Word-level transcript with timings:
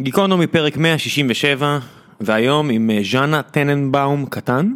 גיקונומי 0.00 0.46
פרק 0.46 0.76
167, 0.76 1.78
והיום 2.20 2.70
עם 2.70 2.90
אה, 2.90 3.00
ז'אנה 3.10 3.42
טננבאום 3.42 4.26
קטן, 4.26 4.72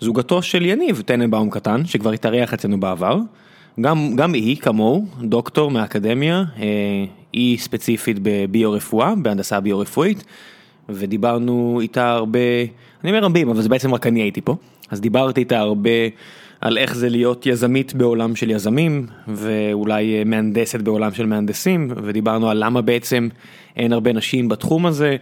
זוגתו 0.00 0.42
של 0.42 0.66
יניב 0.66 1.02
טננבאום 1.06 1.50
קטן, 1.50 1.86
שכבר 1.86 2.12
התארח 2.12 2.54
אצלנו 2.54 2.80
בעבר. 2.80 3.18
גם, 3.80 4.16
גם 4.16 4.32
היא, 4.32 4.56
כמוהו, 4.56 5.06
דוקטור 5.20 5.70
מהאקדמיה, 5.70 6.44
אה, 6.58 6.64
היא 7.32 7.58
ספציפית 7.58 8.16
בביו-רפואה, 8.22 9.14
בהנדסה 9.22 9.60
ביו-רפואית, 9.60 10.24
ודיברנו 10.88 11.78
איתה 11.82 12.12
הרבה, 12.12 12.38
אני 13.04 13.10
אומר 13.10 13.24
רבים, 13.24 13.48
אבל 13.48 13.62
זה 13.62 13.68
בעצם 13.68 13.94
רק 13.94 14.06
אני 14.06 14.20
הייתי 14.20 14.40
פה, 14.40 14.56
אז 14.90 15.00
דיברתי 15.00 15.40
איתה 15.40 15.58
הרבה 15.58 15.90
על 16.60 16.78
איך 16.78 16.94
זה 16.94 17.08
להיות 17.08 17.46
יזמית 17.46 17.94
בעולם 17.94 18.36
של 18.36 18.50
יזמים, 18.50 19.06
ואולי 19.28 20.18
אה, 20.18 20.24
מהנדסת 20.24 20.80
בעולם 20.80 21.12
של 21.12 21.26
מהנדסים, 21.26 21.88
ודיברנו 22.02 22.50
על 22.50 22.64
למה 22.64 22.80
בעצם 22.80 23.28
אין 23.76 23.92
הרבה 23.92 24.12
נשים 24.12 24.48
בתחום 24.48 24.86
הזה, 24.86 25.16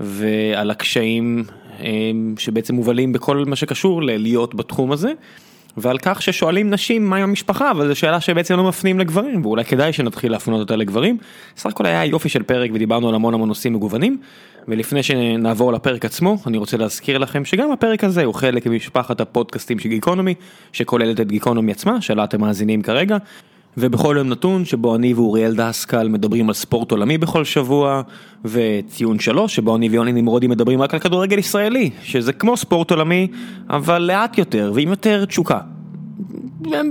ועל 0.00 0.70
הקשיים 0.70 1.44
אה, 1.80 2.10
שבעצם 2.38 2.74
מובלים 2.74 3.12
בכל 3.12 3.44
מה 3.46 3.56
שקשור 3.56 4.02
ללהיות 4.02 4.54
בתחום 4.54 4.92
הזה. 4.92 5.12
ועל 5.76 5.98
כך 5.98 6.22
ששואלים 6.22 6.70
נשים 6.70 7.10
מה 7.10 7.16
עם 7.16 7.22
המשפחה, 7.22 7.70
אבל 7.70 7.88
זו 7.88 7.94
שאלה 7.94 8.20
שבעצם 8.20 8.56
לא 8.56 8.64
מפנים 8.64 8.98
לגברים, 8.98 9.46
ואולי 9.46 9.64
כדאי 9.64 9.92
שנתחיל 9.92 10.32
להפנות 10.32 10.60
אותה 10.60 10.76
לגברים. 10.76 11.18
סך 11.56 11.66
הכל 11.66 11.86
היה 11.86 12.04
יופי 12.04 12.28
של 12.28 12.42
פרק 12.42 12.70
ודיברנו 12.74 13.08
על 13.08 13.14
המון 13.14 13.34
המון 13.34 13.48
נושאים 13.48 13.72
מגוונים, 13.72 14.18
ולפני 14.68 15.02
שנעבור 15.02 15.72
לפרק 15.72 16.04
עצמו, 16.04 16.38
אני 16.46 16.58
רוצה 16.58 16.76
להזכיר 16.76 17.18
לכם 17.18 17.44
שגם 17.44 17.72
הפרק 17.72 18.04
הזה 18.04 18.24
הוא 18.24 18.34
חלק 18.34 18.66
ממשפחת 18.66 19.20
הפודקאסטים 19.20 19.78
של 19.78 19.88
גיקונומי, 19.88 20.34
שכוללת 20.72 21.20
את 21.20 21.28
גיקונומי 21.28 21.72
עצמה, 21.72 22.00
שלה 22.00 22.24
אתם 22.24 22.40
מאזינים 22.40 22.82
כרגע. 22.82 23.16
ובכל 23.78 24.14
יום 24.18 24.28
נתון 24.28 24.64
שבו 24.64 24.96
אני 24.96 25.14
ואוריאל 25.14 25.54
דסקל 25.54 26.08
מדברים 26.08 26.48
על 26.48 26.54
ספורט 26.54 26.90
עולמי 26.90 27.18
בכל 27.18 27.44
שבוע, 27.44 28.02
וציון 28.44 29.18
שלוש 29.18 29.56
שבו 29.56 29.76
אני 29.76 29.88
ויוני 29.88 30.12
נמרודי 30.12 30.46
מדברים 30.46 30.82
רק 30.82 30.94
על 30.94 31.00
כדורגל 31.00 31.38
ישראלי, 31.38 31.90
שזה 32.02 32.32
כמו 32.32 32.56
ספורט 32.56 32.90
עולמי, 32.90 33.28
אבל 33.70 34.02
לאט 34.02 34.38
יותר 34.38 34.72
ועם 34.74 34.88
יותר 34.88 35.24
תשוקה. 35.24 35.58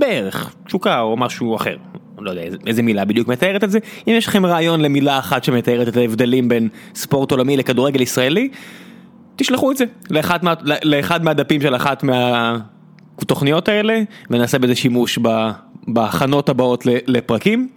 בערך, 0.00 0.54
תשוקה 0.66 1.00
או 1.00 1.16
משהו 1.16 1.56
אחר. 1.56 1.76
לא 2.18 2.30
יודע 2.30 2.42
איזה 2.66 2.82
מילה 2.82 3.04
בדיוק 3.04 3.28
מתארת 3.28 3.64
את 3.64 3.70
זה, 3.70 3.78
אם 4.08 4.12
יש 4.12 4.26
לכם 4.26 4.46
רעיון 4.46 4.80
למילה 4.80 5.18
אחת 5.18 5.44
שמתארת 5.44 5.88
את 5.88 5.96
ההבדלים 5.96 6.48
בין 6.48 6.68
ספורט 6.94 7.30
עולמי 7.30 7.56
לכדורגל 7.56 8.00
ישראלי, 8.00 8.48
תשלחו 9.36 9.72
את 9.72 9.76
זה 9.76 9.84
לאחד, 10.10 10.44
מה, 10.44 10.54
לאחד 10.82 11.24
מהדפים 11.24 11.60
של 11.60 11.76
אחת 11.76 12.04
מהתוכניות 12.04 13.68
האלה 13.68 14.02
ונעשה 14.30 14.58
בזה 14.58 14.74
שימוש 14.74 15.18
בהכנות 15.88 16.48
הבאות 16.48 16.86
לפרקים. 16.86 17.68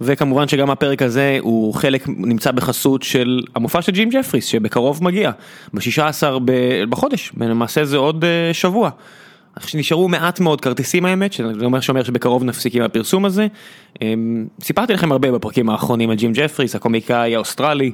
וכמובן 0.00 0.48
שגם 0.48 0.70
הפרק 0.70 1.02
הזה 1.02 1.38
הוא 1.40 1.74
חלק 1.74 2.04
נמצא 2.08 2.50
בחסות 2.50 3.02
של 3.02 3.40
המופע 3.54 3.82
של 3.82 3.92
ג'ים 3.92 4.08
ג'פריס 4.10 4.44
שבקרוב 4.44 5.04
מגיע 5.04 5.30
ב-16 5.74 6.22
בחודש 6.88 7.32
למעשה 7.40 7.84
זה 7.84 7.96
עוד 7.96 8.24
אה, 8.24 8.54
שבוע. 8.54 8.90
נשארו 9.74 10.08
מעט 10.08 10.40
מאוד 10.40 10.60
כרטיסים 10.60 11.04
האמת, 11.04 11.32
שזה 11.32 11.64
אומר 11.64 11.80
שאומר 11.80 12.02
שבקרוב 12.02 12.44
נפסיק 12.44 12.74
עם 12.74 12.82
הפרסום 12.82 13.24
הזה. 13.24 13.46
אמ, 14.02 14.46
סיפרתי 14.62 14.92
לכם 14.92 15.12
הרבה 15.12 15.32
בפרקים 15.32 15.70
האחרונים 15.70 16.10
על 16.10 16.16
ג'ים 16.16 16.32
ג'פריס, 16.34 16.74
הקומיקאי 16.74 17.34
האוסטרלי, 17.34 17.92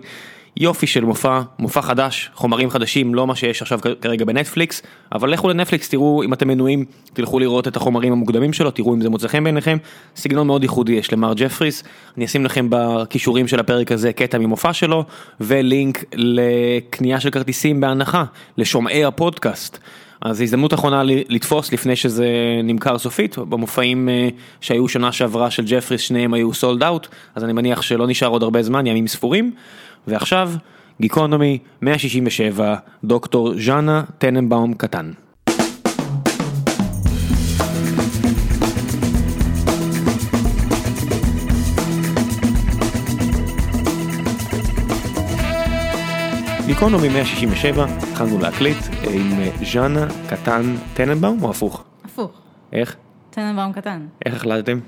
יופי 0.57 0.87
של 0.87 1.05
מופע, 1.05 1.41
מופע 1.59 1.83
חדש, 1.83 2.31
חומרים 2.35 2.71
חדשים, 2.71 3.15
לא 3.15 3.27
מה 3.27 3.37
שיש 3.37 3.63
עכשיו 3.63 3.81
כרגע 4.01 4.25
בנטפליקס, 4.25 4.83
אבל 5.13 5.31
לכו 5.31 5.49
לנטפליקס, 5.49 5.89
תראו 5.89 6.23
אם 6.23 6.33
אתם 6.33 6.49
מנויים, 6.49 6.85
תלכו 7.13 7.39
לראות 7.39 7.69
את 7.69 7.77
החומרים 7.77 8.13
המוקדמים 8.13 8.53
שלו, 8.53 8.71
תראו 8.71 8.95
אם 8.95 9.01
זה 9.01 9.11
מוצא 9.11 9.29
חן 9.29 9.45
בעיניכם, 9.45 9.77
סגנון 10.17 10.47
מאוד 10.47 10.63
ייחודי 10.63 10.93
יש 10.93 11.13
למר 11.13 11.33
ג'פריס, 11.37 11.85
אני 12.17 12.25
אשים 12.25 12.45
לכם 12.45 12.67
בקישורים 12.71 13.49
של 13.49 13.61
הפרק 13.61 13.93
הזה 13.93 14.13
קטע 14.13 14.39
ממופע 14.39 14.73
שלו, 14.73 15.05
ולינק 15.41 16.05
לקנייה 16.15 17.21
של 17.21 17.31
כרטיסים 17.31 17.81
בהנחה, 17.81 18.25
לשומעי 18.59 19.05
הפודקאסט. 19.05 19.79
אז 20.21 20.41
הזדמנות 20.41 20.75
אחרונה 20.75 21.03
לתפוס 21.05 21.73
לפני 21.73 21.97
שזה 21.97 22.29
נמכר 22.65 22.99
סופית, 22.99 23.39
במופעים 23.39 24.09
אה, 24.09 24.29
שהיו 24.61 24.89
שנה 24.89 25.13
שעברה 25.13 25.51
של 25.51 25.63
ג'פריס 25.67 26.01
שניהם 26.01 26.35
היו 26.35 26.55
sold 26.55 26.83
out, 26.83 27.09
אז 27.35 27.45
אני 27.45 27.53
מניח 27.53 27.83
שלא 27.83 28.07
נשאר 28.07 28.29
עוד 28.29 28.43
הרבה 28.43 28.63
זמן, 28.63 28.87
ימים 28.87 29.07
ספורים, 29.07 29.53
ועכשיו 30.07 30.51
גיקונומי 31.01 31.59
167, 31.83 32.77
דוקטור 33.05 33.53
ז'אנה 33.59 34.05
טננבאום 34.19 34.75
קטן. 34.75 35.11
גיקונומי 46.67 47.09
167, 47.09 47.85
התחלנו 47.85 48.39
להקליט 48.39 48.77
עם 49.11 49.41
ז'אנה 49.73 50.07
קטן 50.29 50.77
טננבאום 50.95 51.43
או 51.43 51.51
הפוך? 51.51 51.85
הפוך. 52.05 52.31
איך? 52.73 52.97
טננבאום 53.31 53.73
קטן. 53.73 54.07
איך 54.27 54.35
החלטתם? 54.35 54.79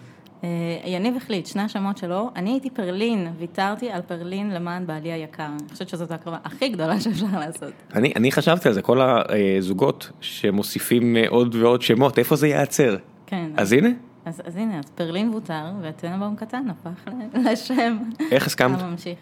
אה, 0.45 0.49
יניב 0.85 1.17
החליט, 1.17 1.47
שני 1.47 1.63
השמות 1.63 1.99
שלו, 1.99 2.31
אני 2.37 2.51
הייתי 2.51 2.71
פרלין, 2.71 3.29
ויתרתי 3.39 3.91
על 3.91 4.03
פרלין 4.03 4.51
למען 4.51 4.87
בעלי 4.87 5.13
היקר. 5.13 5.47
אני 5.47 5.69
חושבת 5.73 5.89
שזאת 5.89 6.11
ההקרבה 6.11 6.39
הכי 6.45 6.69
גדולה 6.69 7.01
שאפשר 7.01 7.27
לעשות. 7.41 7.73
אני, 7.95 8.13
אני 8.17 8.33
חשבתי 8.33 8.69
על 8.69 8.75
זה, 8.75 8.83
כל 8.83 9.01
הזוגות 9.01 10.11
שמוסיפים 10.21 11.17
עוד 11.29 11.55
ועוד 11.55 11.83
שמות, 11.83 12.19
איפה 12.19 12.37
זה 12.37 12.49
ייעצר? 12.49 12.97
כן. 13.27 13.51
אז 13.57 13.73
הנה. 13.73 13.89
אז, 14.25 14.43
אז 14.45 14.57
הנה, 14.57 14.79
אז 14.79 14.85
פרלין 14.95 15.29
וותר, 15.29 15.65
וטננבאום 15.83 16.37
קטן 16.37 16.65
הפך 16.71 17.13
לשם. 17.35 17.99
איך 18.31 18.47
הסכמת? 18.47 18.81
הממשיך. 18.81 19.19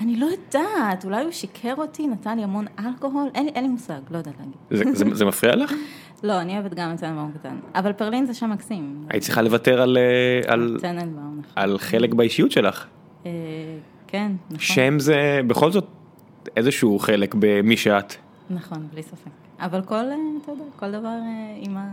אני 0.00 0.16
לא 0.16 0.26
יודעת, 0.26 1.04
אולי 1.04 1.24
הוא 1.24 1.32
שיקר 1.32 1.74
אותי, 1.78 2.06
נתן 2.06 2.36
לי 2.36 2.44
המון 2.44 2.66
אלכוהול, 2.78 3.28
אין, 3.34 3.48
אין 3.48 3.64
לי 3.64 3.70
מושג, 3.70 4.00
לא 4.10 4.18
יודעת 4.18 4.34
להגיד. 4.38 4.54
זה, 4.70 5.04
זה, 5.04 5.14
זה 5.14 5.24
מפריע 5.24 5.56
לך? 5.56 5.72
לא, 6.22 6.40
אני 6.40 6.54
אוהבת 6.54 6.74
גם 6.74 6.94
את 6.94 7.00
טננבאום 7.00 7.32
קטן, 7.32 7.56
אבל 7.74 7.92
פרלין 7.92 8.26
זה 8.26 8.34
שם 8.34 8.50
מקסים. 8.50 9.04
היית 9.10 9.22
צריכה 9.22 9.42
לוותר 9.42 9.82
על, 9.82 9.98
אה, 9.98 10.52
על, 10.52 10.76
נכון. 10.82 11.42
על 11.56 11.78
חלק 11.78 12.14
באישיות 12.14 12.50
שלך. 12.50 12.86
אה, 13.26 13.30
כן, 14.06 14.32
נכון. 14.46 14.58
שם 14.58 14.98
זה 14.98 15.40
בכל 15.46 15.70
זאת 15.70 15.86
איזשהו 16.56 16.98
חלק 16.98 17.34
במי 17.38 17.76
שאת. 17.76 18.14
נכון, 18.50 18.86
בלי 18.92 19.02
ספק. 19.02 19.30
אבל 19.60 19.82
כל, 19.82 19.94
אה, 19.94 20.14
אתה 20.42 20.52
יודע, 20.52 20.64
כל 20.76 20.90
דבר 20.90 21.16
עם 21.60 21.76
ה... 21.76 21.88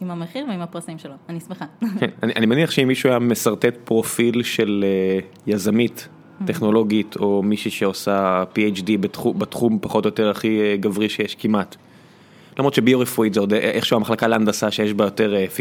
עם 0.00 0.10
המחיר 0.10 0.46
ועם 0.48 0.60
הפרסים 0.60 0.98
שלו, 0.98 1.14
אני 1.28 1.40
שמחה. 1.40 1.64
כן, 2.00 2.06
אני, 2.22 2.32
אני 2.36 2.46
מניח 2.46 2.70
שאם 2.70 2.88
מישהו 2.88 3.10
היה 3.10 3.18
משרטט 3.18 3.76
פרופיל 3.84 4.42
של 4.42 4.84
יזמית 5.46 6.08
טכנולוגית 6.46 7.16
או 7.16 7.42
מישהי 7.42 7.70
שעושה 7.70 8.44
PhD 8.54 8.90
בתחום, 9.00 9.38
בתחום 9.38 9.78
פחות 9.82 10.04
או 10.04 10.08
יותר 10.08 10.30
הכי 10.30 10.76
גברי 10.76 11.08
שיש 11.08 11.34
כמעט. 11.34 11.76
למרות 12.58 12.74
שביו-רפואית 12.74 13.34
זה 13.34 13.40
עוד 13.40 13.52
אה, 13.52 13.58
איכשהו 13.58 13.96
המחלקה 13.96 14.26
להנדסה 14.26 14.70
שיש 14.70 14.94
בה 14.94 15.04
יותר 15.04 15.34
50-50 15.56 15.58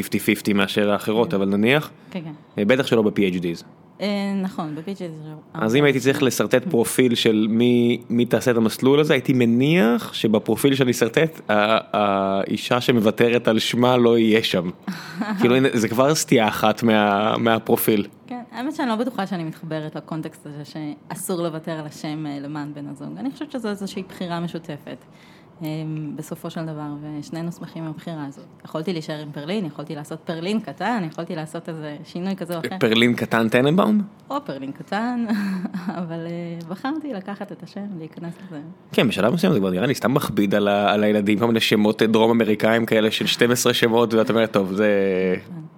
אה, 0.48 0.54
מאשר 0.54 0.92
האחרות, 0.92 1.34
אבל 1.34 1.46
נניח, 1.46 1.92
כן, 2.12 2.20
כן. 2.56 2.68
בטח 2.68 2.88
שלא 2.88 3.02
ב-PhDs. 3.02 3.64
נכון, 4.42 4.76
ב-PhDs. 4.76 5.36
אז 5.54 5.76
אם 5.76 5.84
הייתי 5.84 6.00
צריך 6.00 6.24
לשרטט 6.24 6.68
פרופיל 6.72 7.16
של 7.16 7.48
מי, 7.50 8.02
מי 8.10 8.26
תעשה 8.26 8.52
את 8.52 8.58
המסלול 8.58 9.00
הזה, 9.00 9.14
הייתי 9.14 9.34
מניח 9.34 10.14
שבפרופיל 10.14 10.76
שאני 10.76 10.92
אשרטט, 10.92 11.42
האישה 11.50 12.82
שמוותרת 12.82 13.48
על 13.48 13.60
שמה 13.60 13.98
לא 13.98 14.18
יהיה 14.18 14.44
שם. 14.44 14.70
כאילו 15.40 15.56
זה 15.74 15.88
כבר 15.88 16.16
סטייה 16.16 16.48
אחת 16.48 16.84
מה, 16.84 17.38
מהפרופיל. 17.38 18.08
כן, 18.28 18.42
האמת 18.52 18.76
שאני 18.76 18.90
לא 18.90 18.96
בטוחה 18.96 19.28
שאני 19.28 19.44
מתחברת 19.44 19.96
לקונטקסט 19.96 20.46
הזה 20.46 20.64
שאסור 20.66 21.42
לוותר 21.42 21.72
על 21.72 21.86
השם 21.86 22.26
למען 22.42 22.74
בן 22.74 22.88
הזוג. 22.88 23.18
אני 23.18 23.32
חושבת 23.32 23.52
שזו 23.52 23.70
איזושהי 23.70 24.04
בחירה 24.10 24.40
משותפת. 24.40 24.98
אמ, 25.62 26.12
בסופו 26.16 26.50
של 26.50 26.66
דבר, 26.66 26.88
ושנינו 27.02 27.52
שמחים 27.52 27.84
עם 27.84 27.90
הבחירה 27.90 28.26
הזאת. 28.26 28.46
יכולתי 28.66 28.94
להישאר 28.94 29.20
עם 29.20 29.32
פרלין, 29.32 29.66
יכולתי 29.66 29.96
לעשות 29.96 30.20
פרלין 30.20 30.60
קטן, 30.60 31.04
יכולתי 31.12 31.36
לעשות 31.36 31.70
איזה 31.70 31.98
שינוי 32.04 32.36
כזה 32.36 32.56
או 32.56 32.60
אחר. 32.60 32.78
פרלין 32.80 33.16
קטן 33.16 33.50
טננבאום? 33.50 34.02
או 34.30 34.36
פרלין 34.46 34.72
קטן, 34.72 35.26
אבל 36.02 36.20
אה, 36.28 36.68
בחרתי 36.70 37.14
לקחת 37.14 37.52
את 37.52 37.64
השם, 37.64 37.86
להיכנס 37.98 38.34
לזה. 38.48 38.62
כן, 38.92 39.08
בשלב 39.08 39.34
מסוים 39.34 39.54
זה 39.54 39.60
כבר 39.60 39.70
נראה 39.70 39.88
לי 39.88 39.96
סתם 39.96 40.14
מכביד 40.14 40.56
על, 40.56 40.68
על 40.68 41.04
הילדים, 41.04 41.40
כל 41.40 41.48
מיני 41.48 41.60
שמות 41.60 42.02
דרום 42.02 42.32
אמריקאים 42.32 42.86
כאלה 42.86 43.12
של 43.12 43.26
12 43.26 43.74
שמות, 43.74 44.14
ואת 44.14 44.30
אומרת, 44.30 44.52
טוב, 44.52 44.74
זה... 44.74 44.90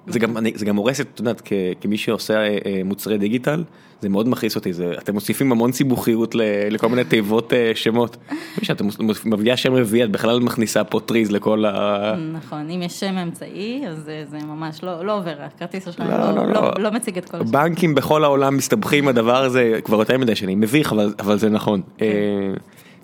זה 0.08 0.20
גם, 0.20 0.38
אני, 0.38 0.52
זה 0.56 0.66
גם 0.66 0.76
הורס 0.76 1.02
את, 1.02 1.08
את 1.14 1.20
יודעת, 1.20 1.42
כמי 1.82 1.98
שעושה 1.98 2.34
אה, 2.34 2.58
אה, 2.66 2.82
מוצרי 2.86 3.18
דיגיטל, 3.18 3.64
זה 4.02 4.10
מאוד 4.10 4.28
מכעיס 4.28 4.56
אותי, 4.56 4.74
זה, 4.74 4.94
אתם 4.98 5.14
מוסיפים 5.14 5.52
המון 5.52 5.72
סיבוכיות 5.72 6.36
לכל 6.70 6.90
מיני 6.90 7.04
תיבות 7.04 7.54
אה, 7.54 7.72
שמות. 7.76 8.18
כשאת 8.62 8.82
מביאה 9.26 9.58
שם 9.58 9.74
רביעי, 9.74 10.04
את 10.04 10.12
בכלל 10.12 10.40
מכניסה 10.40 10.84
פה 10.84 11.00
טריז 11.00 11.32
לכל 11.32 11.66
ה... 11.66 12.16
נכון, 12.34 12.70
אם 12.70 12.82
יש 12.82 13.00
שם 13.00 13.18
אמצעי, 13.18 13.84
אז 13.88 13.98
זה, 14.06 14.24
זה 14.30 14.38
ממש 14.38 14.84
לא, 14.84 15.06
לא 15.06 15.18
עובר, 15.18 15.36
הכרטיס 15.40 15.86
שלך 15.86 16.00
לא, 16.00 16.36
לא, 16.36 16.36
לא, 16.36 16.54
לא, 16.54 16.72
לא 16.80 16.92
מציג 16.92 17.18
את 17.18 17.30
כל 17.30 17.38
השם. 17.38 17.52
בנקים 17.52 17.96
בכל 17.96 18.24
העולם 18.24 18.58
מסתבכים 18.58 19.08
הדבר 19.08 19.44
הזה 19.44 19.80
כבר 19.84 20.00
יותר 20.00 20.18
מדי 20.18 20.36
שנים, 20.36 20.60
מביך, 20.60 20.92
אבל, 20.92 21.14
אבל 21.20 21.38
זה 21.38 21.50
נכון. 21.50 21.82
כן. 21.98 22.06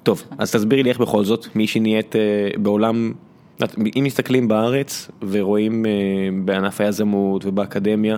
טוב, 0.04 0.24
אז 0.38 0.52
תסבירי 0.52 0.84
לי 0.84 0.90
איך 0.90 1.00
בכל 1.00 1.24
זאת, 1.24 1.48
מי 1.56 1.68
שנהיית 1.68 2.16
בעולם... 2.58 3.14
אם 4.00 4.04
מסתכלים 4.04 4.48
בארץ 4.48 5.12
ורואים 5.30 5.86
אה, 5.86 5.92
בענף 6.46 6.82
היזמות 6.82 7.46
ובאקדמיה, 7.46 8.18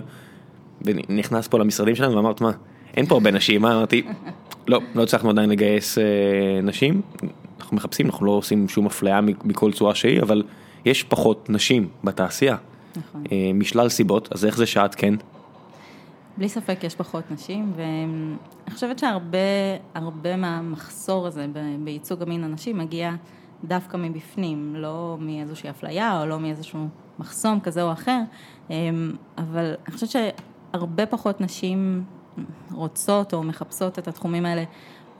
ונכנס 0.82 1.48
פה 1.48 1.58
למשרדים 1.58 1.94
שלנו 1.94 2.16
ואמרת 2.16 2.40
מה, 2.40 2.50
אין 2.96 3.06
פה 3.06 3.14
הרבה 3.14 3.30
נשים, 3.30 3.62
מה 3.62 3.72
אמרתי, 3.72 4.02
לא, 4.68 4.80
לא 4.94 5.02
הצלחנו 5.02 5.30
עדיין 5.30 5.50
לגייס 5.50 5.98
אה, 5.98 6.04
נשים, 6.62 7.02
אנחנו 7.60 7.76
מחפשים, 7.76 8.06
אנחנו 8.06 8.26
לא 8.26 8.30
עושים 8.30 8.68
שום 8.68 8.86
אפליה 8.86 9.20
מכל 9.20 9.72
צורה 9.72 9.94
שהיא, 9.94 10.22
אבל 10.22 10.42
יש 10.84 11.02
פחות 11.02 11.50
נשים 11.50 11.88
בתעשייה, 12.04 12.56
נכון. 12.96 13.24
אה, 13.32 13.50
משלל 13.54 13.88
סיבות, 13.88 14.28
אז 14.32 14.44
איך 14.44 14.56
זה 14.56 14.66
שאת 14.66 14.94
כן? 14.94 15.14
בלי 16.36 16.48
ספק 16.48 16.78
יש 16.84 16.94
פחות 16.94 17.30
נשים, 17.30 17.72
ואני 17.76 18.74
חושבת 18.74 18.98
שהרבה 18.98 19.38
הרבה 19.94 20.36
מהמחסור 20.36 21.26
הזה 21.26 21.46
בייצוג 21.84 22.22
המין 22.22 22.44
הנשי 22.44 22.72
מגיע 22.72 23.12
דווקא 23.64 23.96
מבפנים, 23.96 24.74
לא 24.76 25.16
מאיזושהי 25.20 25.70
אפליה 25.70 26.20
או 26.20 26.26
לא 26.26 26.40
מאיזשהו 26.40 26.88
מחסום 27.18 27.60
כזה 27.60 27.82
או 27.82 27.92
אחר, 27.92 28.20
אמ, 28.70 29.12
אבל 29.38 29.74
אני 29.86 29.94
חושבת 29.94 30.10
שהרבה 30.10 31.06
פחות 31.06 31.40
נשים 31.40 32.04
רוצות 32.72 33.34
או 33.34 33.42
מחפשות 33.42 33.98
את 33.98 34.08
התחומים 34.08 34.46
האלה. 34.46 34.64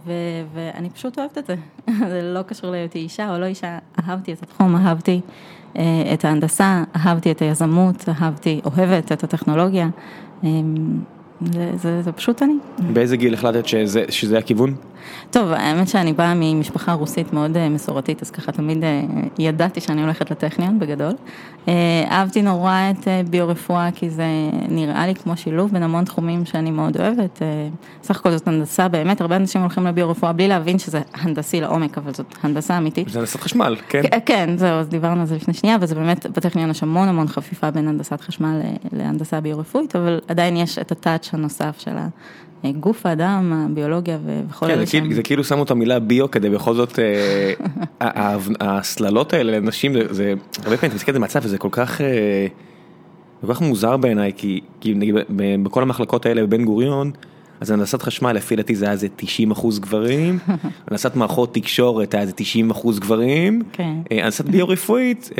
ו- 0.07 0.13
ואני 0.55 0.91
פשוט 0.91 1.19
אוהבת 1.19 1.39
את 1.39 1.47
זה, 1.47 1.55
זה 2.11 2.21
לא 2.23 2.43
קשור 2.43 2.71
להיותי 2.71 2.99
אישה 2.99 3.35
או 3.35 3.39
לא 3.39 3.45
אישה, 3.45 3.79
אהבתי 4.01 4.33
את 4.33 4.43
התחום, 4.43 4.77
אהבתי 4.77 5.21
אה, 5.77 5.83
את 6.15 6.25
ההנדסה, 6.25 6.85
אהבתי 6.97 7.31
את 7.31 7.43
היזמות, 7.43 8.09
אהבתי, 8.09 8.61
אוהבת 8.65 9.13
את 9.13 9.25
הטכנולוגיה, 9.25 9.89
אמ, 10.45 11.01
זה, 11.53 11.71
זה, 11.75 12.03
זה 12.03 12.13
פשוט 12.13 12.43
אני. 12.43 12.55
באיזה 12.93 13.17
גיל 13.17 13.35
החלטת 13.35 13.67
שזה, 13.67 14.05
שזה 14.09 14.39
הכיוון? 14.39 14.75
טוב, 15.31 15.53
האמת 15.53 15.89
שאני 15.89 16.13
באה 16.13 16.33
ממשפחה 16.37 16.93
רוסית 16.93 17.33
מאוד 17.33 17.57
אה, 17.57 17.69
מסורתית, 17.69 18.23
אז 18.23 18.31
ככה 18.31 18.53
תמיד 18.53 18.85
אה, 18.85 19.03
ידעתי 19.39 19.81
שאני 19.81 20.03
הולכת 20.03 20.31
לטכניון 20.31 20.79
בגדול. 20.79 21.13
אה, 21.69 22.05
אהבתי 22.11 22.43
נורא 22.43 22.75
את 22.91 23.09
ביו-רפואה, 23.31 23.89
כי 23.95 24.11
זה 24.11 24.27
נראה 24.69 25.07
לי 25.07 25.15
כמו 25.15 25.37
שילוב 25.37 25.73
בין 25.73 25.83
המון 25.83 26.05
תחומים 26.05 26.45
שאני 26.45 26.71
מאוד 26.71 26.97
אוהבת. 27.01 27.43
סך 28.03 28.21
הכל 28.21 28.31
זאת 28.31 28.49
הנדסה, 28.49 28.89
באמת, 28.89 29.21
הרבה 29.21 29.37
אנשים 29.37 29.61
הולכים 29.61 29.87
לביו-רפואה 29.87 30.33
בלי 30.33 30.49
להבין 30.49 30.79
שזה 30.79 31.01
הנדסי 31.15 31.61
לעומק, 31.61 31.99
אבל 31.99 32.15
זאת 32.15 32.35
הנדסה 32.43 32.79
אמיתית. 32.79 33.09
זה 33.09 33.19
הנדסת 33.19 33.41
חשמל, 33.41 33.77
כן? 33.89 34.03
כן, 34.27 34.51
זהו, 34.57 34.79
אז 34.79 34.89
דיברנו 34.89 35.21
על 35.21 35.27
זה 35.27 35.37
לפני 35.37 35.55
שנייה, 35.55 35.77
וזה 35.81 35.95
באמת, 35.95 36.27
בטכניון 36.27 36.71
יש 36.71 36.83
המון 36.83 37.09
המון 37.09 37.29
חפיפה 37.29 37.71
בין 37.71 37.89
הנדסת 37.89 38.21
חשמל 38.21 38.61
להנדסה 38.93 39.41
ביו-רפואית, 39.41 39.97
אבל 39.97 40.21
עדיין 40.29 40.57
יש 40.57 40.79
את 40.79 40.93
הטאץ' 40.93 41.31
הנוסף 41.33 41.77
של. 41.79 41.97
גוף 42.81 43.07
האדם, 43.07 43.53
הביולוגיה 43.53 44.19
וכל 44.25 44.67
כן, 44.67 44.73
אלה 44.73 44.87
כאילו, 44.87 45.15
זה 45.15 45.23
כאילו 45.23 45.45
שמו 45.45 45.63
את 45.63 45.71
המילה 45.71 45.99
ביו 45.99 46.31
כדי 46.31 46.51
בכל 46.51 46.75
זאת, 46.75 46.99
אה, 46.99 47.55
ההסללות 48.61 49.33
האלה 49.33 49.59
לנשים, 49.59 49.93
זה, 50.11 50.35
הרבה 50.65 50.77
פעמים 50.77 50.79
אתה 50.79 50.95
מסתכל 50.95 51.11
על 51.11 51.15
זה 51.15 51.19
מהצד 51.19 51.41
וזה 51.43 51.59
כל 51.59 51.69
כך, 51.73 52.01
אה, 52.01 52.47
כל 53.41 53.55
כך 53.55 53.61
מוזר 53.61 53.97
בעיניי, 53.97 54.33
כי, 54.37 54.61
כי 54.81 54.95
נגיד 54.95 55.15
בכל 55.63 55.83
המחלקות 55.83 56.27
האלה 56.27 56.43
בבן 56.43 56.65
גוריון, 56.65 57.11
אז 57.61 57.71
הנדסת 57.71 58.03
חשמל 58.03 58.33
לפי 58.33 58.57
דעתי 58.57 58.77
זה 58.77 58.85
היה 58.85 58.93
איזה 58.93 59.09
90 59.17 59.51
אחוז 59.51 59.79
גברים, 59.79 60.39
הנדסת 60.87 61.17
מערכות 61.17 61.55
תקשורת 61.55 62.15
היה 62.15 62.23
איזה 62.23 62.33
90 62.33 62.71
אחוז 62.71 62.99
גברים, 62.99 63.63
כן. 63.73 63.95
הנדסת 64.11 64.45
ביו-רפואית 64.45 65.31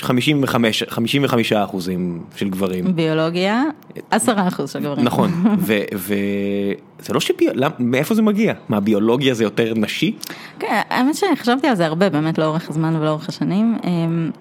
55 0.00 0.82
55 0.88 1.52
אחוזים 1.52 2.22
של 2.36 2.48
גברים. 2.50 2.96
ביולוגיה 2.96 3.62
10 4.10 4.48
אחוז 4.48 4.70
של 4.70 4.80
גברים. 4.80 5.04
נכון, 5.04 5.30
וזה 5.66 7.14
לא 7.14 7.20
שביו... 7.20 7.52
מאיפה 7.78 8.14
זה 8.14 8.22
מגיע? 8.22 8.54
מה, 8.68 8.80
ביולוגיה 8.80 9.34
זה 9.34 9.44
יותר 9.44 9.72
נשי? 9.76 10.16
כן, 10.58 10.80
האמת 10.90 11.14
שחשבתי 11.14 11.66
על 11.66 11.76
זה 11.76 11.86
הרבה 11.86 12.10
באמת 12.10 12.38
לאורך 12.38 12.70
הזמן 12.70 12.96
ולאורך 12.96 13.28
השנים, 13.28 13.78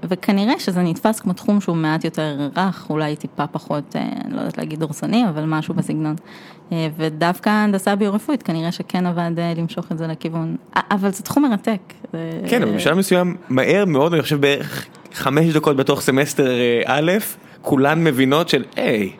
וכנראה 0.03 0.59
שזה 0.59 0.81
נתפס 0.81 1.19
כמו 1.19 1.33
תחום 1.33 1.61
שהוא 1.61 1.75
מעט 1.75 2.05
יותר 2.05 2.49
רך, 2.57 2.87
אולי 2.89 3.15
טיפה 3.15 3.47
פחות, 3.47 3.95
אני 3.95 4.33
לא 4.33 4.39
יודעת 4.39 4.57
להגיד 4.57 4.79
דורסני, 4.79 5.29
אבל 5.29 5.43
משהו 5.45 5.73
בסגנון. 5.73 6.15
ודווקא 6.97 7.49
הנדסה 7.49 7.95
ביו-רפואית 7.95 8.43
כנראה 8.43 8.71
שכן 8.71 9.05
עבד 9.05 9.31
למשוך 9.57 9.91
את 9.91 9.97
זה 9.97 10.07
לכיוון, 10.07 10.55
אבל 10.91 11.09
זה 11.11 11.23
תחום 11.23 11.43
מרתק. 11.43 11.79
כן, 12.47 12.63
אבל 12.63 12.75
בשלב 12.75 12.97
מסוים, 12.97 13.35
מהר 13.49 13.85
מאוד, 13.85 14.13
אני 14.13 14.21
חושב 14.21 14.41
בערך 14.41 14.85
חמש 15.13 15.53
דקות 15.53 15.77
בתוך 15.77 16.01
סמסטר 16.01 16.51
א', 16.85 17.11
כולן 17.61 18.03
מבינות 18.03 18.49
של, 18.49 18.63
היי, 18.75 19.11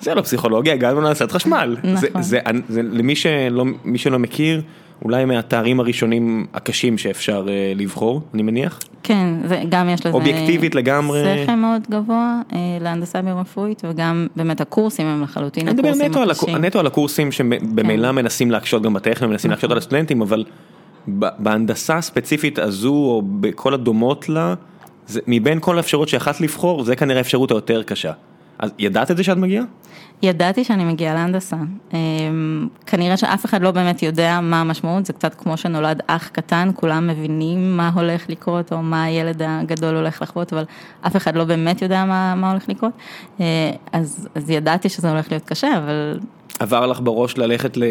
זה 0.00 0.14
לא 0.14 0.22
פסיכולוגיה, 0.22 0.74
הגענו 0.74 1.00
להנדסת 1.00 1.32
חשמל. 1.32 1.76
נכון. 1.78 1.96
זה, 1.96 2.08
זה, 2.20 2.40
זה, 2.68 2.82
למי 2.82 3.16
שלא, 3.16 3.64
מי 3.84 3.98
שלא 3.98 4.18
מכיר, 4.18 4.62
אולי 5.04 5.24
מהתארים 5.24 5.80
הראשונים 5.80 6.46
הקשים 6.54 6.98
שאפשר 6.98 7.46
אה, 7.46 7.78
לבחור, 7.78 8.20
אני 8.34 8.42
מניח. 8.42 8.80
כן, 9.02 9.34
זה, 9.48 9.62
גם 9.68 9.88
יש 9.88 10.00
לזה... 10.06 10.16
אובייקטיבית 10.16 10.74
לגמרי. 10.74 11.22
שכר 11.44 11.54
מאוד 11.54 11.82
גבוה 11.90 12.40
אה, 12.50 12.54
להנדסה 12.80 13.22
ביו-רפואית, 13.22 13.82
וגם 13.84 14.26
באמת 14.36 14.60
הקורסים 14.60 15.06
הם 15.06 15.22
לחלוטין 15.22 15.68
אני 15.68 15.74
מדבר 15.74 15.88
הקורסים 15.88 16.10
נטו 16.10 16.22
על, 16.22 16.30
הקשים. 16.30 16.48
הקו- 16.54 16.58
נטו 16.58 16.80
על 16.80 16.86
הקורסים 16.86 17.32
שממילא 17.32 18.08
כן. 18.08 18.14
מנסים 18.14 18.50
להקשות 18.50 18.82
גם 18.82 18.94
בטכניון, 18.94 19.30
מנסים 19.32 19.50
להקשות 19.50 19.64
נכון. 19.64 19.72
על 19.72 19.78
הסטודנטים, 19.78 20.22
אבל 20.22 20.44
בהנדסה 21.38 21.96
הספציפית 21.96 22.58
הזו, 22.58 22.94
או 22.94 23.22
בכל 23.40 23.74
הדומות 23.74 24.28
לה, 24.28 24.54
זה, 25.06 25.20
מבין 25.26 25.60
כל 25.60 25.76
האפשרויות 25.76 26.08
שיכלת 26.08 26.40
לבחור, 26.40 26.84
זה 26.84 26.96
כנראה 26.96 27.18
האפשרות 27.18 27.50
היותר 27.50 27.82
קשה. 27.82 28.12
אז 28.60 28.70
ידעת 28.78 29.10
את 29.10 29.16
זה 29.16 29.24
שאת 29.24 29.36
מגיעה? 29.36 29.64
ידעתי 30.22 30.64
שאני 30.64 30.84
מגיעה 30.84 31.14
להנדסה. 31.14 31.56
אמ, 31.92 32.68
כנראה 32.86 33.16
שאף 33.16 33.44
אחד 33.44 33.62
לא 33.62 33.70
באמת 33.70 34.02
יודע 34.02 34.40
מה 34.42 34.60
המשמעות, 34.60 35.06
זה 35.06 35.12
קצת 35.12 35.34
כמו 35.34 35.56
שנולד 35.56 36.00
אח 36.06 36.28
קטן, 36.28 36.70
כולם 36.74 37.06
מבינים 37.06 37.76
מה 37.76 37.90
הולך 37.94 38.28
לקרות 38.28 38.72
או 38.72 38.82
מה 38.82 39.04
הילד 39.04 39.42
הגדול 39.44 39.96
הולך 39.96 40.22
לחוות, 40.22 40.52
אבל 40.52 40.64
אף 41.06 41.16
אחד 41.16 41.36
לא 41.36 41.44
באמת 41.44 41.82
יודע 41.82 42.04
מה, 42.04 42.34
מה 42.34 42.50
הולך 42.50 42.68
לקרות. 42.68 42.92
אה, 43.40 43.70
אז, 43.92 44.28
אז 44.34 44.50
ידעתי 44.50 44.88
שזה 44.88 45.10
הולך 45.10 45.30
להיות 45.30 45.44
קשה, 45.44 45.78
אבל 45.78 46.18
עבר 46.58 46.86
לך 46.86 47.00
בראש 47.00 47.38
ללכת 47.38 47.76
ל... 47.76 47.82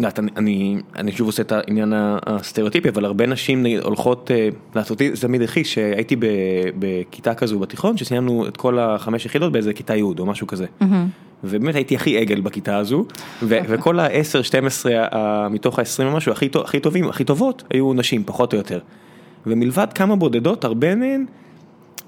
אני, 0.00 0.30
אני, 0.36 0.76
אני 0.96 1.12
שוב 1.12 1.26
עושה 1.26 1.42
את 1.42 1.52
העניין 1.52 1.92
הסטריאוטיפי, 1.96 2.88
אבל 2.88 3.04
הרבה 3.04 3.26
נשים 3.26 3.62
נגיד, 3.62 3.80
הולכות, 3.80 4.30
אה, 4.30 4.48
לעשות 4.74 4.90
אותי 4.90 5.16
זה 5.16 5.22
תמיד 5.22 5.42
הכי, 5.42 5.64
שהייתי 5.64 6.16
ב, 6.16 6.26
בכיתה 6.78 7.34
כזו 7.34 7.58
בתיכון, 7.58 7.96
שסיימנו 7.96 8.46
את 8.48 8.56
כל 8.56 8.78
החמש 8.78 9.26
יחידות 9.26 9.52
באיזה 9.52 9.72
כיתה 9.72 9.96
י' 9.96 10.02
או 10.02 10.26
משהו 10.26 10.46
כזה. 10.46 10.66
ובאמת 11.44 11.74
הייתי 11.74 11.94
הכי 11.96 12.18
עגל 12.18 12.40
בכיתה 12.40 12.76
הזו, 12.76 13.04
ו- 13.42 13.58
וכל 13.68 14.00
ה-10, 14.00 14.42
12 14.42 14.92
ה- 15.12 15.48
מתוך 15.48 15.78
ה-20 15.78 15.84
ומשהו 16.02 16.32
הכי, 16.32 16.48
טוב- 16.48 16.64
הכי 16.64 16.80
טובים, 16.80 17.08
הכי 17.08 17.24
טובות, 17.24 17.62
היו 17.70 17.92
נשים, 17.94 18.22
פחות 18.26 18.52
או 18.52 18.58
יותר. 18.58 18.78
ומלבד 19.46 19.86
כמה 19.94 20.16
בודדות, 20.16 20.64
הרבה 20.64 20.94
מהן, 20.94 21.24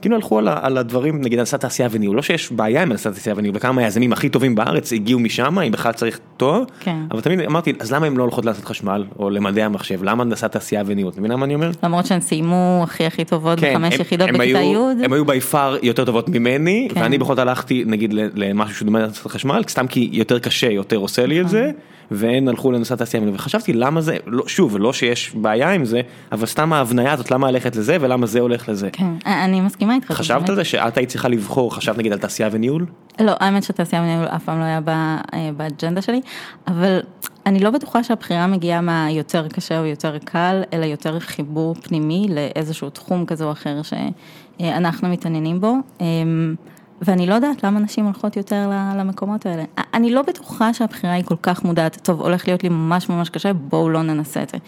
כאילו 0.02 0.16
הלכו 0.16 0.38
על, 0.38 0.48
על 0.48 0.78
הדברים, 0.78 1.20
נגיד 1.20 1.38
הנדסת 1.38 1.60
תעשייה 1.60 1.88
וניהול, 1.92 2.16
לא 2.16 2.22
שיש 2.22 2.52
בעיה 2.52 2.82
עם 2.82 2.90
הנדסת 2.90 3.12
תעשייה 3.12 3.34
וניהול, 3.38 3.56
וכמה 3.56 3.82
היזמים 3.82 4.12
הכי 4.12 4.28
טובים 4.28 4.54
בארץ 4.54 4.92
הגיעו 4.92 5.20
משם, 5.20 5.58
אם 5.58 5.72
בכלל 5.72 5.92
צריך 5.92 6.20
תואר, 6.36 6.62
כן. 6.80 6.96
אבל 7.10 7.20
תמיד 7.20 7.40
אמרתי, 7.40 7.72
אז 7.80 7.92
למה 7.92 8.06
הם 8.06 8.18
לא 8.18 8.22
הולכות 8.22 8.44
לעשות 8.46 8.64
חשמל, 8.64 9.04
או 9.18 9.30
למדעי 9.30 9.64
המחשב, 9.64 10.02
למה 10.04 10.22
הנדסת 10.22 10.52
תעשייה 10.52 10.82
וניהול, 10.86 11.12
אתה 11.12 11.20
מבין 11.20 11.32
מה 11.38 11.44
אני 11.44 11.54
אומר? 11.54 11.70
למרות 11.82 12.06
שהן 12.06 12.20
סיימו 12.20 12.80
הכי 12.82 13.06
הכי 13.06 13.24
טובות 13.24 13.60
כן, 13.60 13.70
בחמש 13.74 13.94
הם- 13.94 14.00
יחידות 14.00 14.28
הם 14.28 14.34
בכיתה 14.34 14.58
י', 14.58 15.04
הם 15.04 15.12
היו 15.12 15.24
בי 15.24 15.40
פאר 15.40 15.76
יותר 15.82 16.04
טובות 16.04 16.28
ממני, 16.28 16.88
כן. 16.94 17.00
ואני 17.00 17.18
בכל 17.18 17.32
זאת 17.34 17.38
הלכתי 17.38 17.84
נגיד 17.86 18.12
למשהו 18.34 18.76
שדומה 18.76 18.98
להנדסת 18.98 19.26
חשמל, 19.26 19.62
סתם 19.68 19.86
כי 19.86 20.08
יותר 20.12 20.38
קשה, 20.38 20.70
יותר 20.70 20.96
עושה 20.96 21.26
לי 21.26 21.40
את 21.40 21.44
נכון. 21.44 21.50
זה, 21.58 21.70
והן 22.12 22.48
הלכו 22.48 22.72
להנדסת 22.72 22.98
תעשייה, 22.98 23.22
וחשבתי 23.34 23.72
למה 23.72 24.00
זה, 24.00 24.16
לא- 24.26 24.44
שוב, 24.46 24.76
לא 24.78 24.92
שיש 24.92 25.32
בעיה 25.34 25.72
עם 25.72 25.84
זה, 25.84 26.00
אבל 26.32 26.46
סתם 26.46 26.72
ההבניה 26.72 27.12
הזאת, 27.12 27.30
למה 27.30 27.50
ללכת 27.50 27.76
לזה 27.76 27.96
ולמה 28.00 28.26
זה 28.26 28.40
הולך 28.40 28.68
לזה. 28.68 28.88
כן, 28.92 29.06
אני 29.26 29.60
מסכימה 29.80 29.94
איתך. 29.94 30.12
חשבת 30.12 30.48
על 30.48 30.54
זה 30.54 30.64
שאת 30.64 30.96
היית 30.96 31.08
צריכה 31.08 31.28
לבחור, 31.28 31.74
חשבת 31.74 31.98
נגיד 31.98 32.12
על 32.12 32.18
תעשייה 32.18 32.48
וניהול? 32.52 32.86
לא, 33.20 33.32
האמת 33.40 33.62
שתעשייה 33.62 34.02
וניהול 34.02 34.26
אף 34.26 34.44
פעם 34.44 34.58
לא 34.58 34.64
היה 34.64 34.80
אה, 34.86 35.50
באג'נדה 35.56 36.02
שלי, 36.02 36.20
אבל 36.66 37.00
אני 37.46 37.60
לא 37.60 37.70
בטוחה 37.70 38.04
שהבחירה 38.04 38.46
מגיעה 38.46 38.80
מהיותר 38.80 39.48
קשה 39.48 39.78
או 39.80 39.84
יותר 39.84 40.18
קל, 40.18 40.62
אלא 40.72 40.84
יותר 40.84 41.20
חיבור 41.20 41.74
פנימי 41.74 42.26
לאיזשהו 42.30 42.90
תחום 42.90 43.26
כזה 43.26 43.44
או 43.44 43.52
אחר 43.52 43.80
שאנחנו 43.82 45.08
מתעניינים 45.08 45.60
בו. 45.60 45.74
אמ, 46.00 46.54
ואני 47.02 47.26
לא 47.26 47.34
יודעת 47.34 47.64
למה 47.64 47.80
נשים 47.80 48.04
הולכות 48.04 48.36
יותר 48.36 48.70
למקומות 48.96 49.46
האלה. 49.46 49.64
אני 49.94 50.10
לא 50.10 50.22
בטוחה 50.22 50.74
שהבחירה 50.74 51.12
היא 51.12 51.24
כל 51.24 51.36
כך 51.42 51.64
מודעת, 51.64 52.00
טוב, 52.02 52.20
הולך 52.20 52.48
להיות 52.48 52.62
לי 52.62 52.68
ממש 52.68 53.08
ממש 53.08 53.28
קשה, 53.30 53.52
בואו 53.52 53.88
לא 53.88 54.02
ננסה 54.02 54.42
את 54.42 54.48
זה. 54.48 54.58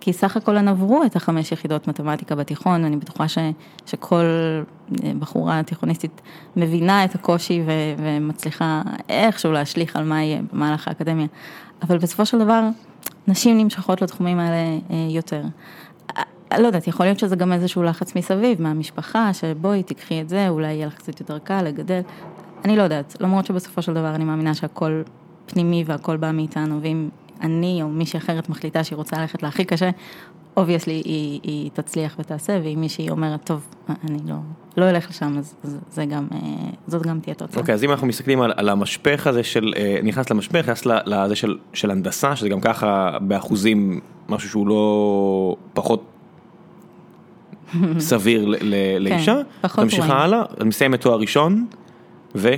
כי 0.00 0.12
סך 0.12 0.36
הכל 0.36 0.56
הן 0.56 0.68
עברו 0.68 1.02
את 1.04 1.16
החמש 1.16 1.52
יחידות 1.52 1.88
מתמטיקה 1.88 2.34
בתיכון, 2.34 2.84
אני 2.84 2.96
בטוחה 2.96 3.28
ש, 3.28 3.38
שכל 3.86 4.24
אה, 4.24 5.12
בחורה 5.18 5.62
תיכוניסטית 5.62 6.20
מבינה 6.56 7.04
את 7.04 7.14
הקושי 7.14 7.62
ו, 7.66 7.70
ומצליחה 7.98 8.82
איכשהו 9.08 9.52
להשליך 9.52 9.96
על 9.96 10.04
מה 10.04 10.22
יהיה 10.22 10.40
במהלך 10.52 10.88
האקדמיה. 10.88 11.26
אבל 11.82 11.98
בסופו 11.98 12.26
של 12.26 12.38
דבר, 12.38 12.68
נשים 13.28 13.58
נמשכות 13.58 14.02
לתחומים 14.02 14.38
האלה 14.38 14.78
אה, 14.90 14.96
יותר. 15.10 15.42
אה, 16.16 16.22
לא 16.58 16.66
יודעת, 16.66 16.86
יכול 16.88 17.06
להיות 17.06 17.18
שזה 17.18 17.36
גם 17.36 17.52
איזשהו 17.52 17.82
לחץ 17.82 18.16
מסביב, 18.16 18.62
מהמשפחה, 18.62 19.32
שבואי 19.32 19.82
תיקחי 19.82 20.20
את 20.20 20.28
זה, 20.28 20.48
אולי 20.48 20.66
יהיה 20.66 20.86
לך 20.86 20.94
קצת 20.94 21.20
יותר 21.20 21.38
קל 21.38 21.62
לגדל. 21.62 22.00
אני 22.64 22.76
לא 22.76 22.82
יודעת, 22.82 23.16
למרות 23.20 23.46
שבסופו 23.46 23.82
של 23.82 23.94
דבר 23.94 24.14
אני 24.14 24.24
מאמינה 24.24 24.54
שהכל 24.54 25.02
פנימי 25.46 25.84
והכל 25.86 26.16
בא 26.16 26.32
מאיתנו, 26.32 26.82
ואם 26.82 27.08
אני 27.40 27.82
או 27.82 27.88
מישהי 27.88 28.18
אחרת 28.18 28.48
מחליטה 28.48 28.84
שהיא 28.84 28.96
רוצה 28.96 29.20
ללכת 29.20 29.42
להכי 29.42 29.64
קשה, 29.64 29.90
obviously 30.56 31.02
היא, 31.04 31.40
היא 31.42 31.70
תצליח 31.72 32.16
ותעשה, 32.18 32.60
ואם 32.64 32.80
מישהי 32.80 33.10
אומרת, 33.10 33.44
טוב, 33.44 33.66
אני 33.88 34.18
לא, 34.26 34.36
לא 34.76 34.90
אלך 34.90 35.10
לשם, 35.10 35.38
אז 35.38 35.54
זה 35.90 36.04
גם, 36.04 36.28
זאת 36.86 37.02
גם 37.02 37.20
תהיה 37.20 37.34
תוצאה. 37.34 37.60
אוקיי, 37.60 37.74
אז 37.74 37.84
אם 37.84 37.90
אנחנו 37.90 38.06
מסתכלים 38.06 38.40
על, 38.40 38.52
על 38.56 38.68
המשפך 38.68 39.26
הזה 39.26 39.42
של, 39.42 39.74
נכנס 40.02 40.30
למשפך, 40.30 40.56
נכנס 40.56 40.86
לזה 40.86 41.36
של, 41.36 41.58
של 41.72 41.90
הנדסה, 41.90 42.36
שזה 42.36 42.48
גם 42.48 42.60
ככה 42.60 43.18
באחוזים 43.20 44.00
משהו 44.28 44.48
שהוא 44.48 44.66
לא 44.66 45.56
פחות 45.72 46.04
סביר 47.98 48.54
לאישה, 49.00 49.40
כן, 49.62 49.82
ממשיכה 49.82 50.22
הלאה, 50.22 50.42
מסיימת 50.64 51.00
תואר 51.00 51.18
ראשון, 51.18 51.66
ו... 52.34 52.54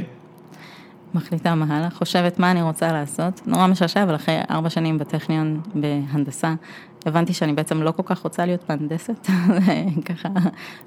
מחליטה 1.14 1.54
מה 1.54 1.76
הלאה, 1.76 1.90
חושבת 1.90 2.38
מה 2.38 2.50
אני 2.50 2.62
רוצה 2.62 2.92
לעשות, 2.92 3.40
נורא 3.46 3.66
משעשע, 3.66 4.02
אבל 4.02 4.14
אחרי 4.14 4.40
ארבע 4.50 4.70
שנים 4.70 4.98
בטכניון 4.98 5.60
בהנדסה, 5.74 6.54
הבנתי 7.06 7.32
שאני 7.32 7.52
בעצם 7.52 7.82
לא 7.82 7.90
כל 7.90 8.02
כך 8.06 8.18
רוצה 8.18 8.46
להיות 8.46 8.64
מהנדסת, 8.68 9.26
ככה 10.08 10.28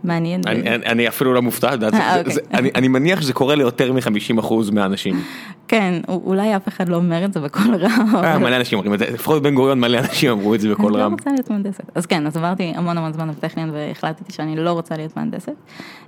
מעניין. 0.04 0.42
אני 0.86 1.08
אפילו 1.08 1.34
לא 1.34 1.42
מופתע, 1.42 1.68
אה, 1.94 2.20
אוקיי. 2.20 2.72
אני 2.76 2.88
מניח 2.88 3.22
שזה 3.22 3.34
קורה 3.34 3.56
ליותר 3.56 3.94
מ-50% 3.94 4.54
מהאנשים. 4.72 5.22
כן, 5.68 6.02
אולי 6.08 6.56
אף 6.56 6.68
אחד 6.68 6.90
לא 6.90 6.96
אומר 6.96 7.26
את 7.26 7.34
זה 7.34 7.40
בקול 7.40 7.76
רם. 7.76 8.16
אה, 8.16 8.40
מלא 8.40 8.56
אנשים 8.56 8.78
אומרים 8.78 8.94
את 8.94 9.00
זה, 9.00 9.06
לפחות 9.14 9.44
בן 9.44 9.56
גוריון 9.56 9.80
מלא 9.80 10.00
אנשים 10.00 10.32
אמרו 10.32 10.56
את 10.56 10.60
זה 10.62 10.70
בקול 10.70 10.96
רם. 10.96 11.02
אני 11.02 11.12
לא 11.12 11.16
רוצה 11.16 11.32
להיות 11.32 11.50
מהנדסת. 11.50 11.84
אז 11.96 12.06
כן, 12.06 12.28
אז 12.28 12.38
עברתי 12.38 12.74
המון 12.76 12.98
המון 12.98 13.14
זמן 13.14 13.32
בטכניון 13.32 13.70
והחלטתי 13.74 14.34
שאני 14.34 14.56
לא 14.56 14.72
רוצה 14.72 14.98
להיות 14.98 15.18
מהנדסת. 15.18 15.54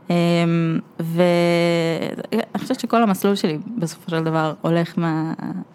אמ, 0.09 0.15
ואני 0.99 2.41
חושבת 2.57 2.79
שכל 2.79 3.03
המסלול 3.03 3.35
שלי 3.35 3.57
בסופו 3.77 4.11
של 4.11 4.23
דבר 4.23 4.53
הולך 4.61 4.99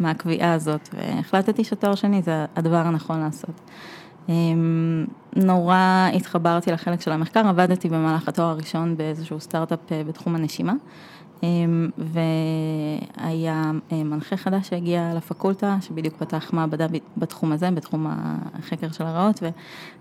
מהקביעה 0.00 0.52
הזאת, 0.52 0.88
והחלטתי 0.92 1.64
שתואר 1.64 1.94
שני 1.94 2.22
זה 2.22 2.44
הדבר 2.56 2.76
הנכון 2.76 3.20
לעשות. 3.20 3.60
אמ, 4.28 5.04
נורא 5.36 6.08
התחברתי 6.14 6.72
לחלק 6.72 7.00
של 7.00 7.12
המחקר, 7.12 7.48
עבדתי 7.48 7.88
במהלך 7.88 8.28
התואר 8.28 8.46
הראשון 8.46 8.96
באיזשהו 8.96 9.40
סטארט-אפ 9.40 9.92
אה, 9.92 10.02
בתחום 10.04 10.36
הנשימה. 10.36 10.72
אמ, 11.42 11.88
והיה 11.98 13.70
אה, 13.92 14.04
מנחה 14.04 14.36
חדש 14.36 14.68
שהגיע 14.68 15.12
לפקולטה, 15.16 15.76
שבדיוק 15.80 16.14
פתח 16.16 16.50
מעבדה 16.52 16.86
בתחום 17.16 17.52
הזה, 17.52 17.70
בתחום 17.70 18.06
החקר 18.54 18.92
של 18.92 19.04
הרעות, 19.04 19.42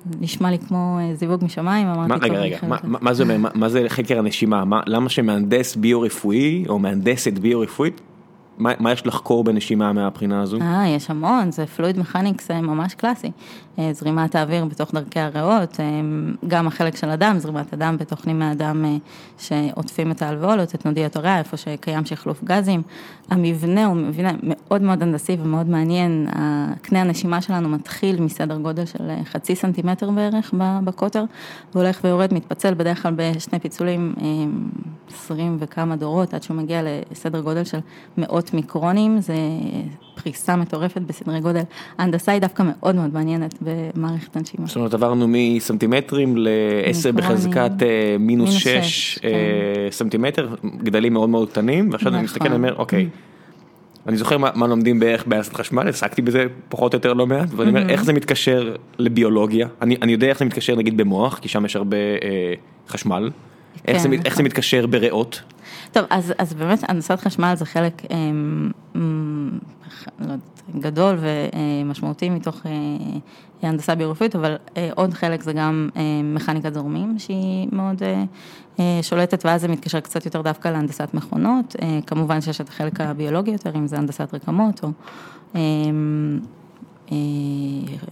ונשמע 0.06 0.52
לי 0.52 0.60
כמו 0.60 0.98
אה, 1.02 1.16
זיווג 1.16 1.46
משמיים, 1.46 1.88
אמרתי, 1.88 2.26
רגע, 2.26 2.40
רגע, 2.40 2.58
מה, 2.68 2.78
מה, 2.84 3.14
זה, 3.14 3.38
מה, 3.38 3.50
מה 3.54 3.70
זה 3.70 3.86
חקר 3.88 4.20
הנשימה? 4.20 4.66
מה, 4.66 4.82
למה 4.86 5.10
שמהנדס 5.10 5.76
ביו-רפואי, 5.76 6.66
או 6.70 6.80
מהנדסת 6.80 7.34
ביו-רפואית, 7.34 8.02
מה, 8.60 8.72
מה 8.80 8.92
יש 8.92 9.08
לחקור 9.08 9.44
בנשימה 9.44 9.94
מהבחינה 9.94 10.42
הזו? 10.42 10.58
אה, 10.62 10.88
יש 10.88 11.10
המון, 11.10 11.52
זה 11.52 11.66
פלואיד 11.66 12.00
מכניקס 12.00 12.52
ממש 12.52 12.94
קלאסי. 12.94 13.32
אה, 13.80 13.94
זרימת 13.94 14.36
האוויר 14.36 14.66
בתוך 14.66 14.94
דרכי 14.94 15.20
הריאות, 15.20 15.80
אה, 15.80 15.86
גם 16.48 16.68
החלק 16.68 16.96
של 16.96 17.10
הדם, 17.10 17.36
זרימת 17.38 17.74
הדם 17.74 17.96
בתוך 18.00 18.28
נימי 18.28 18.46
הדם 18.46 18.86
אה, 18.86 18.98
שעוטפים 19.38 20.12
את 20.12 20.22
האלבולות, 20.22 20.76
את 20.76 20.86
נודיות 20.86 21.16
הריאה, 21.16 21.40
איפה 21.40 21.58
שקיים 21.58 22.06
שחלוף 22.06 22.44
גזים. 22.44 22.82
המבנה 23.30 23.86
הוא 23.86 23.96
מבנה 23.96 24.32
מאוד 24.44 24.82
מאוד 24.82 25.04
הנדסי 25.04 25.38
ומאוד 25.44 25.70
מעניין, 25.70 26.28
קנה 26.82 27.02
הנשימה 27.02 27.42
שלנו 27.42 27.70
מתחיל 27.70 28.22
מסדר 28.22 28.58
גודל 28.58 28.86
של 28.86 29.12
חצי 29.24 29.56
סנטימטר 29.56 30.12
בערך 30.12 30.54
בקוטר, 30.84 31.24
והולך 31.76 32.00
ויורד, 32.04 32.34
מתפצל 32.34 32.74
בדרך 32.74 33.04
כלל 33.04 33.14
בשני 33.16 33.60
פיצולים, 33.60 34.14
עשרים 35.14 35.58
וכמה 35.60 35.96
דורות, 35.96 36.34
עד 36.34 36.44
שהוא 36.44 36.58
מגיע 36.58 36.82
לסדר 37.12 37.42
גודל 37.42 37.64
של 37.64 37.78
מאות 38.18 38.54
מיקרונים, 38.54 39.22
זה 39.22 39.34
פריסה 40.24 40.56
מטורפת 40.56 41.02
בסדרי 41.02 41.40
גודל. 41.40 41.62
ההנדסה 41.98 42.32
היא 42.32 42.42
דווקא 42.42 42.64
מאוד 42.66 42.96
מאוד 42.96 43.14
מעניינת 43.14 43.56
במערכת 43.62 44.36
הנשימה. 44.36 44.68
זאת 44.68 44.76
אומרת 44.76 44.94
עברנו 44.94 45.26
מסנטימטרים 45.30 46.38
ל-10 46.38 47.12
בחזקת 47.12 47.72
אה, 47.82 48.16
מינוס 48.20 48.54
6 48.54 48.68
אה, 49.24 49.30
כן. 49.30 49.92
סנטימטר, 49.92 50.56
גדלים 50.84 51.14
מאוד 51.14 51.30
מאוד 51.30 51.50
קטנים, 51.50 51.90
ועכשיו 51.92 52.16
אני 52.16 52.24
מסתכל 52.24 52.52
ואומר, 52.52 52.76
אוקיי. 52.76 53.10
אני 54.08 54.18
זוכר 54.18 54.38
מה, 54.38 54.50
מה 54.56 54.68
לומדים 54.68 55.00
בערך 55.00 55.26
בהנדסת 55.28 55.54
חשמל, 55.54 55.88
עסקתי 55.88 56.22
בזה 56.22 56.46
פחות 56.70 56.94
או 56.94 56.98
יותר 56.98 57.14
לא 57.14 57.28
מעט, 57.28 57.50
ואני 57.56 57.70
אומר 57.70 57.90
איך 57.90 58.04
זה 58.04 58.14
מתקשר 58.14 58.76
לביולוגיה, 59.00 59.68
אני, 59.82 59.98
אני 60.02 60.12
יודע 60.12 60.28
איך 60.28 60.40
זה 60.40 60.46
מתקשר 60.46 60.76
נגיד 60.76 60.98
במוח, 60.98 61.40
כי 61.40 61.50
שם 61.50 61.66
יש 61.66 61.76
הרבה 61.76 61.98
אה, 61.98 62.54
חשמל, 62.88 63.30
איך, 63.88 64.02
זה, 64.02 64.10
איך 64.26 64.36
זה 64.36 64.44
מתקשר 64.44 64.88
בריאות? 64.88 65.42
טוב, 65.92 66.06
אז, 66.10 66.34
אז 66.38 66.54
באמת 66.54 66.80
הנדסת 66.90 67.20
חשמל 67.20 67.54
זה 67.58 67.66
חלק 67.66 68.02
אה, 68.12 68.18
לא 70.20 70.24
יודעת, 70.24 70.40
גדול 70.78 71.18
ומשמעותי 71.20 72.30
מתוך 72.30 72.66
אה, 72.66 72.72
הנדסה 73.70 73.96
ביורופית, 73.96 74.36
אבל 74.36 74.56
אה, 74.78 74.90
עוד 74.96 75.14
חלק 75.14 75.44
זה 75.44 75.54
גם 75.54 75.90
אה, 75.96 76.02
מכניקת 76.24 76.74
זורמים, 76.74 77.20
שהיא 77.20 77.68
מאוד 77.72 78.02
שולטת, 79.02 79.46
ואז 79.46 79.62
זה 79.62 79.68
מתקשר 79.68 80.00
קצת 80.00 80.26
יותר 80.26 80.42
דווקא 80.42 80.68
להנדסת 80.68 81.14
מכונות, 81.14 81.76
כמובן 82.08 82.42
שיש 82.42 82.62
את 82.62 82.70
החלק 82.70 83.02
הביולוגי 83.02 83.52
יותר, 83.52 83.76
אם 83.76 83.88
זה 83.88 83.98
הנדסת 83.98 84.34
רקמות 84.34 84.84
או 84.84 84.90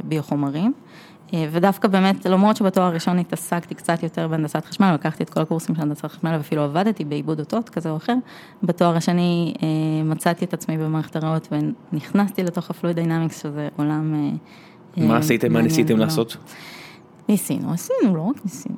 ביוחומרים. 0.04 0.74
אה, 0.78 0.87
ודווקא 1.34 1.88
באמת, 1.88 2.26
למרות 2.26 2.58
שבתואר 2.58 2.86
הראשון 2.86 3.20
התעסקתי 3.20 3.76
קצת 3.76 4.04
יותר 4.04 4.28
בהנדסת 4.28 4.66
חשמל, 4.66 4.92
לקחתי 4.94 5.24
את 5.24 5.30
כל 5.30 5.42
הקורסים 5.42 5.76
של 5.76 5.82
הנדסת 5.82 6.06
חשמל 6.06 6.32
ואפילו 6.38 6.62
עבדתי 6.62 7.06
בעיבוד 7.06 7.40
אותות 7.40 7.70
כזה 7.70 7.90
או 7.90 7.98
אחר, 7.98 8.16
בתואר 8.64 8.98
השני 8.98 9.54
אה, 9.64 10.04
מצאתי 10.04 10.46
את 10.46 10.54
עצמי 10.54 10.78
במערכת 10.78 11.16
הריאות 11.16 11.48
ונכנסתי 11.92 12.44
לתוך 12.44 12.70
ה 12.70 12.74
fluid 12.74 12.96
dynamics, 12.96 13.44
שזה 13.44 13.68
עולם... 13.76 14.14
אה, 14.98 15.04
מה 15.08 15.18
עשיתם, 15.18 15.54
מה 15.54 15.62
ניסיתם 15.62 15.98
לעשות? 15.98 16.38
ניסינו, 17.30 17.74
עשינו, 17.74 18.16
לא 18.16 18.22
רק 18.22 18.36
ניסינו. 18.46 18.76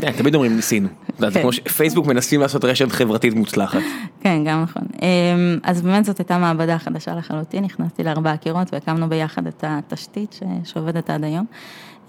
כן, 0.00 0.12
תמיד 0.12 0.34
אומרים 0.34 0.56
ניסינו. 0.56 0.88
זה 1.18 1.26
כן. 1.30 1.42
כמו 1.42 1.52
שפייסבוק 1.52 2.06
מנסים 2.06 2.40
לעשות 2.40 2.64
רשת 2.64 2.92
חברתית 2.92 3.34
מוצלחת. 3.34 3.80
כן, 4.20 4.44
גם 4.44 4.62
נכון. 4.62 4.82
אמ, 5.02 5.58
אז 5.62 5.82
באמת 5.82 6.04
זאת 6.04 6.18
הייתה 6.18 6.38
מעבדה 6.38 6.78
חדשה 6.78 7.14
לחלוטין, 7.14 7.64
נכנסתי 7.64 8.04
לארבעה 8.04 8.36
קירות 8.36 8.72
והקמנו 8.72 9.08
ביחד 9.08 9.46
את 9.46 9.64
התשתית 9.66 10.40
שעובדת 10.64 11.10
עד 11.10 11.24
היום. 11.24 11.46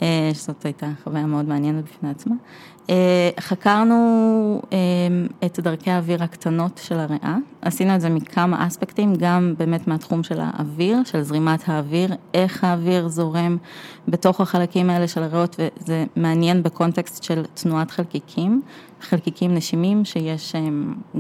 אה, 0.01 0.31
שזאת 0.33 0.65
הייתה 0.65 0.87
חוויה 1.03 1.25
מאוד 1.25 1.49
מעניינת 1.49 1.83
בפני 1.83 2.09
עצמה. 2.09 2.35
אה, 2.89 3.29
חקרנו 3.39 4.61
אה, 4.73 4.77
את 5.45 5.59
דרכי 5.59 5.91
האוויר 5.91 6.23
הקטנות 6.23 6.81
של 6.83 6.99
הריאה, 6.99 7.37
עשינו 7.61 7.95
את 7.95 8.01
זה 8.01 8.09
מכמה 8.09 8.67
אספקטים, 8.67 9.13
גם 9.19 9.53
באמת 9.57 9.87
מהתחום 9.87 10.23
של 10.23 10.39
האוויר, 10.41 10.97
של 11.05 11.21
זרימת 11.21 11.69
האוויר, 11.69 12.09
איך 12.33 12.63
האוויר 12.63 13.07
זורם 13.07 13.57
בתוך 14.07 14.41
החלקים 14.41 14.89
האלה 14.89 15.07
של 15.07 15.23
הריאות, 15.23 15.55
וזה 15.59 16.05
מעניין 16.15 16.63
בקונטקסט 16.63 17.23
של 17.23 17.43
תנועת 17.53 17.91
חלקיקים, 17.91 18.61
חלקיקים 19.01 19.53
נשימים 19.53 20.05
שיש 20.05 20.55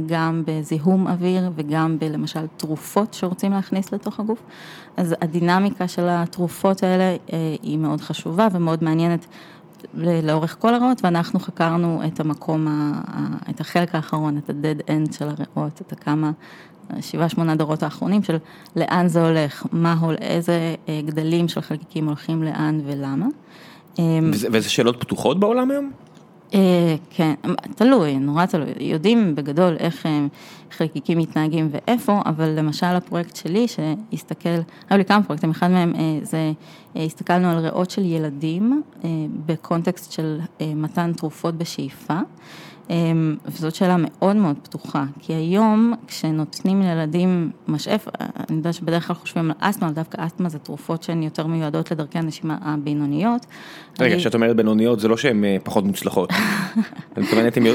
גם 0.05 0.43
בזיהום 0.47 1.07
אוויר 1.07 1.51
וגם 1.55 1.99
בלמשל 1.99 2.47
תרופות 2.57 3.13
שרוצים 3.13 3.51
להכניס 3.51 3.91
לתוך 3.91 4.19
הגוף, 4.19 4.43
אז 4.97 5.15
הדינמיקה 5.21 5.87
של 5.87 6.05
התרופות 6.09 6.83
האלה 6.83 7.15
היא 7.61 7.77
מאוד 7.77 8.01
חשובה 8.01 8.47
ומאוד 8.51 8.83
מעניינת. 8.83 9.25
לאורך 9.93 10.57
כל 10.59 10.73
הריאות, 10.73 11.03
ואנחנו 11.03 11.39
חקרנו 11.39 12.01
את 12.07 12.19
המקום, 12.19 12.67
את 13.49 13.59
החלק 13.61 13.95
האחרון, 13.95 14.37
את 14.37 14.49
ה-dead 14.49 14.89
end 14.89 15.17
של 15.17 15.25
הריאות, 15.29 15.81
את 15.87 15.91
הכמה, 15.91 16.31
שבעה 17.01 17.29
שמונה 17.29 17.55
דורות 17.55 17.83
האחרונים 17.83 18.23
של 18.23 18.37
לאן 18.75 19.07
זה 19.07 19.27
הולך, 19.27 19.65
מה, 19.71 19.95
איזה 20.21 20.75
אה, 20.89 21.01
גדלים 21.05 21.47
של 21.47 21.61
חלקיקים 21.61 22.07
הולכים 22.07 22.43
לאן 22.43 22.81
ולמה. 22.85 23.25
וזה, 23.99 24.47
וזה 24.51 24.69
שאלות 24.69 24.99
פתוחות 24.99 25.39
בעולם 25.39 25.71
היום? 25.71 25.91
אה, 26.53 26.95
כן, 27.09 27.33
תלוי, 27.75 28.19
נורא 28.19 28.45
תלוי. 28.45 28.69
יודעים 28.79 29.35
בגדול 29.35 29.75
איך 29.79 30.05
אה, 30.05 30.25
חלקיקים 30.71 31.17
מתנהגים 31.17 31.69
ואיפה, 31.71 32.21
אבל 32.25 32.49
למשל 32.49 32.85
הפרויקט 32.85 33.35
שלי 33.35 33.65
שהסתכל, 33.67 34.49
היו 34.89 34.97
לי 34.97 35.05
כמה 35.05 35.23
פרויקטים, 35.23 35.51
אחד 35.51 35.67
מהם 35.67 35.93
אה, 35.95 36.19
זה, 36.21 36.51
הסתכלנו 36.95 37.51
על 37.51 37.57
ריאות 37.57 37.89
של 37.89 38.05
ילדים 38.05 38.81
בקונטקסט 39.45 40.11
של 40.11 40.39
מתן 40.75 41.13
תרופות 41.13 41.55
בשאיפה. 41.55 42.19
אמ, 42.89 43.35
וזאת 43.45 43.75
שאלה 43.75 43.95
מאוד 43.99 44.35
מאוד 44.35 44.55
פתוחה, 44.63 45.03
כי 45.19 45.33
היום 45.33 45.93
כשנותנים 46.07 46.81
לילדים 46.81 47.51
משאף, 47.67 48.07
אני 48.49 48.57
יודעת 48.57 48.73
שבדרך 48.73 49.07
כלל 49.07 49.15
חושבים 49.15 49.51
על 49.51 49.57
אסתמה, 49.59 49.87
אבל 49.87 49.95
דווקא 49.95 50.25
אסתמה 50.25 50.49
זה 50.49 50.59
תרופות 50.59 51.03
שהן 51.03 51.23
יותר 51.23 51.47
מיועדות 51.47 51.91
לדרכי 51.91 52.19
הנשימה 52.19 52.57
הבינוניות. 52.61 53.45
רגע, 53.99 54.17
כשאת 54.17 54.33
אומרת 54.33 54.55
בינוניות 54.55 54.99
זה 54.99 55.07
לא 55.07 55.17
שהן 55.17 55.45
אה, 55.45 55.57
פחות 55.63 55.85
מוצלחות, 55.85 56.29
אני 57.17 57.25
מתכוונת 57.25 57.57
הן 57.57 57.65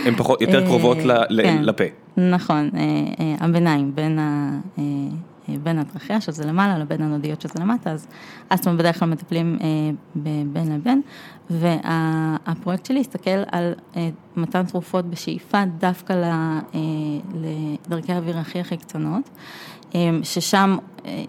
יותר 0.40 0.66
קרובות 0.66 0.96
כן. 1.42 1.62
לפה. 1.62 1.84
נכון, 2.16 2.70
אה, 2.74 2.80
אה, 3.20 3.34
הביניים 3.40 3.94
בין 3.94 4.18
ה... 4.18 4.58
בין 5.62 5.78
הטרחיה, 5.78 6.20
שזה 6.20 6.46
למעלה, 6.46 6.78
לבין 6.78 7.02
הנודיות 7.02 7.40
שזה 7.40 7.54
למטה, 7.60 7.90
אז 7.90 8.06
אסתמה 8.48 8.74
בדרך 8.74 8.98
כלל 8.98 9.08
מטפלים 9.08 9.58
בין 10.52 10.74
לבין, 10.74 11.02
והפרויקט 11.50 12.86
שלי 12.86 13.00
הסתכל 13.00 13.30
על 13.52 13.72
אה, 13.96 14.08
מתן 14.36 14.66
תרופות 14.66 15.04
בשאיפה 15.04 15.64
דווקא 15.78 16.12
אה, 16.12 16.60
לדרכי 17.34 18.12
האוויר 18.12 18.38
הכי 18.38 18.60
הכי 18.60 18.76
קטנות. 18.76 19.30
ששם 20.22 20.76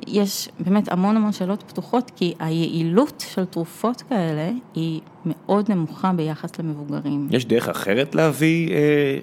יש 0.07 0.49
באמת 0.59 0.91
המון 0.91 1.17
המון 1.17 1.31
שאלות 1.31 1.63
פתוחות, 1.67 2.11
כי 2.15 2.33
היעילות 2.39 3.25
של 3.33 3.45
תרופות 3.45 4.01
כאלה 4.01 4.49
היא 4.75 5.01
מאוד 5.25 5.71
נמוכה 5.71 6.11
ביחס 6.13 6.49
למבוגרים. 6.59 7.27
יש 7.31 7.45
דרך 7.45 7.69
אחרת 7.69 8.15
להביא 8.15 8.69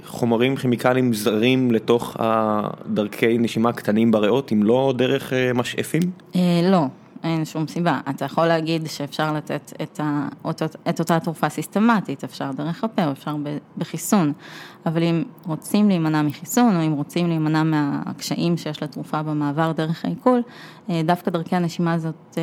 חומרים 0.06 0.56
כימיקליים 0.56 1.14
זרים 1.14 1.70
לתוך 1.70 2.16
הדרכי 2.18 3.38
נשימה 3.38 3.72
קטנים 3.72 4.10
בריאות, 4.10 4.52
אם 4.52 4.62
לא 4.62 4.94
דרך 4.96 5.32
משאפים? 5.54 6.02
לא. 6.70 6.86
אין 7.22 7.44
שום 7.44 7.66
סיבה. 7.66 8.00
אתה 8.10 8.24
יכול 8.24 8.46
להגיד 8.46 8.86
שאפשר 8.86 9.32
לתת 9.32 9.72
את, 9.82 10.00
ה, 10.00 10.28
את 10.88 11.00
אותה 11.00 11.20
תרופה 11.20 11.48
סיסטמטית, 11.48 12.24
אפשר 12.24 12.50
דרך 12.56 12.84
הפה, 12.84 13.12
אפשר 13.12 13.36
בחיסון, 13.78 14.32
אבל 14.86 15.02
אם 15.02 15.22
רוצים 15.46 15.88
להימנע 15.88 16.22
מחיסון, 16.22 16.76
או 16.76 16.86
אם 16.86 16.92
רוצים 16.92 17.28
להימנע 17.28 17.62
מהקשיים 17.62 18.56
שיש 18.56 18.82
לתרופה 18.82 19.22
במעבר 19.22 19.72
דרך 19.72 20.04
העיכול, 20.04 20.42
אה, 20.90 21.00
דווקא 21.04 21.30
דרכי 21.30 21.56
הנשימה 21.56 21.92
הזאת 21.92 22.38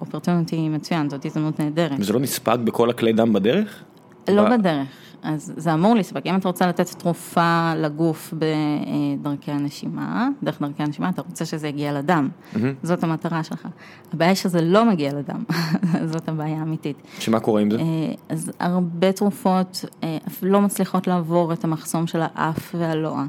אופרטוניטי 0.00 0.68
מצוין, 0.68 1.10
זאת 1.10 1.24
הזדמנות 1.24 1.60
נהדרת. 1.60 1.96
וזה 1.98 2.12
לא 2.12 2.20
נספג 2.20 2.58
בכל 2.64 2.90
הכלי 2.90 3.12
דם 3.12 3.32
בדרך? 3.32 3.82
לא 4.28 4.56
בדרך. 4.56 5.05
אז 5.22 5.52
זה 5.56 5.74
אמור 5.74 5.94
לספק, 5.94 6.26
אם 6.26 6.36
אתה 6.36 6.48
רוצה 6.48 6.66
לתת 6.66 6.88
תרופה 6.88 7.72
לגוף 7.76 8.34
בדרכי 8.38 9.50
הנשימה, 9.50 10.28
דרך 10.42 10.62
דרכי 10.62 10.82
הנשימה, 10.82 11.08
אתה 11.08 11.22
רוצה 11.22 11.44
שזה 11.44 11.68
יגיע 11.68 11.92
לדם, 11.92 12.28
mm-hmm. 12.28 12.58
זאת 12.82 13.04
המטרה 13.04 13.44
שלך. 13.44 13.68
הבעיה 14.12 14.34
שזה 14.34 14.60
לא 14.62 14.84
מגיע 14.84 15.12
לדם, 15.14 15.44
זאת 16.12 16.28
הבעיה 16.28 16.58
האמיתית. 16.58 16.96
שמה 17.18 17.40
קורה 17.40 17.60
עם 17.60 17.70
זה? 17.70 17.78
אה, 17.78 17.84
אז 18.28 18.52
הרבה 18.60 19.12
תרופות 19.12 19.84
אה, 20.02 20.18
לא 20.42 20.60
מצליחות 20.60 21.06
לעבור 21.06 21.52
את 21.52 21.64
המחסום 21.64 22.06
של 22.06 22.20
האף 22.22 22.74
והלוע, 22.78 23.24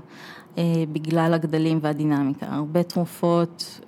אה, 0.58 0.64
בגלל 0.92 1.34
הגדלים 1.34 1.80
והדינמיקה. 1.82 2.46
הרבה 2.50 2.84
תרופות... 2.84 3.82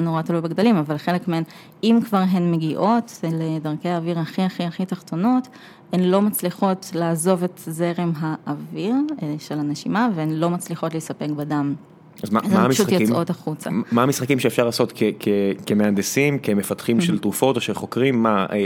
נורא 0.00 0.22
תלוי 0.22 0.40
בגדלים, 0.40 0.76
אבל 0.76 0.98
חלק 0.98 1.28
מהן, 1.28 1.42
אם 1.82 1.98
כבר 2.04 2.22
הן 2.30 2.52
מגיעות 2.52 3.20
לדרכי 3.32 3.88
האוויר 3.88 4.18
הכי 4.18 4.42
הכי 4.42 4.64
הכי 4.64 4.86
תחתונות, 4.86 5.48
הן 5.92 6.00
לא 6.02 6.22
מצליחות 6.22 6.90
לעזוב 6.94 7.44
את 7.44 7.60
זרם 7.66 8.12
האוויר 8.20 8.94
אה, 9.22 9.34
של 9.38 9.58
הנשימה, 9.58 10.08
והן 10.14 10.30
לא 10.30 10.50
מצליחות 10.50 10.94
להספק 10.94 11.28
בדם. 11.36 11.74
אז 12.22 12.30
מה, 12.30 12.40
מה 12.52 12.64
המשחקים? 12.64 12.96
פשוט 12.98 13.08
יוצאות 13.08 13.30
החוצה. 13.30 13.70
מה 13.92 14.02
המשחקים 14.02 14.38
שאפשר 14.38 14.64
לעשות 14.64 14.92
כ- 14.94 15.02
כ- 15.20 15.28
כמהנדסים, 15.66 16.38
כמפתחים 16.38 17.00
של 17.00 17.18
תרופות 17.18 17.56
או 17.56 17.60
של 17.60 17.74
חוקרים, 17.74 18.22
מה, 18.22 18.46
אה, 18.52 18.56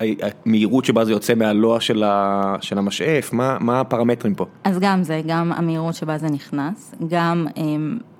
אה, 0.00 0.28
המהירות 0.46 0.84
שבה 0.84 1.04
זה 1.04 1.12
יוצא 1.12 1.34
מהלוע 1.34 1.80
של, 1.80 2.02
ה- 2.02 2.56
של 2.60 2.78
המשאף, 2.78 3.32
מה, 3.32 3.56
מה 3.60 3.80
הפרמטרים 3.80 4.34
פה? 4.34 4.46
אז 4.64 4.78
גם 4.80 5.02
זה, 5.02 5.20
גם 5.26 5.52
המהירות 5.52 5.94
שבה 5.94 6.18
זה 6.18 6.26
נכנס, 6.30 6.94
גם 7.08 7.46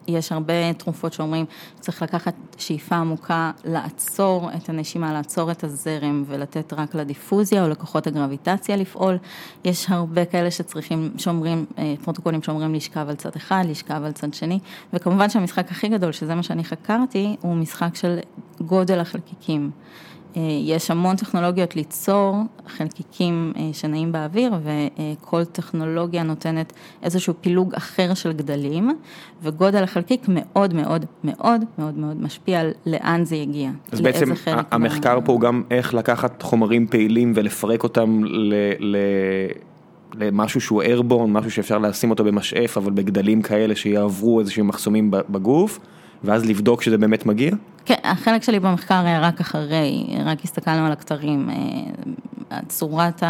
יש 0.08 0.32
הרבה 0.32 0.72
תרופות 0.72 1.12
שאומרים, 1.12 1.44
צריך 1.80 2.02
לקחת 2.02 2.34
שאיפה 2.58 2.96
עמוקה, 2.96 3.50
לעצור 3.64 4.50
את 4.56 4.68
הנשימה, 4.68 5.12
לעצור 5.12 5.50
את 5.50 5.64
הזרם 5.64 6.24
ולתת 6.26 6.72
רק 6.72 6.94
לדיפוזיה 6.94 7.64
או 7.64 7.68
לכוחות 7.68 8.06
הגרביטציה 8.06 8.76
לפעול. 8.76 9.18
יש 9.64 9.86
הרבה 9.88 10.24
כאלה 10.24 10.50
שצריכים, 10.50 11.12
שאומרים, 11.18 11.66
אה, 11.78 11.94
פרוטוקולים 12.04 12.42
שאומרים 12.42 12.74
לשכב 12.74 13.06
על 13.08 13.16
צד 13.16 13.36
אחד, 13.36 13.64
לשכב 13.68 14.02
על 14.04 14.12
צד 14.12 14.34
שני, 14.34 14.58
וכמובן 14.92 15.30
שהמשחק 15.30 15.70
הכי 15.70 15.88
גדול, 15.88 16.12
שזה 16.12 16.34
מה 16.34 16.42
שאני 16.42 16.64
חקרתי, 16.64 17.36
הוא 17.40 17.54
משחק 17.54 17.94
של 17.94 18.18
גודל 18.60 19.00
החלקיקים. 19.00 19.70
אה, 20.36 20.42
יש 20.64 20.90
המון 20.90 21.16
טכנולוגיות 21.16 21.76
ליצור 21.76 22.36
חלקיקים 22.66 23.52
אה, 23.56 23.62
שנעים 23.72 24.12
באוויר 24.12 24.52
וכל 24.62 25.44
טכנולוגיה 25.44 26.22
נותנת 26.22 26.72
איזשהו 27.02 27.34
פילוג 27.40 27.74
אחר 27.74 28.14
של 28.14 28.32
גדלים 28.32 28.90
וגודל 29.42 29.82
החלקיק 29.82 30.24
מאוד 30.28 30.74
מאוד 30.74 31.04
מאוד 31.24 31.60
מאוד 31.78 31.98
מאוד 31.98 32.22
משפיע 32.22 32.60
על 32.60 32.72
לאן 32.86 33.24
זה 33.24 33.36
יגיע. 33.36 33.70
אז 33.92 34.00
בעצם 34.00 34.32
המחקר 34.70 35.18
פה 35.24 35.32
הוא 35.32 35.40
גם 35.40 35.62
איך 35.70 35.94
לקחת 35.94 36.42
חומרים 36.42 36.86
פעילים 36.86 37.32
ולפרק 37.34 37.82
אותם 37.82 38.24
ל... 38.24 38.54
ל... 38.78 38.96
למשהו 40.18 40.60
שהוא 40.60 40.82
איירבורן, 40.82 41.32
משהו 41.32 41.50
שאפשר 41.50 41.78
לשים 41.78 42.10
אותו 42.10 42.24
במשאף, 42.24 42.76
אבל 42.76 42.92
בגדלים 42.92 43.42
כאלה 43.42 43.74
שיעברו 43.74 44.40
איזשהם 44.40 44.68
מחסומים 44.68 45.10
בגוף, 45.10 45.78
ואז 46.24 46.44
לבדוק 46.44 46.82
שזה 46.82 46.98
באמת 46.98 47.26
מגיע? 47.26 47.50
כן, 47.84 47.94
החלק 48.04 48.42
שלי 48.42 48.60
במחקר 48.60 49.02
היה 49.04 49.20
רק 49.20 49.40
אחרי, 49.40 50.06
רק 50.24 50.44
הסתכלנו 50.44 50.86
על 50.86 50.92
הכתרים, 50.92 51.50
אה, 51.50 52.58
צורת 52.68 53.22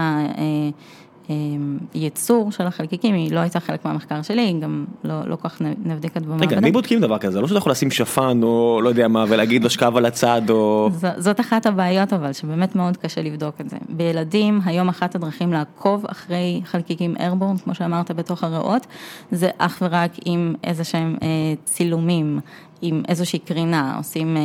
הייצור 1.95 2.53
של 2.53 2.67
החלקיקים 2.67 3.15
היא 3.15 3.33
לא 3.33 3.41
הייתה 3.41 3.61
חלק 3.61 3.85
מהמחקר 3.85 4.23
שלי, 4.23 4.55
גם 4.61 4.85
לא, 5.05 5.21
לא 5.27 5.37
כל 5.37 5.49
כך 5.49 5.61
נבדקת 5.85 6.23
במעבדה. 6.23 6.47
רגע, 6.47 6.61
מי 6.61 6.73
בודקים 6.73 7.01
דבר 7.01 7.19
כזה? 7.19 7.41
לא 7.41 7.49
שאתה 7.49 7.59
יכול 7.59 7.73
לשים 7.73 7.91
שפן 7.91 8.41
או 8.43 8.81
לא 8.83 8.89
יודע 8.89 9.09
מה 9.09 9.25
ולהגיד 9.29 9.65
לו 9.65 9.71
שכב 9.71 9.97
על 9.97 10.07
הצד 10.07 10.43
או... 10.51 10.91
ז, 10.93 11.07
זאת 11.19 11.41
אחת 11.41 11.67
הבעיות 11.67 12.13
אבל, 12.13 12.33
שבאמת 12.33 12.77
מאוד 12.77 12.97
קשה 12.97 13.23
לבדוק 13.23 13.55
את 13.61 13.71
זה. 13.71 13.77
בילדים, 13.89 14.61
היום 14.65 14.89
אחת 14.89 15.15
הדרכים 15.15 15.53
לעקוב 15.53 16.07
אחרי 16.07 16.61
חלקיקים 16.65 17.15
איירבורן, 17.19 17.57
כמו 17.57 17.75
שאמרת, 17.75 18.11
בתוך 18.11 18.45
הריאות, 18.45 18.87
זה 19.31 19.51
אך 19.59 19.79
ורק 19.83 20.11
עם 20.25 20.55
איזה 20.65 20.85
שהם 20.85 21.17
אה, 21.23 21.29
צילומים. 21.65 22.41
עם 22.87 23.03
איזושהי 23.09 23.39
קרינה, 23.39 23.95
עושים, 23.97 24.37
אה, 24.37 24.43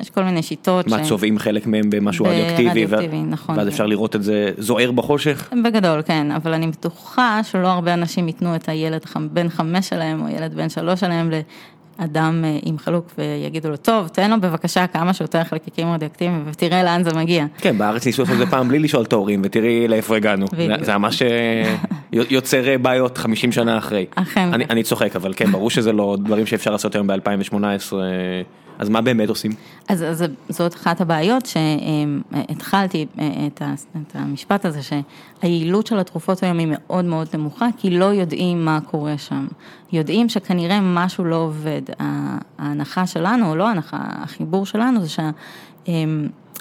יש 0.00 0.10
כל 0.10 0.24
מיני 0.24 0.42
שיטות. 0.42 0.86
מה, 0.86 1.04
צובעים 1.04 1.38
חלק 1.38 1.66
מהם 1.66 1.90
במשהו 1.90 2.24
רדיואקטיבי? 2.24 2.84
רדיואקטיבי, 2.84 3.22
נכון. 3.22 3.58
ואז 3.58 3.68
אפשר 3.68 3.86
לראות 3.86 4.16
את 4.16 4.22
זה 4.22 4.50
זוהר 4.58 4.90
בחושך? 4.90 5.50
בגדול, 5.64 6.02
כן, 6.02 6.30
אבל 6.30 6.52
אני 6.52 6.66
בטוחה 6.66 7.40
שלא 7.44 7.68
הרבה 7.68 7.94
אנשים 7.94 8.26
ייתנו 8.26 8.54
את 8.54 8.68
הילד 8.68 9.02
בן 9.32 9.48
חמש 9.48 9.88
שלהם, 9.88 10.22
או 10.22 10.28
ילד 10.28 10.54
בן 10.54 10.68
שלוש 10.68 11.00
שלהם, 11.00 11.30
אדם 11.98 12.44
אה, 12.44 12.58
עם 12.62 12.78
חלוק 12.78 13.06
ויגידו 13.18 13.70
לו, 13.70 13.76
טוב, 13.76 14.08
תן 14.08 14.30
לו 14.30 14.40
בבקשה 14.40 14.86
כמה 14.86 15.12
שיותר 15.12 15.44
חלקיקים 15.44 15.92
רדיואקטיביים 15.92 16.44
ותראה 16.46 16.82
לאן 16.82 17.04
זה 17.04 17.10
מגיע. 17.16 17.46
כן, 17.58 17.78
בארץ 17.78 18.06
ניסו 18.06 18.22
לעשות 18.22 18.34
את 18.34 18.38
זה 18.38 18.46
פעם 18.46 18.68
בלי 18.68 18.78
לשאול 18.78 19.02
את 19.02 19.12
ההורים 19.12 19.42
ותראי 19.44 19.88
לאיפה 19.88 20.16
הגענו. 20.16 20.46
זה 20.80 20.98
ממש 20.98 21.22
אה, 21.22 21.76
יוצר 22.12 22.62
בעיות 22.82 23.18
50 23.18 23.52
שנה 23.52 23.78
אחרי. 23.78 24.06
אכן. 24.14 24.48
אני 24.52 24.82
צוחק, 24.82 25.16
אבל 25.16 25.32
כן, 25.36 25.52
ברור 25.52 25.70
שזה 25.70 25.92
לא 25.92 26.16
דברים 26.24 26.46
שאפשר 26.46 26.70
לעשות 26.70 26.94
היום 26.94 27.06
ב-2018. 27.06 27.92
אז 28.80 28.88
מה 28.88 29.00
באמת 29.00 29.28
עושים? 29.28 29.52
אז, 29.88 30.02
אז 30.02 30.24
זאת 30.48 30.74
אחת 30.74 31.00
הבעיות 31.00 31.46
שהתחלתי 31.46 33.06
את, 33.46 33.62
את 33.96 34.14
המשפט 34.14 34.64
הזה, 34.64 34.80
שהיעילות 34.82 35.86
של 35.86 35.98
התרופות 35.98 36.42
היום 36.42 36.58
היא 36.58 36.68
מאוד 36.70 37.04
מאוד 37.04 37.28
נמוכה, 37.34 37.66
כי 37.78 37.90
לא 37.90 38.04
יודעים 38.04 38.64
מה 38.64 38.78
קורה 38.90 39.18
שם. 39.18 39.46
יודעים 39.92 40.28
שכנראה 40.28 40.78
משהו 40.82 41.24
לא 41.24 41.36
עובד. 41.36 41.82
ההנחה 42.58 43.06
שלנו, 43.06 43.50
או 43.50 43.56
לא 43.56 43.68
ההנחה, 43.68 43.98
החיבור 44.00 44.66
שלנו 44.66 45.00
זה 45.00 45.08
שה... 45.08 45.30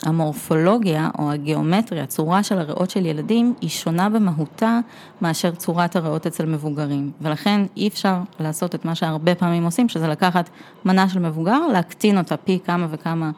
המורפולוגיה 0.06 1.10
או 1.20 1.32
הגיאומטריה, 1.32 2.04
הצורה 2.04 2.44
של 2.44 2.60
הריאות 2.60 2.90
של 2.90 3.06
ילדים, 3.06 3.54
היא 3.62 3.70
שונה 3.70 4.10
במהותה 4.10 4.80
מאשר 5.22 5.52
צורת 5.52 5.96
הריאות 5.96 6.28
אצל 6.28 6.46
מבוגרים. 6.46 7.12
ולכן 7.22 7.62
אי 7.78 7.88
אפשר 7.88 8.18
לעשות 8.40 8.76
את 8.76 8.86
מה 8.86 8.96
שהרבה 8.96 9.36
פעמים 9.36 9.64
עושים, 9.64 9.90
שזה 9.90 10.08
לקחת 10.08 10.50
מנה 10.86 11.10
של 11.10 11.20
מבוגר, 11.20 11.68
להקטין 11.74 12.18
אותה 12.18 12.38
פי 12.38 12.60
כמה 12.66 12.88
וכמה. 12.92 13.32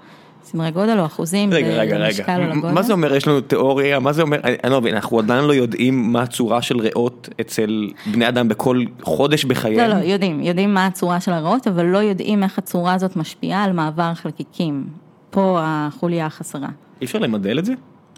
סדרי 0.44 0.72
גודל 0.72 1.00
או 1.00 1.06
אחוזים 1.06 1.54
רגע, 1.54 1.68
רגע, 1.68 1.98
רגע, 1.98 2.26
מה 2.74 2.82
זה 2.82 2.94
אומר 2.94 3.16
יש 3.16 3.28
לנו 3.28 3.42
תיאוריה, 3.42 4.00
מה 4.00 4.14
זה 4.14 4.22
אומר, 4.22 4.38
אני 4.64 4.72
לא 4.72 4.82
מבין, 4.82 4.96
אנחנו 4.96 5.20
עדיין 5.20 5.44
לא 5.44 5.54
יודעים 5.54 6.14
מה 6.14 6.22
הצורה 6.22 6.62
של 6.62 6.80
ריאות 6.80 7.30
אצל 7.42 7.90
בני 8.12 8.28
אדם 8.28 8.48
בכל 8.48 8.84
חודש 9.02 9.46
בחייהם? 9.46 9.90
לא, 9.90 10.00
לא, 10.00 10.04
יודעים, 10.04 10.42
יודעים 10.44 10.74
מה 10.74 10.86
הצורה 10.86 11.20
של 11.20 11.32
הריאות, 11.32 11.68
אבל 11.68 11.86
לא 11.86 11.98
יודעים 11.98 12.44
איך 12.44 12.58
הצורה 12.58 12.94
הזאת 12.94 13.16
משפיעה 13.16 13.64
על 13.64 13.74
מעבר 13.74 14.14
חלקיקים. 14.14 14.86
פה 15.32 15.60
החוליה 15.62 16.26
החסרה. 16.26 16.70
אי 17.02 17.06
אפשר 17.06 17.20
למדל 17.20 17.60
את 17.60 17.66
זה? 17.66 17.74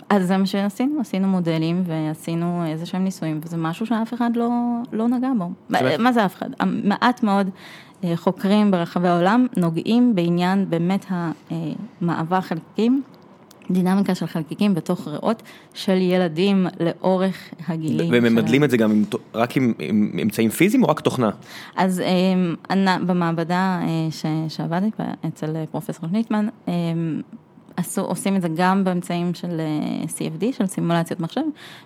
אז 0.09 0.27
זה 0.27 0.37
מה 0.37 0.45
שעשינו, 0.45 1.01
עשינו 1.01 1.27
מודלים 1.27 1.83
ועשינו 1.85 2.65
איזה 2.65 2.85
שהם 2.85 3.03
ניסויים, 3.03 3.39
וזה 3.43 3.57
משהו 3.57 3.85
שאף 3.85 4.13
אחד 4.13 4.35
לא, 4.35 4.49
לא 4.91 5.07
נגע 5.07 5.29
בו. 5.37 5.49
מה 5.99 6.11
זה 6.11 6.25
אף 6.25 6.35
אחד? 6.35 6.49
מעט 6.65 7.23
מאוד 7.23 7.49
אה, 8.03 8.17
חוקרים 8.17 8.71
ברחבי 8.71 9.07
העולם 9.07 9.47
נוגעים 9.57 10.15
בעניין 10.15 10.69
באמת 10.69 11.05
המעבר 12.01 12.41
חלקיקים, 12.41 13.03
דינמיקה 13.73 14.15
של 14.15 14.25
חלקיקים 14.25 14.73
בתוך 14.73 15.07
ריאות 15.07 15.43
של 15.73 15.97
ילדים 16.01 16.67
לאורך 16.79 17.49
הגילים. 17.67 18.09
וממדלים 18.11 18.61
של... 18.61 18.65
את 18.65 18.69
זה 18.69 18.77
גם 18.77 18.91
עם, 18.91 19.03
רק 19.33 19.57
עם, 19.57 19.73
עם 19.79 20.11
אמצעים 20.21 20.49
פיזיים 20.49 20.83
או 20.83 20.89
רק 20.89 20.99
תוכנה? 20.99 21.29
אז 21.75 21.99
אה, 21.99 22.97
במעבדה 23.05 23.81
אה, 23.83 24.07
שעבדתי 24.49 24.89
אצל 25.27 25.65
פרופסור 25.71 26.09
שניטמן, 26.09 26.47
עשו, 27.77 28.01
עושים 28.01 28.35
את 28.35 28.41
זה 28.41 28.47
גם 28.55 28.83
באמצעים 28.83 29.33
של 29.33 29.59
אה, 29.59 30.03
CFD, 30.07 30.57
של 30.57 30.65
סימולציית 30.65 31.19
מחשב, 31.19 31.41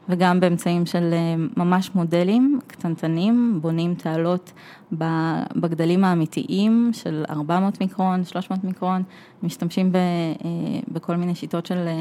וגם 0.10 0.40
באמצעים 0.40 0.86
של 0.86 1.14
אה, 1.14 1.36
ממש 1.58 1.92
מודלים 1.96 2.60
קטנטנים, 2.68 3.60
בונים 3.62 3.96
תעלות 3.96 4.52
בגדלים 4.92 6.04
האמיתיים 6.04 6.92
של 6.94 7.24
400 7.30 7.82
מיקרון, 7.82 8.24
300 8.24 8.64
מיקרון, 8.64 9.04
משתמשים 9.44 9.92
ב, 9.92 9.96
אה, 9.96 10.50
בכל 10.88 11.16
מיני 11.16 11.36
שיטות 11.36 11.66
של, 11.66 11.78
אה, 11.78 11.94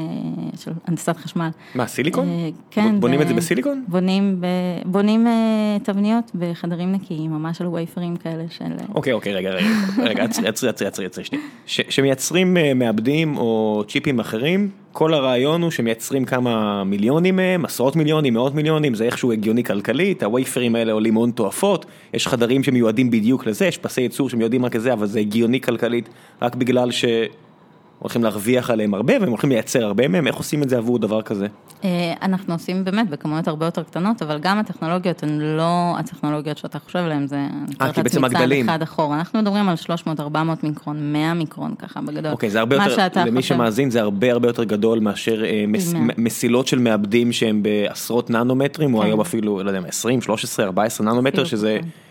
של 0.57 0.71
הנדסת 0.87 1.17
חשמל. 1.17 1.49
מה, 1.75 1.87
סיליקון? 1.87 2.27
אה, 2.27 2.49
כן. 2.71 2.99
בונים 2.99 3.19
ב- 3.19 3.21
את 3.21 3.27
זה 3.27 3.33
בסיליקון? 3.33 3.83
בונים, 3.87 4.41
ב, 4.41 4.45
בונים 4.85 5.27
אה, 5.27 5.77
תבניות 5.83 6.31
בחדרים 6.35 6.91
נקיים, 6.91 7.31
ממש 7.31 7.61
על 7.61 7.67
וייפרים 7.67 8.15
כאלה 8.15 8.43
של... 8.49 8.75
אוקיי, 8.95 9.13
אוקיי, 9.13 9.33
רגע, 9.33 9.49
רגע, 9.49 9.67
רגע, 10.03 10.23
עצרי, 10.23 10.47
עצרי, 10.49 10.69
עצרי, 10.69 10.87
עצרי, 10.87 11.05
עצרי, 11.05 11.23
שנייה. 11.23 11.43
שמייצרים 11.65 12.57
אה, 12.57 12.73
מעבדים 12.73 13.37
או 13.37 13.83
צ'יפים 13.87 14.19
אחרים, 14.19 14.69
כל 14.97 15.13
הרעיון 15.13 15.61
הוא 15.61 15.71
שמייצרים 15.71 16.25
כמה 16.25 16.83
מיליונים 16.83 17.35
מהם, 17.35 17.65
עשרות 17.65 17.95
מיליונים, 17.95 18.33
מאות 18.33 18.55
מיליונים, 18.55 18.95
זה 18.95 19.03
איכשהו 19.03 19.31
הגיוני 19.31 19.63
כלכלית, 19.63 20.23
הווייפרים 20.23 20.75
האלה 20.75 20.91
עולים 20.91 21.15
הון 21.15 21.31
תועפות, 21.31 21.85
יש 22.13 22.27
חדרים 22.27 22.63
שמיועדים 22.77 23.11
בדיוק 23.11 23.45
לזה, 23.45 23.65
יש 23.65 23.77
פסי 23.77 24.01
ייצור 24.01 24.29
שמיועדים 24.29 24.65
רק 24.65 24.75
לזה, 24.75 24.93
אבל 24.93 25.05
זה 25.05 25.19
הגיוני 25.19 25.61
כלכלית, 25.61 26.09
רק 26.41 26.55
בגלל 26.55 26.89
שהולכים 26.91 28.23
להרוויח 28.23 28.69
עליהם 28.69 28.93
הרבה, 28.93 29.13
והם 29.19 29.29
הולכים 29.29 29.49
לייצר 29.49 29.83
הרבה 29.83 30.07
מהם, 30.07 30.27
איך 30.27 30.35
עושים 30.35 30.63
את 30.63 30.69
זה 30.69 30.77
עבור 30.77 30.99
דבר 30.99 31.21
כזה? 31.21 31.47
אה, 31.83 32.13
אנחנו 32.21 32.53
עושים 32.53 32.83
באמת 32.83 33.09
בכמויות 33.09 33.47
הרבה 33.47 33.65
יותר 33.65 33.83
קטנות, 33.83 34.21
אבל 34.21 34.39
גם 34.39 34.59
הטכנולוגיות 34.59 35.23
הן 35.23 35.39
לא 35.39 35.95
הטכנולוגיות 35.99 36.57
שאתה 36.57 36.79
חושב 36.79 36.99
עליהן, 36.99 37.27
זה... 37.27 37.47
אה, 37.81 37.93
כי 37.93 38.03
בעצם 38.03 38.23
הגדלים. 38.23 38.69
אחד 38.69 38.81
אחורה, 38.81 39.17
אנחנו 39.17 39.41
מדברים 39.41 39.69
על 39.69 39.75
300, 39.75 40.19
400 40.19 40.63
מיקרון, 40.63 41.13
100 41.13 41.33
מיקרון 41.33 41.75
ככה 41.79 42.01
בגדול. 42.01 42.31
אוקיי, 42.31 42.49
זה 42.49 42.59
הרבה 42.59 42.75
יותר, 42.75 43.25
למי 43.25 43.41
חושב. 43.41 43.55
שמאזין 43.55 43.89
זה 43.89 44.01
הרבה 44.01 44.31
הרבה 44.31 44.49
יותר 44.49 44.63
גדול 44.63 44.99
מאשר 44.99 45.45
אה, 45.45 45.65
מס. 45.67 45.93
מסילות 46.17 46.67
של 46.67 46.79
מעבדים 46.79 47.31
שהם 47.31 47.63
בעשרות 47.63 48.29
ננומטרים, 48.29 48.93
או 48.93 48.99
כן. 48.99 49.05
היום 49.05 49.21
אפילו, 49.21 49.63
לא 49.63 49.69
יודע, 49.69 49.81
מה, 49.81 49.87
20, 49.87 50.21
13, 50.21 50.65
14 50.65 51.07
ננומטר, 51.07 51.43
שזה 51.43 51.77
פחות. 51.79 52.06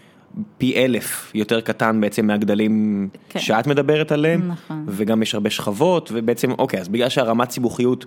פי 0.58 0.84
אלף 0.84 1.30
יותר 1.34 1.60
קטן 1.60 2.00
בעצם 2.00 2.26
מהגדלים 2.26 3.08
כן. 3.28 3.40
שאת 3.40 3.66
מדברת 3.66 4.12
עליהם, 4.12 4.48
נכון. 4.48 4.84
וגם 4.88 5.22
יש 5.22 5.34
הרבה 5.34 5.50
שכבות, 5.50 6.10
ובעצם, 6.14 6.50
אוקיי, 6.50 6.80
אז 6.80 6.88
בגלל 6.88 7.08
שהרמת 7.08 7.50
סיבוכיות 7.50 8.04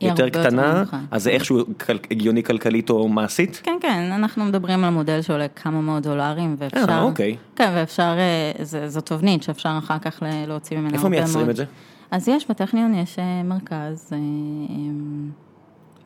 יותר 0.00 0.24
יותר 0.24 0.44
קטנה, 0.46 0.74
נמוכה. 0.74 0.98
אז 1.10 1.22
זה 1.22 1.30
איכשהו 1.30 1.64
כל, 1.86 1.92
הגיוני 2.10 2.42
כלכלית 2.42 2.90
או 2.90 3.08
מעשית? 3.08 3.60
כן, 3.64 3.76
כן, 3.80 4.10
אנחנו 4.12 4.44
מדברים 4.44 4.84
על 4.84 4.90
מודל 4.90 5.22
שעולה 5.22 5.48
כמה 5.48 5.80
מאות 5.80 6.02
דולרים, 6.02 6.56
ואפשר... 6.58 6.84
אה, 6.88 7.02
אוקיי. 7.02 7.36
כן, 7.56 7.72
ואפשר, 7.74 8.14
אה, 8.18 8.64
זה- 8.64 8.88
זו 8.88 9.00
תובנית 9.00 9.42
שאפשר 9.42 9.74
אחר 9.78 9.98
כך 9.98 10.22
להוציא 10.46 10.76
ממנה 10.76 10.88
איפה 10.92 11.02
הרבה 11.02 11.16
מייצרים 11.16 11.36
מאוד. 11.38 11.50
את 11.50 11.56
זה? 11.56 11.64
אז 12.10 12.28
יש, 12.28 12.46
בטכניון 12.50 12.94
יש 12.94 13.18
אה, 13.18 13.42
מרכז, 13.42 14.08
אה, 14.12 14.18
אה, 14.18 14.76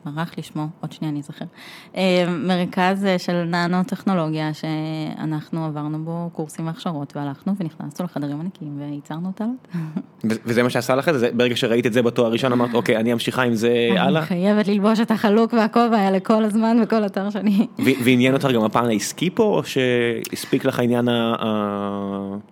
ברח 0.05 0.31
לי 0.37 0.43
שמו, 0.43 0.67
עוד 0.81 0.91
שנייה 0.91 1.11
אני 1.11 1.19
אזכר, 1.19 1.45
אה, 1.97 2.25
מרכז 2.29 3.05
אה, 3.05 3.19
של 3.19 3.43
ננו 3.43 3.83
טכנולוגיה, 3.83 4.53
שאנחנו 4.53 5.65
עברנו 5.65 6.05
בו 6.05 6.29
קורסים 6.33 6.67
והכשרות, 6.67 7.15
והלכנו 7.15 7.53
ונכנסנו 7.59 8.05
לחדרים 8.05 8.41
ענקיים 8.41 8.81
וייצרנו 8.81 9.27
אותה. 9.27 9.45
ו- 10.23 10.35
וזה 10.45 10.63
מה 10.63 10.69
שעשה 10.69 10.95
לך 10.95 11.09
את 11.09 11.19
זה? 11.19 11.29
ברגע 11.33 11.55
שראית 11.55 11.85
את 11.85 11.93
זה 11.93 12.01
בתואר 12.01 12.27
הראשון 12.27 12.51
אמרת, 12.51 12.73
אוקיי, 12.73 12.97
אני 12.97 13.13
ממשיכה 13.13 13.43
עם 13.43 13.53
זה 13.53 13.89
הלאה? 13.97 14.19
אני 14.19 14.27
חייבת 14.27 14.67
ללבוש 14.67 14.99
את 14.99 15.11
החלוק 15.11 15.53
והכובע 15.53 15.97
האלה 15.97 16.19
כל 16.19 16.43
הזמן 16.43 16.77
בכל 16.81 17.05
אתר 17.05 17.29
שאני... 17.29 17.67
ועניין 18.03 18.33
אותך 18.33 18.47
גם 18.53 18.63
הפן 18.63 18.85
העסקי 18.85 19.29
פה, 19.29 19.43
או 19.43 19.61
שהספיק 19.63 20.65
לך 20.65 20.79
העניין 20.79 21.07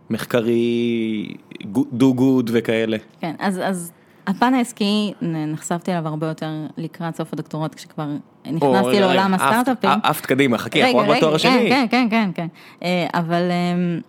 המחקרי, 0.10 1.28
do 1.74 2.04
good 2.18 2.50
וכאלה? 2.52 2.98
כן, 3.20 3.36
אז, 3.40 3.60
אז 3.64 3.92
הפן 4.28 4.54
העסקי, 4.54 5.14
נ- 5.22 5.52
נחשפתי 5.54 5.92
אליו 5.92 6.08
הרבה 6.08 6.28
יותר 6.28 6.48
לקראת 6.78 7.16
סוף 7.16 7.34
הדוקטורט, 7.34 7.76
כשכבר 7.76 8.06
נכנסתי 8.52 9.00
לעולם 9.00 9.34
הסטארט-אפים. 9.34 9.90
עפת 10.04 10.26
קדימה, 10.26 10.58
חכי, 10.58 10.84
אנחנו 10.84 11.00
רק 11.00 11.06
בתואר 11.06 11.30
רגע, 11.30 11.36
השני. 11.36 11.70
כן, 11.70 11.86
כן, 11.92 12.08
כן, 12.12 12.30
כן. 12.36 12.48
אה, 12.84 13.08
אבל 13.14 13.42
אמ, 13.52 14.00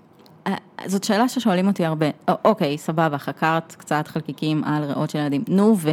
אה, 0.47 0.55
זאת 0.87 1.05
שאלה 1.05 1.29
ששואלים 1.29 1.67
אותי 1.67 1.85
הרבה. 1.85 2.07
אה, 2.29 2.35
אוקיי, 2.45 2.79
סבבה, 2.79 3.19
חקרת 3.19 3.75
קצת 3.79 4.09
חלקיקים 4.09 4.65
על 4.65 4.85
ריאות 4.85 5.11
של 5.11 5.19
ילדים. 5.19 5.45
נו 5.49 5.77
ו... 5.79 5.91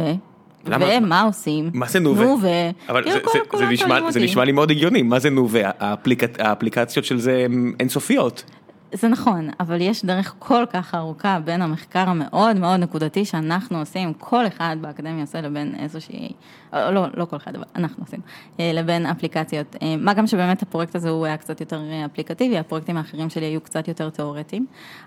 למה? 0.66 0.86
ומה 1.00 1.22
עושים? 1.22 1.70
מה 1.74 1.88
זה 1.88 2.00
נו 2.00 2.16
ו? 2.16 2.22
נו 2.24 2.38
ו... 2.42 2.48
אבל 2.88 3.02
כאילו, 3.02 3.16
זה- 3.32 3.58
זה- 3.58 3.66
נשמע- 3.66 4.10
זה. 4.10 4.20
נשמע 4.20 4.44
לי 4.44 4.52
מאוד 4.52 4.70
הגיוני, 4.70 5.02
מה 5.02 5.18
זה 5.18 5.30
נו 5.30 5.48
והאפליקציות 5.50 6.40
האפליקציות 6.40 7.04
של 7.04 7.18
זה 7.18 7.42
הן 7.44 7.72
אינסופיות. 7.80 8.44
זה 8.92 9.08
נכון, 9.08 9.48
אבל 9.60 9.80
יש 9.80 10.04
דרך 10.04 10.34
כל 10.38 10.64
כך 10.72 10.94
ארוכה 10.94 11.38
בין 11.44 11.62
המחקר 11.62 12.08
המאוד 12.08 12.56
מאוד 12.56 12.80
נקודתי 12.80 13.24
שאנחנו 13.24 13.78
עושים, 13.78 14.12
כל 14.18 14.46
אחד 14.46 14.76
באקדמיה 14.80 15.20
עושה 15.20 15.40
לבין 15.40 15.74
איזושהי, 15.78 16.32
אה, 16.74 16.90
לא, 16.90 17.06
לא 17.14 17.24
כל 17.24 17.36
אחד, 17.36 17.54
אבל 17.56 17.64
אנחנו 17.76 18.04
עושים, 18.04 18.20
אה, 18.60 18.70
לבין 18.74 19.06
אפליקציות. 19.06 19.76
אה, 19.82 19.96
מה 19.98 20.14
גם 20.14 20.26
שבאמת 20.26 20.62
הפרויקט 20.62 20.94
הזה 20.94 21.10
הוא 21.10 21.26
היה 21.26 21.36
קצת 21.36 21.60
יותר 21.60 21.82
אפליקטיבי, 22.06 22.58
הפרויקטים 22.58 22.96
האחרים 22.96 23.30
שלי 23.30 23.46
היו 23.46 23.60
קצת 23.60 23.88
יותר 23.88 24.10
תיאורטיים, 24.10 24.66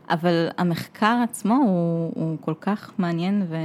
אבל 0.09 0.47
המחקר 0.57 1.17
עצמו 1.23 1.55
הוא, 1.55 2.11
הוא 2.15 2.37
כל 2.41 2.53
כך 2.61 2.91
מעניין 2.97 3.45
ו... 3.49 3.55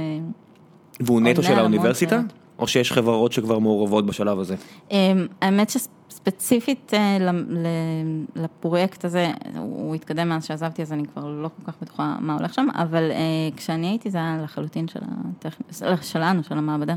והוא 0.99 1.21
נטו 1.21 1.43
של 1.43 1.59
האוניברסיטה? 1.59 2.21
או 2.59 2.67
שיש 2.67 2.91
חברות 2.91 3.31
שכבר 3.31 3.59
מעורבות 3.59 4.05
בשלב 4.05 4.39
הזה? 4.39 4.55
אמ, 4.91 5.27
האמת 5.41 5.69
שספציפית 5.69 6.00
אה, 6.27 7.17
ל- 7.19 7.29
ל- 7.49 8.25
לפרויקט 8.43 9.05
הזה, 9.05 9.31
הוא 9.57 9.95
התקדם 9.95 10.29
מאז 10.29 10.45
שעזבתי, 10.45 10.81
אז 10.81 10.93
אני 10.93 11.03
כבר 11.05 11.27
לא 11.27 11.49
כל 11.57 11.71
כך 11.71 11.77
בטוחה 11.81 12.15
מה 12.19 12.33
הולך 12.33 12.53
שם, 12.53 12.67
אבל 12.75 13.11
אה, 13.11 13.17
כשאני 13.55 13.87
הייתי 13.87 14.09
זה 14.09 14.17
היה 14.17 14.37
לחלוטין 14.43 14.87
של 14.87 14.99
הטכניקה, 15.01 16.03
שלנו, 16.03 16.43
של 16.43 16.57
המעבדה, 16.57 16.95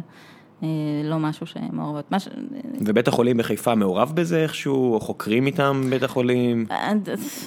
אה, 0.62 0.68
לא 1.04 1.18
משהו 1.18 1.46
שמעורבות. 1.46 2.12
מש... 2.12 2.28
ובית 2.80 3.08
החולים 3.08 3.37
בחיפה 3.37 3.74
מעורב 3.74 4.12
בזה 4.14 4.42
איכשהו, 4.42 4.94
או 4.94 5.00
חוקרים 5.00 5.46
איתם 5.46 5.82
בית 5.90 6.02
החולים? 6.02 6.66
אה, 6.70 6.92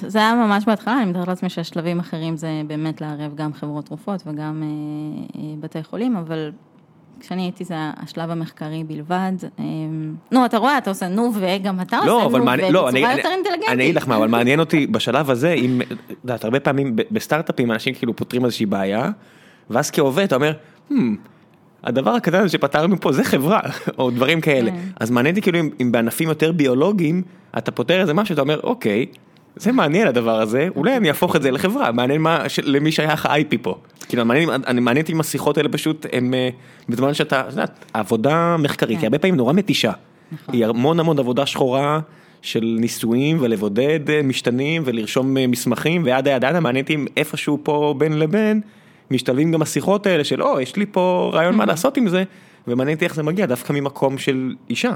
זה 0.07 0.19
היה 0.19 0.35
ממש 0.35 0.65
בהתחלה, 0.65 1.01
אני 1.01 1.11
מתארת 1.11 1.27
לעצמי 1.27 1.49
שהשלבים 1.49 1.99
אחרים 1.99 2.37
זה 2.37 2.61
באמת 2.67 3.01
לערב 3.01 3.35
גם 3.35 3.53
חברות 3.53 3.85
תרופות 3.85 4.23
וגם 4.25 4.63
אה, 4.63 5.41
אה, 5.41 5.55
בתי 5.59 5.83
חולים, 5.83 6.15
אבל 6.15 6.51
כשאני 7.19 7.41
הייתי 7.41 7.63
זה 7.63 7.75
השלב 7.77 8.29
המחקרי 8.29 8.83
בלבד. 8.83 9.31
אה, 9.59 9.63
נו, 10.31 10.45
אתה 10.45 10.57
רואה, 10.57 10.77
אתה 10.77 10.89
עושה 10.89 11.07
נו 11.07 11.31
וגם 11.33 11.81
אתה 11.81 11.99
לא, 12.05 12.25
עושה 12.25 12.37
נו 12.37 12.45
לא, 12.45 12.53
אני, 12.53 12.63
ובצורה 12.63 12.89
אני, 12.89 13.17
יותר 13.17 13.29
אינטליגנטית. 13.29 13.69
אני 13.69 13.83
אגיד 13.83 13.95
לך 13.95 14.07
מה, 14.07 14.17
אבל 14.17 14.27
מעניין 14.27 14.59
אותי 14.59 14.87
בשלב 14.87 15.29
הזה, 15.29 15.53
אם, 15.53 15.81
את 15.81 15.97
יודעת, 16.23 16.43
הרבה 16.43 16.59
פעמים 16.59 16.95
בסטארט-אפים 17.11 17.71
אנשים 17.71 17.93
כאילו 17.93 18.15
פותרים 18.15 18.45
איזושהי 18.45 18.65
בעיה, 18.65 19.09
ואז 19.69 19.91
כעובד 19.91 20.23
אתה 20.23 20.35
אומר, 20.35 20.53
hmm, 20.91 20.93
הדבר 21.83 22.11
הקטן 22.11 22.39
הזה 22.39 22.49
שפתרנו 22.49 23.01
פה 23.01 23.11
זה 23.11 23.23
חברה, 23.23 23.59
או 23.99 24.11
דברים 24.11 24.41
כאלה. 24.41 24.71
כן. 24.71 24.77
אז 24.99 25.11
מעניין 25.11 25.35
אותי 25.35 25.41
כאילו 25.41 25.59
אם 25.81 25.91
בענפים 25.91 26.29
יותר 26.29 26.51
ביולוגיים, 26.51 27.23
אתה 27.57 27.71
פותר 27.71 28.01
איזה 28.01 28.13
משהו, 28.13 28.33
אתה 28.33 28.41
אומר, 28.41 28.59
אוקיי, 28.63 29.05
זה 29.59 29.71
מעניין 29.71 30.07
הדבר 30.07 30.41
הזה, 30.41 30.67
אולי 30.75 30.97
אני 30.97 31.07
אהפוך 31.07 31.35
את 31.35 31.41
זה 31.41 31.51
לחברה, 31.51 31.91
מעניין 31.91 32.21
מה, 32.21 32.49
ש- 32.49 32.59
למי 32.63 32.91
שייך 32.91 33.25
ה-IP 33.25 33.57
פה. 33.61 33.75
כאילו, 34.07 34.25
מעניין, 34.25 34.49
אני 34.49 34.81
מעניין 34.81 35.03
אותי 35.03 35.13
אם 35.13 35.19
השיחות 35.19 35.57
האלה 35.57 35.69
פשוט, 35.69 36.05
הם, 36.13 36.33
אה, 36.33 36.49
בזמן 36.89 37.13
שאתה, 37.13 37.41
את 37.41 37.51
יודעת, 37.51 37.85
עבודה 37.93 38.55
מחקרית, 38.59 38.97
כן. 38.97 39.01
היא 39.01 39.07
הרבה 39.07 39.19
פעמים 39.19 39.35
נורא 39.35 39.53
מתישה. 39.53 39.91
נכון. 40.31 40.55
היא 40.55 40.65
המון 40.65 40.99
המון 40.99 41.19
עבודה 41.19 41.45
שחורה 41.45 41.99
של 42.41 42.75
ניסויים 42.79 43.37
ולבודד 43.41 44.09
אה, 44.09 44.21
משתנים 44.23 44.81
ולרשום 44.85 45.37
אה, 45.37 45.47
מסמכים 45.47 46.03
וידה 46.05 46.31
ידה 46.31 46.47
ידה, 46.47 46.59
מעניין 46.59 46.83
אותי 46.83 46.95
אם 46.95 47.05
איפשהו 47.17 47.59
פה 47.63 47.95
בין 47.97 48.19
לבין 48.19 48.61
משתלבים 49.11 49.51
גם 49.51 49.61
השיחות 49.61 50.05
האלה 50.05 50.23
של 50.23 50.43
או 50.43 50.59
יש 50.61 50.75
לי 50.75 50.85
פה 50.91 51.31
רעיון 51.33 51.55
מה 51.55 51.65
לעשות 51.65 51.97
עם 51.97 52.09
זה 52.09 52.23
ומעניין 52.67 52.95
אותי 52.95 53.05
איך 53.05 53.15
זה 53.15 53.23
מגיע 53.23 53.45
דווקא 53.45 53.73
ממקום 53.73 54.17
של 54.17 54.55
אישה 54.69 54.91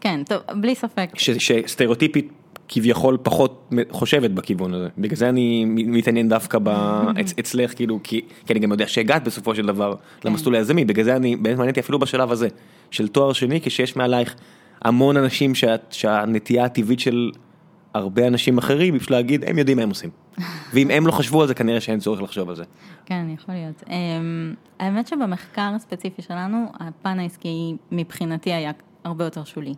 כן, 0.00 0.20
טוב, 0.28 0.38
בלי 0.60 0.74
ספק. 0.74 1.08
ש- 1.14 1.30
שסטריאוטיפית 1.30 2.28
כביכול 2.68 3.18
פחות 3.22 3.70
חושבת 3.90 4.30
בכיוון 4.30 4.74
הזה 4.74 4.88
בגלל 4.98 5.16
זה 5.16 5.28
אני 5.28 5.64
מתעניין 5.66 6.28
דווקא 6.28 6.58
ב- 6.62 6.68
אצ- 7.20 7.34
אצלך 7.40 7.74
כאילו 7.76 8.00
כי 8.02 8.20
כי 8.46 8.52
אני 8.52 8.60
גם 8.60 8.72
יודע 8.72 8.86
שהגעת 8.86 9.24
בסופו 9.24 9.54
של 9.54 9.66
דבר 9.66 9.94
למסלול 10.24 10.54
היזמי 10.54 10.84
בגלל 10.84 11.04
זה 11.04 11.16
אני 11.16 11.36
באמת 11.36 11.56
מעניין 11.56 11.74
אפילו 11.78 11.98
בשלב 11.98 12.32
הזה 12.32 12.48
של 12.90 13.08
תואר 13.08 13.32
שני 13.32 13.60
כשיש 13.60 13.96
מעלייך 13.96 14.34
המון 14.82 15.16
אנשים 15.16 15.54
שאת- 15.54 15.92
שהנטייה 15.92 16.64
הטבעית 16.64 17.00
של 17.00 17.30
הרבה 17.94 18.26
אנשים 18.26 18.58
אחרים 18.58 18.98
פשוט 18.98 19.10
להגיד 19.10 19.44
הם 19.46 19.58
יודעים 19.58 19.76
מה 19.76 19.82
הם 19.82 19.88
עושים 19.88 20.10
ואם 20.74 20.90
הם 20.90 21.06
לא 21.06 21.12
חשבו 21.12 21.42
על 21.42 21.48
זה 21.48 21.54
כנראה 21.54 21.80
שאין 21.80 21.98
צורך 21.98 22.22
לחשוב 22.22 22.48
על 22.48 22.56
זה. 22.56 22.64
כן, 23.06 23.26
יכול 23.34 23.54
להיות. 23.54 23.82
אמ, 23.90 24.54
האמת 24.78 25.06
שבמחקר 25.08 25.70
הספציפי 25.76 26.22
שלנו, 26.22 26.66
הפן 26.80 27.18
העסקי 27.18 27.76
מבחינתי 27.92 28.52
היה 28.52 28.70
הרבה 29.04 29.24
יותר 29.24 29.44
שולי. 29.44 29.74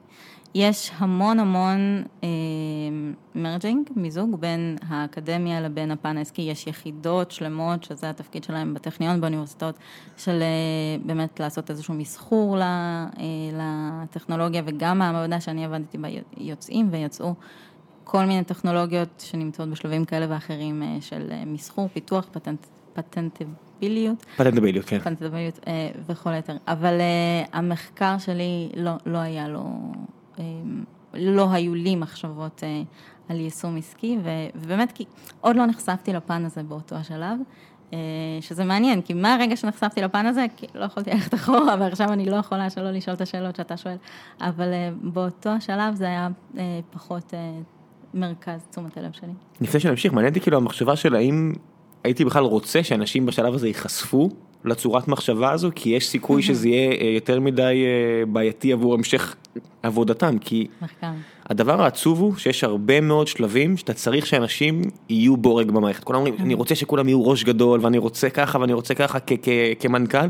יש 0.57 0.91
המון 0.99 1.39
המון 1.41 2.03
מרג'ינג, 3.35 3.91
מיזוג 3.97 4.41
בין 4.41 4.77
האקדמיה 4.89 5.61
לבין 5.61 5.91
הפן 5.91 6.17
העסקי, 6.17 6.43
יש 6.43 6.67
יחידות 6.67 7.31
שלמות 7.31 7.85
שזה 7.85 8.11
התפקיד 8.11 8.45
שלהם 8.45 8.75
בטכניון 8.75 9.21
באוניברסיטאות, 9.21 9.75
של 10.17 10.43
אה, 10.43 11.07
באמת 11.07 11.41
לעשות 11.41 11.71
איזשהו 11.71 11.95
מסחור 11.95 12.57
ל- 12.57 12.63
אה, 12.63 13.07
לטכנולוגיה 13.53 14.63
וגם 14.67 15.03
המעבדה 15.03 15.41
שאני 15.41 15.65
עבדתי 15.65 15.99
בה 15.99 16.09
יוצאים 16.37 16.89
ויצאו 16.91 17.35
כל 18.05 18.25
מיני 18.25 18.45
טכנולוגיות 18.45 19.25
שנמצאות 19.27 19.69
בשלבים 19.69 20.05
כאלה 20.05 20.27
ואחרים 20.29 20.83
אה, 20.83 20.97
של 21.01 21.29
אה, 21.31 21.43
מסחור, 21.47 21.89
פיתוח, 21.89 22.29
פטנט, 22.33 22.67
פטנטביליות, 22.93 24.25
פטנטביליות 24.37 24.87
כן. 24.87 24.99
פטנטביליות 24.99 25.61
אה, 25.67 25.91
וכל 26.07 26.31
היתר. 26.31 26.57
אבל 26.69 27.01
אה, 27.01 27.59
המחקר 27.59 28.19
שלי 28.19 28.69
לא, 28.77 28.93
לא 29.07 29.19
היה 29.19 29.49
לו, 29.49 29.61
אה, 29.61 30.16
לא 31.15 31.53
היו 31.53 31.75
לי 31.75 31.97
מחשבות 31.97 32.63
אה, 32.65 32.83
על 33.29 33.41
יישום 33.41 33.77
עסקי, 33.77 34.19
ובאמת 34.55 34.93
כי 34.93 35.05
עוד 35.41 35.57
לא 35.57 35.67
נחשפתי 35.67 36.13
לפן 36.13 36.45
הזה 36.45 36.63
באותו 36.63 36.97
השלב. 36.97 37.39
אה, 37.93 37.99
שזה 38.41 38.65
מעניין, 38.65 39.03
כי 39.03 39.15
מהרגע 39.15 39.57
שנחשפתי 39.57 40.03
לפן 40.03 40.27
הזה, 40.27 40.47
כי 40.57 40.67
לא 40.75 40.85
יכולתי 40.85 41.11
ללכת 41.11 41.35
אחורה, 41.35 41.77
ועכשיו 41.81 42.13
אני 42.13 42.31
לא 42.31 42.37
יכולה 42.37 42.71
שלא 42.71 42.91
לשאול 42.91 43.17
את 43.17 43.21
השאלות 43.21 43.57
שאתה 43.57 43.77
שואל, 43.77 43.97
אבל 44.41 44.73
אה, 44.73 44.91
באותו 45.03 45.51
השלב 45.51 45.95
זה 45.95 46.05
היה 46.05 46.29
פחות 46.91 47.35
מרכז 48.15 48.61
תשומת 48.71 48.97
הלב 48.97 49.13
שלי. 49.13 49.33
לפני 49.61 49.81
שנמשיך, 49.81 50.13
מעניין 50.13 50.29
אותי 50.29 50.41
כאילו 50.41 50.57
המחשבה 50.57 50.97
של 50.97 51.15
האם 51.15 51.53
הייתי 52.05 52.25
בכלל 52.25 52.45
רוצה 52.45 52.83
שאנשים 52.83 53.27
בשלב 53.27 53.55
הזה 53.55 53.69
ייחשפו 53.69 54.31
לצורת 54.67 55.09
מחשבה 55.09 55.51
הזו, 55.51 55.71
כי 55.75 55.91
יש 55.91 56.09
סיכוי 56.09 56.43
שזה 56.43 56.69
יהיה 56.69 57.15
יותר 57.15 57.41
מדי 57.41 57.85
בעייתי 58.29 58.73
עבור 58.73 58.95
המשך 58.95 59.37
עבודתם, 59.83 60.39
כי 60.39 60.67
מחקר. 60.83 61.11
הדבר 61.51 61.83
העצוב 61.83 62.21
הוא 62.21 62.37
שיש 62.37 62.65
הרבה 62.65 63.01
מאוד 63.01 63.29
שלבים 63.29 63.77
שאתה 63.77 63.93
צריך 63.93 64.27
שאנשים 64.27 64.83
יהיו 65.09 65.37
בורג 65.37 65.71
במערכת. 65.71 66.05
כולם 66.05 66.19
אומרים, 66.19 66.35
אני 66.41 66.55
רוצה 66.55 66.75
שכולם 66.75 67.09
יהיו 67.09 67.27
ראש 67.27 67.45
גדול, 67.45 67.81
ואני 67.83 67.99
רוצה 67.99 68.31
ככה, 68.31 68.59
ואני 68.61 68.73
רוצה 68.73 68.95
ככה 68.95 69.19
כמנכ"ל. 69.81 70.27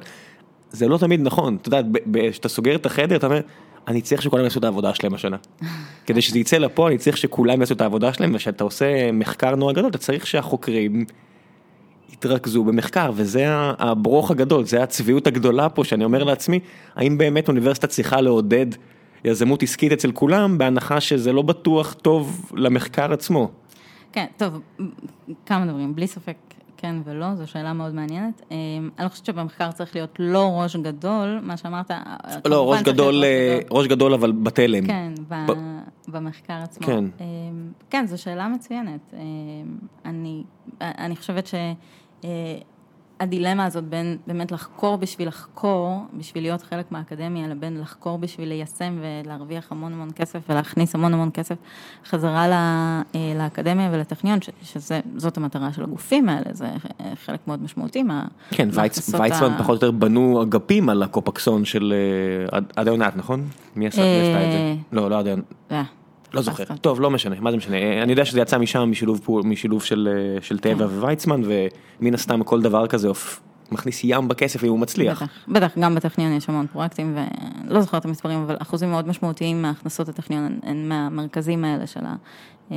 זה 0.71 0.89
לא 0.89 0.99
תמיד 0.99 1.21
נכון, 1.21 1.57
אתה 1.63 1.69
יודע, 1.69 1.99
כשאתה 2.31 2.49
סוגר 2.49 2.75
את 2.75 2.87
החדר, 2.87 3.17
אתה 3.17 3.27
אומר, 3.27 3.41
אני 3.89 4.01
צריך 4.01 4.23
שכולם 4.23 4.45
יעשו 4.45 4.59
את 4.59 4.65
העבודה 4.65 4.95
שלהם 4.95 5.15
השנה. 5.15 5.37
כדי 6.07 6.23
שזה 6.23 6.39
יצא 6.39 6.59
לפועל, 6.59 6.89
אני 6.89 6.99
צריך 6.99 7.17
שכולם 7.17 7.61
יעשו 7.61 7.75
את 7.75 7.81
העבודה 7.81 8.13
שלהם, 8.13 8.35
וכשאתה 8.35 8.65
עושה 8.65 9.13
מחקר 9.13 9.57
נורא 9.57 9.73
גדול, 9.73 9.91
אתה 9.91 9.99
צריך 9.99 10.27
שהחוקרים 10.27 11.05
יתרכזו 12.19 12.65
במחקר, 12.65 13.11
וזה 13.15 13.45
הברוך 13.79 14.31
הגדול, 14.31 14.65
זה 14.65 14.83
הצביעות 14.83 15.27
הגדולה 15.27 15.69
פה, 15.69 15.85
שאני 15.85 16.05
אומר 16.05 16.25
לעצמי, 16.25 16.61
האם 16.95 17.19
באמת 17.19 17.49
אוניברסיטה 17.49 17.87
צריכה 17.87 18.21
לעודד 18.21 18.67
יזמות 19.25 19.63
עסקית 19.63 19.93
אצל 19.93 20.13
כולם, 20.13 20.59
בהנחה 20.59 21.01
שזה 21.01 21.33
לא 21.33 21.43
בטוח 21.43 21.93
טוב 21.93 22.53
למחקר 22.55 23.13
עצמו. 23.13 23.51
כן, 24.13 24.27
טוב, 24.37 24.61
כמה 25.47 25.67
דברים, 25.67 25.95
בלי 25.95 26.07
ספק 26.07 26.37
כן 26.77 26.97
ולא, 27.05 27.35
זו 27.35 27.47
שאלה 27.47 27.73
מאוד 27.73 27.95
מעניינת. 27.95 28.43
אמ, 28.51 28.57
אני 28.99 29.05
לא 29.05 29.09
חושבת 29.09 29.27
שבמחקר 29.27 29.73
צריך 29.73 29.95
להיות 29.95 30.17
לא 30.19 30.61
ראש 30.61 30.77
גדול, 30.77 31.39
מה 31.43 31.57
שאמרת, 31.57 31.91
לא, 32.45 32.73
ראש 32.73 32.83
גדול, 32.83 33.25
אה, 33.25 33.59
ראש 33.71 33.87
גדול 33.87 34.15
אבל 34.15 34.33
בתלם. 34.33 34.87
כן, 34.87 35.13
ב... 35.29 35.35
במחקר 36.09 36.55
עצמו. 36.63 36.87
כן. 36.87 37.05
אמ, 37.21 37.25
כן, 37.91 38.07
זו 38.07 38.23
שאלה 38.23 38.49
מצוינת. 38.49 39.15
אני, 40.05 40.43
אני 40.81 41.17
חושבת 41.17 41.47
ש... 41.47 41.55
אה, 42.27 42.59
הדילמה 43.21 43.65
הזאת 43.65 43.85
בין 43.85 44.17
באמת 44.27 44.53
לחקור 44.53 44.97
בשביל 44.97 45.29
לחקור, 45.29 46.01
בשביל 46.15 46.45
להיות 46.45 46.63
חלק 46.63 46.93
מהאקדמיה, 46.93 47.49
לבין 47.49 47.81
לחקור 47.81 48.19
בשביל 48.19 48.49
ליישם 48.49 48.99
ולהרוויח 49.01 49.73
המון 49.73 49.93
המון 49.93 50.09
כסף 50.17 50.39
ולהכניס 50.49 50.95
המון 50.95 51.15
המון 51.15 51.31
כסף 51.35 51.55
חזרה 52.07 52.47
אה, 53.15 53.33
לאקדמיה 53.39 53.91
ולטכניון, 53.93 54.39
שזאת 54.63 55.37
המטרה 55.37 55.73
של 55.73 55.83
הגופים 55.83 56.29
האלה, 56.29 56.47
זה 56.53 56.69
חלק 57.25 57.41
מאוד 57.47 57.63
משמעותי 57.63 58.03
מה... 58.03 58.25
כן, 58.51 58.69
ויצמן 58.73 59.33
ה... 59.33 59.59
פחות 59.59 59.69
או 59.69 59.75
יותר 59.75 59.91
בנו 59.91 60.43
אגפים 60.43 60.89
על 60.89 61.03
הקופקסון 61.03 61.65
של 61.65 61.95
אה, 62.53 62.59
עד 62.77 62.89
עד 62.89 63.17
נכון? 63.17 63.45
מי 63.77 63.87
עשה 63.87 64.03
את 64.03 64.53
זה? 64.53 64.75
לא, 64.93 65.11
לא 65.11 65.19
עד 65.19 65.27
לא 66.37 66.43
זוכר, 66.43 66.65
טוב 66.81 67.01
לא 67.01 67.11
משנה, 67.11 67.37
מה 67.41 67.51
זה 67.51 67.57
משנה, 67.57 68.03
אני 68.03 68.13
יודע 68.13 68.25
שזה 68.25 68.41
יצא 68.41 68.59
משם 68.59 68.91
משילוב 69.45 69.83
של 69.83 70.09
של 70.41 70.59
טבע 70.59 70.89
כן. 70.89 70.95
וויצמן 70.95 71.43
ומן 71.45 72.15
הסתם 72.15 72.43
כל 72.43 72.63
דבר 72.63 72.87
כזה 72.87 73.09
מכניס 73.73 74.01
ים 74.05 74.29
בכסף 74.29 74.65
אם 74.65 74.69
הוא 74.69 74.79
מצליח. 74.79 75.23
בטח, 75.23 75.33
בטח, 75.49 75.79
גם 75.79 75.95
בטכניון 75.95 76.33
יש 76.33 76.49
המון 76.49 76.67
פרויקטים 76.67 77.19
ולא 77.67 77.81
זוכר 77.81 77.99
את 77.99 78.05
המספרים 78.05 78.43
אבל 78.43 78.57
אחוזים 78.59 78.91
מאוד 78.91 79.09
משמעותיים 79.09 79.63
מהכנסות 79.63 80.09
הטכניון 80.09 80.59
הם 80.63 80.89
מהמרכזים 80.89 81.65
האלה 81.65 81.87
של, 81.87 82.05
ה, 82.05 82.15
אה, 82.73 82.77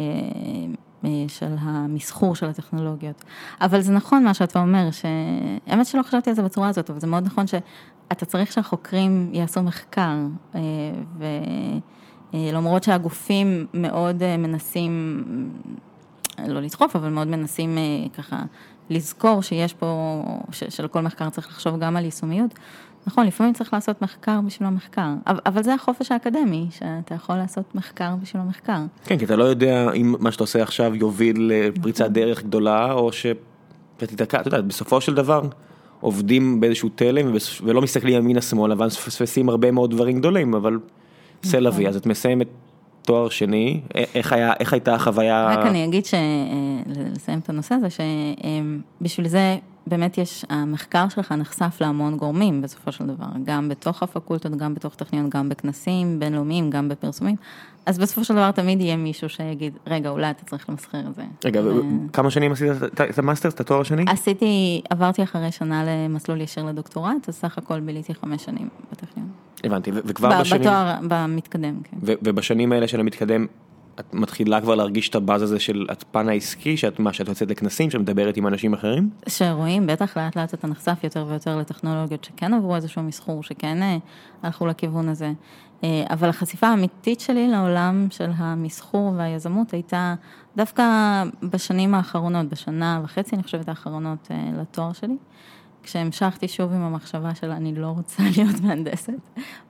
אה, 1.05 1.09
של 1.27 1.55
המסחור 1.59 2.35
של 2.35 2.45
הטכנולוגיות. 2.45 3.23
אבל 3.61 3.81
זה 3.81 3.91
נכון 3.91 4.23
מה 4.23 4.33
שאתה 4.33 4.59
אומר, 4.59 4.89
האמת 5.67 5.85
שלא 5.85 6.03
חשבתי 6.03 6.29
על 6.29 6.35
זה 6.35 6.41
בצורה 6.41 6.69
הזאת, 6.69 6.89
אבל 6.89 6.99
זה 6.99 7.07
מאוד 7.07 7.25
נכון 7.25 7.47
שאתה 7.47 8.25
צריך 8.25 8.51
שהחוקרים 8.51 9.29
יעשו 9.33 9.63
מחקר 9.63 10.15
אה, 10.55 10.61
ו... 11.19 11.25
אה, 12.33 12.49
למרות 12.53 12.83
שהגופים 12.83 13.65
מאוד 13.73 14.23
אה, 14.23 14.37
מנסים, 14.37 15.23
לא 16.47 16.59
לדחוף, 16.59 16.95
אבל 16.95 17.09
מאוד 17.09 17.27
מנסים 17.27 17.77
אה, 17.77 18.09
ככה 18.17 18.43
לזכור 18.89 19.41
שיש 19.41 19.73
פה, 19.73 20.23
שלכל 20.51 21.01
מחקר 21.01 21.29
צריך 21.29 21.47
לחשוב 21.47 21.79
גם 21.79 21.97
על 21.97 22.05
יישומיות. 22.05 22.53
נכון, 23.07 23.27
לפעמים 23.27 23.53
צריך 23.53 23.73
לעשות 23.73 24.01
מחקר 24.01 24.39
בשביל 24.45 24.67
המחקר, 24.67 25.13
אבל 25.25 25.63
זה 25.63 25.73
החופש 25.73 26.11
האקדמי, 26.11 26.67
שאתה 26.71 27.15
יכול 27.15 27.35
לעשות 27.35 27.75
מחקר 27.75 28.15
בשביל 28.21 28.41
המחקר. 28.41 28.77
כן, 29.05 29.17
כי 29.17 29.25
אתה 29.25 29.35
לא 29.35 29.43
יודע 29.43 29.91
אם 29.91 30.15
מה 30.19 30.31
שאתה 30.31 30.43
עושה 30.43 30.63
עכשיו 30.63 30.95
יוביל 30.95 31.51
לפריצת 31.53 32.01
נכון. 32.01 32.13
דרך 32.13 32.43
גדולה, 32.43 32.91
או 32.91 33.09
שתתקע, 33.11 34.41
אתה 34.41 34.47
יודע, 34.47 34.61
בסופו 34.61 35.01
של 35.01 35.13
דבר 35.13 35.41
עובדים 36.01 36.59
באיזשהו 36.59 36.89
תלם 36.95 37.35
ולא 37.63 37.81
מסתכלים 37.81 38.15
ימינה-שמאלה, 38.15 38.75
ואז 38.77 38.93
מפספסים 38.93 39.49
הרבה 39.49 39.71
מאוד 39.71 39.91
דברים 39.91 40.19
גדולים, 40.19 40.53
אבל 40.53 40.79
סלווי, 41.43 41.83
נכון. 41.83 41.85
אז 41.85 41.95
את 41.95 42.05
מסיימת 42.05 42.47
תואר 43.01 43.29
שני, 43.29 43.81
איך, 44.15 44.33
היה, 44.33 44.53
איך 44.59 44.73
הייתה 44.73 44.95
החוויה? 44.95 45.47
רק 45.47 45.65
אני 45.65 45.85
אגיד, 45.85 46.05
ש... 46.05 46.13
לסיים 46.85 47.39
את 47.39 47.49
הנושא 47.49 47.75
הזה, 47.75 47.87
שבשביל 47.89 49.27
זה 49.27 49.57
באמת 49.87 50.17
יש, 50.17 50.45
המחקר 50.49 51.09
שלך 51.09 51.31
נחשף 51.31 51.77
להמון 51.81 52.17
גורמים 52.17 52.61
בסופו 52.61 52.91
של 52.91 53.05
דבר, 53.05 53.25
גם 53.43 53.69
בתוך 53.69 54.03
הפקולטות, 54.03 54.51
גם 54.51 54.73
בתוך 54.73 54.95
טכניון, 54.95 55.29
גם 55.29 55.49
בכנסים 55.49 56.19
בינלאומיים, 56.19 56.69
גם 56.69 56.89
בפרסומים, 56.89 57.35
אז 57.89 57.99
בסופו 57.99 58.23
של 58.23 58.33
דבר 58.33 58.51
תמיד 58.51 58.81
יהיה 58.81 58.95
מישהו 58.95 59.29
שיגיד, 59.29 59.77
רגע, 59.87 60.09
אולי 60.09 60.29
אתה 60.29 60.45
צריך 60.45 60.69
למסחר 60.69 60.99
את 61.09 61.15
זה. 61.15 61.23
רגע, 61.45 61.61
ו... 61.61 61.81
כמה 62.13 62.31
שנים 62.31 62.51
עשית 62.51 62.67
את 63.09 63.19
המאסטרס, 63.19 63.53
את 63.53 63.59
התואר 63.59 63.81
השני? 63.81 64.05
עשיתי, 64.07 64.81
עברתי 64.89 65.23
אחרי 65.23 65.51
שנה 65.51 65.83
למסלול 65.85 66.41
ישיר 66.41 66.63
לדוקטורט, 66.63 67.29
אז 67.29 67.35
סך 67.35 67.57
הכל 67.57 67.79
ביליתי 67.79 68.13
חמש 68.13 68.45
שנים 68.45 68.69
בטכניון. 68.91 69.29
הבנתי, 69.63 69.91
וכבר 69.93 70.39
בשנים... 70.39 70.61
בתואר, 70.61 70.95
במתקדם, 71.07 71.81
כן. 71.83 71.97
ובשנים 72.01 72.71
האלה 72.71 72.87
של 72.87 72.99
המתקדם, 72.99 73.45
את 73.99 74.13
מתחילה 74.13 74.61
כבר 74.61 74.75
להרגיש 74.75 75.09
את 75.09 75.15
הבאז 75.15 75.41
הזה 75.41 75.59
של 75.59 75.85
הפן 75.89 76.29
העסקי, 76.29 76.77
שאת 76.77 76.99
מה, 76.99 77.13
שאת 77.13 77.27
יוצאת 77.27 77.51
לכנסים, 77.51 77.89
שאת 77.89 78.01
מדברת 78.01 78.37
עם 78.37 78.47
אנשים 78.47 78.73
אחרים? 78.73 79.09
שרואים, 79.29 79.87
בטח 79.87 80.17
לאט 80.17 80.37
לאט 80.37 80.53
אתה 80.53 80.67
נחשף 80.67 80.99
יותר 81.03 81.25
ויותר 81.29 81.57
לטכנולוגיות 81.57 82.23
שכן 82.23 82.53
עברו 82.53 82.75
איזשהו 82.75 83.03
מסחור, 83.03 83.43
שכן 83.43 83.81
אה, 83.81 83.97
הלכו 84.43 84.67
לכיוון 84.67 85.09
הזה. 85.09 85.31
אה, 85.83 86.03
אבל 86.09 86.29
החשיפה 86.29 86.67
האמיתית 86.67 87.19
שלי 87.19 87.47
לעולם 87.47 88.07
של 88.09 88.31
המסחור 88.35 89.13
והיזמות 89.17 89.73
הייתה 89.73 90.15
דווקא 90.57 90.83
בשנים 91.43 91.95
האחרונות, 91.95 92.49
בשנה 92.49 93.01
וחצי 93.03 93.35
אני 93.35 93.43
חושבת 93.43 93.69
האחרונות 93.69 94.27
אה, 94.31 94.49
לתואר 94.61 94.93
שלי. 94.93 95.17
כשהמשכתי 95.83 96.47
שוב 96.47 96.73
עם 96.73 96.81
המחשבה 96.81 97.35
של 97.35 97.51
אני 97.51 97.75
לא 97.75 97.87
רוצה 97.87 98.23
להיות 98.37 98.61
מהנדסת, 98.61 99.13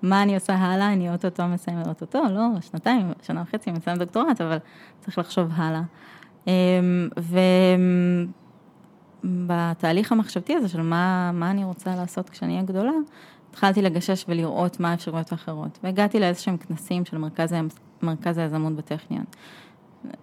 מה 0.02 0.24
אני 0.24 0.36
עושה 0.36 0.56
הלאה, 0.56 0.93
אני 0.93 1.12
אוטוטו 1.12 1.48
מסיימת 1.48 1.88
אוטוטו, 1.88 2.24
לא, 2.32 2.48
שנתיים, 2.62 3.12
שנה 3.22 3.43
וחצי 3.48 3.72
מסיים 3.72 3.98
דוקטורט, 3.98 4.41
אבל 4.41 4.58
צריך 5.00 5.17
לחשוב 5.17 5.50
הלאה. 5.56 5.82
אמ, 6.48 7.10
ובתהליך 9.24 10.12
המחשבתי 10.12 10.56
הזה 10.56 10.67
של 10.67 10.82
מה, 10.82 11.32
מה 11.34 11.52
אני 11.52 11.63
רוצה 11.63 11.95
לעשות 11.95 12.30
כשאני 12.30 12.54
אהיה 12.54 12.63
גדולה, 12.63 12.91
התחלתי 13.50 13.82
לגשש 13.82 14.26
ולראות 14.28 14.80
מה 14.80 14.92
האפשרויות 14.92 15.32
האחרות. 15.32 15.80
והגעתי 15.84 16.20
לאיזשהם 16.20 16.58
כנסים 16.58 17.06
של 17.06 17.18
מרכז, 17.18 17.56
מרכז 18.02 18.38
היזמות 18.38 18.76
בטכניון. 18.76 19.24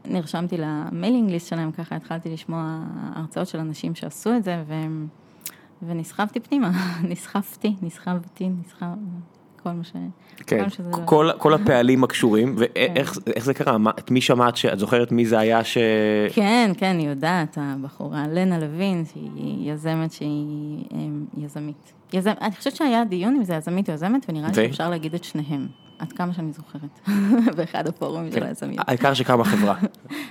נרשמתי 0.05 0.57
למיילינג 0.59 1.31
ליסט 1.31 1.49
שלהם, 1.49 1.73
ככה 1.73 1.97
התחלתי 1.97 2.29
לשמוע 2.29 2.79
הרצאות 3.15 3.49
של 3.49 3.59
אנשים 3.59 3.95
שעשו 3.95 4.37
את 4.37 4.45
זה, 4.45 4.63
והם... 4.67 5.09
ונסחבתי 5.83 6.41
פנימה, 6.41 6.71
נסחפתי, 7.11 7.75
נסחבתי, 7.83 8.49
נסחב... 8.49 8.87
כל 9.63 9.73
מה 9.73 9.85
ש... 9.85 9.93
כן, 10.47 10.67
כל, 11.05 11.31
כל 11.39 11.55
הפעלים 11.55 12.05
הקשורים, 12.05 12.55
ואיך 12.59 13.13
כן. 13.13 13.41
זה 13.41 13.55
קרה? 13.55 13.79
מה, 13.79 13.91
את 13.91 14.11
מי 14.11 14.21
שמעת, 14.21 14.59
את 14.73 14.79
זוכרת 14.79 15.13
מי 15.13 15.27
זה 15.27 15.39
היה 15.39 15.65
ש... 15.65 15.79
כן, 16.33 16.73
כן, 16.77 16.87
אני 16.87 17.07
יודעת, 17.07 17.59
הבחורה, 17.61 18.25
לנה 18.29 18.59
לוין, 18.59 19.05
שהיא 19.13 19.73
יזמת 19.73 20.13
שהיא 20.13 20.85
אמ, 20.95 21.25
יזמית. 21.39 21.93
יזמ... 22.13 22.33
אני 22.41 22.57
חושבת 22.57 22.77
שהיה 22.77 23.05
דיון 23.05 23.37
אם 23.37 23.45
זה 23.45 23.55
יזמית 23.55 23.89
או 23.89 23.95
יזמת, 23.95 24.27
ונראה 24.29 24.49
לי 24.49 24.55
שאפשר 24.55 24.91
להגיד 24.91 25.15
את 25.15 25.25
שניהם. 25.25 25.67
עד 25.99 26.13
כמה 26.13 26.33
שאני 26.33 26.53
זוכרת, 26.53 27.09
באחד 27.57 27.87
הפורומים 27.87 28.33
של 28.33 28.41
כן. 28.41 28.47
היזמיות. 28.47 28.89
העיקר 28.89 29.15
שקמה 29.15 29.45
חברה, 29.45 29.75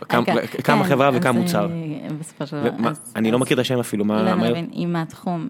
קמה 0.07 0.23
כן, 0.63 0.83
חברה 0.83 1.09
וקם 1.13 1.35
מוצר. 1.35 1.69
אה, 1.71 2.07
בסופו 2.19 2.47
של 2.47 2.63
דבר. 2.63 2.91
אני 3.15 3.31
לא 3.31 3.39
מכיר 3.39 3.55
את 3.55 3.61
השם 3.61 3.79
אפילו, 3.79 4.05
מה... 4.05 4.23
לא 4.23 4.35
מבין, 4.35 4.69
היא 4.71 4.87
מהתחום. 4.87 5.47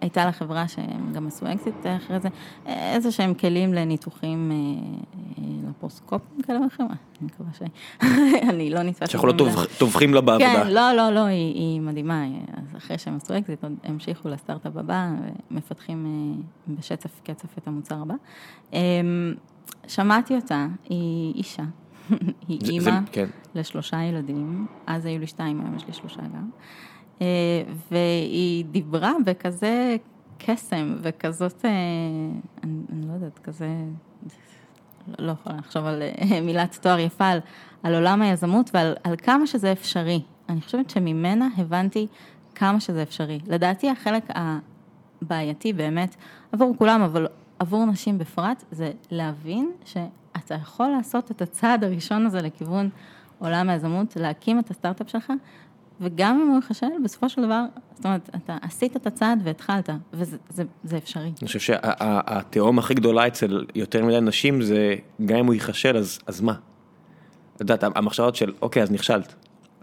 הייתה 0.00 0.24
לה 0.24 0.32
חברה 0.32 0.68
שהם 0.68 1.12
גם 1.12 1.26
עשו 1.26 1.52
אקזיט 1.52 1.74
אחרי 1.96 2.20
זה, 2.20 2.28
איזה 2.66 3.12
שהם 3.12 3.34
כלים 3.34 3.74
לניתוחים 3.74 4.52
אה, 4.52 5.44
לפרוסקופים 5.70 6.42
כאלה 6.42 6.60
ואחרים, 6.60 6.88
אני 6.88 6.98
מקווה 7.26 7.50
ש... 7.52 7.62
אני 8.50 8.70
לא 8.70 8.82
נתפסת. 8.82 9.10
שאנחנו 9.10 9.28
לא 9.28 9.34
טובחים 9.78 10.14
לה 10.14 10.20
בעבודה. 10.20 10.64
כן, 10.64 10.70
לא, 10.70 10.92
לא, 10.92 11.10
לא, 11.10 11.24
היא, 11.24 11.54
היא 11.54 11.80
מדהימה, 11.80 12.24
אז 12.56 12.76
אחרי 12.76 12.98
שהם 12.98 13.16
עשו 13.16 13.38
אקזיט, 13.38 13.64
המשיכו 13.84 14.28
לסטארט-אפ 14.28 14.76
הבא, 14.76 15.08
ומפתחים 15.50 16.06
אה, 16.06 16.74
בשצף 16.74 17.20
קצף 17.24 17.58
את 17.58 17.68
המוצר 17.68 17.96
הבא. 18.02 18.14
שמעתי 19.88 20.34
אותה, 20.34 20.66
היא 20.88 21.34
אישה, 21.34 21.62
היא 22.48 22.60
אימא 22.64 23.00
כן. 23.12 23.26
לשלושה 23.54 24.02
ילדים, 24.02 24.66
אז 24.86 25.06
היו 25.06 25.18
לי 25.18 25.26
שתיים, 25.26 25.60
היום 25.60 25.76
יש 25.76 25.86
לי 25.86 25.92
שלושה 25.92 26.20
גם. 26.20 26.50
אה, 27.22 27.26
והיא 27.90 28.64
דיברה 28.64 29.12
בכזה 29.24 29.96
קסם 30.38 30.96
וכזאת, 31.02 31.64
אה, 31.64 31.70
אני, 32.64 32.80
אני 32.92 33.08
לא 33.08 33.12
יודעת, 33.12 33.38
כזה, 33.38 33.68
לא 35.18 35.32
יכולה 35.32 35.56
לחשוב 35.56 35.84
על 35.84 36.02
אה, 36.02 36.40
מילת 36.40 36.78
תואר 36.82 36.98
יפה, 36.98 37.28
על, 37.28 37.38
על 37.82 37.94
עולם 37.94 38.22
היזמות 38.22 38.70
ועל 38.74 38.94
על 39.04 39.16
כמה 39.16 39.46
שזה 39.46 39.72
אפשרי. 39.72 40.22
אני 40.48 40.60
חושבת 40.60 40.90
שממנה 40.90 41.48
הבנתי 41.56 42.06
כמה 42.54 42.80
שזה 42.80 43.02
אפשרי. 43.02 43.38
לדעתי 43.46 43.90
החלק 43.90 44.24
הבעייתי 45.22 45.72
באמת, 45.72 46.16
עבור 46.52 46.74
כולם, 46.78 47.02
אבל 47.02 47.26
עבור 47.58 47.84
נשים 47.86 48.18
בפרט, 48.18 48.64
זה 48.70 48.92
להבין 49.10 49.70
שאתה 49.84 50.54
יכול 50.54 50.88
לעשות 50.88 51.30
את 51.30 51.42
הצעד 51.42 51.84
הראשון 51.84 52.26
הזה 52.26 52.42
לכיוון 52.42 52.90
עולם 53.38 53.70
היזמות, 53.70 54.16
להקים 54.16 54.58
את 54.58 54.70
הסטארט-אפ 54.70 55.08
שלך, 55.08 55.32
וגם 56.00 56.40
אם 56.42 56.48
הוא 56.48 56.56
ייכשל, 56.56 56.86
בסופו 57.04 57.28
של 57.28 57.42
דבר, 57.42 57.64
זאת 57.94 58.04
אומרת, 58.04 58.30
אתה 58.34 58.56
עשית 58.62 58.96
את 58.96 59.06
הצעד 59.06 59.40
והתחלת, 59.44 59.90
וזה 60.12 60.36
זה, 60.48 60.64
זה 60.84 60.96
אפשרי. 60.96 61.32
אני 61.40 61.46
חושב 61.46 61.58
שהתהום 61.58 62.78
הכי 62.78 62.94
גדולה 62.94 63.26
אצל 63.26 63.64
יותר 63.74 64.04
מדי 64.04 64.20
נשים 64.20 64.62
זה, 64.62 64.94
גם 65.26 65.38
אם 65.38 65.46
הוא 65.46 65.54
ייכשל, 65.54 65.96
אז, 65.96 66.18
אז 66.26 66.40
מה? 66.40 66.54
את 67.56 67.60
יודעת, 67.60 67.84
המחשבות 67.84 68.36
של, 68.36 68.52
אוקיי, 68.62 68.82
אז 68.82 68.90
נכשלת, 68.90 69.34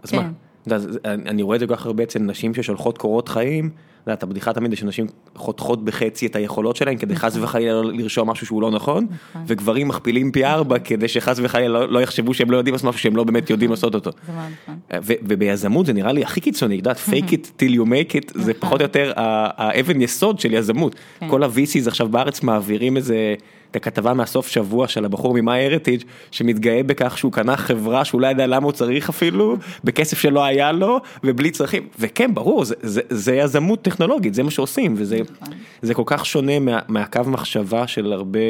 אז 0.02 0.10
כן. 0.10 0.16
מה? 0.16 0.30
יודעת, 0.66 0.82
אני 1.04 1.42
רואה 1.42 1.56
את 1.56 1.60
זה 1.60 1.66
כל 1.66 1.76
כך 1.76 1.86
הרבה 1.86 2.02
אצל 2.02 2.18
נשים 2.18 2.54
ששולחות 2.54 2.98
קורות 2.98 3.28
חיים, 3.28 3.70
יודעת, 4.10 4.22
הבדיחה 4.22 4.52
תמיד 4.52 4.70
זה 4.70 4.76
שנשים 4.76 5.06
חותכות 5.34 5.84
בחצי 5.84 6.26
את 6.26 6.36
היכולות 6.36 6.76
שלהן 6.76 6.96
כדי 6.98 7.16
חס 7.16 7.36
וחלילה 7.36 7.72
לא 7.72 7.92
לרשום 7.92 8.30
משהו 8.30 8.46
שהוא 8.46 8.62
לא 8.62 8.70
נכון, 8.70 9.06
נכון. 9.30 9.42
וגברים 9.46 9.88
מכפילים 9.88 10.32
פי 10.32 10.44
ארבע 10.44 10.78
כדי 10.78 11.08
שחס 11.08 11.38
וחלילה 11.42 11.68
לא, 11.68 11.88
לא 11.88 12.02
יחשבו 12.02 12.34
שהם 12.34 12.50
לא 12.50 12.56
יודעים 12.56 12.74
לעשות 12.74 12.88
משהו 12.88 13.00
שהם 13.00 13.16
לא 13.16 13.24
באמת 13.24 13.50
יודעים 13.50 13.70
לעשות 13.70 13.94
אותו. 13.94 14.10
נכון. 14.28 14.74
ו- 15.02 15.12
וביזמות 15.22 15.86
זה 15.86 15.92
נראה 15.92 16.12
לי 16.12 16.22
הכי 16.22 16.40
קיצוני, 16.40 16.74
את 16.74 16.78
יודעת, 16.78 16.96
fake 16.96 17.30
it 17.30 17.62
till 17.62 17.70
you 17.76 17.86
make 17.86 18.12
it, 18.12 18.42
זה 18.42 18.54
פחות 18.54 18.80
או 18.80 18.84
יותר 18.84 19.12
האבן 19.16 20.00
יסוד 20.00 20.40
של 20.40 20.54
יזמות. 20.54 20.94
כן. 21.20 21.28
כל 21.28 21.42
ה-VCs 21.42 21.88
עכשיו 21.88 22.08
בארץ 22.08 22.42
מעבירים 22.42 22.96
איזה, 22.96 23.34
את 23.70 23.76
הכתבה 23.76 24.14
מהסוף 24.14 24.48
שבוע 24.48 24.88
של 24.88 25.04
הבחור 25.04 25.34
מ-MyHeritage, 25.34 26.04
שמתגאה 26.30 26.82
בכך 26.82 27.18
שהוא 27.18 27.32
קנה 27.32 27.56
חברה 27.56 28.04
שהוא 28.04 28.20
לא 28.20 28.26
ידע 28.26 28.46
למה 28.46 28.64
הוא 28.64 28.72
צריך 28.72 29.08
אפילו, 29.08 29.56
בכסף 29.84 30.18
שלא 30.18 30.44
היה 30.44 30.72
לו, 30.72 31.00
ובלי 31.24 31.50
צרכים, 31.50 31.88
וכן, 31.98 32.34
ברור, 32.34 32.64
זה, 32.64 32.74
זה, 32.80 33.00
זה 33.10 33.34
יזמות 33.34 33.82
טכנולוגית, 33.82 34.34
זה 34.34 34.42
מה 34.42 34.50
שעושים, 34.50 34.94
וזה 34.96 35.18
נכון. 35.40 35.54
זה 35.82 35.94
כל 35.94 36.02
כך 36.06 36.26
שונה 36.26 36.58
מה, 36.58 36.78
מהקו 36.88 37.20
מחשבה 37.26 37.86
של 37.86 38.12
הרבה 38.12 38.40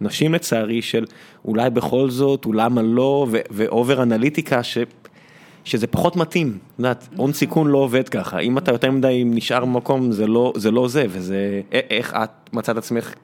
נשים 0.00 0.34
לצערי, 0.34 0.82
של 0.82 1.04
אולי 1.44 1.70
בכל 1.70 2.10
זאת, 2.10 2.44
אולמה 2.44 2.82
לא, 2.82 3.26
ואובר 3.50 4.02
אנליטיקה, 4.02 4.62
ש... 4.62 4.78
שזה 5.64 5.86
פחות 5.86 6.16
מתאים, 6.16 6.58
את 6.74 6.78
יודעת, 6.78 7.08
הון 7.16 7.32
סיכון 7.32 7.66
לא 7.66 7.78
עובד 7.78 8.08
ככה, 8.08 8.38
אם 8.38 8.58
אתה 8.58 8.72
יותר 8.72 8.90
מדי 8.90 9.22
נשאר 9.26 9.64
במקום 9.64 10.12
זה 10.12 10.26
לא 10.26 10.52
זה, 10.56 10.70
לא 10.70 10.88
זה 10.88 11.06
וזה, 11.08 11.60
איך 11.72 12.14
את 12.14 12.30
מצאת 12.52 12.76
עצמך, 12.76 13.14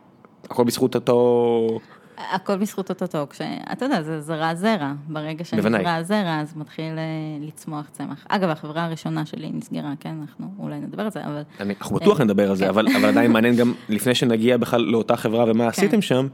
הכל 0.50 0.64
בזכות 0.64 0.94
אותו, 0.94 1.78
הכל 2.18 2.56
בזכות 2.56 2.90
אותו 2.90 3.06
טוק, 3.06 3.34
שאתה 3.34 3.84
יודע, 3.84 4.02
זה 4.02 4.20
זרע 4.20 4.54
זרע, 4.54 4.92
ברגע. 5.08 5.44
שנזרע 5.44 5.94
הזרע, 5.94 6.40
אז 6.40 6.56
מתחיל 6.56 6.98
אה, 6.98 7.46
לצמוח 7.46 7.86
צמח. 7.92 8.26
אגב, 8.28 8.48
החברה 8.48 8.84
הראשונה 8.84 9.26
שלי 9.26 9.50
נסגרה, 9.54 9.92
כן, 10.00 10.14
אנחנו 10.20 10.46
אולי 10.58 10.80
נדבר 10.80 11.02
על 11.02 11.10
זה, 11.10 11.26
אבל 11.26 11.42
אני, 11.60 11.74
אנחנו 11.80 11.96
בטוח 11.96 12.20
נדבר 12.20 12.50
על 12.50 12.56
זה, 12.56 12.68
אבל, 12.68 12.86
אבל 12.96 13.08
עדיין 13.08 13.32
מעניין 13.32 13.56
גם 13.56 13.72
לפני 13.88 14.14
שנגיע 14.14 14.56
בכלל 14.56 14.80
לאותה 14.80 15.16
חברה 15.16 15.44
ומה 15.48 15.66
עשיתם 15.66 16.02
שם, 16.02 16.26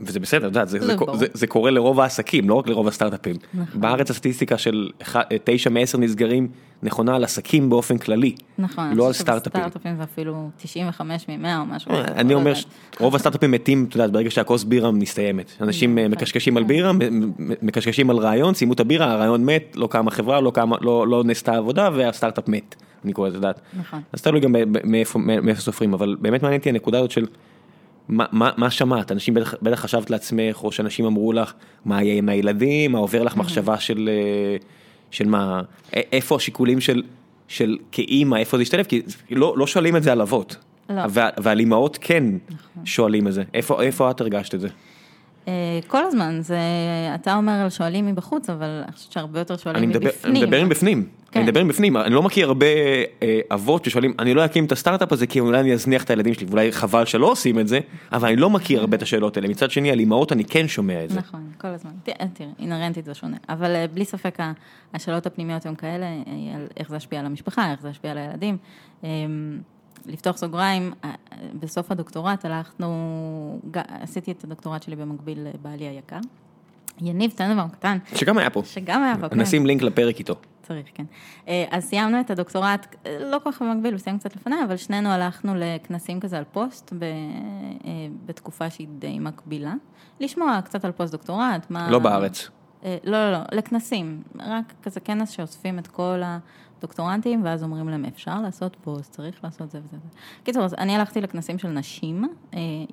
וזה 0.00 0.20
בסדר, 0.20 0.38
את 0.38 0.52
יודעת, 0.52 0.68
זה, 0.68 0.78
זה, 0.80 0.94
לא. 1.06 1.16
זה, 1.16 1.26
זה 1.32 1.46
קורה 1.46 1.70
לרוב 1.70 2.00
העסקים, 2.00 2.48
לא 2.48 2.54
רק 2.54 2.68
לרוב 2.68 2.88
הסטארט-אפים. 2.88 3.36
נכון. 3.54 3.80
בארץ 3.80 4.10
הסטטיסטיקה 4.10 4.58
של 4.58 4.90
אחד- 5.02 5.22
תשע 5.44 5.70
מעשר 5.70 5.98
נסגרים 5.98 6.48
נכונה 6.82 7.16
על 7.16 7.24
עסקים 7.24 7.70
באופן 7.70 7.98
כללי, 7.98 8.34
נכון, 8.58 8.96
לא 8.96 9.06
על 9.06 9.12
סטארט-אפים. 9.12 9.60
שבסטארט-אפים 9.62 9.96
זה 9.96 10.02
אפילו 10.02 10.50
95 10.56 11.26
מ-100 11.28 11.58
או 11.60 11.66
משהו. 11.66 11.90
כזה, 11.90 12.04
אני 12.04 12.32
לא 12.34 12.38
אומר, 12.38 12.50
יודעת. 12.50 12.64
רוב 13.00 13.14
הסטארט-אפים 13.14 13.50
מתים, 13.50 13.86
את 13.88 13.94
יודעת, 13.94 14.12
ברגע 14.12 14.30
שהכוס 14.30 14.64
בירה 14.64 14.90
מסתיימת. 14.90 15.52
אנשים 15.60 15.98
אה, 15.98 16.08
מקשקשים 16.08 16.56
על 16.56 16.64
בירה, 16.64 16.92
מקשקשים 17.62 18.10
על 18.10 18.16
רעיון, 18.16 18.54
סיימו 18.54 18.72
את 18.72 18.80
הבירה, 18.80 19.12
הרעיון 19.12 19.44
מת, 19.44 19.76
לא 19.76 19.86
קמה 19.90 20.10
חברה, 20.10 20.40
לא 20.40 20.50
קמה, 20.50 20.76
לא 20.80 21.08
לא 21.08 21.24
נעשתה 21.24 21.56
עבודה 21.56 21.88
והסטארט-אפ 21.94 22.48
מת. 22.48 22.74
אני 23.04 23.12
קורא 23.12 23.28
לזה, 23.28 23.36
את 23.38 23.42
יודעת. 23.42 23.60
נכון. 23.78 24.00
אז 24.12 24.22
תלוי 24.22 24.40
גם 24.40 24.54
מאיפה 24.84 25.18
מאיפה 25.18 25.60
סופרים, 25.60 25.94
אבל 25.94 26.16
באמת 26.20 26.42
מעניין 26.42 26.58
אותי 26.60 26.68
הנקודה 26.68 26.98
הזאת 26.98 27.10
של 27.10 27.26
מה- 28.10 28.24
מה 28.32 28.50
מה 28.56 28.70
שמעת, 28.70 29.12
אנשים 29.12 29.34
בטח 29.62 29.80
חשבת 29.80 30.10
לעצמך, 30.10 30.64
או 30.64 30.72
שאנשים 30.72 31.04
אמרו 31.04 31.32
לך, 31.32 31.52
מה 31.84 32.02
יהיה 32.02 32.14
עם 32.14 32.28
הילדים, 32.28 32.92
מה 32.92 32.98
עובר 32.98 33.22
לך 33.22 33.36
מחשבה 33.36 33.78
של 33.80 34.08
אה, 34.12 34.56
של 35.10 35.28
מה, 35.28 35.60
איפה 35.92 36.36
השיקולים 36.36 36.80
של 36.80 37.02
של 37.48 37.76
כאימא, 37.92 38.36
איפה 38.36 38.56
זה 38.56 38.62
ישתלב, 38.62 38.84
כי 38.84 39.02
לא 39.30 39.54
לא 39.56 39.66
שואלים 39.66 39.96
את 39.96 40.02
זה 40.02 40.12
על 40.12 40.20
אבות. 40.20 40.56
לא. 40.90 41.02
ועל 41.42 41.58
אימהות 41.60 41.98
כן 42.00 42.24
שואלים 42.84 43.28
את 43.28 43.32
זה, 43.32 43.42
איפה 43.54 43.82
איפה 43.82 44.10
את 44.10 44.20
הרגשת 44.20 44.54
את 44.54 44.60
זה? 44.60 44.68
אה, 45.48 45.52
כל 45.86 46.04
הזמן, 46.04 46.38
זה, 46.42 46.58
אתה 47.14 47.34
אומר 47.36 47.68
שואלים 47.68 48.06
מבחוץ, 48.06 48.50
אבל 48.50 48.82
אני 48.84 48.92
חושבת 48.92 49.12
שהרבה 49.12 49.38
יותר 49.38 49.54
אני 49.54 49.62
שואלים 49.62 49.88
מדבר, 49.88 50.06
מבפנים. 50.06 50.36
אני 50.36 50.44
מדבר 50.44 50.64
מבפנים, 50.64 51.02
כן. 51.02 51.08
אני 51.36 51.44
מדבר 51.44 51.64
מבפנים, 51.64 51.96
אני 51.96 52.14
לא 52.14 52.22
מכיר 52.22 52.46
הרבה 52.48 52.66
אה, 53.22 53.40
אבות 53.50 53.84
ששואלים, 53.84 54.14
אני 54.18 54.34
לא 54.34 54.44
אקים 54.44 54.64
את 54.64 54.72
הסטארט-אפ 54.72 55.12
הזה 55.12 55.26
כי 55.26 55.40
אולי 55.40 55.60
אני 55.60 55.72
אזניח 55.72 56.04
את 56.04 56.10
הילדים 56.10 56.34
שלי, 56.34 56.46
ואולי 56.46 56.72
חבל 56.72 57.04
שלא 57.04 57.30
עושים 57.30 57.58
את 57.58 57.68
זה, 57.68 57.80
אבל 58.12 58.28
אני 58.28 58.36
לא 58.36 58.50
מכיר 58.50 58.80
הרבה 58.80 58.96
את 58.96 59.02
השאלות 59.02 59.36
האלה, 59.36 59.48
מצד 59.48 59.70
שני 59.70 59.90
על 59.90 59.98
אימהות 59.98 60.32
אני 60.32 60.44
כן 60.44 60.68
שומע 60.68 61.04
את 61.04 61.10
זה. 61.10 61.18
נכון, 61.18 61.50
כל 61.60 61.68
הזמן. 61.68 61.90
תראה, 62.02 62.26
תראה, 62.32 62.50
אינהרנטית 62.58 63.04
זה 63.04 63.14
שונה. 63.14 63.36
אבל 63.48 63.76
אה, 63.76 63.86
בלי 63.94 64.04
ספק 64.04 64.38
השאלות 64.94 65.26
הפנימיות 65.26 65.66
הן 65.66 65.74
כאלה, 65.74 66.06
אה, 66.06 66.22
איך 66.76 66.88
זה 66.88 66.96
ישפיע 66.96 67.20
על 67.20 67.26
המשפחה, 67.26 67.70
איך 67.72 67.80
זה 67.82 67.88
ישפיע 67.88 68.10
על 68.10 68.18
הילדים. 68.18 68.56
אה, 69.04 69.08
לפתוח 70.06 70.36
סוגריים, 70.36 70.92
אה, 71.04 71.10
בסוף 71.60 71.90
הדוקטורט 71.90 72.44
הלכנו, 72.44 72.88
ג- 73.70 73.78
עשיתי 74.02 74.30
את 74.32 74.44
הדוקטורט 74.44 74.82
שלי 74.82 74.96
במקביל 74.96 75.38
לבעלי 75.54 75.84
היקר. 75.84 76.18
יניב 77.02 77.30
טננבאום 77.30 77.68
קטן, 77.68 77.98
שגם 78.14 78.38
היה 78.38 78.50
פה, 78.50 78.62
שגם 78.64 79.02
היה 79.02 79.14
פה, 79.20 79.28
כן. 79.28 79.40
נשים 79.40 79.66
לינק 79.66 79.82
לפרק 79.82 80.18
איתו. 80.18 80.34
צריך, 80.70 80.86
כן. 80.94 81.04
אה, 81.48 81.64
אז 81.70 81.84
סיימנו 81.84 82.20
את 82.20 82.30
הדוקטורט, 82.30 82.96
אה, 83.06 83.18
לא 83.20 83.38
כל 83.44 83.52
כך 83.52 83.62
במקביל, 83.62 83.92
הוא 83.92 83.98
סיים 83.98 84.18
קצת 84.18 84.36
לפניי, 84.36 84.64
אבל 84.64 84.76
שנינו 84.76 85.08
הלכנו 85.08 85.52
לכנסים 85.56 86.20
כזה 86.20 86.38
על 86.38 86.44
פוסט 86.52 86.92
ב, 86.98 87.02
אה, 87.02 87.10
בתקופה 88.26 88.70
שהיא 88.70 88.88
די 88.98 89.18
מקבילה, 89.18 89.74
לשמוע 90.20 90.60
קצת 90.64 90.84
על 90.84 90.92
פוסט 90.92 91.12
דוקטורט, 91.12 91.70
מה... 91.70 91.90
לא 91.90 91.98
בארץ. 91.98 92.48
לא, 92.84 92.90
לא, 93.04 93.32
לא, 93.32 93.38
לכנסים, 93.52 94.22
רק 94.38 94.72
כזה 94.82 95.00
כנס 95.00 95.30
שאוספים 95.30 95.78
את 95.78 95.86
כל 95.86 96.20
הדוקטורנטים, 96.24 97.44
ואז 97.44 97.62
אומרים 97.62 97.88
להם, 97.88 98.04
אפשר 98.04 98.40
לעשות 98.40 98.76
פוסט, 98.82 99.12
צריך 99.12 99.44
לעשות 99.44 99.70
זה 99.70 99.78
וזה. 99.84 99.96
קיצור, 100.44 100.64
אז 100.64 100.74
אני 100.74 100.96
הלכתי 100.96 101.20
לכנסים 101.20 101.58
של 101.58 101.68
נשים, 101.68 102.24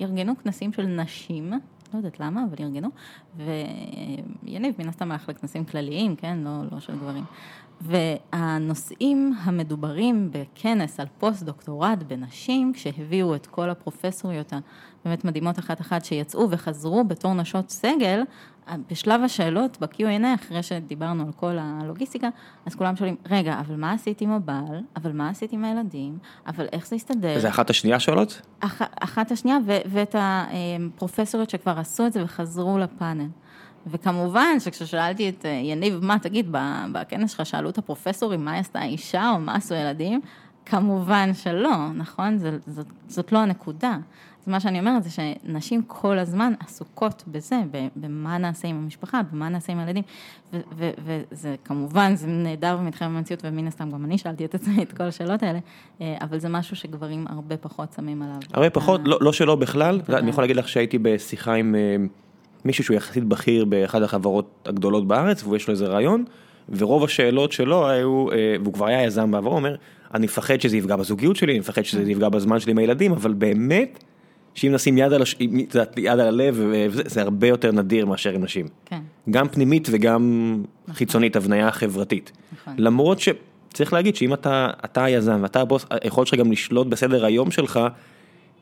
ארגנו 0.02 0.34
כנסים 0.43 0.74
של 0.74 0.86
נשים, 0.86 1.54
לא 1.93 1.97
יודעת 1.97 2.19
למה, 2.19 2.43
אבל 2.43 2.56
ארגנו, 2.60 2.89
ויניב 3.38 4.76
מן 4.80 4.89
הסתם 4.89 5.12
הלך 5.12 5.30
לכנסים 5.30 5.65
כלליים, 5.65 6.15
כן, 6.15 6.38
לא, 6.38 6.62
לא 6.71 6.80
של 6.80 6.95
גברים. 6.95 7.23
והנושאים 7.82 9.34
המדוברים 9.43 10.30
בכנס 10.32 11.00
על 11.00 11.08
פוסט 11.17 11.43
דוקטורט 11.43 12.04
בנשים, 12.08 12.73
כשהביאו 12.73 13.36
את 13.36 13.47
כל 13.47 13.69
הפרופסוריות 13.69 14.54
הבאמת 14.54 15.26
מדהימות 15.26 15.60
אחת-אחת 15.60 16.06
שיצאו 16.06 16.52
וחזרו 16.52 17.04
בתור 17.04 17.34
נשות 17.34 17.69
סגל, 17.69 18.21
בשלב 18.89 19.23
השאלות 19.23 19.77
ב-Q&A, 19.82 20.36
אחרי 20.36 20.63
שדיברנו 20.63 21.23
על 21.25 21.32
כל 21.36 21.58
הלוגיסטיקה, 21.60 22.30
אז 22.65 22.75
כולם 22.75 22.95
שואלים, 22.95 23.15
רגע, 23.30 23.60
אבל 23.60 23.75
מה 23.75 23.91
עשית 23.93 24.21
עם 24.21 24.32
הבעל? 24.32 24.82
אבל 24.95 25.12
מה 25.12 25.30
עשית 25.30 25.53
עם 25.53 25.65
הילדים? 25.65 26.17
אבל 26.47 26.65
איך 26.71 26.88
זה 26.88 26.95
הסתדר? 26.95 27.39
זה 27.39 27.49
אחת 27.49 27.69
השנייה 27.69 27.99
שואלות? 27.99 28.41
אח, 28.60 28.82
אחת 28.99 29.32
השנייה, 29.32 29.58
ו, 29.65 29.77
ואת 29.86 30.15
הפרופסוריות 30.19 31.49
שכבר 31.49 31.80
עשו 31.80 32.06
את 32.06 32.13
זה 32.13 32.23
וחזרו 32.23 32.77
לפאנל. 32.77 33.27
וכמובן 33.88 34.60
שכששאלתי 34.60 35.30
את 35.30 35.45
אה, 35.45 35.49
יניב, 35.49 35.99
מה, 36.06 36.19
תגיד, 36.19 36.47
בכנס 36.91 37.32
שלך 37.32 37.45
שאלו 37.45 37.69
את 37.69 37.77
הפרופסורים 37.77 38.45
מה 38.45 38.58
עשתה 38.58 38.80
האישה 38.80 39.30
או 39.30 39.39
מה 39.39 39.56
עשו 39.56 39.73
ילדים? 39.75 40.21
כמובן 40.65 41.34
שלא, 41.34 41.93
נכון? 41.93 42.38
זה, 42.38 42.58
זאת, 42.67 42.86
זאת 43.08 43.32
לא 43.32 43.39
הנקודה. 43.39 43.97
אז 44.47 44.51
מה 44.51 44.60
שאני 44.60 44.79
אומרת 44.79 45.03
זה 45.03 45.10
שנשים 45.10 45.81
כל 45.88 46.19
הזמן 46.19 46.53
עסוקות 46.60 47.23
בזה, 47.27 47.55
במה 47.95 48.38
נעשה 48.38 48.67
עם 48.67 48.75
המשפחה, 48.75 49.21
במה 49.31 49.49
נעשה 49.49 49.73
עם 49.73 49.79
הילדים, 49.79 50.03
וזה 51.31 51.55
כמובן, 51.65 52.15
זה 52.15 52.27
נהדר 52.27 52.77
ומתחייב 52.79 53.12
במציאות, 53.12 53.41
ומן 53.45 53.67
הסתם 53.67 53.91
גם 53.91 54.05
אני 54.05 54.17
שאלתי 54.17 54.45
את 54.45 54.55
עצמי 54.55 54.83
את 54.83 54.93
כל 54.93 55.03
השאלות 55.03 55.43
האלה, 55.43 55.60
אה, 56.01 56.17
אבל 56.21 56.39
זה 56.39 56.49
משהו 56.49 56.75
שגברים 56.75 57.25
הרבה 57.29 57.57
פחות 57.57 57.93
שמים 57.95 58.21
עליו. 58.21 58.36
הרבה 58.53 58.69
פחות, 58.69 59.01
אה, 59.01 59.05
לא 59.05 59.17
לא 59.21 59.33
שלא 59.33 59.55
בכלל. 59.55 60.01
אני 60.10 60.29
יכול 60.29 60.43
להגיד 60.43 60.55
לך 60.55 60.67
שהייתי 60.67 60.97
בשיחה 60.97 61.53
עם 61.53 61.75
אה, 61.75 61.95
מישהו 62.65 62.83
שהוא 62.83 62.97
יחסית 62.97 63.23
בכיר 63.23 63.65
באחד 63.65 64.03
החברות 64.03 64.67
הגדולות 64.69 65.07
בארץ, 65.07 65.43
ויש 65.43 65.67
לו 65.67 65.71
איזה 65.71 65.86
רעיון, 65.86 66.23
ורוב 66.69 67.03
השאלות 67.03 67.51
שלו 67.51 67.89
היו, 67.89 68.27
והוא 68.62 68.73
כבר 68.73 68.85
היה 68.85 69.04
יזם 69.04 69.31
בעברו, 69.31 69.56
אומר, 69.56 69.75
אני 70.13 70.25
מפחד 70.25 70.62
שזה 70.62 70.77
יפגע 70.77 70.95
בזוגיות 70.95 71.35
שלי, 71.35 71.52
אני 71.52 71.60
מפחד 71.60 71.81
שזה 71.81 72.12
יפגע 72.12 72.29
בזמן 72.29 72.60
שלי 72.60 72.71
עם 72.71 72.77
הילדים, 72.77 73.12
אבל 73.12 73.33
באמת, 73.33 74.04
שאם 74.58 74.71
נשים 74.71 74.97
יד 74.97 75.13
על, 75.13 75.21
הש... 75.21 75.35
יד 75.97 76.12
על 76.12 76.19
הלב, 76.19 76.55
וזה, 76.60 77.01
זה 77.05 77.21
הרבה 77.21 77.47
יותר 77.47 77.71
נדיר 77.71 78.05
מאשר 78.05 78.31
עם 78.31 78.43
נשים. 78.43 78.67
כן, 78.85 78.99
גם 79.29 79.47
פנימית 79.49 79.87
וגם 79.91 80.53
חיצונית, 80.93 81.35
הבניה 81.35 81.71
חברתית. 81.71 82.31
נכון. 82.53 82.73
למרות 82.77 83.19
ש... 83.19 83.29
צריך 83.73 83.93
להגיד 83.93 84.15
שאם 84.15 84.33
אתה, 84.33 84.69
אתה 84.85 85.03
היזם 85.03 85.39
ואתה 85.41 85.62
הבוס, 85.62 85.85
היכולת 85.89 86.27
שלך 86.27 86.39
גם 86.39 86.51
לשלוט 86.51 86.87
בסדר 86.87 87.25
היום 87.25 87.51
שלך, 87.51 87.79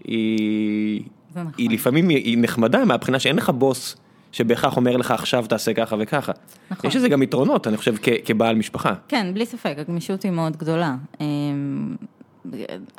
היא, 0.03 1.01
נכון. 1.35 1.51
היא 1.57 1.69
לפעמים 1.69 2.09
היא 2.09 2.37
נחמדה 2.41 2.85
מהבחינה 2.85 3.19
שאין 3.19 3.35
לך 3.35 3.49
בוס 3.49 3.95
שבהכרח 4.31 4.77
אומר 4.77 4.97
לך 4.97 5.11
עכשיו 5.11 5.45
תעשה 5.49 5.73
ככה 5.73 5.95
וככה. 5.99 6.31
נכון. 6.71 6.89
יש 6.89 6.95
לזה 6.95 7.09
גם 7.09 7.23
יתרונות, 7.23 7.67
אני 7.67 7.77
חושב, 7.77 7.95
כבעל 8.25 8.55
משפחה. 8.55 8.93
כן, 9.07 9.31
בלי 9.33 9.45
ספק, 9.45 9.75
הגמישות 9.77 10.23
היא 10.23 10.31
מאוד 10.31 10.57
גדולה. 10.57 10.95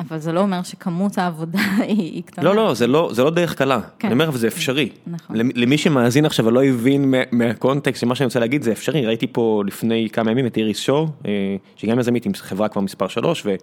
אבל 0.01 0.19
זה 0.19 0.33
לא 0.33 0.41
אומר 0.41 0.63
שכמות 0.63 1.19
העבודה 1.19 1.59
היא 1.89 2.23
קטנה. 2.23 2.45
לא, 2.45 2.57
לא, 2.57 2.75
זה 2.75 2.87
לא, 2.87 3.11
זה 3.13 3.25
לא 3.25 3.31
דרך 3.31 3.55
קלה. 3.55 3.81
כן. 3.99 4.09
אני 4.09 4.13
אומר, 4.15 4.29
אבל 4.29 4.39
זה 4.39 4.47
אפשרי. 4.49 4.89
נכון. 5.07 5.37
למ- 5.37 5.51
למי 5.55 5.79
שמאזין 5.79 6.25
עכשיו 6.25 6.47
ולא 6.47 6.65
הבין 6.65 7.11
מה- 7.11 7.23
מהקונטקסט 7.33 8.01
של 8.01 8.07
מה 8.07 8.15
שאני 8.15 8.25
רוצה 8.27 8.41
להגיד, 8.41 8.63
זה 8.63 8.73
אפשרי. 8.73 9.07
ראיתי 9.07 9.27
פה 9.33 9.63
לפני 9.67 10.09
כמה 10.13 10.31
ימים 10.31 10.47
את 10.47 10.57
איריס 10.57 10.79
שור, 10.79 11.09
אה, 11.27 11.31
שהיא 11.77 11.91
גם 11.91 11.99
יזמית 11.99 12.27
עם 12.27 12.33
חברה 12.35 12.69
כבר 12.69 12.81
מספר 12.83 13.09
3, 13.09 13.47
והיא 13.47 13.59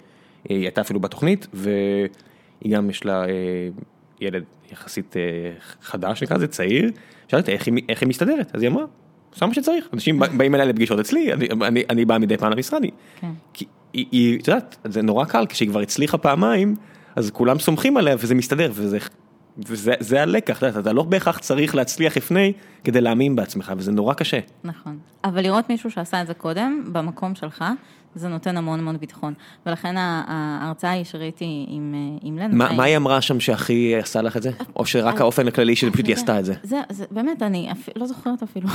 הייתה 0.50 0.82
אפילו 0.82 1.00
בתוכנית, 1.00 1.48
והיא 1.54 2.08
גם 2.72 2.90
יש 2.90 3.06
לה 3.06 3.24
אה, 3.24 3.30
ילד 4.22 4.44
יחסית 4.72 5.18
אה, 5.18 5.22
חדש 5.82 6.24
נקרא 6.24 6.38
לזה, 6.38 6.48
צעיר. 6.48 6.92
שאלתי 7.28 7.52
איך 7.52 7.68
איך 7.90 8.02
היא 8.02 8.10
מסתדרת, 8.10 8.52
אז 8.56 8.62
היא 8.62 8.70
אמרה, 8.70 8.84
עושה 9.34 9.46
מה 9.46 9.54
שצריך. 9.54 9.88
אנשים 9.94 10.20
בא- 10.20 10.28
באים 10.38 10.56
אליי 10.56 10.68
לפגישות 10.68 11.00
אצלי, 11.00 11.34
אני- 11.34 11.48
אני- 11.68 11.84
אני 11.90 12.06
בא 12.06 12.18
מדי 12.18 12.38
פעם 12.38 12.52
למשרד. 12.52 12.82
כן. 13.20 13.28
כי 13.54 13.66
היא, 13.94 14.40
את 14.40 14.48
יודעת, 14.48 14.78
זה 14.84 15.02
נורא 15.02 15.26
קל, 15.26 15.46
כשהיא 15.50 15.70
כבר 15.70 15.80
הצליחה 15.80 16.18
פעמיים, 16.18 16.76
אז 17.16 17.32
כולם 17.32 17.60
סומכים 17.60 17.98
עליה 17.98 18.16
וזה 18.20 18.36
מסתדר, 18.36 18.72
וזה, 18.74 18.98
וזה 19.58 19.94
זה 20.00 20.22
הלקח, 20.22 20.64
אתה 20.64 20.94
לא 20.94 21.04
בהכרח 21.04 21.40
צריך 21.40 21.76
להצליח 21.76 22.18
לפני 22.18 22.54
כדי 22.84 23.02
להאמין 23.02 23.36
בעצמך, 23.36 23.74
וזה 23.78 23.92
נורא 23.92 24.14
קשה. 24.14 24.40
נכון. 24.64 24.98
אבל 25.24 25.42
לראות 25.42 25.70
מישהו 25.70 25.92
שעשה 25.92 26.22
את 26.22 26.28
זה 26.28 26.34
קודם, 26.34 26.84
במקום 26.92 27.36
שלך, 27.36 27.66
זה 28.16 28.28
נותן 28.28 28.58
המון 28.58 28.80
המון 28.80 28.98
ביטחון. 28.98 29.34
ולכן 29.66 29.96
ההרצאה 29.98 30.92
היא 30.92 31.04
שראיתי 31.04 31.66
עם, 31.68 31.94
אה, 31.96 32.18
עם 32.22 32.38
לנה. 32.38 32.56
מה, 32.56 32.74
מה 32.74 32.84
היא 32.84 32.98
אמרה 32.98 33.22
שם 33.22 33.40
שהכי 33.40 33.96
עשה 33.96 34.22
לך 34.22 34.38
את 34.38 34.42
זה? 34.42 34.52
או 34.76 34.86
שרק 34.86 35.22
האופן 35.22 35.48
הכללי 35.48 35.76
שפשוט 35.76 36.08
היא 36.08 36.16
עשתה 36.16 36.40
את 36.40 36.46
זה? 36.46 36.54
זה, 36.64 36.82
זה 36.90 37.06
באמת, 37.12 37.44
אני 37.44 37.72
אפ... 37.72 37.90
לא 37.96 38.06
זוכרת 38.06 38.44
אפילו, 38.44 38.68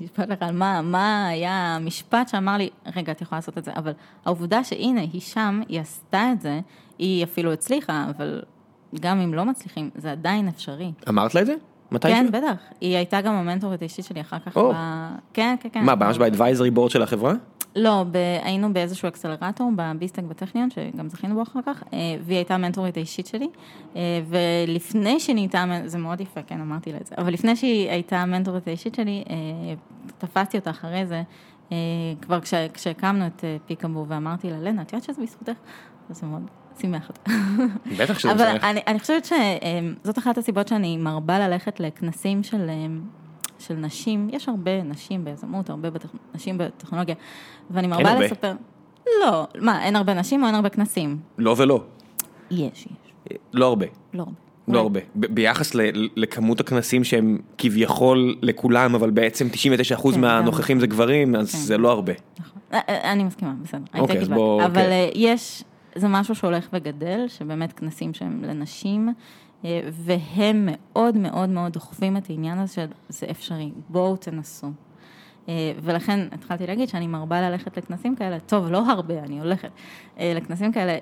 נשבע 0.00 0.26
לך 0.26 0.38
על 0.40 0.54
מה, 0.54 0.82
מה 0.82 1.28
היה 1.28 1.76
המשפט 1.76 2.28
שאמר 2.28 2.56
לי, 2.56 2.68
רגע, 2.96 3.12
את 3.12 3.20
יכולה 3.22 3.38
לעשות 3.38 3.58
את 3.58 3.64
זה, 3.64 3.70
אבל 3.76 3.92
העובדה 4.24 4.64
שהנה, 4.64 5.00
היא 5.00 5.20
שם, 5.20 5.62
היא 5.68 5.80
עשתה 5.80 6.32
את 6.32 6.40
זה, 6.40 6.60
היא 6.98 7.24
אפילו 7.24 7.52
הצליחה, 7.52 8.06
אבל 8.16 8.42
גם 9.00 9.20
אם 9.20 9.34
לא 9.34 9.44
מצליחים, 9.44 9.90
זה 9.94 10.12
עדיין 10.12 10.48
אפשרי. 10.48 10.92
אמרת 11.08 11.34
לה 11.34 11.40
את 11.40 11.46
זה? 11.46 11.54
מתי? 11.90 12.08
כן, 12.08 12.26
זה? 12.32 12.40
בטח. 12.40 12.62
היא 12.80 12.96
הייתה 12.96 13.20
גם 13.20 13.34
המנטורית 13.34 13.80
האישית 13.82 14.04
שלי 14.04 14.20
אחר 14.20 14.38
כך. 14.38 14.56
או. 14.56 14.72
ב... 14.72 14.76
כן, 15.32 15.56
כן, 15.60 15.68
כן. 15.72 15.84
מה, 15.84 15.94
ממש 15.94 16.18
באדוויזרי 16.18 16.70
בורד 16.70 16.90
של 16.90 17.02
החברה? 17.02 17.32
לא, 17.76 18.04
ב... 18.10 18.16
היינו 18.42 18.72
באיזשהו 18.72 19.08
אקסלרטור 19.08 19.72
בביסטק 19.76 20.22
בטכניון, 20.22 20.70
שגם 20.70 21.08
זכינו 21.08 21.34
בו 21.34 21.42
אחר 21.42 21.60
כך, 21.66 21.82
אה, 21.92 21.98
והיא 22.22 22.36
הייתה 22.36 22.54
המנטורית 22.54 22.96
האישית 22.96 23.26
שלי, 23.26 23.48
אה, 23.96 24.20
ולפני 24.28 25.20
שהיא 25.20 25.34
נהייתה, 25.34 25.64
זה 25.84 25.98
מאוד 25.98 26.20
יפה, 26.20 26.42
כן, 26.42 26.60
אמרתי 26.60 26.92
לה 26.92 26.98
את 27.00 27.06
זה, 27.06 27.14
אבל 27.18 27.32
לפני 27.32 27.56
שהיא 27.56 27.90
הייתה 27.90 28.16
המנטורית 28.16 28.68
האישית 28.68 28.94
שלי, 28.94 29.24
אה, 29.30 29.74
תפסתי 30.18 30.58
אותה 30.58 30.70
אחרי 30.70 31.06
זה, 31.06 31.22
כבר 32.20 32.40
כש... 32.40 32.54
כשהקמנו 32.74 33.26
את 33.26 33.44
פיקאבו, 33.66 34.04
ואמרתי 34.08 34.50
לה, 34.50 34.60
לנה, 34.60 34.82
את 34.82 34.92
יודעת 34.92 35.04
שזה 35.04 35.22
בזכותך? 35.22 35.52
אז 36.10 36.16
זה 36.20 36.26
מאוד 36.26 36.42
שימח 36.80 37.08
אותה. 37.08 37.30
בטח 37.98 38.18
שזה 38.18 38.32
אבל 38.32 38.48
משמח. 38.52 38.64
אני, 38.64 38.80
אני 38.86 38.98
חושבת 39.00 39.24
שזאת 39.24 40.18
אחת 40.18 40.38
הסיבות 40.38 40.68
שאני 40.68 40.96
מרבה 40.96 41.38
ללכת 41.38 41.80
לכנסים 41.80 42.42
של, 42.42 42.70
אמ, 42.70 43.00
של 43.58 43.74
נשים, 43.74 44.28
יש 44.32 44.48
הרבה 44.48 44.82
נשים 44.82 45.24
ביזמות, 45.24 45.70
הרבה 45.70 45.90
בטכ... 45.90 46.06
נשים 46.34 46.58
בטכנולוגיה, 46.58 47.14
ואני 47.70 47.86
מרבה 47.86 48.10
הרבה. 48.10 48.24
לספר, 48.26 48.52
לא, 49.24 49.46
מה, 49.60 49.84
אין 49.84 49.96
הרבה 49.96 50.14
נשים 50.14 50.42
או 50.42 50.46
אין 50.46 50.54
הרבה 50.54 50.68
כנסים? 50.68 51.16
לא 51.38 51.54
ולא. 51.58 51.82
יש, 52.50 52.58
יש, 53.30 53.36
לא 53.52 53.66
הרבה. 53.66 53.86
לא 54.14 54.20
הרבה. 54.22 54.32
לא 54.68 54.78
הרבה. 54.80 55.00
ב- 55.16 55.26
ביחס 55.34 55.74
ל- 55.74 55.80
לכמות 56.16 56.60
הכנסים 56.60 57.04
שהם 57.04 57.38
כביכול 57.58 58.36
לכולם, 58.42 58.94
אבל 58.94 59.10
בעצם 59.10 59.48
99% 59.52 60.12
כן, 60.14 60.20
מהנוכחים 60.20 60.80
זה 60.80 60.86
גברים, 60.86 61.34
אז 61.36 61.52
כן. 61.52 61.58
זה 61.58 61.78
לא 61.78 61.90
הרבה. 61.90 62.12
נכון. 62.40 62.60
אה, 62.72 62.80
אה, 62.88 63.12
אני 63.12 63.24
מסכימה, 63.24 63.52
בסדר. 63.62 63.80
אוקיי, 63.98 64.18
אז 64.18 64.24
כתבה. 64.24 64.34
בוא- 64.36 64.64
אבל 64.64 64.74
כן. 64.82 65.08
יש, 65.14 65.64
זה 65.94 66.08
משהו 66.08 66.34
שהולך 66.34 66.68
וגדל, 66.72 67.24
שבאמת 67.28 67.72
כנסים 67.72 68.14
שהם 68.14 68.44
לנשים, 68.44 69.08
אה, 69.64 69.80
והם 69.92 70.68
מאוד 70.70 71.16
מאוד 71.16 71.48
מאוד 71.48 71.72
דוחפים 71.72 72.16
את 72.16 72.30
העניין 72.30 72.58
הזה 72.58 72.86
שזה 73.10 73.26
אפשרי, 73.30 73.70
בואו 73.88 74.16
תנסו. 74.16 74.66
אה, 75.48 75.72
ולכן 75.82 76.20
התחלתי 76.32 76.66
להגיד 76.66 76.88
שאני 76.88 77.06
מרבה 77.06 77.40
ללכת 77.50 77.76
לכנסים 77.76 78.16
כאלה, 78.16 78.40
טוב, 78.40 78.70
לא 78.70 78.90
הרבה, 78.90 79.18
אני 79.18 79.40
הולכת 79.40 79.70
אה, 80.18 80.32
לכנסים 80.36 80.72
כאלה, 80.72 80.98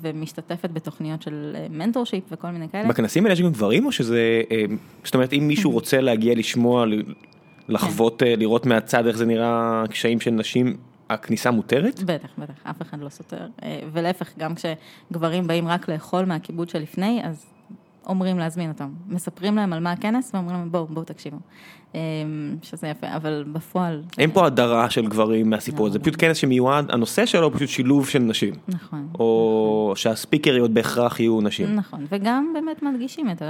ומשתתפת 0.00 0.70
בתוכניות 0.70 1.22
של 1.22 1.56
מנטורשיפ 1.70 2.24
וכל 2.30 2.48
מיני 2.48 2.68
כאלה. 2.68 2.88
בכנסים 2.88 3.24
האלה 3.24 3.32
יש 3.32 3.40
גם 3.40 3.52
גברים 3.52 3.86
או 3.86 3.92
שזה, 3.92 4.42
זאת 5.04 5.14
אומרת 5.14 5.32
אם 5.32 5.48
מישהו 5.48 5.70
רוצה 5.70 6.00
להגיע 6.00 6.34
לשמוע, 6.34 6.86
לחוות, 7.68 8.22
אה, 8.22 8.36
לראות 8.36 8.66
מהצד 8.66 9.06
איך 9.06 9.16
זה 9.16 9.26
נראה 9.26 9.84
קשיים 9.90 10.20
של 10.20 10.30
נשים, 10.30 10.76
הכניסה 11.10 11.50
מותרת? 11.50 12.02
בטח, 12.02 12.28
בטח, 12.38 12.54
אף 12.62 12.82
אחד 12.82 13.00
לא 13.00 13.08
סותר. 13.08 13.46
אה, 13.62 13.80
ולהפך, 13.92 14.30
גם 14.38 14.52
כשגברים 14.54 15.46
באים 15.46 15.68
רק 15.68 15.88
לאכול 15.88 16.24
מהכיבוד 16.24 16.68
שלפני, 16.68 17.20
אז 17.24 17.46
אומרים 18.06 18.38
להזמין 18.38 18.70
אותם. 18.70 18.88
מספרים 19.08 19.56
להם 19.56 19.72
על 19.72 19.80
מה 19.80 19.92
הכנס 19.92 20.30
ואומרים 20.34 20.56
להם 20.56 20.70
בואו, 20.70 20.86
בואו 20.86 21.04
תקשיבו. 21.04 21.36
אה, 21.94 22.00
שזה 22.62 22.88
יפה, 22.88 23.06
אבל 23.16 23.44
בפועל... 23.52 24.02
אין 24.18 24.30
פה 24.30 24.46
הדרה 24.46 24.90
של 24.90 25.06
גברים 25.06 25.50
מהסיפור 25.50 25.86
הזה, 25.86 25.98
לא. 25.98 26.02
פשוט 26.02 26.14
כנס 26.18 26.36
שמיועד, 26.36 26.90
הנושא 26.90 27.26
שלו 27.26 27.44
הוא 27.46 27.52
פשוט 27.54 27.68
שילוב 27.68 28.08
של 28.08 28.18
נשים, 28.18 28.54
נכון. 28.68 29.08
או 29.18 29.92
שהספיקריות 29.96 30.70
בהכרח 30.70 31.20
יהיו 31.20 31.40
נשים. 31.40 31.74
נכון, 31.74 32.06
וגם 32.08 32.50
באמת 32.54 32.82
מדגישים 32.82 33.30
את 33.30 33.42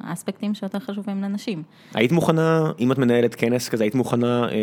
האספקטים 0.00 0.54
שיותר 0.54 0.78
חשובים 0.78 1.22
לנשים. 1.22 1.62
היית 1.94 2.12
מוכנה, 2.12 2.72
אם 2.78 2.92
את 2.92 2.98
מנהלת 2.98 3.34
כנס 3.34 3.68
כזה, 3.68 3.84
היית 3.84 3.94
מוכנה 3.94 4.48
אה, 4.48 4.56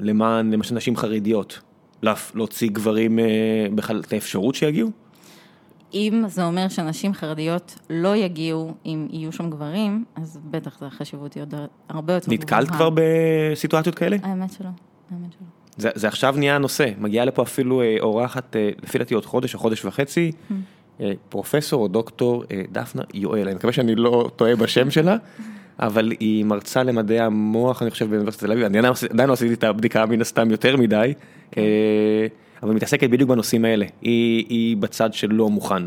למען 0.00 0.50
למשל 0.50 0.74
נשים 0.74 0.96
חרדיות, 0.96 1.60
להוציא 2.02 2.68
גברים 2.72 3.18
אה, 3.18 3.24
בכלל 3.74 4.00
את 4.06 4.12
האפשרות 4.12 4.54
שיגיעו? 4.54 4.90
אם 5.94 6.24
זה 6.26 6.44
אומר 6.44 6.68
שנשים 6.68 7.14
חרדיות 7.14 7.78
לא 7.90 8.16
יגיעו 8.16 8.74
אם 8.86 9.06
יהיו 9.10 9.32
שם 9.32 9.50
גברים, 9.50 10.04
אז 10.16 10.38
בטח 10.50 10.78
זה 10.78 10.86
החשיבות 10.86 11.34
היא 11.34 11.42
עוד 11.42 11.54
הרבה 11.88 12.12
יותר 12.12 12.32
נתקלת 12.32 12.70
כבר 12.70 12.90
בסיטואציות 12.94 13.94
כאלה? 13.94 14.16
האמת 14.22 14.52
שלא, 14.52 14.68
האמת 15.10 15.32
שלא. 15.32 15.46
זה, 15.76 15.90
זה 15.94 16.08
עכשיו 16.08 16.34
נהיה 16.38 16.56
הנושא, 16.56 16.90
מגיעה 16.98 17.24
לפה 17.24 17.42
אפילו 17.42 17.82
אה, 17.82 17.96
אורחת, 18.00 18.56
אה, 18.56 18.70
לפי 18.82 18.98
דעתי 18.98 19.14
עוד 19.14 19.26
חודש 19.26 19.54
או 19.54 19.58
חודש 19.58 19.84
וחצי, 19.84 20.32
אה, 21.00 21.12
פרופסור 21.28 21.82
או 21.82 21.88
דוקטור 21.88 22.44
אה, 22.52 22.62
דפנה 22.72 23.02
יואל, 23.14 23.46
אני 23.46 23.54
מקווה 23.54 23.72
שאני 23.72 23.94
לא 23.94 24.30
טועה 24.36 24.56
בשם 24.56 24.90
שלה, 24.90 25.16
אבל 25.80 26.12
היא 26.20 26.44
מרצה 26.44 26.82
למדעי 26.82 27.20
המוח, 27.20 27.82
אני 27.82 27.90
חושב, 27.90 28.10
באוניברסיטת 28.10 28.44
תל 28.44 28.52
אביב, 28.52 28.64
אני 28.64 28.78
עדיין, 28.78 29.28
לא 29.28 29.32
עשיתי 29.32 29.54
את 29.54 29.64
הבדיקה 29.64 30.06
מן 30.06 30.20
הסתם 30.20 30.50
יותר 30.50 30.76
מדי, 30.76 31.14
אה, 31.56 32.26
אבל 32.62 32.74
מתעסקת 32.74 33.10
בדיוק 33.10 33.30
בנושאים 33.30 33.64
האלה, 33.64 33.86
היא, 34.02 34.44
היא 34.48 34.76
בצד 34.76 35.14
שלא 35.14 35.50
מוכן, 35.50 35.82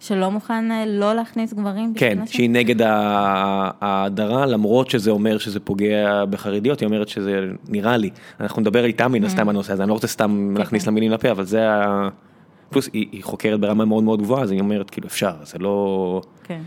שלא 0.00 0.30
מוכן 0.30 0.72
אה, 0.72 0.84
לא 0.86 1.14
להכניס 1.14 1.52
גברים? 1.52 1.94
כן? 1.96 2.18
שהיא 2.26 2.50
נגד 2.50 2.82
ההדרה, 2.82 4.46
למרות 4.46 4.90
שזה 4.90 5.10
אומר 5.10 5.38
שזה 5.38 5.60
פוגע 5.60 6.24
בחרדיות, 6.24 6.80
היא 6.80 6.86
אומרת 6.86 7.08
שזה 7.08 7.40
נראה 7.68 7.96
לי, 7.96 8.10
אנחנו 8.40 8.60
נדבר 8.60 8.84
איתה 8.84 9.08
מן 9.08 9.24
הסתם 9.24 9.46
בנושא 9.46 9.72
הזה, 9.72 9.82
אני 9.82 9.88
לא 9.88 9.94
רוצה 9.94 10.06
סתם 10.06 10.54
להכניס 10.58 10.86
לה 10.86 10.92
מילים 10.92 11.12
לפה, 11.12 11.30
אבל 11.30 11.44
זה 11.44 11.70
ה... 11.70 12.08
פלוס 12.70 12.88
היא, 12.92 13.06
היא 13.12 13.24
חוקרת 13.24 13.60
ברמה 13.60 13.84
מאוד 13.84 14.04
מאוד 14.04 14.22
גבוהה, 14.22 14.42
אז 14.42 14.50
היא 14.50 14.60
אומרת 14.60 14.90
כאילו 14.90 15.06
אפשר, 15.06 15.32
זה 15.42 15.58
לא... 15.58 16.20
כן. 16.44 16.60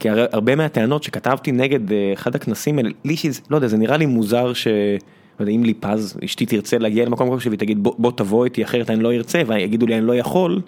כי 0.00 0.10
הר- 0.10 0.26
הרבה 0.32 0.56
מהטענות 0.56 1.02
שכתבתי 1.02 1.52
נגד 1.52 1.92
אה, 1.92 2.12
אחד 2.12 2.34
הכנסים 2.34 2.78
האלה, 2.78 2.90
לי 3.04 3.16
שזה, 3.16 3.40
לא 3.50 3.56
יודע, 3.56 3.68
זה 3.68 3.76
נראה 3.76 3.96
לי 3.96 4.06
מוזר 4.06 4.52
ש... 4.52 4.66
לא 5.40 5.44
יודע, 5.44 5.52
אם 5.52 5.64
ליפז, 5.64 6.16
אשתי 6.24 6.46
תרצה 6.46 6.78
להגיע 6.78 7.04
למקום 7.04 7.30
כלשהו 7.30 7.50
והיא 7.50 7.58
תגיד 7.58 7.82
בוא, 7.82 7.94
בוא 7.98 8.12
תבוא 8.16 8.44
איתי 8.44 8.64
אחרת 8.64 8.90
אני 8.90 9.02
לא 9.02 9.12
ארצה, 9.12 9.42
ויגידו 9.46 9.86
לי 9.86 9.98
אני 9.98 10.06
לא 10.06 10.14
יכול, 10.14 10.60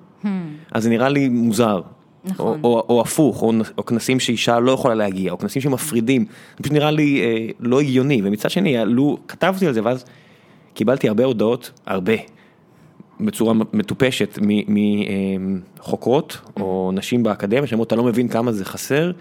אז 0.72 0.82
זה 0.82 0.90
נראה 0.90 1.08
לי 1.08 1.28
מוזר. 1.28 1.80
נכון. 2.24 2.60
או, 2.64 2.68
או, 2.68 2.84
או 2.88 3.00
הפוך, 3.00 3.42
או, 3.42 3.52
או 3.78 3.86
כנסים 3.86 4.20
שאישה 4.20 4.60
לא 4.60 4.72
יכולה 4.72 4.94
להגיע, 4.94 5.32
או 5.32 5.38
כנסים 5.38 5.62
שמפרידים, 5.62 6.24
זה 6.56 6.62
פשוט 6.62 6.72
נראה 6.72 6.90
לי 6.90 7.20
אה, 7.22 7.46
לא 7.60 7.80
הגיוני, 7.80 8.20
ומצד 8.24 8.50
שני, 8.50 8.78
עלו, 8.78 9.18
כתבתי 9.28 9.66
על 9.66 9.72
זה 9.72 9.80
ואז 9.84 10.04
קיבלתי 10.74 11.08
הרבה 11.08 11.24
הודעות, 11.24 11.70
הרבה, 11.86 12.12
בצורה 13.20 13.54
מטופשת 13.72 14.38
מחוקרות 14.68 16.40
או 16.60 16.90
נשים 16.94 17.22
באקדמיה, 17.22 17.66
שאמרו 17.66 17.84
אתה 17.84 17.96
לא 17.96 18.04
מבין 18.04 18.28
כמה 18.28 18.52
זה 18.52 18.64
חסר, 18.64 19.12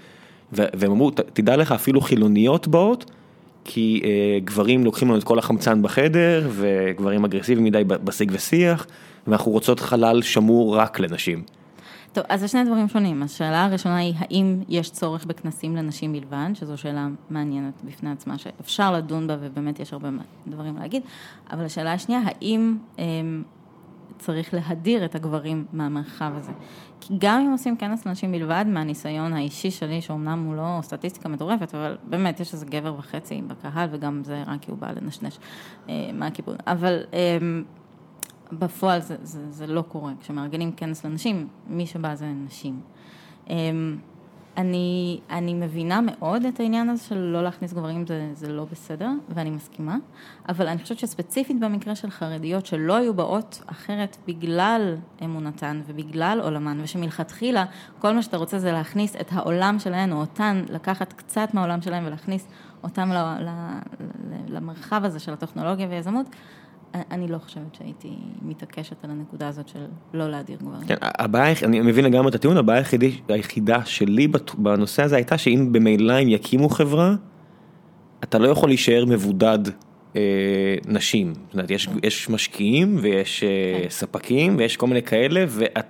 והם 0.52 0.92
אמרו 0.92 1.12
"ת- 1.12 1.20
תדע 1.20 1.58
לך 1.58 1.72
אפילו 1.72 2.02
חילוניות 2.02 2.68
באות, 2.68 3.12
כי 3.64 4.02
אה, 4.04 4.10
גברים 4.44 4.84
לוקחים 4.86 5.08
לנו 5.08 5.18
את 5.18 5.24
כל 5.24 5.40
החמצן 5.40 5.82
בחדר, 5.82 6.50
וגברים 6.52 7.26
אגרסיביים 7.26 7.66
מדי 7.66 7.84
בשיג 7.84 8.32
ושיח, 8.34 8.88
ואנחנו 9.28 9.52
רוצות 9.52 9.80
חלל 9.80 10.22
שמור 10.22 10.78
רק 10.78 11.00
לנשים. 11.00 11.44
טוב, 12.14 12.24
אז 12.30 12.40
זה 12.40 12.48
שני 12.48 12.64
דברים 12.64 12.88
שונים. 12.88 13.24
השאלה 13.24 13.66
הראשונה 13.66 13.98
היא, 13.98 14.14
האם 14.18 14.58
יש 14.70 14.90
צורך 14.92 15.26
בכנסים 15.26 15.76
לנשים 15.76 16.14
בלבד, 16.14 16.50
שזו 16.54 16.78
שאלה 16.78 17.08
מעניינת 17.30 17.74
בפני 17.84 18.12
עצמה, 18.12 18.38
שאפשר 18.38 18.92
לדון 18.94 19.28
בה 19.28 19.38
ובאמת 19.42 19.80
יש 19.80 19.94
הרבה 19.94 20.10
דברים 20.48 20.78
להגיד, 20.78 21.02
אבל 21.52 21.66
השאלה 21.66 21.94
השנייה, 21.94 22.22
האם 22.26 22.76
אה, 23.00 23.04
צריך 24.22 24.54
להדיר 24.54 25.06
את 25.06 25.16
הגברים 25.16 25.66
מהמרחב 25.74 26.32
הזה? 26.36 26.52
כי 27.02 27.14
גם 27.18 27.42
אם 27.42 27.52
עושים 27.52 27.78
כנס 27.78 28.06
לנשים 28.06 28.32
בלבד, 28.32 28.66
מהניסיון 28.68 29.34
האישי 29.34 29.72
שלי, 29.72 30.02
שאומנם 30.02 30.44
הוא 30.46 30.56
לא 30.56 30.80
סטטיסטיקה 30.82 31.30
מטורפת, 31.30 31.76
אבל 31.76 31.98
באמת 32.04 32.40
יש 32.40 32.54
איזה 32.54 32.66
גבר 32.66 32.96
וחצי 32.98 33.42
בקהל, 33.48 33.90
וגם 33.92 34.24
זה 34.24 34.44
רק 34.48 34.62
כי 34.62 34.72
הוא 34.72 34.80
בא 34.80 34.92
לנשנש 34.92 35.40
אה, 35.90 36.10
מהכיוון. 36.14 36.56
אבל... 36.68 37.04
אה, 37.14 37.38
בפועל 38.52 39.02
זה, 39.02 39.16
זה, 39.22 39.52
זה 39.52 39.68
לא 39.68 39.82
קורה, 39.82 40.12
כשמארגנים 40.22 40.72
כנס 40.72 41.06
לנשים, 41.06 41.48
מי 41.68 41.86
שבא 41.86 42.16
זה 42.16 42.26
נשים. 42.46 42.80
אמ, 43.50 43.98
אני, 44.58 45.20
אני 45.30 45.54
מבינה 45.54 46.02
מאוד 46.02 46.46
את 46.46 46.60
העניין 46.60 46.90
הזה 46.90 47.04
של 47.04 47.18
לא 47.18 47.44
להכניס 47.44 47.74
גברים 47.74 48.08
זה, 48.08 48.30
זה 48.34 48.54
לא 48.54 48.66
בסדר, 48.72 49.10
ואני 49.30 49.50
מסכימה, 49.50 49.98
אבל 50.50 50.68
אני 50.68 50.82
חושבת 50.82 51.00
שספציפית 51.00 51.60
במקרה 51.60 51.96
של 51.96 52.10
חרדיות 52.10 52.66
שלא 52.66 52.96
היו 52.96 53.14
באות 53.14 53.62
אחרת 53.66 54.18
בגלל 54.28 54.96
אמונתן 55.24 55.82
ובגלל 55.88 56.40
עולמן, 56.44 56.80
ושמלכתחילה 56.84 57.66
כל 58.00 58.14
מה 58.14 58.22
שאתה 58.22 58.38
רוצה 58.38 58.60
זה 58.60 58.72
להכניס 58.72 59.16
את 59.16 59.28
העולם 59.32 59.80
שלהן 59.80 60.12
או 60.12 60.18
אותן, 60.18 60.64
לקחת 60.70 61.14
קצת 61.14 61.50
מהעולם 61.54 61.82
שלהן 61.82 62.06
ולהכניס 62.06 62.48
אותם 62.84 63.10
ל, 63.12 63.18
ל, 63.18 63.50
ל, 64.30 64.56
למרחב 64.56 65.02
הזה 65.06 65.20
של 65.20 65.34
הטכנולוגיה 65.34 65.88
ויזמות, 65.90 66.26
אני 66.94 67.28
לא 67.28 67.38
חושבת 67.38 67.76
שהייתי 67.76 68.10
מתעקשת 68.42 69.04
על 69.04 69.12
הנקודה 69.12 69.48
הזאת 69.48 69.68
של 69.68 69.80
לא 70.14 70.30
להדיר 70.30 70.58
גברים. 70.62 70.88
כן, 70.88 70.96
הבעיה, 71.02 71.56
אני 71.64 71.80
מבין 71.80 72.06
לגמרי 72.06 72.30
את 72.30 72.36
הטיעון, 72.36 72.58
הבעיה 72.58 72.80
היחידי, 72.80 73.12
היחידה 73.28 73.86
שלי 73.86 74.28
בנושא 74.58 75.04
הזה 75.04 75.16
הייתה 75.16 75.38
שאם 75.38 75.70
במילא 75.72 76.14
הם 76.14 76.28
יקימו 76.28 76.70
חברה, 76.70 77.16
אתה 78.24 78.40
לא 78.40 78.48
יכול 78.48 78.70
להישאר 78.70 79.06
מבודד 79.06 79.60
אה, 80.16 80.22
נשים. 80.88 81.34
זאת 81.34 81.54
אומרת, 81.54 81.72
יש, 81.72 81.88
יש 82.04 82.30
משקיעים 82.30 82.98
ויש 83.02 83.44
אה, 83.44 83.80
כן. 83.84 83.90
ספקים 83.90 84.56
ויש 84.58 84.78
כל 84.78 84.88
מיני 84.88 85.04
כאלה, 85.04 85.46
ואת, 85.48 85.86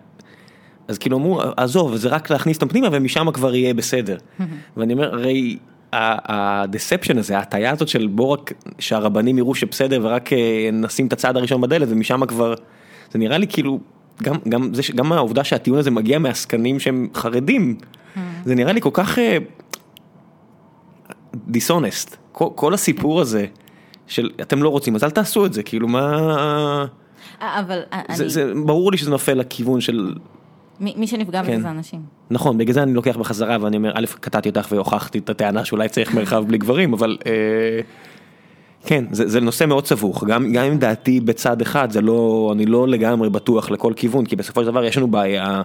אז 0.88 0.98
כאילו 0.98 1.18
אמרו, 1.18 1.42
עזוב, 1.58 1.96
זה 1.96 2.10
רק 2.10 2.30
להכניס 2.30 2.58
אותם 2.58 2.68
פנימה 2.68 2.88
ומשם 2.92 3.32
כבר 3.32 3.56
יהיה 3.56 3.74
בסדר. 3.74 4.18
ואני 4.78 4.94
אומר, 4.94 5.14
הרי... 5.14 5.58
הדספשן 5.94 7.18
הזה, 7.18 7.38
ההטייה 7.38 7.72
הזאת 7.72 7.88
של 7.88 8.08
בוא 8.08 8.28
רק 8.28 8.54
שהרבנים 8.80 9.38
יראו 9.38 9.56
שבסדר 9.56 10.00
ורק 10.04 10.34
אה, 10.34 10.70
נשים 10.74 11.08
את 11.08 11.14
הצעד 11.14 11.38
הראשון 11.38 11.62
בדלת 11.62 11.88
ומשם 11.92 12.26
כבר, 12.26 12.54
זה 13.12 13.20
נראה 13.20 13.38
לי 13.38 13.48
כאילו, 13.48 13.80
גם, 14.24 14.36
גם, 14.50 14.74
זה, 14.74 14.82
גם 14.96 15.12
העובדה 15.12 15.44
שהטיעון 15.44 15.80
הזה 15.80 15.92
מגיע 15.92 16.20
מעסקנים 16.20 16.80
שהם 16.80 17.08
חרדים, 17.16 17.78
mm. 17.80 18.20
זה 18.46 18.56
נראה 18.56 18.74
לי 18.74 18.82
כל 18.82 18.90
כך 18.94 19.18
דיסונסט, 21.36 22.16
כל, 22.32 22.48
כל 22.56 22.74
הסיפור 22.74 23.22
הזה 23.22 23.46
של 24.08 24.30
אתם 24.42 24.64
לא 24.64 24.70
רוצים 24.70 24.96
אז 24.96 25.04
אל 25.04 25.10
תעשו 25.10 25.46
את 25.46 25.54
זה, 25.54 25.64
כאילו 25.64 25.88
מה... 25.88 26.86
אבל 27.42 27.82
זה, 28.12 28.24
אני... 28.24 28.30
זה 28.30 28.54
ברור 28.66 28.92
לי 28.92 28.98
שזה 28.98 29.10
נופל 29.10 29.34
לכיוון 29.34 29.82
של 29.82 30.16
מי 30.82 31.08
שנפגע 31.08 31.44
כן. 31.44 31.54
בזה 31.54 31.62
זה 31.62 31.72
אנשים. 31.72 32.02
נכון, 32.32 32.58
בגלל 32.58 32.74
זה 32.74 32.84
אני 32.84 32.94
לוקח 32.94 33.18
בחזרה 33.18 33.58
ואני 33.62 33.78
אומר, 33.78 33.92
א', 33.96 34.06
קטעתי 34.20 34.50
אותך 34.50 34.68
והוכחתי 34.72 35.18
את 35.18 35.30
הטענה 35.30 35.66
שאולי 35.66 35.90
צריך 35.90 36.14
מרחב 36.14 36.44
בלי 36.48 36.58
גברים, 36.58 36.94
אבל 36.94 37.18
אה, 37.26 37.32
כן, 38.86 39.06
זה, 39.12 39.28
זה 39.28 39.42
נושא 39.42 39.66
מאוד 39.66 39.88
סבוך, 39.88 40.24
גם, 40.24 40.52
גם 40.52 40.64
אם 40.64 40.78
דעתי 40.78 41.20
בצד 41.20 41.62
אחד, 41.62 41.92
זה 41.92 42.02
לא, 42.02 42.50
אני 42.54 42.66
לא 42.66 42.88
לגמרי 42.88 43.30
בטוח 43.30 43.72
לכל 43.72 43.94
כיוון, 43.96 44.26
כי 44.26 44.36
בסופו 44.36 44.62
של 44.62 44.68
דבר 44.68 44.84
יש 44.84 44.98
לנו 44.98 45.08
בעיה 45.08 45.62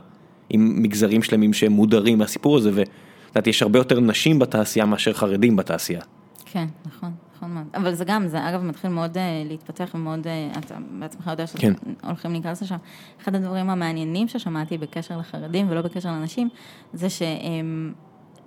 עם 0.51 0.83
מגזרים 0.83 1.23
שלמים 1.23 1.53
שהם 1.53 1.73
מודרים 1.73 2.19
מהסיפור 2.19 2.57
הזה, 2.57 2.71
ולדעתי 2.75 3.51
יש 3.51 3.62
הרבה 3.62 3.79
יותר 3.79 4.01
נשים 4.01 4.39
בתעשייה 4.39 4.87
מאשר 4.87 5.12
חרדים 5.12 5.57
בתעשייה. 5.57 6.01
כן, 6.45 6.67
נכון. 6.87 7.11
נכון 7.37 7.55
מאוד, 7.55 7.66
אבל 7.74 7.95
זה 7.95 8.05
גם, 8.05 8.28
זה 8.28 8.49
אגב 8.49 8.62
מתחיל 8.62 8.91
מאוד 8.91 9.16
uh, 9.16 9.20
להתפתח 9.49 9.91
ומאוד, 9.95 10.26
uh, 10.26 10.59
אתה 10.59 10.74
בעצמך 10.99 11.26
יודע 11.26 11.47
שאתם 11.47 11.74
כן. 12.22 12.32
להיכנס 12.32 12.62
לשם. 12.62 12.76
אחד 13.22 13.34
הדברים 13.34 13.70
המעניינים 13.70 14.28
ששמעתי 14.28 14.78
בקשר 14.78 15.18
לחרדים 15.18 15.70
ולא 15.70 15.82
בקשר 15.82 16.12
לנשים, 16.12 16.49
זה 16.93 17.07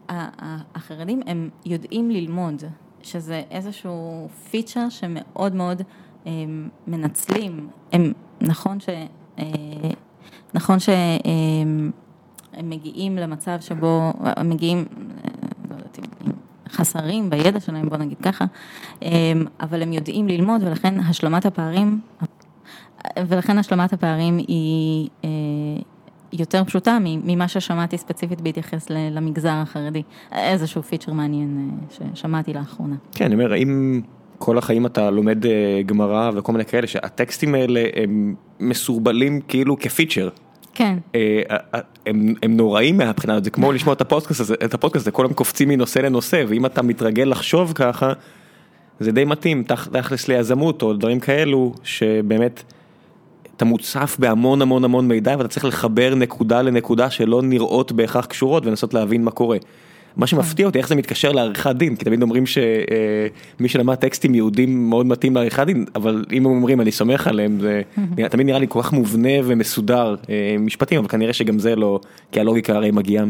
שהחרדים 0.08 1.22
הם 1.26 1.50
יודעים 1.66 2.12
ללמוד, 2.12 2.64
שזה 3.02 3.44
איזשהו 3.52 4.28
פיצ'ר 4.52 4.90
שמאוד 4.90 5.56
מאוד 5.56 5.82
um, 6.26 6.28
מנצלים. 6.88 7.70
הם, 7.92 8.14
נכון 8.42 8.80
ש... 8.80 8.90
נכון 10.54 10.80
שהם 10.80 11.92
מגיעים 12.64 13.18
למצב 13.18 13.58
שבו, 13.62 14.14
הם 14.24 14.50
מגיעים, 14.50 14.86
לא 15.70 15.76
יודעת 15.76 16.00
אם 16.00 16.32
חסרים 16.72 17.30
בידע 17.30 17.60
שלהם, 17.60 17.90
בוא 17.90 17.98
נגיד 17.98 18.18
ככה, 18.22 18.46
אמ, 19.02 19.10
אבל 19.62 19.82
הם 19.82 19.94
יודעים 19.94 20.28
ללמוד 20.28 20.64
ולכן 20.64 21.00
השלמת 21.00 21.46
הפערים, 21.46 22.00
ולכן 23.28 23.58
השלמת 23.58 23.94
הפערים 23.94 24.38
היא 24.38 25.10
אה, 25.24 25.30
יותר 26.34 26.64
פשוטה 26.64 26.98
ממה 27.02 27.48
ששמעתי 27.48 27.98
ספציפית 27.98 28.42
בהתייחס 28.42 28.90
למגזר 28.90 29.50
החרדי. 29.54 30.04
איזשהו 30.32 30.84
פיצ'ר 30.84 31.14
מעניין 31.14 31.72
אה, 32.02 32.08
ששמעתי 32.16 32.54
לאחרונה. 32.54 32.96
כן, 33.12 33.26
אני 33.26 33.34
אומר, 33.34 33.56
אם 33.56 34.02
כל 34.38 34.58
החיים 34.58 34.86
אתה 34.86 35.12
לומד 35.12 35.46
אה, 35.46 35.82
גמרא 35.86 36.32
וכל 36.36 36.52
מיני 36.52 36.66
כאלה, 36.66 36.88
שהטקסטים 36.88 37.56
האלה 37.56 37.84
הם 37.96 38.36
מסורבלים 38.60 39.42
כאילו 39.48 39.80
כפיצ'ר. 39.80 40.30
כן. 40.80 40.98
אה, 41.16 41.42
אה, 41.52 41.58
אה, 41.76 41.80
הם, 42.06 42.34
הם 42.44 42.58
נוראים 42.58 42.98
מהבחינה 42.98 43.34
הזאת, 43.34 43.44
זה 43.44 43.50
כמו 43.50 43.72
לשמוע 43.72 43.94
את 43.94 44.02
הפודקאסט 44.02 44.40
הזה, 44.40 44.56
את 44.66 44.74
הפודקאסט 44.74 45.04
הזה, 45.04 45.12
כולם 45.12 45.34
קופצים 45.34 45.70
מנושא 45.70 46.00
לנושא, 46.00 46.44
ואם 46.48 46.66
אתה 46.66 46.82
מתרגל 46.82 47.24
לחשוב 47.24 47.72
ככה, 47.76 48.14
זה 49.00 49.12
די 49.12 49.26
מתאים, 49.26 49.64
תכלס 49.92 50.28
ליזמות 50.28 50.82
או 50.82 50.94
דברים 50.94 51.20
כאלו, 51.20 51.74
שבאמת, 51.84 52.64
אתה 53.58 53.66
מוצף 53.66 54.18
בהמון 54.20 54.62
המון 54.62 54.84
המון 54.84 55.08
מידע 55.08 55.36
ואתה 55.38 55.50
צריך 55.50 55.66
לחבר 55.66 56.16
נקודה 56.16 56.62
לנקודה 56.62 57.10
שלא 57.10 57.42
נראות 57.42 57.92
בהכרח 57.92 58.26
קשורות 58.26 58.66
ולנסות 58.66 58.94
להבין 58.94 59.24
מה 59.24 59.32
קורה. 59.32 59.58
מה 60.16 60.28
שמפתיע 60.28 60.66
אותי 60.66 60.78
איך 60.78 60.88
זה 60.88 60.96
מתקשר 60.96 61.32
לעריכת 61.32 61.76
דין 61.76 61.96
כי 61.96 62.06
תמיד 62.06 62.22
אומרים 62.22 62.44
שמי 62.46 63.70
שלמד 63.70 63.96
טקסטים 63.96 64.36
יהודים 64.36 64.90
מאוד 64.90 65.06
מתאים 65.06 65.36
לעריכת 65.36 65.66
דין 65.66 65.86
אבל 65.96 66.26
אם 66.32 66.46
הם 66.46 66.52
אומרים 66.52 66.82
אני 66.82 66.92
סומך 66.92 67.28
עליהם 67.28 67.60
זה 67.60 67.82
תמיד 68.30 68.46
נראה 68.48 68.60
לי 68.60 68.66
כל 68.70 68.82
כך 68.82 68.94
מובנה 68.94 69.30
ומסודר 69.44 70.16
אה, 70.30 70.56
משפטים 70.60 71.00
אבל 71.00 71.08
כנראה 71.08 71.34
שגם 71.34 71.60
זה 71.60 71.76
לא 71.76 72.00
כי 72.32 72.40
הלוגיקה 72.40 72.76
הרי 72.76 72.92
מגיעה 72.92 73.26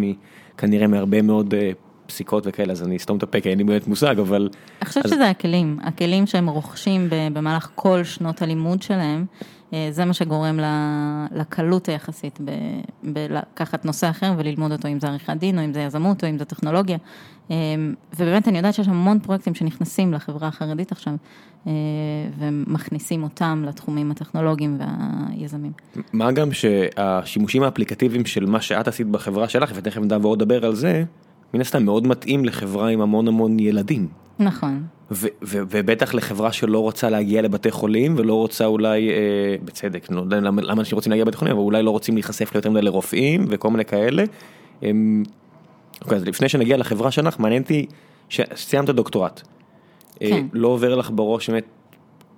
כנראה 0.58 0.88
מהרבה 0.88 1.22
מאוד 1.22 1.54
אה, 1.54 1.72
פסיקות 2.06 2.44
וכאלה 2.48 2.72
אז 2.72 2.84
אני 2.84 2.98
אסתום 2.98 3.18
את 3.18 3.24
הפה 3.24 3.42
כי 3.42 3.50
אין 3.50 3.58
לי 3.58 3.64
באמת 3.64 3.88
מושג 3.88 4.20
אבל. 4.20 4.50
אני 4.82 4.88
חושבת 4.90 5.08
שזה 5.08 5.30
הכלים 5.30 5.78
הכלים 5.84 6.28
שהם 6.28 6.50
רוכשים 6.50 7.08
במהלך 7.34 7.70
כל 7.76 8.04
שנות 8.04 8.42
הלימוד 8.42 8.82
שלהם. 8.82 9.26
אה, 9.74 9.88
זה 9.92 10.06
מה 10.06 10.14
שגורם 10.14 10.60
לקלות 11.32 11.90
היחסית 11.90 12.40
בלקחת 13.04 13.86
נושא 13.86 14.10
אחר 14.10 14.34
וללמוד 14.38 14.72
אותו, 14.72 14.88
אם 14.88 15.00
זה 15.00 15.08
עריכת 15.08 15.38
דין, 15.38 15.60
או 15.60 15.66
אם 15.66 15.74
זה 15.74 15.82
יזמות, 15.82 16.24
או 16.24 16.30
אם 16.30 16.38
זה 16.38 16.46
טכנולוגיה. 16.46 16.98
אה, 17.52 17.56
ובאמת 18.20 18.48
אני 18.48 18.58
יודעת 18.58 18.74
שיש 18.74 18.88
המון 18.88 19.20
פרויקטים 19.20 19.56
שנכנסים 19.56 20.14
לחברה 20.14 20.48
החרדית 20.48 20.92
עכשיו, 20.92 21.14
אה, 21.68 21.72
ומכניסים 22.40 23.24
אותם 23.24 23.64
לתחומים 23.68 24.12
הטכנולוגיים 24.12 24.78
והיזמים. 24.80 25.72
מה 26.14 26.32
גם 26.32 26.52
שהשימושים 26.52 27.64
האפליקטיביים 27.64 28.26
של 28.26 28.46
מה 28.46 28.62
שאת 28.62 28.88
עשית 28.88 29.08
בחברה 29.08 29.50
שלך, 29.50 29.72
ותכף 29.76 30.02
נדבר 30.02 30.66
על 30.66 30.76
זה, 30.76 31.04
מן 31.54 31.62
הסתם 31.62 31.86
מאוד 31.86 32.08
מתאים 32.08 32.46
לחברה 32.46 32.90
עם 32.90 33.02
המון 33.02 33.28
המון 33.28 33.60
ילדים. 33.60 34.08
נכון. 34.40 34.84
ובטח 35.12 36.14
לחברה 36.14 36.52
שלא 36.52 36.80
רוצה 36.80 37.10
להגיע 37.10 37.42
לבתי 37.42 37.72
חולים 37.72 38.16
ולא 38.18 38.34
רוצה 38.34 38.66
אולי, 38.66 39.10
אה, 39.10 39.16
בצדק, 39.66 40.08
לא 40.10 40.22
יודע 40.22 40.40
למה 40.40 40.62
אנשים 40.62 40.96
רוצים 40.96 41.10
להגיע 41.10 41.26
לבתי 41.26 41.38
חולים, 41.38 41.54
אבל 41.54 41.64
אולי 41.64 41.84
לא 41.84 41.92
רוצים 41.92 42.16
להיחשף 42.16 42.54
ליותר 42.54 42.70
מדי 42.70 42.82
לרופאים 42.82 43.46
וכל 43.50 43.70
מיני 43.70 43.86
כאלה. 43.86 44.24
הם... 44.82 45.24
אוקיי, 46.02 46.18
אז 46.18 46.24
לפני 46.24 46.50
שנגיע 46.50 46.78
לחברה 46.78 47.12
שלך, 47.12 47.40
מעניין 47.40 47.62
אותי 47.62 47.86
שסיימת 48.30 48.90
דוקטורט. 48.90 49.42
אה, 50.22 50.30
כן. 50.30 50.46
לא 50.54 50.68
עובר 50.68 50.96
לך 50.96 51.12
בראש 51.16 51.50
באמת, 51.50 51.66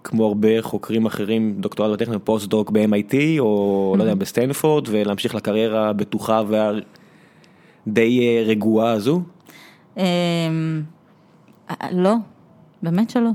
כמו 0.04 0.28
הרבה 0.28 0.62
חוקרים 0.62 1.06
אחרים, 1.06 1.56
דוקטורט 1.60 1.92
בטכניון, 1.92 2.20
פוסט-דוק 2.20 2.70
ב-MIT 2.70 3.16
או 3.40 3.96
לא 3.98 4.04
יודע, 4.04 4.16
בסטנפורד, 4.16 4.88
ולהמשיך 4.92 5.36
לקריירה 5.36 5.90
הבטוחה 5.90 6.42
והדי 6.48 8.20
אה, 8.20 8.44
רגועה 8.46 8.92
הזו? 8.92 9.22
אמ, 9.98 10.04
לא, 11.92 12.16
באמת 12.84 13.10
שלא. 13.10 13.30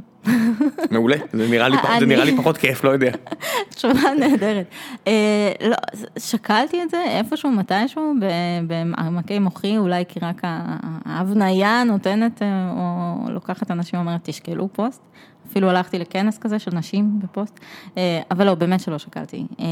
מעולה, 0.91 1.17
זה 1.33 1.49
נראה 1.49 1.69
לי 1.69 1.77
פחות- 1.77 1.91
זה 1.91 2.05
אני- 2.05 2.15
נראה 2.15 2.25
לי 2.25 2.37
פחות 2.37 2.57
כיף, 2.57 2.85
לא 2.85 2.91
יודע. 2.91 3.11
תשובה 3.69 4.01
נהדרת. 4.21 4.67
אה, 5.07 5.53
לא, 5.69 5.77
שקלתי 6.19 6.83
את 6.83 6.91
זה 6.91 7.05
איפשהו, 7.09 7.51
מתישהו, 7.51 8.13
במעמקי 8.67 9.39
מוחי, 9.39 9.79
אולי 9.79 10.05
כי 10.09 10.21
רק 10.23 10.41
ההבניה 11.05 11.85
נותנת, 11.85 12.43
אה, 12.43 12.71
או 12.77 13.31
לוקחת 13.31 13.71
אנשים 13.71 13.99
ואומרת, 13.99 14.21
תשקלו 14.23 14.69
פוסט. 14.73 15.03
אפילו 15.51 15.71
הלכתי 15.71 15.99
לכנס 15.99 16.39
כזה 16.39 16.59
של 16.59 16.75
נשים 16.75 17.21
בפוסט, 17.21 17.61
אה, 17.97 18.21
אבל 18.31 18.47
לא, 18.47 18.55
באמת 18.55 18.81
שלא 18.81 18.99
שקלתי. 18.99 19.47
אה, 19.61 19.65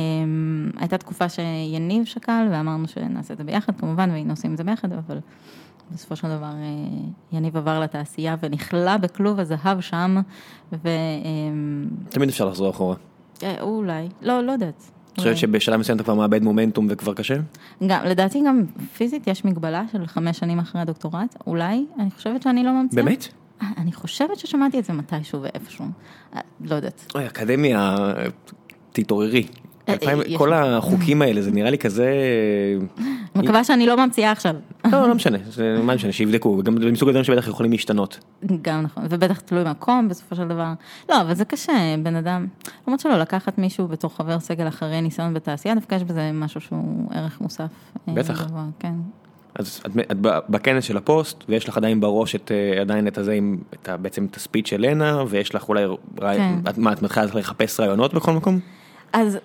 הייתה 0.79 0.99
תקופה 0.99 1.29
שיניב 1.29 2.05
שקל, 2.05 2.47
ואמרנו 2.51 2.89
שנעשה 2.89 3.33
את 3.35 3.39
זה 3.39 3.45
ביחד, 3.45 3.73
כמובן, 3.81 4.11
והיינו 4.11 4.31
עושים 4.33 4.53
את 4.53 4.57
זה 4.57 4.65
ביחד, 4.65 4.93
אבל 4.93 5.19
בסופו 5.93 6.17
של 6.17 6.29
דבר 6.29 6.45
אה, 6.47 6.99
יניב 7.33 7.57
עבר 7.57 7.81
לתעשייה 7.81 8.37
ונכלא 8.43 8.97
בכלוב 8.97 9.41
הזהב 9.41 9.81
שם, 9.81 10.17
ו... 10.73 10.89
אה, 10.89 10.93
תמיד 12.11 12.29
אפשר 12.29 12.45
לחזור 12.45 12.71
אחורה. 12.71 12.97
אה, 13.43 13.61
אולי, 13.61 14.09
לא, 14.23 14.41
לא 14.41 14.53
יודעת. 14.53 14.91
את 15.13 15.19
חושבת 15.19 15.37
שבשלב 15.37 15.81
מסוים 15.81 15.97
אתה 15.97 16.05
כבר 16.05 16.15
מאבד 16.15 16.43
מומנטום 16.43 16.87
וכבר 16.91 17.15
קשה? 17.15 17.35
גם, 17.87 18.05
לדעתי 18.05 18.43
גם 18.47 18.65
פיזית 18.97 19.27
יש 19.27 19.45
מגבלה 19.45 19.85
של 19.93 20.07
חמש 20.07 20.39
שנים 20.39 20.59
אחרי 20.59 20.81
הדוקטורט, 20.81 21.37
אולי, 21.47 21.87
אני 21.99 22.11
חושבת 22.11 22.43
שאני 22.43 22.65
לא 22.65 22.73
ממציאה. 22.73 23.03
באמת? 23.05 23.29
אה, 23.63 23.67
אני 23.77 23.93
חושבת 23.93 24.39
ששמעתי 24.39 24.79
את 24.79 24.85
זה 24.85 24.93
מתישהו 24.93 25.43
ואיפשהו, 25.43 25.85
לא 26.61 26.75
יודעת. 26.75 27.13
אוי, 27.15 27.27
אקדמיה, 27.27 27.97
תתעוררי. 28.93 29.47
אה, 29.89 29.95
יש 30.27 30.37
כל. 30.37 30.53
החוקים 30.53 31.23
האלה, 31.23 31.43
זה 31.43 31.51
נראה 31.51 31.71
לי 31.71 31.79
כזה... 31.79 32.13
מקווה 33.35 33.65
שאני 33.65 33.87
לא 33.87 33.97
ממציאה 33.97 34.33
עכשיו. 34.33 34.55
לא, 34.85 35.09
לא 35.09 35.15
משנה, 35.21 35.39
זה 35.51 35.77
מה 35.83 35.95
משנה, 35.95 36.13
שיבדקו, 36.13 36.63
גם 36.63 36.83
זה 36.83 36.91
מסוג 36.91 37.09
הדברים 37.09 37.25
שבטח 37.25 37.49
יכולים 37.49 37.73
להשתנות. 37.73 38.19
גם 38.63 38.83
נכון, 38.83 39.05
ובטח 39.11 39.41
תלוי 39.41 39.65
מקום 39.71 40.09
בסופו 40.09 40.37
של 40.37 40.49
דבר. 40.49 40.73
לא, 41.09 41.21
אבל 41.21 41.35
זה 41.35 41.45
קשה, 41.45 41.95
בן 42.03 42.17
אדם, 42.17 42.47
למרות 42.87 43.01
שלא, 43.01 43.19
לקחת 43.19 43.59
מישהו 43.59 43.89
בתור 43.89 44.17
חבר 44.17 44.41
סגל 44.41 44.69
אחרי 44.69 45.01
ניסיון 45.01 45.35
בתעשייה, 45.35 45.75
דווקא 45.75 45.95
יש 45.95 46.05
בזה 46.05 46.31
משהו 46.35 46.61
שהוא 46.61 47.09
ערך 47.15 47.41
מוסף. 47.41 47.71
אה, 48.09 48.15
בטח. 48.15 48.47
כן. 48.79 48.95
אז 49.55 49.81
את, 49.87 49.91
את 50.11 50.17
בכנס 50.49 50.85
של 50.85 50.97
הפוסט, 50.97 51.45
ויש 51.49 51.69
לך 51.69 51.77
עדיין 51.77 52.01
בראש 52.01 52.35
את, 52.35 52.53
אה, 52.55 52.81
עדיין 52.81 53.09
את 53.09 53.19
הזה, 53.19 53.33
עם, 53.33 53.59
את 53.75 53.89
בעצם 54.03 54.27
את 54.31 54.37
הספיץ' 54.37 54.69
של 54.69 54.81
לנה, 54.81 55.23
ויש 55.29 55.55
לך 55.55 55.69
אולי. 55.69 55.87
כן. 56.21 56.55
את, 56.69 56.79
מה, 56.79 56.93
את 56.93 57.03
מתחילה 57.03 57.27
לחפש 57.35 57.81
רעיונות 57.81 58.15
בכל 58.15 58.33
מקום? 58.33 58.61
אז 59.15 59.39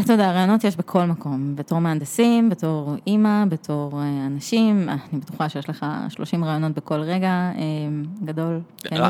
אתה 0.00 0.12
יודע, 0.12 0.32
רעיונות 0.32 0.64
יש 0.64 0.76
בכל 0.76 1.04
מקום, 1.04 1.56
בתור 1.56 1.78
מהנדסים, 1.78 2.50
בתור 2.50 2.94
אימא, 3.06 3.44
בתור 3.48 4.00
אה, 4.02 4.26
אנשים, 4.26 4.88
אה, 4.88 4.94
אני 5.12 5.20
בטוחה 5.20 5.48
שיש 5.48 5.68
לך 5.68 5.86
30 6.08 6.44
רעיונות 6.44 6.72
בכל 6.72 7.00
רגע, 7.00 7.28
אה, 7.28 7.62
גדול. 8.24 8.60
כן, 8.84 9.02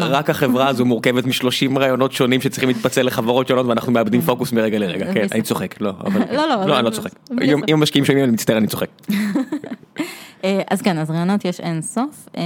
רק 0.00 0.30
החברה 0.30 0.68
הזו 0.68 0.84
מורכבת 0.84 1.24
מ-30 1.24 1.78
רעיונות 1.78 2.12
שונים 2.12 2.40
שצריכים 2.40 2.68
להתפצל 2.68 3.02
לחברות 3.02 3.48
שונות 3.48 3.66
ואנחנו 3.66 3.92
מאבדים 3.92 4.20
פוקוס 4.20 4.52
מרגע 4.52 4.78
לרגע, 4.78 5.14
כן. 5.14 5.26
אני 5.32 5.42
צוחק, 5.42 5.80
לא, 5.80 5.90
אבל, 6.04 6.20
לא, 6.20 6.48
לא, 6.48 6.54
אבל- 6.54 6.72
אני 6.72 6.84
לא 6.84 6.90
צוחק, 6.90 7.10
אם 7.42 7.74
המשקיעים 7.74 8.04
שומעים 8.04 8.24
אני 8.24 8.32
מצטער, 8.32 8.56
אני 8.56 8.66
צוחק. 8.66 8.88
אז 10.70 10.82
כן, 10.82 10.98
אז 10.98 11.10
רעיונות 11.10 11.44
יש 11.44 11.60
אין 11.60 11.82
סוף. 11.82 12.28
אה, 12.36 12.42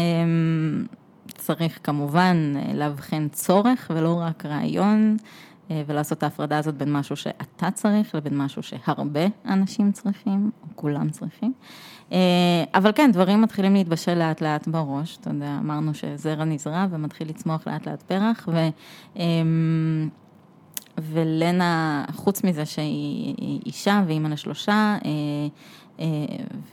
צריך 1.39 1.79
כמובן 1.83 2.55
לאבחן 2.75 3.29
צורך 3.29 3.91
ולא 3.95 4.21
רק 4.21 4.47
רעיון, 4.47 5.17
ולעשות 5.71 6.19
את 6.19 6.23
ההפרדה 6.23 6.59
הזאת 6.59 6.75
בין 6.75 6.93
משהו 6.93 7.17
שאתה 7.17 7.71
צריך 7.71 8.15
לבין 8.15 8.39
משהו 8.39 8.63
שהרבה 8.63 9.27
אנשים 9.47 9.93
צריכים, 9.93 10.51
או 10.63 10.67
כולם 10.75 11.11
צריכים. 11.11 11.53
אה, 12.13 12.19
אבל 12.75 12.93
כן, 12.95 13.11
דברים 13.13 13.43
מתחילים 13.43 13.75
להתבשל 13.75 14.15
לאט 14.15 14.41
לאט 14.41 14.69
בראש, 14.69 15.17
אתה 15.21 15.31
יודע, 15.31 15.59
אמרנו 15.61 15.95
שזרע 15.95 16.45
נזרע 16.45 16.87
ומתחיל 16.91 17.29
לצמוח 17.29 17.67
לאט 17.67 17.89
לאט 17.89 18.03
פרח, 18.03 18.49
ו... 18.53 18.69
אה, 19.19 19.25
ולנה, 20.99 22.05
חוץ 22.13 22.45
מזה 22.45 22.67
שהיא 22.67 23.35
היא 23.39 23.61
אישה 23.67 24.03
ואימא 24.07 24.29
לשלושה, 24.29 24.97
אה, 25.05 25.11
אה, 26.01 26.07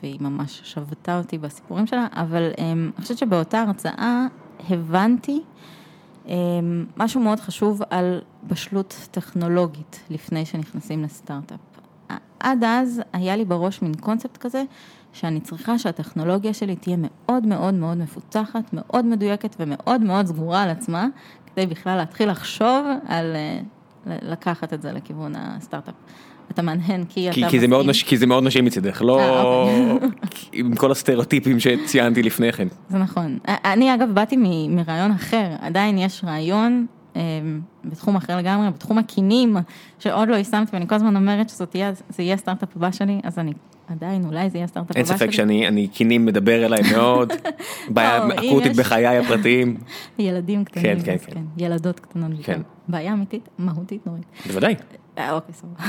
והיא 0.02 0.18
ממש 0.22 0.62
שבתה 0.64 1.18
אותי 1.18 1.38
בסיפורים 1.38 1.88
שלה, 1.88 2.08
אבל 2.12 2.52
אה, 2.60 2.72
אני 2.72 2.92
חושבת 3.02 3.18
שבאותה 3.18 3.62
הרצאה 3.62 4.26
הבנתי 4.70 5.32
אה, 5.32 5.62
משהו 6.98 7.22
מאוד 7.22 7.40
חשוב 7.40 7.82
על 7.90 8.22
בשלות 8.48 9.08
טכנולוגית 9.12 10.00
לפני 10.10 10.46
שנכנסים 10.46 11.04
לסטארט-אפ. 11.04 11.60
עד 12.40 12.64
אז 12.64 13.02
היה 13.14 13.36
לי 13.36 13.46
בראש 13.46 13.82
מין 13.82 13.94
קונספט 13.96 14.38
כזה, 14.38 14.64
שאני 15.14 15.40
צריכה 15.40 15.80
שהטכנולוגיה 15.80 16.54
שלי 16.54 16.76
תהיה 16.76 16.98
מאוד 17.00 17.46
מאוד 17.46 17.74
מאוד 17.74 17.98
מפותחת, 17.98 18.74
מאוד 18.74 19.06
מדויקת 19.06 19.56
ומאוד 19.60 20.02
מאוד 20.02 20.26
סגורה 20.26 20.64
על 20.64 20.70
עצמה, 20.70 21.08
כדי 21.46 21.66
בכלל 21.66 21.98
להתחיל 21.98 22.32
לחשוב 22.32 22.86
על 23.08 23.36
אה, 23.36 23.60
לקחת 24.06 24.74
את 24.74 24.82
זה 24.82 24.92
לכיוון 24.92 25.34
הסטארט-אפ. 25.36 25.94
אתה 26.52 26.62
מהנהן 26.62 27.04
כי 27.10 27.30
אתה 27.30 27.36
כי, 27.36 27.44
כי, 27.50 27.60
זה 27.60 27.68
מאוד. 27.68 27.86
נש... 27.90 28.04
כי 28.04 28.18
זה 28.18 28.26
מאוד 28.26 28.44
נשי 28.44 28.62
מצידך, 28.62 29.02
לא 29.02 29.20
אה, 29.20 29.98
עם 30.54 30.76
כל 30.76 30.92
הסטריאוטיפים 30.92 31.58
שציינתי 31.60 32.24
לפני 32.24 32.52
כן. 32.54 32.68
זה 32.90 32.98
נכון. 32.98 33.38
אני 33.48 33.94
אגב 33.94 34.10
באתי 34.14 34.38
מ- 34.38 34.76
מרעיון 34.76 35.12
אחר, 35.12 35.48
עדיין 35.62 35.98
יש 35.98 36.24
רעיון 36.24 36.86
אה, 37.16 37.22
בתחום 37.86 38.16
אחר 38.16 38.38
לגמרי, 38.38 38.70
בתחום 38.70 38.98
הקינים, 38.98 39.58
שעוד 40.00 40.30
לא 40.30 40.36
יישמתי, 40.36 40.70
ואני 40.74 40.88
כל 40.88 40.96
הזמן 40.96 41.16
אומרת 41.16 41.50
שזה 41.50 41.66
יהיה, 41.74 41.92
זה 42.10 42.24
יהיה 42.24 42.34
הסטארט-אפ 42.34 42.70
הבא 42.76 42.92
שלי, 42.92 43.20
אז 43.24 43.40
אני 43.40 43.54
עדיין, 43.88 44.26
אולי 44.26 44.50
זה 44.50 44.58
יהיה 44.58 44.66
הסטארט-אפ 44.66 44.96
אין 44.96 45.06
הבא 45.06 45.18
שלי. 45.18 45.28
ספק 45.28 45.32
שאני 45.32 45.68
אני 45.68 45.88
קינים 45.88 46.26
מדבר 46.26 46.66
אליי 46.66 46.82
מאוד, 46.92 47.34
בעיה 47.94 48.26
לא, 48.26 48.34
אקוטית 48.34 48.76
בחיי 48.76 49.18
הפרטיים, 49.18 49.78
ילדים 50.20 50.64
קטנים, 50.66 50.84
כן, 50.84 51.18
כן, 51.18 51.34
כן. 51.34 51.42
ילדות 51.58 52.00
קטנות, 52.00 52.32
כן. 52.44 52.62
בעיה 52.88 53.14
אמיתית, 53.14 53.50
מהותית 53.58 54.08
נוראית. 54.08 54.26
בוודאי. 54.48 54.76
אה, 55.18 55.32
אוקיי, 55.32 55.54
סבבה. 55.54 55.84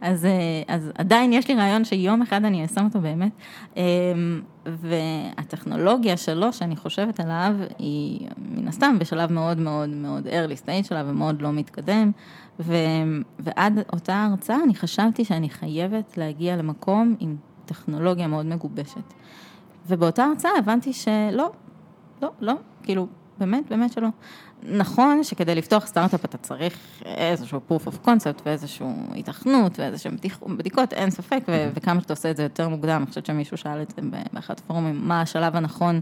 אז, 0.00 0.24
אה, 0.24 0.62
אז 0.68 0.90
עדיין 0.94 1.32
יש 1.32 1.48
לי 1.48 1.54
רעיון 1.54 1.84
שיום 1.84 2.22
אחד 2.22 2.44
אני 2.44 2.64
אשם 2.64 2.84
אותו 2.84 3.00
באמת, 3.00 3.32
אה, 3.76 3.82
והטכנולוגיה 4.66 6.16
שלו, 6.16 6.52
שאני 6.52 6.76
חושבת 6.76 7.20
עליו, 7.20 7.54
היא 7.78 8.28
מן 8.38 8.68
הסתם 8.68 8.96
בשלב 8.98 9.32
מאוד 9.32 9.58
מאוד 9.58 9.88
מאוד 9.88 10.26
early 10.26 10.64
stage 10.64 10.88
שלה 10.88 11.02
ומאוד 11.06 11.42
לא 11.42 11.52
מתקדם, 11.52 12.10
ו, 12.60 12.74
ועד 13.38 13.78
אותה 13.92 14.26
הרצאה 14.30 14.56
אני 14.64 14.74
חשבתי 14.74 15.24
שאני 15.24 15.50
חייבת 15.50 16.16
להגיע 16.16 16.56
למקום 16.56 17.16
עם 17.20 17.36
טכנולוגיה 17.64 18.26
מאוד 18.26 18.46
מגובשת. 18.46 19.14
ובאותה 19.86 20.24
הרצאה 20.24 20.50
הבנתי 20.58 20.92
שלא, 20.92 21.50
לא, 22.22 22.30
לא, 22.40 22.54
כאילו, 22.82 23.06
באמת, 23.38 23.68
באמת 23.70 23.92
שלא. 23.92 24.08
נכון 24.62 25.24
שכדי 25.24 25.54
לפתוח 25.54 25.86
סטארט-אפ 25.86 26.24
אתה 26.24 26.38
צריך 26.38 26.78
איזשהו 27.04 27.60
proof 27.68 27.88
of 27.88 28.06
concept 28.06 28.42
ואיזושהי 28.46 28.86
היתכנות 29.12 29.78
ואיזשהם 29.78 30.16
בדיקות, 30.46 30.92
אין 30.92 31.10
ספק, 31.10 31.40
ו- 31.48 31.70
וכמה 31.74 32.00
שאתה 32.00 32.12
עושה 32.12 32.30
את 32.30 32.36
זה 32.36 32.42
יותר 32.42 32.68
מוקדם, 32.68 32.96
אני 32.96 33.06
חושבת 33.06 33.26
שמישהו 33.26 33.56
שאל 33.56 33.82
את 33.82 33.90
זה 33.90 34.02
באחד 34.32 34.54
הפורומים, 34.58 35.08
מה 35.08 35.20
השלב 35.20 35.56
הנכון 35.56 36.00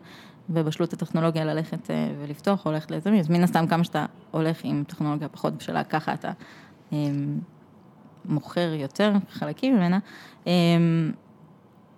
בבשלות 0.51 0.93
הטכנולוגיה 0.93 1.45
ללכת 1.45 1.91
אה, 1.91 2.11
ולפתוח 2.21 2.67
או 2.67 2.73
ללכת 2.73 2.91
ליזמים, 2.91 3.21
אז 3.21 3.31
מן 3.31 3.43
הסתם 3.43 3.67
כמה 3.67 3.85
שאתה 3.85 4.07
הולך 4.31 4.61
עם 4.65 4.85
טכנולוגיה 4.87 5.29
פחות 5.29 5.55
בשלה, 5.57 5.85
ככה 5.85 6.15
אתה 6.15 6.31
אה, 6.93 6.99
מוכר 8.25 8.75
יותר 8.75 9.13
חלקים 9.31 9.77
ממנה, 9.77 9.99
אה, 10.47 10.53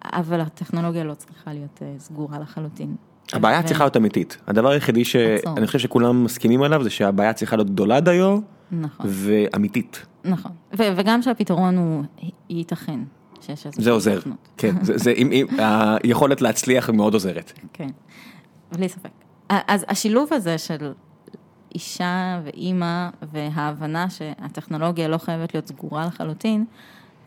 אבל 0.04 0.40
הטכנולוגיה 0.40 1.04
לא 1.04 1.14
צריכה 1.14 1.52
להיות 1.52 1.82
אה, 1.82 1.94
סגורה 1.98 2.38
לחלוטין. 2.38 2.96
הבעיה 3.32 3.60
ו- 3.60 3.66
צריכה 3.66 3.84
להיות 3.84 3.96
אמיתית. 3.96 4.38
הדבר 4.46 4.70
היחידי. 4.70 5.04
שאני 5.04 5.66
חושב 5.66 5.78
שכולם 5.78 6.24
מסכימים 6.24 6.62
עליו 6.62 6.82
זה 6.82 6.90
שהבעיה 6.90 7.32
צריכה 7.32 7.56
להיות 7.56 7.70
גדולה 7.70 8.00
דיו 8.00 8.38
נכון. 8.72 9.06
ואמיתית. 9.08 10.06
נכון, 10.24 10.52
ו- 10.78 10.92
וגם 10.96 11.22
שהפתרון 11.22 11.76
הוא 11.76 12.04
ייתכן, 12.50 13.00
שיש 13.40 13.66
זה 13.72 13.90
עוזר. 13.90 14.20
כן, 14.56 14.74
זה, 14.82 14.98
זה, 14.98 15.10
אם, 15.10 15.32
אם, 15.32 15.46
היכולת 16.04 16.40
להצליח 16.40 16.90
מאוד 16.90 17.14
עוזרת. 17.14 17.52
כן, 17.72 17.88
בלי 18.72 18.88
ספק. 18.88 19.10
אז 19.48 19.84
השילוב 19.88 20.32
הזה 20.32 20.58
של 20.58 20.92
אישה 21.74 22.40
ואימא 22.44 23.08
וההבנה 23.32 24.10
שהטכנולוגיה 24.10 25.08
לא 25.08 25.18
חייבת 25.18 25.54
להיות 25.54 25.66
סגורה 25.66 26.06
לחלוטין, 26.06 26.64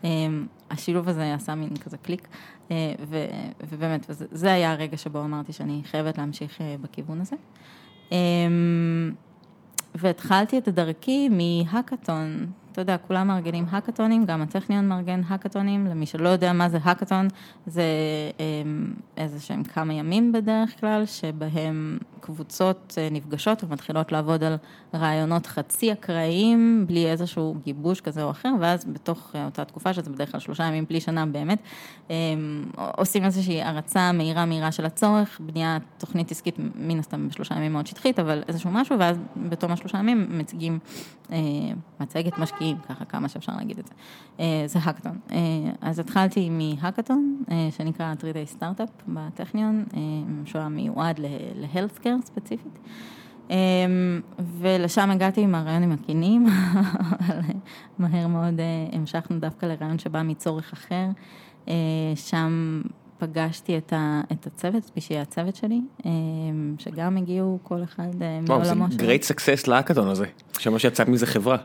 אמ, 0.04 0.46
השילוב 0.70 1.08
הזה 1.08 1.34
עשה 1.34 1.54
מין 1.54 1.76
כזה 1.76 1.96
קליק, 1.96 2.28
ו- 2.70 3.16
ובאמת, 3.70 4.06
וזה, 4.08 4.26
זה 4.30 4.52
היה 4.52 4.72
הרגע 4.72 4.96
שבו 4.96 5.20
אמרתי 5.24 5.52
שאני 5.52 5.80
חייבת 5.84 6.18
להמשיך 6.18 6.60
אה, 6.60 6.76
בכיוון 6.80 7.20
הזה. 7.20 7.36
אמ, 8.12 9.12
והתחלתי 9.94 10.58
את 10.58 10.68
דרכי 10.68 11.28
מהאקתון, 11.28 12.46
אתה 12.72 12.80
יודע, 12.80 12.96
כולם 12.98 13.26
מארגנים 13.26 13.64
האקתונים, 13.70 14.24
גם 14.24 14.42
הטכניון 14.42 14.88
מארגן 14.88 15.20
האקתונים, 15.28 15.86
למי 15.86 16.06
שלא 16.06 16.28
יודע 16.28 16.52
מה 16.52 16.68
זה 16.68 16.78
האקתון, 16.82 17.28
זה 17.66 17.82
אמ, 18.40 18.94
איזה 19.16 19.40
שהם 19.40 19.64
כמה 19.64 19.94
ימים 19.94 20.32
בדרך 20.32 20.80
כלל, 20.80 21.06
שבהם 21.06 21.98
קבוצות 22.22 22.94
אה, 22.98 23.08
נפגשות 23.10 23.64
ומתחילות 23.64 24.12
לעבוד 24.12 24.44
על 24.44 24.56
רעיונות 24.94 25.46
חצי 25.46 25.92
אקראיים, 25.92 26.84
בלי 26.88 27.10
איזשהו 27.10 27.56
גיבוש 27.64 28.00
כזה 28.00 28.22
או 28.22 28.30
אחר, 28.30 28.52
ואז 28.60 28.84
בתוך 28.84 29.32
אה, 29.34 29.44
אותה 29.44 29.64
תקופה, 29.64 29.92
שזה 29.92 30.10
בדרך 30.10 30.30
כלל 30.30 30.40
שלושה 30.40 30.64
ימים 30.64 30.84
בלי 30.88 31.00
שנה 31.00 31.26
באמת, 31.26 31.58
אה, 32.10 32.16
עושים 32.96 33.24
איזושהי 33.24 33.62
הרצה 33.62 34.12
מהירה 34.12 34.46
מהירה 34.46 34.72
של 34.72 34.86
הצורך, 34.86 35.40
בניית 35.40 35.82
תוכנית 35.98 36.30
עסקית 36.30 36.56
מן 36.74 36.98
הסתם 36.98 37.28
בשלושה 37.28 37.54
ימים 37.54 37.72
מאוד 37.72 37.86
שטחית, 37.86 38.18
אבל 38.18 38.42
איזשהו 38.48 38.70
משהו, 38.70 38.98
ואז 38.98 39.18
בתום 39.36 39.72
השלושה 39.72 39.98
ימים 39.98 40.26
מציגים 40.38 40.78
מצגת 42.00 42.38
משקיעים, 42.38 42.61
ככה 42.88 43.04
כמה 43.04 43.28
שאפשר 43.28 43.52
להגיד 43.56 43.78
את 43.78 43.86
זה. 43.86 43.94
זה 44.66 44.78
האקתון. 44.82 45.18
אז 45.80 45.98
התחלתי 45.98 46.50
מהאקתון, 46.50 47.42
שנקרא 47.70 48.14
3D 48.14 48.46
סטארט-אפ 48.46 48.88
בטכניון, 49.08 49.84
שהוא 50.44 50.68
מיועד 50.68 51.18
ל-healthcare. 51.18 52.22
ספציפית. 52.24 52.78
ולשם 54.58 55.10
הגעתי 55.10 55.40
עם 55.40 55.54
הרעיונים 55.54 55.92
הכנים, 55.92 56.46
אבל 57.20 57.40
מהר 57.98 58.26
מאוד 58.26 58.60
אה, 58.60 58.98
המשכנו 58.98 59.38
דווקא 59.38 59.66
לרעיון 59.66 59.98
שבא 59.98 60.22
מצורך 60.22 60.72
אחר. 60.72 61.06
אה, 61.68 61.74
שם 62.14 62.82
פגשתי 63.22 63.78
את, 63.78 63.92
ה, 63.92 64.20
את 64.32 64.46
הצוות, 64.46 64.90
בשביל 64.96 65.18
הצוות 65.18 65.56
שלי, 65.56 65.80
אמ, 66.04 66.74
שגם 66.78 67.16
הגיעו 67.16 67.58
כל 67.62 67.82
אחד 67.82 68.22
אה, 68.22 68.40
מעולמו 68.48 68.86
שלו. 68.90 69.06
זה 69.06 69.14
great 69.14 69.24
success 69.24 69.70
להאקתון 69.70 70.08
הזה, 70.08 70.26
שמע 70.58 70.78
שיצאת 70.78 71.08
מזה 71.08 71.26
חברה. 71.26 71.56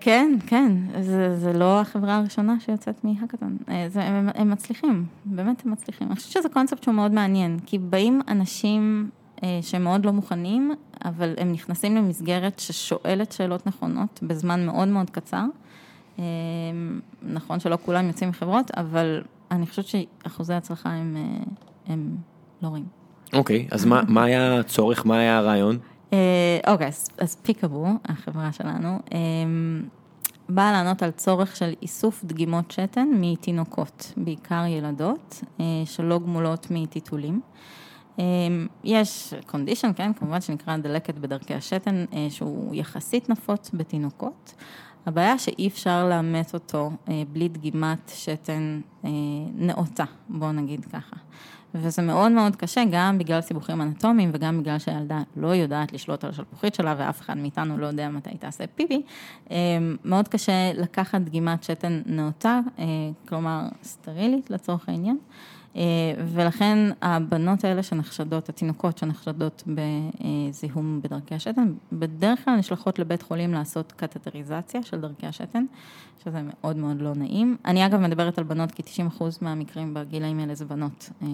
כן, 0.00 0.36
כן, 0.46 0.72
זה, 1.00 1.36
זה 1.36 1.52
לא 1.52 1.80
החברה 1.80 2.16
הראשונה 2.16 2.56
שיוצאת 2.60 3.04
מהאקתון, 3.04 3.56
הם, 3.94 4.28
הם 4.34 4.50
מצליחים, 4.50 5.06
באמת 5.24 5.62
הם 5.66 5.72
מצליחים. 5.72 6.06
אני 6.06 6.16
חושבת 6.16 6.32
שזה 6.32 6.48
קונספט 6.48 6.82
שהוא 6.82 6.94
מאוד 6.94 7.12
מעניין, 7.12 7.58
כי 7.66 7.78
באים 7.78 8.20
אנשים 8.28 9.10
אה, 9.42 9.58
שהם 9.62 9.84
מאוד 9.84 10.06
לא 10.06 10.12
מוכנים, 10.12 10.74
אבל 11.04 11.34
הם 11.38 11.52
נכנסים 11.52 11.96
למסגרת 11.96 12.58
ששואלת 12.58 13.32
שאלות 13.32 13.66
נכונות 13.66 14.20
בזמן 14.22 14.66
מאוד 14.66 14.88
מאוד 14.88 15.10
קצר. 15.10 15.44
אה, 16.18 16.24
נכון 17.22 17.60
שלא 17.60 17.78
כולם 17.84 18.06
יוצאים 18.06 18.28
מחברות, 18.30 18.70
אבל 18.76 19.22
אני 19.54 19.66
חושבת 19.66 19.84
שאחוזי 19.86 20.54
הצלחה 20.54 20.90
הם, 20.90 21.16
אה, 21.16 21.44
הם 21.86 22.16
לא 22.62 22.68
רואים. 22.68 22.84
אוקיי, 23.32 23.68
אז 23.70 23.84
מה, 23.84 24.02
מה 24.08 24.24
היה 24.24 24.60
הצורך, 24.60 25.06
מה 25.06 25.18
היה 25.18 25.38
הרעיון? 25.38 25.78
אוקיי, 26.66 26.86
אז, 26.86 27.08
אז 27.18 27.36
פיקאבו, 27.42 27.86
החברה 28.04 28.52
שלנו, 28.52 28.98
באה 30.48 30.72
לענות 30.72 31.02
על 31.02 31.10
צורך 31.10 31.56
של 31.56 31.74
איסוף 31.82 32.24
דגימות 32.24 32.70
שתן 32.70 33.08
מתינוקות, 33.20 34.12
בעיקר 34.16 34.64
ילדות, 34.68 35.42
שלא 35.84 36.18
גמולות 36.18 36.66
מטיטולים. 36.70 37.40
אמ, 38.18 38.66
יש 38.84 39.34
קונדישן, 39.46 39.90
כן, 39.96 40.12
כמובן 40.12 40.40
שנקרא 40.40 40.76
דלקת 40.76 41.14
בדרכי 41.14 41.54
השתן, 41.54 42.04
אה, 42.12 42.26
שהוא 42.30 42.74
יחסית 42.74 43.28
נפוץ 43.28 43.70
בתינוקות. 43.74 44.54
הבעיה 45.06 45.38
שאי 45.38 45.68
אפשר 45.68 46.08
לאמת 46.08 46.54
אותו 46.54 46.90
אה, 47.08 47.22
בלי 47.32 47.48
דגימת 47.48 48.12
שתן 48.14 48.80
אה, 49.04 49.10
נאותה, 49.54 50.04
בואו 50.28 50.52
נגיד 50.52 50.84
ככה. 50.84 51.16
וזה 51.74 52.02
מאוד 52.02 52.32
מאוד 52.32 52.56
קשה, 52.56 52.82
גם 52.90 53.18
בגלל 53.18 53.40
סיבוכים 53.40 53.80
אנטומיים 53.80 54.30
וגם 54.34 54.60
בגלל 54.60 54.78
שהילדה 54.78 55.22
לא 55.36 55.48
יודעת 55.48 55.92
לשלוט 55.92 56.24
על 56.24 56.30
השלפוחית 56.30 56.74
שלה 56.74 56.94
ואף 56.98 57.20
אחד 57.20 57.36
מאיתנו 57.36 57.78
לא 57.78 57.86
יודע 57.86 58.08
מתי 58.08 58.30
היא 58.30 58.38
תעשה 58.38 58.64
פיפי. 58.66 59.02
מאוד 60.04 60.28
קשה 60.28 60.72
לקחת 60.74 61.20
דגימת 61.20 61.64
שתן 61.64 62.02
נאותה, 62.06 62.60
כלומר 63.28 63.60
סטרילית 63.82 64.50
לצורך 64.50 64.88
העניין. 64.88 65.18
אה, 65.76 65.82
ולכן 66.26 66.78
הבנות 67.02 67.64
האלה 67.64 67.82
שנחשדות, 67.82 68.48
התינוקות 68.48 68.98
שנחשדות 68.98 69.62
בזיהום 69.66 71.00
בדרכי 71.02 71.34
השתן, 71.34 71.72
בדרך 71.92 72.44
כלל 72.44 72.56
נשלחות 72.56 72.98
לבית 72.98 73.22
חולים 73.22 73.52
לעשות 73.52 73.92
קתטריזציה 73.92 74.82
של 74.82 75.00
דרכי 75.00 75.26
השתן, 75.26 75.64
שזה 76.24 76.40
מאוד 76.42 76.76
מאוד 76.76 77.00
לא 77.00 77.14
נעים. 77.14 77.56
אני 77.64 77.86
אגב 77.86 78.00
מדברת 78.00 78.38
על 78.38 78.44
בנות, 78.44 78.70
כי 78.70 78.82
90% 79.18 79.22
מהמקרים 79.40 79.94
בגילאים 79.94 80.38
האלה 80.38 80.54
זה 80.54 80.64
בנות. 80.64 81.10
אה, 81.22 81.28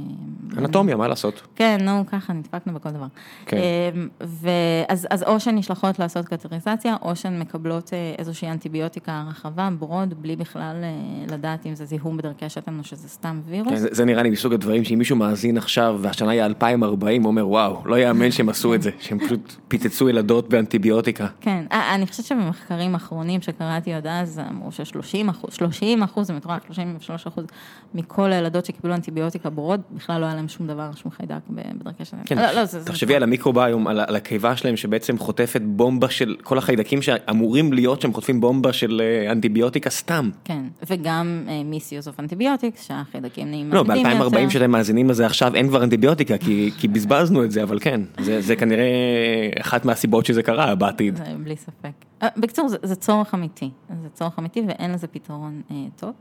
אנטומיה, 0.59 0.97
מה 0.97 1.09
לעשות? 1.09 1.43
כן, 1.57 1.79
נו, 1.81 2.07
ככה, 2.07 2.33
נדפקנו 2.33 2.75
בכל 2.75 2.91
דבר. 2.91 3.07
כן. 3.47 3.57
אה, 3.57 3.91
ואז, 4.21 5.07
אז 5.11 5.23
או 5.23 5.41
שהן 5.41 5.59
נשלחות 5.59 5.99
לעשות 5.99 6.29
קתטריזציה, 6.29 6.97
או 7.03 7.17
שהן 7.17 7.41
מקבלות 7.41 7.91
איזושהי 8.19 8.51
אנטיביוטיקה 8.51 9.25
רחבה, 9.29 9.69
ברוד, 9.79 10.15
בלי 10.23 10.37
בכלל 10.37 10.77
לדעת 11.31 11.67
אם 11.67 11.75
זה 11.75 11.85
זיהום 11.85 12.17
בדרכי 12.17 12.45
השתן 12.45 12.79
או 12.79 12.85
שזה 12.85 13.09
סתם 13.09 13.41
וירוס. 13.47 13.69
כן, 13.69 13.77
זה, 13.77 13.89
זה 13.91 14.05
נראה 14.05 14.23
לי 14.23 14.31
מסוג 14.31 14.53
הדברים 14.53 14.85
שאם 14.85 14.99
מישהו 14.99 15.17
מאזין 15.17 15.57
עכשיו 15.57 15.99
והשנה 16.01 16.31
היא 16.31 16.43
2040, 16.43 17.23
הוא 17.23 17.29
אומר 17.29 17.49
וואו, 17.49 17.83
לא 17.85 17.99
יאמן 17.99 18.31
שהם 18.31 18.49
עשו 18.49 18.75
את 18.75 18.83
זה, 18.83 18.91
שהם 19.01 19.19
פשוט 19.19 19.57
פיצצו 19.69 20.09
ילדות 20.09 20.49
באנטיביוטיקה. 20.49 21.27
כן, 21.41 21.65
אה, 21.73 21.95
אני 21.95 22.07
חושבת 22.07 22.27
שבמחקרים 22.27 22.95
אחרונים 22.95 23.43
שקראתי 23.43 23.93
עד 23.93 24.07
אז, 24.07 24.41
אמרו 24.51 24.70
ש-30 24.71 25.31
אחוז, 25.31 25.55
30 25.55 26.03
אחוז, 26.03 26.27
זה 26.27 26.33
מטורף, 26.33 26.67
33 26.67 27.27
אחוז 27.27 27.45
מכל 27.95 28.33
הילדות 28.33 28.65
שקיבלו 28.65 28.95
אנטיביוטיקה 28.95 29.51
בורוד, 29.51 29.81
בכלל 29.93 30.21
לא 30.21 30.27
היה 30.27 30.35
להם 30.35 30.49
שום 30.49 30.67
דבר, 30.67 30.91
שום 30.95 31.11
חיידק 31.11 31.41
בדרכי 31.51 32.05
שלהם. 32.05 32.25
כן, 32.25 32.39
לא, 32.39 32.53
לא, 32.53 32.67
תחשבי 32.85 33.17
על 33.17 33.23
המיקרוביום, 33.23 33.87
על, 33.87 34.01
על 34.01 34.17
הקיבה 34.17 34.57
שלהם 34.57 34.77
שבעצם 34.77 35.19
חוטפת 35.19 35.61
בומבה 35.65 36.11
של 36.11 36.37
כל 36.43 36.59
החיידקים 36.59 37.03
שאמורים 37.03 37.73
להיות 37.73 38.01
שהם 38.01 38.13
חוטפים 38.13 38.41
בומבה 38.41 38.73
של 38.73 39.03
אה, 39.05 39.33
אנטיביוטיקה 39.33 39.91
סתם. 39.91 40.31
כן, 40.45 40.63
וגם 40.91 41.47
misuse 41.65 42.09
of 42.09 42.21
antibiotics, 42.21 42.87
שהחיידקים 42.87 43.51
נהיים 43.51 43.73
לא, 43.73 43.83
ב-2040 43.83 44.51
שאתם 44.51 44.71
מאזינים 44.71 45.11
לזה 45.11 45.27
עכשיו 45.27 45.55
אין 45.55 45.69
כבר 45.69 45.85
אנטיביוטיקה 45.85 46.39
כי, 46.39 46.71
כי 46.79 46.89
בזבזנו 46.89 47.45
את 47.45 47.51
זה, 47.51 47.63
אבל 47.63 47.79
כן, 47.81 48.01
זה, 48.21 48.41
זה 48.41 48.57
כנראה 48.57 48.91
אחת 49.61 49.85
מהסיבות 49.85 50.27
שזה 50.27 50.43
קרה 50.43 50.75
בעתיד. 50.75 51.17
זה 51.17 51.25
בלי 51.45 51.57
ספק. 51.57 52.10
אה, 52.23 52.29
בקיצור, 52.37 52.69
זה, 52.69 52.77
זה 52.83 52.97
צורך 52.97 53.35
אמיתי, 53.35 53.71
זה 54.03 54.09
צורך 54.09 54.39
אמיתי 54.39 54.63
ואין 54.69 54.93
לזה 54.93 55.07
פתרון 55.07 55.63
אה, 55.71 55.77
טוב. 55.97 56.13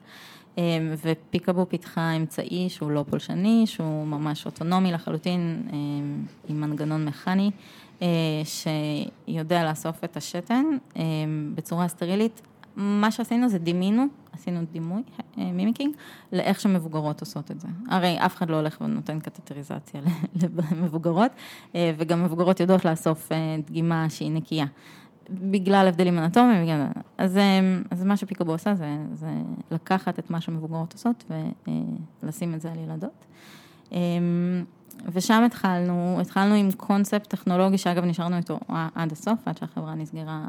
אה, 0.58 0.64
ופיקאבו 1.04 1.66
פיתחה 1.70 2.12
אמצעי 2.12 2.70
שהוא 2.70 2.91
לא 2.91 3.06
פולשני, 3.10 3.64
שהוא 3.66 4.08
ממש 4.08 4.45
אוטונומי 4.45 4.91
לחלוטין, 4.91 5.68
אה, 5.68 5.78
עם 6.47 6.62
מנגנון 6.62 7.06
מכני, 7.06 7.52
אה, 8.02 8.08
שיודע 8.45 9.70
לאסוף 9.70 10.04
את 10.04 10.18
השתן 10.18 10.66
אה, 10.97 11.02
בצורה 11.56 11.88
סטרילית. 11.88 12.41
מה 12.76 13.12
שעשינו 13.12 13.50
זה 13.50 13.58
דימינו 13.60 14.06
עשינו 14.32 14.60
דימוי, 14.72 15.02
אה, 15.38 15.52
מימיקינג, 15.52 15.95
לאיך 16.32 16.60
שמבוגרות 16.60 17.22
עושות 17.22 17.52
את 17.52 17.60
זה. 17.60 17.68
הרי 17.89 18.18
אף 18.20 18.36
אחד 18.36 18.50
לא 18.50 18.56
הולך 18.56 18.82
ונותן 18.82 19.20
קטטריזציה 19.20 20.02
למבוגרות, 20.72 21.32
אה, 21.76 21.91
וגם 21.97 22.24
מבוגרות 22.24 22.60
יודעות 22.60 22.86
לאסוף 22.86 23.32
דגימה 23.66 24.10
שהיא 24.10 24.32
נקייה. 24.32 24.66
בגלל 25.32 25.88
הבדלים 25.88 26.20
אנטומיים, 26.20 26.80
אז, 27.18 27.40
אז 27.92 28.04
מה 28.04 28.18
שפיקובו 28.18 28.52
עושה 28.52 28.76
זה, 28.76 28.98
זה 29.14 29.28
לקחת 29.72 30.20
את 30.20 30.30
מה 30.30 30.42
שמבוגרות 30.42 30.94
עושות 30.94 31.32
ולשים 32.24 32.54
את 32.54 32.62
זה 32.62 32.72
על 32.72 32.78
ילדות. 32.80 33.26
ושם 35.14 35.44
התחלנו, 35.46 36.18
התחלנו 36.22 36.56
עם 36.56 36.70
קונספט 36.78 37.28
טכנולוגי, 37.28 37.78
שאגב 37.78 38.06
נשארנו 38.06 38.38
איתו 38.38 38.60
עד 38.96 39.12
הסוף, 39.12 39.40
עד 39.46 39.58
שהחברה 39.58 39.96
נסגרה, 39.96 40.42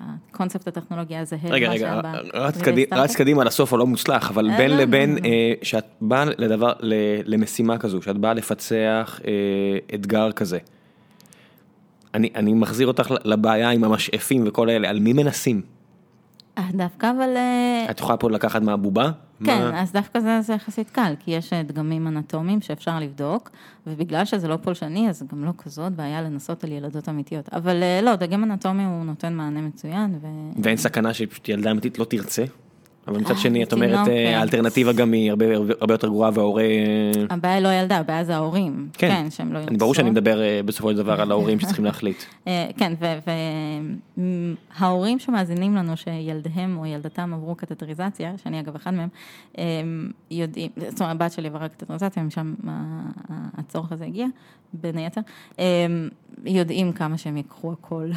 הקונספט 0.00 0.68
הטכנולוגי 0.68 1.16
הזה. 1.16 1.36
רגע, 1.44 1.70
רגע, 1.70 2.00
רץ 2.92 3.16
קדימה 3.16 3.44
לסוף 3.44 3.72
הלא 3.72 3.86
מוצלח, 3.86 4.30
אבל 4.30 4.50
בין 4.56 4.70
לא, 4.70 4.76
לבין, 4.76 5.10
לא, 5.10 5.20
לא. 5.20 5.26
אה, 5.26 5.52
שאת 5.62 5.86
באה 6.00 6.24
לדבר, 6.24 6.72
למשימה 7.24 7.78
כזו, 7.78 8.02
שאת 8.02 8.16
באה 8.16 8.34
לפצח 8.34 9.20
אה, 9.26 9.94
אתגר 9.94 10.32
כזה. 10.32 10.58
אני 12.14 12.54
מחזיר 12.54 12.86
אותך 12.86 13.14
לבעיה 13.24 13.70
עם 13.70 13.84
המשאפים 13.84 14.44
וכל 14.46 14.70
אלה, 14.70 14.90
על 14.90 15.00
מי 15.00 15.12
מנסים? 15.12 15.62
דווקא 16.72 17.10
אבל... 17.10 17.36
אה, 17.36 17.86
את 17.90 18.00
יכולה 18.00 18.16
פה 18.16 18.30
לקחת 18.30 18.62
מהבובה? 18.62 19.10
כן, 19.44 19.70
מה... 19.70 19.82
אז 19.82 19.92
דווקא 19.92 20.20
זה, 20.20 20.40
זה 20.40 20.52
יחסית 20.52 20.90
קל, 20.90 21.14
כי 21.18 21.30
יש 21.30 21.52
אה, 21.52 21.62
דגמים 21.62 22.06
אנטומיים 22.06 22.60
שאפשר 22.60 22.98
לבדוק, 22.98 23.50
ובגלל 23.86 24.24
שזה 24.24 24.48
לא 24.48 24.56
פולשני, 24.56 25.08
אז 25.08 25.22
גם 25.32 25.44
לא 25.44 25.50
כזאת 25.58 25.92
בעיה 25.92 26.22
לנסות 26.22 26.64
על 26.64 26.72
ילדות 26.72 27.08
אמיתיות. 27.08 27.48
אבל 27.52 27.82
אה, 27.82 28.00
לא, 28.02 28.16
דגם 28.16 28.44
אנטומי 28.44 28.84
הוא 28.84 29.04
נותן 29.04 29.34
מענה 29.34 29.60
מצוין. 29.60 30.18
ו... 30.22 30.26
ואין 30.62 30.76
סכנה 30.76 31.10
שילדה 31.14 31.70
אמיתית 31.70 31.98
לא 31.98 32.04
תרצה? 32.04 32.44
אבל 33.08 33.18
מצד 33.18 33.38
שני 33.38 33.62
את 33.62 33.72
אומרת 33.72 34.08
אה, 34.08 34.38
האלטרנטיבה 34.38 34.92
גם 34.92 35.12
היא 35.12 35.30
הרבה 35.80 35.94
יותר 35.94 36.08
גרועה 36.08 36.30
וההורה... 36.34 36.62
הבעיה 37.30 37.54
היא 37.54 37.62
לא 37.62 37.68
ילדה, 37.68 37.96
הבעיה 37.96 38.24
זה 38.24 38.34
ההורים. 38.34 38.88
כן, 38.92 39.08
כן 39.08 39.30
שהם 39.30 39.52
לא 39.52 39.58
ירצו. 39.58 39.74
ברור 39.78 39.94
שאני 39.94 40.10
מדבר 40.10 40.42
אה, 40.42 40.60
בסופו 40.64 40.90
של 40.90 40.96
דבר 40.96 41.20
על 41.20 41.30
ההורים 41.30 41.60
שצריכים 41.60 41.84
להחליט. 41.84 42.22
אה, 42.48 42.66
כן, 42.76 42.92
וההורים 44.78 45.18
שמאזינים 45.18 45.76
לנו 45.76 45.96
שילדיהם 45.96 46.78
או 46.78 46.86
ילדתם 46.86 47.34
עברו 47.34 47.54
קטטריזציה, 47.54 48.32
שאני 48.42 48.60
אגב 48.60 48.74
אחד 48.74 48.90
מהם, 48.94 49.08
יודעים, 50.30 50.70
זאת 50.88 51.00
אומרת 51.00 51.14
הבת 51.14 51.32
שלי 51.32 51.48
עברה 51.48 51.68
קטטריזציה, 51.68 52.22
משם 52.22 52.54
הצורך 53.58 53.92
הזה 53.92 54.04
הגיע, 54.04 54.26
בין 54.72 54.98
היתר, 54.98 55.20
יודעים 56.44 56.92
כמה 56.92 57.18
שהם 57.18 57.36
ייקחו 57.36 57.72
הכל. 57.72 58.10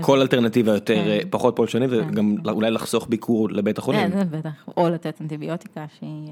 כל 0.00 0.20
אלטרנטיבה 0.20 0.72
יותר, 0.72 0.94
כן. 0.94 1.28
פחות 1.30 1.56
פולשנית, 1.56 1.90
וגם 1.92 2.36
כן. 2.44 2.50
אולי 2.50 2.70
לחסוך 2.70 3.06
ביקור 3.08 3.50
לבית 3.50 3.78
החולים. 3.78 3.89
כן, 3.92 4.10
זה 4.12 4.24
בטח, 4.24 4.64
או 4.76 4.88
לתת 4.88 5.20
אנטיביוטיקה 5.20 5.84
שהיא 5.98 6.28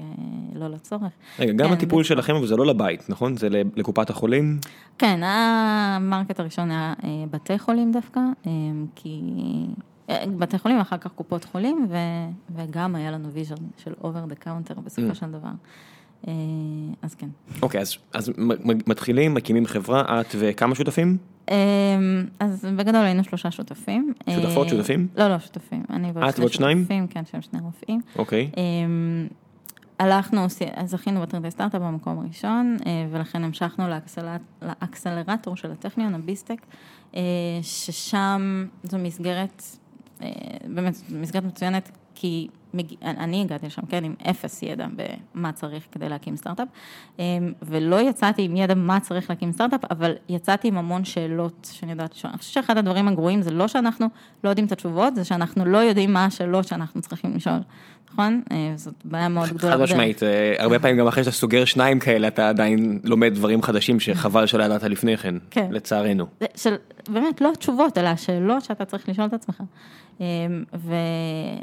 לא 0.55 0.67
לצורך. 0.67 1.11
רגע, 1.39 1.53
גם 1.53 1.67
כן, 1.67 1.73
הטיפול. 1.73 2.03
שלכם, 2.03 2.35
אבל 2.35 2.47
זה 2.47 2.55
לא 2.55 2.65
לבית, 2.65 3.09
נכון? 3.09 3.37
זה 3.37 3.47
לקופת 3.75 4.09
החולים? 4.09 4.59
כן, 4.97 5.19
המרקט 5.23 6.39
הראשון 6.39 6.71
היה 6.71 6.93
אה, 7.03 7.09
בתי 7.31 7.59
חולים 7.59 7.91
דווקא, 7.91 8.19
אה, 8.47 8.51
כי... 8.95 9.21
אה, 10.09 10.23
בתי 10.37 10.57
חולים, 10.59 10.79
אחר 10.79 10.97
כך 10.97 11.11
קופות 11.11 11.43
חולים, 11.43 11.87
ו, 11.89 11.95
וגם 12.55 12.95
היה 12.95 13.11
לנו 13.11 13.31
vision 13.31 13.55
של 13.77 13.93
over 14.03 14.25
the 14.25 14.35
counter 14.35 14.73
בסופו 14.83 15.11
Mm. 15.11 15.13
של 15.13 15.31
דבר. 15.31 15.49
אה, 16.27 16.33
אז 17.01 17.15
כן. 17.15 17.27
אוקיי, 17.61 17.81
אז, 17.81 17.97
אז 18.13 18.31
מתחילים, 18.87 19.33
מקימים 19.33 19.65
חברה, 19.65 20.21
את 20.21 20.35
וכמה 20.39 20.75
שותפים? 20.75 21.17
אה, 21.49 21.55
אז 22.39 22.67
בגדול 22.77 23.01
היינו 23.01 23.23
שלושה 23.23 23.51
שותפים. 23.51 24.13
שותפות, 24.29 24.67
אה, 24.67 24.71
שותפים? 24.71 25.07
לא, 25.17 25.27
לא, 25.27 25.39
שותפים. 25.39 25.83
אני 25.89 26.11
ועוד 26.11 26.31
שני 26.31 26.41
ועוד 26.41 26.53
שניים? 26.53 26.79
שותפים, 26.79 27.07
כן, 27.07 27.25
שהם 27.31 27.41
שני 27.41 27.59
רופאים. 27.59 28.01
אוקיי. 28.15 28.51
הלכנו, 29.99 30.45
זכינו 30.85 31.21
בטרנדי 31.21 31.51
סטארט-אפ 31.51 31.81
במקום 31.81 32.19
הראשון, 32.19 32.77
ולכן 33.11 33.43
המשכנו 33.43 33.85
לאקסלרטור 34.61 35.55
של 35.55 35.71
הטכניון, 35.71 36.15
הביסטק, 36.15 36.65
ששם 37.61 38.65
זו 38.83 38.97
מסגרת, 38.97 39.63
באמת, 40.65 40.95
מסגרת 41.11 41.43
מצוינת, 41.43 41.91
כי 42.15 42.47
מג... 42.73 42.93
אני 43.01 43.41
הגעתי 43.41 43.65
לשם, 43.65 43.81
כן, 43.89 44.03
עם 44.03 44.15
אפס 44.29 44.63
ידע 44.63 44.87
במה 45.35 45.51
צריך 45.51 45.87
כדי 45.91 46.09
להקים 46.09 46.35
סטארט-אפ, 46.35 46.67
אה, 47.19 47.25
ולא 47.61 48.01
יצאתי 48.01 48.41
עם 48.41 48.55
ידע 48.55 48.75
מה 48.75 48.99
צריך 48.99 49.29
להקים 49.29 49.51
סטארט-אפ, 49.51 49.85
אבל 49.91 50.13
יצאתי 50.29 50.67
עם 50.67 50.77
המון 50.77 51.05
שאלות 51.05 51.69
שאני 51.71 51.91
יודעת 51.91 52.13
לשאול. 52.13 52.31
אני 52.31 52.37
חושבת 52.37 52.53
שאחד 52.53 52.77
הדברים 52.77 53.07
הגרועים 53.07 53.41
זה 53.41 53.51
לא 53.51 53.67
שאנחנו 53.67 54.07
לא 54.43 54.49
יודעים 54.49 54.67
את 54.67 54.71
התשובות, 54.71 55.15
זה 55.15 55.25
שאנחנו 55.25 55.65
לא 55.65 55.77
יודעים 55.77 56.13
מה 56.13 56.25
השאלות 56.25 56.67
שאנחנו 56.67 57.01
צריכים 57.01 57.35
לשאול, 57.35 57.59
נכון? 58.13 58.41
אה, 58.51 58.73
זאת 58.75 58.93
בעיה 59.05 59.29
מאוד 59.29 59.49
גדולה. 59.49 59.73
חד. 59.73 59.81
משמעית, 59.81 60.23
אה, 60.23 60.55
הרבה 60.57 60.79
פעמים 60.79 60.97
גם 60.97 61.07
אחרי 61.07 61.23
שאתה 61.23 61.35
סוגר 61.35 61.65
שניים 61.65 61.99
כאלה, 61.99 62.27
אתה 62.27 62.49
עדיין 62.49 62.99
לומד 63.03 63.33
דברים 63.35 63.61
חדשים 63.61 63.99
שחבל 63.99 64.45
שלא 64.45 64.63
ידעת 64.63 64.83
לפני 64.83 65.17
כן, 65.17 65.35
כן. 65.49 65.67
לצערנו. 65.71 66.25
של, 66.55 66.75
באמת, 67.09 67.41
לא 67.41 67.51
התשובות, 67.51 67.97
אלא 67.97 68.07
השאלות 68.07 68.63
שאתה 68.63 68.85
צריך 68.85 69.09
לשאול 69.09 69.27
את 69.27 69.33
עצמך. 69.33 69.63
אמ, 70.19 70.25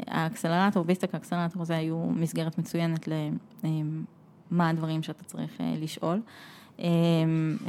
והאקסלרטור, 0.07 0.83
ביסטק 0.83 1.13
האקסלרטור 1.13 1.61
הזה 1.61 1.77
היו 1.77 1.97
מסגרת 1.97 2.57
מצוינת 2.57 3.09
למה 4.51 4.69
הדברים 4.69 5.03
שאתה 5.03 5.23
צריך 5.23 5.51
אה, 5.61 5.73
לשאול. 5.81 6.19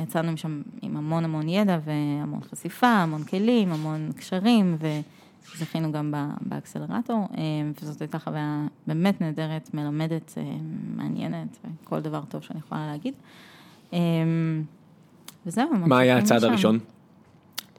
יצאנו 0.02 0.32
משם 0.32 0.62
עם 0.82 0.96
המון 0.96 1.24
המון 1.24 1.48
ידע 1.48 1.78
והמון 1.84 2.40
חשיפה, 2.50 2.86
המון 2.86 3.24
כלים, 3.24 3.72
המון 3.72 4.10
קשרים, 4.16 4.76
וזכינו 5.54 5.92
גם 5.92 6.14
באקסלרטור, 6.40 7.28
אמ, 7.36 7.72
וזאת 7.82 8.00
הייתה 8.00 8.18
חוויה 8.18 8.66
באמת 8.86 9.20
נהדרת, 9.20 9.74
מלמדת, 9.74 10.34
אמ, 10.36 10.42
מעניינת, 10.96 11.58
וכל 11.84 12.00
דבר 12.00 12.20
טוב 12.28 12.42
שאני 12.42 12.58
יכולה 12.58 12.86
להגיד. 12.86 13.14
אמ, 13.92 14.62
וזהו, 15.46 15.68
מה 15.86 15.98
היה 15.98 16.18
הצעד 16.18 16.38
משם. 16.38 16.48
הראשון? 16.48 16.78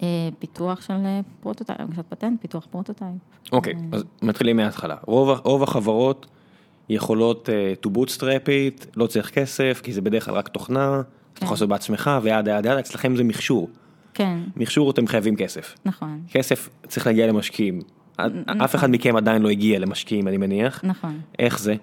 אה, 0.04 0.30
פיתוח 0.40 0.82
של 0.82 0.94
אה, 0.94 1.20
prototype, 1.42 1.80
הגשת 1.80 2.06
פטנט, 2.10 2.42
פיתוח 2.42 2.68
prototype. 2.72 3.14
אוקיי, 3.52 3.74
אז 3.92 4.04
מתחילים 4.22 4.58
מההתחלה. 4.58 4.96
רוב, 5.06 5.40
רוב 5.44 5.64
החברות 5.64 6.26
יכולות 6.90 7.50
uh, 7.50 7.86
to 7.86 7.90
bootstrap 7.90 8.46
it, 8.48 8.86
לא 8.96 9.08
צריך 9.08 9.30
כסף, 9.30 9.82
כי 9.84 9.94
זה 9.94 10.02
בדרך 10.02 10.26
כלל 10.26 10.34
רק 10.34 10.48
תוכנה, 10.48 11.02
אתה 11.34 11.44
יכול 11.44 11.56
לעשות 11.56 11.70
בעצמך 11.70 12.12
ויד 12.24 12.48
יד 12.48 12.66
יד, 12.66 12.78
אצלכם 12.78 13.16
זה 13.16 13.24
מכשור. 13.24 13.70
כן, 14.20 14.40
מכשור 14.56 14.92
אתם 14.92 15.08
חייבים 15.08 15.36
כסף. 15.36 15.76
נכון, 15.86 16.22
כסף 16.32 16.70
צריך 16.88 17.08
להגיע 17.08 17.28
למשקיעים. 17.28 17.82
אף 18.64 18.76
אחד 18.76 18.90
מכם 18.90 19.16
עדיין 19.16 19.42
לא 19.42 19.50
הגיע 19.50 19.80
למשקיעים, 19.80 20.28
אני 20.28 20.38
מניח. 20.38 20.82
נכון. 20.84 21.20
איך 21.40 21.60
זה? 21.60 21.76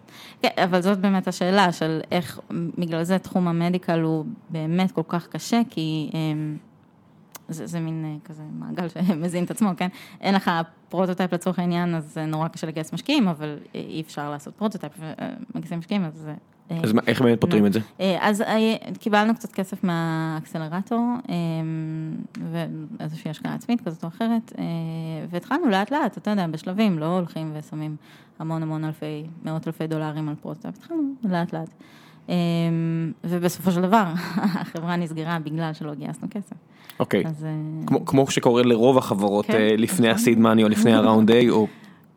כן, 0.42 0.48
אבל 0.56 0.80
זאת 0.80 0.98
באמת 0.98 1.28
השאלה 1.28 1.72
של 1.72 2.00
איך, 2.10 2.40
בגלל 2.78 3.02
זה 3.02 3.18
תחום 3.18 3.48
ה 3.48 3.55
medical 3.55 4.00
הוא 4.00 4.24
באמת 4.50 4.92
כל 4.92 5.02
כך 5.08 5.26
קשה, 5.26 5.60
כי 5.70 6.10
אמ, 6.14 6.56
זה, 7.48 7.66
זה 7.66 7.80
מין 7.80 8.04
אה, 8.04 8.28
כזה 8.28 8.42
מעגל 8.52 8.88
שמזין 8.88 9.44
את 9.44 9.50
עצמו, 9.50 9.70
כן? 9.76 9.88
אין 10.20 10.34
לך 10.34 10.50
prototype 10.88 11.32
לצורך 11.32 11.58
העניין, 11.58 11.94
אז 11.94 12.12
זה 12.14 12.26
נורא 12.26 12.48
קשה 12.48 12.66
לגייס 12.66 12.92
משקיעים, 12.92 13.28
אבל 13.28 13.58
אה, 13.74 13.80
אי 13.80 14.00
אפשר 14.00 14.30
לעשות 14.30 14.54
prototype 14.54 14.92
ומגייסים 14.98 15.78
משקיעים, 15.78 16.04
אז 16.04 16.14
זה... 16.14 16.30
אה, 16.30 16.55
אז 16.82 16.92
מה- 16.92 17.00
איך 17.06 17.22
באמת 17.22 17.40
פותרים 17.40 17.66
את 17.66 17.72
זה? 17.72 17.80
אה, 18.00 18.16
אז 18.20 18.42
אה, 18.42 18.56
קיבלנו 19.00 19.34
קצת 19.34 19.52
כסף 19.52 19.84
מהאקסלרטור, 19.84 21.00
אה, 21.28 21.34
ואיזושהי 22.98 23.30
השקעה 23.30 23.54
עצמית 23.54 23.80
כזאת 23.80 24.02
או 24.04 24.08
אחרת, 24.08 24.52
והתחלנו 25.30 25.68
לאט 25.68 25.90
לאט, 25.90 26.18
אתה 26.18 26.30
יודע, 26.30 26.46
בשלבים, 26.46 26.98
לא 26.98 27.06
הולכים 27.16 27.52
ושמים 27.58 27.96
המון 28.38 28.62
המון 28.62 28.84
אלפי, 28.84 29.24
מאות 29.44 29.66
אלפי 29.66 29.86
דולרים 29.86 30.28
על 30.28 30.34
prototype, 30.34 30.74
התחלנו 30.78 31.02
לאט 31.24 31.52
לאט. 31.54 31.68
ובסופו 33.24 33.70
של 33.70 33.82
דבר, 33.82 34.04
החברה 34.60 34.96
נסגרה 34.96 35.38
בגלל 35.38 35.72
שלא 35.72 35.94
גייסנו 35.94 36.28
כסף. 36.30 36.56
אוקיי. 37.00 37.26
אז 37.26 37.44
אה, 37.44 37.50
כמו- 37.86 38.04
כמו 38.06 38.30
שקורה 38.30 38.62
לרוב 38.62 38.98
החברות 38.98 39.46
כן, 39.46 39.58
לפני 39.78 40.06
נכון. 40.08 40.20
ה 40.20 40.24
seed 40.24 40.38
money 40.38 40.62
או 40.64 40.68
לפני 40.68 40.92
ה 40.96 41.02
round 41.02 41.30
A, 41.30 41.50
או 41.50 41.66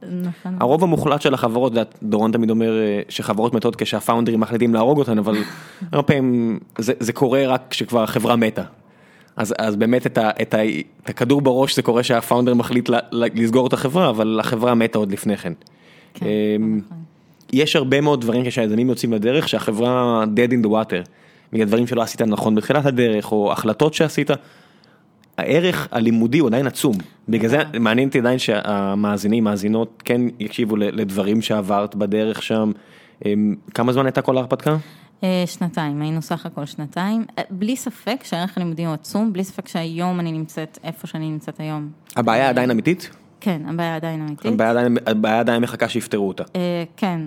נכון. 0.04 0.58
הרוב 0.60 0.84
המוחלט 0.84 1.22
של 1.22 1.34
החברות, 1.34 1.74
דורון 2.04 2.32
תמיד 2.32 2.50
אומר 2.50 2.80
אה, 2.80 3.02
שחברות 3.10 3.54
מתות 3.54 3.76
כשהפאונדרים 3.76 4.40
מחליטים 4.40 4.74
להרוג 4.74 5.00
אותן, 5.00 5.18
אבל 5.18 5.36
הרבה 5.92 6.04
פעמים 6.04 6.60
זה, 6.78 6.94
זה 7.00 7.14
קורה 7.14 7.48
רק 7.48 7.62
כשכבר 7.70 8.04
החברה 8.04 8.36
מתה. 8.36 8.64
אז, 9.36 9.54
אז 9.58 9.76
באמת 9.76 10.06
את, 10.06 10.18
ה, 10.18 10.30
את, 10.42 10.54
ה, 10.54 10.58
את 11.04 11.10
הכדור 11.10 11.42
בראש 11.42 11.76
זה 11.76 11.82
קורה 11.82 12.04
שה 12.04 12.19
founder 12.19 12.54
מחליט 12.54 12.90
ל, 12.90 12.96
ל, 13.12 13.26
לסגור 13.34 13.68
את 13.68 13.74
החברה, 13.74 14.10
אבל 14.10 14.40
החברה 14.40 14.76
מתה 14.76 14.98
עוד 14.98 15.12
לפני 15.12 15.38
כן. 15.38 15.54
כן, 16.14 16.26
אמ, 16.26 16.80
נכון. 16.86 16.98
יש 17.54 17.76
הרבה 17.76 18.02
מאוד 18.02 18.22
דברים 18.22 18.46
כשהיזמים 18.46 18.90
יוצאים 18.90 19.14
לדרך 19.14 19.50
שהחברה 19.50 20.24
dead 20.24 20.52
in 20.52 20.66
the 20.66 20.70
water, 20.70 21.10
בגלל 21.54 21.68
דברים 21.68 21.88
שלא 21.88 22.02
עשית 22.02 22.22
נכון 22.22 22.56
בתחילת 22.56 22.86
הדרך 22.86 23.32
או 23.32 23.52
החלטות 23.52 23.94
שעשית. 23.94 24.32
הערך 25.40 25.88
הלימודי 25.92 26.40
הוא 26.40 26.48
עדיין 26.48 26.68
עצום, 26.68 26.96
בגלל 27.30 27.50
זה 27.50 27.58
מעניין 27.80 28.08
אותי 28.08 28.20
עדיין 28.20 28.40
שהמאזינים, 28.40 29.44
מאזינות 29.44 30.02
כן 30.06 30.22
יקשיבו 30.40 30.76
לדברים 30.76 31.42
שעברת 31.42 31.96
בדרך 31.96 32.44
שם. 32.44 32.72
אמ, 33.26 33.56
כמה 33.74 33.94
זמן 33.94 34.06
הייתה 34.06 34.22
כל 34.22 34.38
ההרפתקה? 34.38 34.78
אה, 35.24 35.44
שנתיים, 35.46 36.02
היינו 36.02 36.22
סך 36.22 36.46
הכל 36.46 36.66
שנתיים. 36.66 37.26
אה, 37.38 37.44
בלי 37.50 37.76
ספק 37.76 38.24
שהערך 38.24 38.58
הלימודי 38.58 38.86
הוא 38.86 38.94
עצום, 38.94 39.34
בלי 39.34 39.44
ספק 39.44 39.68
שהיום 39.68 40.20
אני 40.20 40.32
נמצאת 40.32 40.80
איפה 40.84 41.08
שאני 41.08 41.30
נמצאת 41.30 41.60
היום. 41.60 41.90
הבעיה 42.16 42.50
עדיין 42.50 42.72
אמיתית? 42.72 43.10
כן, 43.42 43.62
הבעיה 43.70 43.96
עדיין 43.96 44.22
אמיתית. 44.22 44.46
הבעיה 44.54 44.70
עדיין- 44.72 44.98
הבעיה 45.08 45.40
עדיין 45.40 45.62
מחכה 45.62 45.90
שיפתרו 45.90 46.28
אותה. 46.28 46.44
אה, 46.56 46.84
כן, 46.98 47.22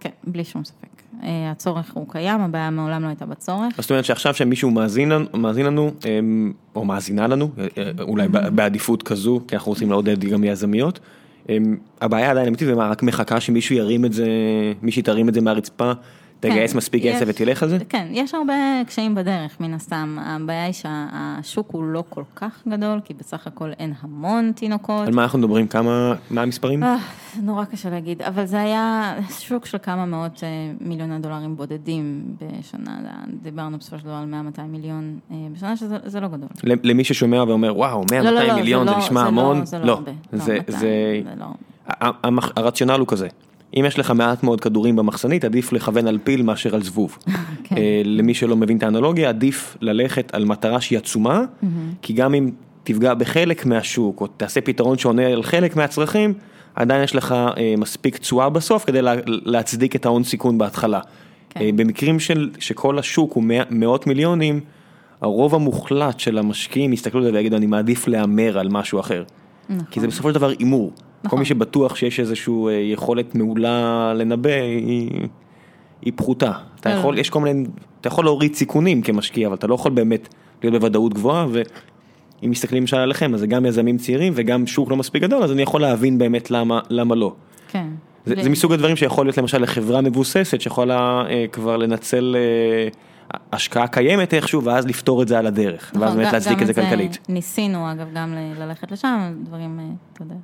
כן, 0.00 0.10
בלי 0.24 0.44
שום 0.44 0.64
ספק. 0.64 1.01
הצורך 1.22 1.90
הוא 1.94 2.06
קיים, 2.08 2.40
הבעיה 2.40 2.70
מעולם 2.70 3.02
לא 3.02 3.08
הייתה 3.08 3.26
בצורך. 3.26 3.74
זאת 3.78 3.90
אומרת 3.90 4.04
שעכשיו 4.04 4.34
שמישהו 4.34 4.70
מאזין 4.70 5.66
לנו, 5.66 5.90
אמ, 6.04 6.52
או 6.74 6.84
מאזינה 6.84 7.26
לנו, 7.26 7.50
אה, 7.58 7.66
אה, 7.78 7.90
אולי 8.00 8.28
בעדיפות 8.28 9.02
כזו, 9.02 9.40
כי 9.48 9.54
אנחנו 9.54 9.72
רוצים 9.72 9.90
לעודד 9.90 10.24
גם 10.24 10.44
יזמיות, 10.44 11.00
אמ, 11.48 11.76
הבעיה 12.00 12.30
עדיין 12.30 12.48
אמיתית 12.48 12.68
ומה, 12.72 12.88
רק 12.88 13.02
מחכה 13.02 13.40
שמישהו 13.40 13.74
ירים 13.74 14.04
את 14.04 14.12
זה, 14.12 14.26
מישהי 14.82 15.02
תרים 15.02 15.28
את 15.28 15.34
זה 15.34 15.40
מהרצפה, 15.40 15.92
תגייס 16.42 16.72
כן, 16.72 16.76
מספיק 16.78 17.04
כסף 17.04 17.24
ותלך 17.28 17.62
על 17.62 17.68
זה? 17.68 17.78
כן, 17.88 18.06
יש 18.10 18.34
הרבה 18.34 18.54
קשיים 18.86 19.14
בדרך, 19.14 19.60
מן 19.60 19.74
הסתם. 19.74 20.18
הבעיה 20.20 20.64
היא 20.64 20.72
שהשוק 20.72 21.70
הוא 21.70 21.84
לא 21.84 22.04
כל 22.08 22.22
כך 22.36 22.62
גדול, 22.68 23.00
כי 23.04 23.14
בסך 23.14 23.46
הכל 23.46 23.70
אין 23.78 23.92
המון 24.00 24.52
תינוקות. 24.56 25.08
על 25.08 25.14
מה 25.14 25.22
אנחנו 25.22 25.38
מדברים? 25.38 25.66
כמה, 25.66 26.14
מה 26.30 26.42
המספרים? 26.42 26.82
אה, 26.82 26.96
נורא 27.42 27.64
קשה 27.64 27.90
להגיד, 27.90 28.22
אבל 28.22 28.46
זה 28.46 28.60
היה 28.60 29.14
שוק 29.38 29.66
של 29.66 29.78
כמה 29.82 30.06
מאות 30.06 30.44
אה, 30.44 30.48
מיליוני 30.80 31.18
דולרים 31.18 31.56
בודדים 31.56 32.22
בשנה, 32.40 32.98
דיברנו 33.42 33.78
בסופו 33.78 33.98
של 33.98 34.04
דבר 34.04 34.14
על 34.14 34.34
100-200 34.56 34.60
מיליון 34.62 35.18
אה, 35.30 35.36
בשנה, 35.52 35.76
שזה 35.76 35.96
זה 36.04 36.20
לא 36.20 36.28
גדול. 36.28 36.48
למי 36.64 37.04
ששומע 37.04 37.44
ואומר 37.44 37.76
וואו 37.76 38.04
100 38.10 38.22
לא, 38.22 38.30
לא, 38.30 38.36
200 38.36 38.48
לא, 38.48 38.54
מיליון 38.56 38.88
זה 38.88 38.96
נשמע 38.96 39.22
המון, 39.22 39.62
לא. 39.84 40.00
זה, 40.32 40.58
200, 40.58 40.62
זה, 40.68 41.20
לא 41.38 41.44
הרבה. 41.44 42.48
הרציונל 42.56 42.98
הוא 42.98 43.08
כזה, 43.08 43.28
אם 43.76 43.84
יש 43.86 43.98
לך 43.98 44.10
מעט 44.10 44.42
מאוד 44.42 44.60
כדורים 44.60 44.96
במחסנית 44.96 45.44
עדיף 45.44 45.72
לכוון 45.72 46.06
על 46.06 46.18
פיל 46.24 46.42
מאשר 46.42 46.74
על 46.74 46.82
זבוב. 46.82 47.18
כן. 47.64 47.76
אה, 47.76 48.02
למי 48.04 48.34
שלא 48.34 48.56
מבין 48.56 48.76
את 48.76 48.82
האנלוגיה 48.82 49.28
עדיף 49.28 49.76
ללכת 49.80 50.30
על 50.34 50.44
מטרה 50.44 50.80
שהיא 50.80 50.98
עצומה, 50.98 51.42
כי 52.02 52.12
גם 52.12 52.34
אם 52.34 52.50
תפגע 52.84 53.14
בחלק 53.14 53.66
מהשוק 53.66 54.20
או 54.20 54.26
תעשה 54.26 54.60
פתרון 54.60 54.98
שעונה 54.98 55.26
על 55.26 55.42
חלק 55.42 55.76
מהצרכים, 55.76 56.34
עדיין 56.74 57.02
יש 57.04 57.14
לך 57.14 57.32
אה, 57.32 57.74
מספיק 57.78 58.16
תשואה 58.18 58.48
בסוף 58.50 58.84
כדי 58.84 59.02
לה- 59.02 59.14
להצדיק 59.26 59.96
את 59.96 60.06
ההון 60.06 60.24
סיכון 60.24 60.58
בהתחלה. 60.58 61.00
כן. 61.50 61.60
אה, 61.60 61.70
במקרים 61.76 62.20
של 62.20 62.50
שכל 62.58 62.98
השוק 62.98 63.32
הוא 63.32 63.42
מאה- 63.44 63.64
מאות 63.70 64.06
מיליונים, 64.06 64.60
הרוב 65.20 65.54
המוחלט 65.54 66.20
של 66.20 66.38
המשקיעים 66.38 66.92
יסתכלו 66.92 67.20
על 67.20 67.26
זה 67.26 67.32
ויגידו 67.32 67.56
אני 67.56 67.66
מעדיף 67.66 68.08
להמר 68.08 68.58
על 68.58 68.68
משהו 68.68 69.00
אחר. 69.00 69.24
נכון. 69.70 69.84
כי 69.90 70.00
זה 70.00 70.06
בסופו 70.06 70.28
של 70.28 70.34
דבר 70.34 70.52
הימור. 70.58 70.92
כל 71.22 71.26
נכון. 71.26 71.38
מי 71.38 71.44
שבטוח 71.44 71.96
שיש 71.96 72.20
איזושהי 72.20 72.54
יכולת 72.92 73.34
מעולה 73.34 74.12
לנבא 74.16 74.50
היא, 74.50 75.10
היא 76.02 76.12
פחותה. 76.16 76.52
אתה 76.80 76.88
לא, 76.94 76.98
יכול. 76.98 77.18
יש 77.18 77.30
כל 77.30 77.40
מיני, 77.40 77.64
אתה 78.00 78.08
יכול 78.08 78.24
להוריד 78.24 78.54
סיכונים 78.54 79.02
כמשקיע, 79.02 79.46
אבל 79.46 79.56
אתה 79.56 79.66
לא 79.66 79.74
יכול 79.74 79.92
באמת 79.92 80.28
להיות 80.62 80.74
בוודאות 80.74 81.14
גבוהה, 81.14 81.46
ואם 81.52 82.50
מסתכלים 82.50 82.82
למשל 82.82 82.96
עליכם, 82.96 83.34
אז 83.34 83.40
זה 83.40 83.46
גם 83.46 83.66
יזמים 83.66 83.98
צעירים 83.98 84.32
וגם 84.36 84.66
שוק 84.66 84.90
לא 84.90 84.96
מספיק 84.96 85.22
גדול, 85.22 85.42
אז 85.42 85.52
אני 85.52 85.62
יכול 85.62 85.80
להבין 85.80 86.18
באמת 86.18 86.50
למה, 86.50 86.80
למה 86.90 87.14
לא. 87.14 87.34
כן. 87.68 87.86
זה, 88.26 88.34
ו- 88.38 88.42
זה 88.42 88.50
מסוג 88.50 88.72
הדברים 88.72 88.96
שיכול 88.96 89.26
להיות 89.26 89.38
למשל 89.38 89.62
לחברה 89.62 90.00
מבוססת 90.00 90.60
שיכולה 90.60 91.24
אה, 91.30 91.44
כבר 91.52 91.76
לנצל 91.76 92.36
אה, 92.38 92.88
השקעה 93.52 93.86
קיימת 93.88 94.34
איכשהו 94.34 94.64
ואז 94.64 94.86
לפתור 94.86 95.22
את 95.22 95.28
זה 95.28 95.38
על 95.38 95.46
הדרך, 95.46 95.90
ואז 95.94 96.02
נכון, 96.02 96.16
באמת 96.16 96.26
גם- 96.28 96.32
להצדיק 96.34 96.62
את 96.62 96.66
זה 96.66 96.74
כלכלית. 96.74 97.18
ניסינו 97.28 97.92
אגב 97.92 98.06
גם 98.14 98.34
ל- 98.34 98.62
ללכת 98.62 98.92
לשם, 98.92 99.32
דברים, 99.44 99.80
אה, 99.80 99.84
אתה 100.12 100.22
יודע, 100.22 100.34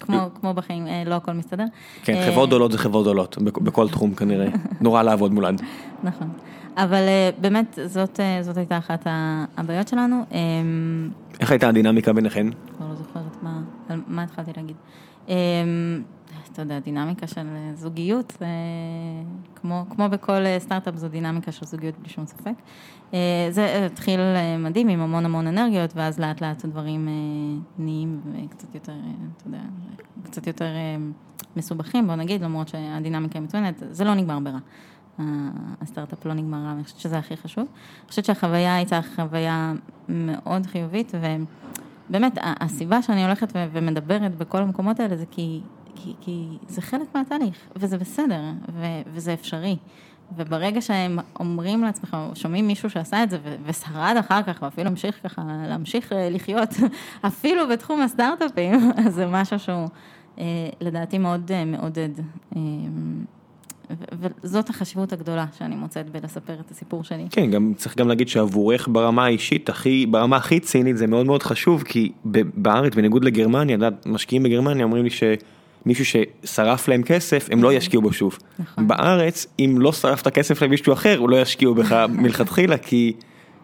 כמו, 0.00 0.16
כמו 0.40 0.54
בחיים, 0.54 0.86
אה, 0.86 1.02
לא 1.06 1.14
הכל 1.14 1.32
מסתדר. 1.32 1.64
כן, 2.02 2.14
אה, 2.14 2.26
חברות 2.32 2.48
גדולות 2.48 2.72
זה 2.72 2.78
חברות 2.78 3.04
גדולות, 3.04 3.38
בכ- 3.38 3.58
בכל 3.58 3.88
תחום 3.88 4.14
כנראה, 4.14 4.46
נורא 4.80 5.02
לעבוד 5.02 5.32
מולן. 5.32 5.54
נכון. 6.02 6.28
אבל 6.76 6.94
אה, 7.08 7.30
באמת, 7.40 7.78
זאת, 7.86 8.20
זאת 8.42 8.56
הייתה 8.56 8.78
אחת 8.78 9.06
הבעיות 9.56 9.88
שלנו. 9.88 10.16
אה, 10.32 10.38
איך 11.40 11.50
הייתה 11.50 11.68
הדינמיקה 11.68 12.12
ביניכן? 12.12 12.46
כבר 12.76 12.86
לא 12.88 12.94
זוכרת 12.94 13.42
מה, 13.42 13.60
מה 14.08 14.22
התחלתי 14.22 14.50
להגיד. 14.56 14.76
אתה 16.52 16.62
יודע, 16.62 16.78
דינמיקה 16.78 17.26
של 17.26 17.40
אה, 17.40 17.70
זוגיות, 17.74 18.38
אה, 18.42 18.46
כמו, 19.54 19.84
כמו 19.90 20.08
בכל 20.08 20.32
אה, 20.32 20.56
סטארט-אפ 20.58 20.96
זו 20.96 21.08
דינמיקה 21.08 21.52
של 21.52 21.66
זוגיות 21.66 21.98
בלי 21.98 22.08
שום 22.08 22.26
ספק. 22.26 22.54
זה 23.50 23.86
התחיל 23.86 24.20
מדהים 24.58 24.88
עם 24.88 25.00
המון 25.00 25.24
המון 25.24 25.46
אנרגיות, 25.46 25.96
ואז 25.96 26.18
לאט 26.20 26.40
לאט 26.40 26.64
הדברים 26.64 27.08
נהיים 27.78 28.20
קצת 28.50 28.74
יותר, 28.74 28.92
אתה 29.36 29.46
יודע, 29.46 29.58
קצת 30.22 30.46
יותר 30.46 30.66
מסובכים, 31.56 32.06
בוא 32.06 32.14
נגיד, 32.14 32.42
למרות 32.42 32.68
שהדינמיקה 32.68 33.38
היא 33.38 33.44
מצוינת, 33.44 33.82
זה 33.90 34.04
לא 34.04 34.14
נגמר 34.14 34.38
ברע. 34.38 34.58
הסטארט-אפ 35.80 36.26
לא 36.26 36.34
נגמר 36.34 36.58
רע, 36.64 36.72
אני 36.72 36.84
חושבת 36.84 36.98
שזה 36.98 37.18
הכי 37.18 37.36
חשוב. 37.36 37.64
אני 38.00 38.08
חושבת 38.08 38.24
שהחוויה 38.24 38.76
הייתה 38.76 39.00
חוויה 39.16 39.72
מאוד 40.08 40.66
חיובית, 40.66 41.12
ובאמת, 42.08 42.38
הסיבה 42.42 43.02
שאני 43.02 43.24
הולכת 43.24 43.52
ומדברת 43.54 44.36
בכל 44.36 44.58
המקומות 44.58 45.00
האלה 45.00 45.16
זה 45.16 45.24
כי, 45.30 45.60
כי, 45.94 46.14
כי 46.20 46.44
זה 46.68 46.80
חלק 46.80 47.14
מהתהליך, 47.14 47.56
וזה 47.76 47.98
בסדר, 47.98 48.40
ו- 48.72 49.02
וזה 49.14 49.32
אפשרי. 49.34 49.76
וברגע 50.36 50.80
שהם 50.80 51.18
אומרים 51.40 51.82
לעצמך, 51.82 52.16
או 52.28 52.36
שומעים 52.36 52.66
מישהו 52.66 52.90
שעשה 52.90 53.22
את 53.22 53.30
זה 53.30 53.38
ושרד 53.66 54.16
אחר 54.20 54.42
כך, 54.42 54.62
ואפילו 54.62 54.88
המשיך 54.88 55.20
ככה, 55.22 55.42
להמשיך 55.68 56.12
אה, 56.12 56.30
לחיות, 56.30 56.68
אפילו 57.26 57.68
בתחום 57.68 58.00
הסטארט-אפים, 58.00 58.74
אז 59.06 59.14
זה 59.14 59.26
משהו 59.26 59.58
שהוא 59.58 59.88
אה, 60.38 60.44
לדעתי 60.80 61.18
מאוד 61.18 61.52
אה, 61.52 61.64
מעודד. 61.64 62.08
אה, 62.56 62.60
וזאת 64.42 64.70
החשיבות 64.70 65.12
הגדולה 65.12 65.46
שאני 65.58 65.74
מוצאת 65.74 66.10
בלספר 66.10 66.54
את 66.66 66.70
הסיפור 66.70 67.04
שלי. 67.04 67.26
כן, 67.30 67.50
גם 67.50 67.72
צריך 67.76 67.96
גם 67.96 68.08
להגיד 68.08 68.28
שעבורך 68.28 68.88
ברמה 68.92 69.24
האישית, 69.24 69.68
הכי, 69.68 70.06
ברמה 70.06 70.36
הכי 70.36 70.60
צינית 70.60 70.96
זה 70.96 71.06
מאוד 71.06 71.26
מאוד 71.26 71.42
חשוב, 71.42 71.82
כי 71.82 72.12
בארץ, 72.54 72.94
בניגוד 72.94 73.24
לגרמניה, 73.24 73.76
משקיעים 74.06 74.42
בגרמניה 74.42 74.84
אומרים 74.84 75.04
לי 75.04 75.10
שמישהו 75.84 76.04
ששרף 76.04 76.88
להם 76.88 77.02
כסף, 77.02 77.48
הם 77.50 77.62
לא 77.62 77.72
ישקיעו 77.72 78.02
בו 78.02 78.12
שוב. 78.12 78.38
נכון. 78.58 78.88
בארץ, 78.88 79.46
אם 79.58 79.76
לא 79.78 79.92
שרפת 79.92 80.28
כסף 80.28 80.62
למישהו 80.62 80.92
אחר, 80.92 81.18
הוא 81.18 81.30
לא 81.30 81.42
ישקיעו 81.42 81.74
בך 81.74 81.92
מלכתחילה, 82.22 82.78
כי 82.78 83.12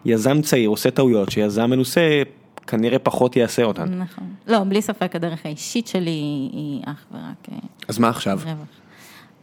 יזם 0.05 0.41
צעיר 0.41 0.69
עושה 0.69 0.91
טעויות, 0.91 1.31
שיזם 1.31 1.69
מנוסה 1.69 2.21
כנראה 2.67 2.99
פחות 2.99 3.35
יעשה 3.35 3.63
אותן. 3.63 3.93
נכון. 3.93 4.23
לא, 4.47 4.63
בלי 4.63 4.81
ספק 4.81 5.15
הדרך 5.15 5.45
האישית 5.45 5.87
שלי 5.87 6.09
היא 6.51 6.81
אך 6.85 7.05
ורק 7.11 7.49
אה, 7.51 7.57
אז 7.87 7.99
מה 7.99 8.09
עכשיו? 8.09 8.39
רווח. 8.43 8.79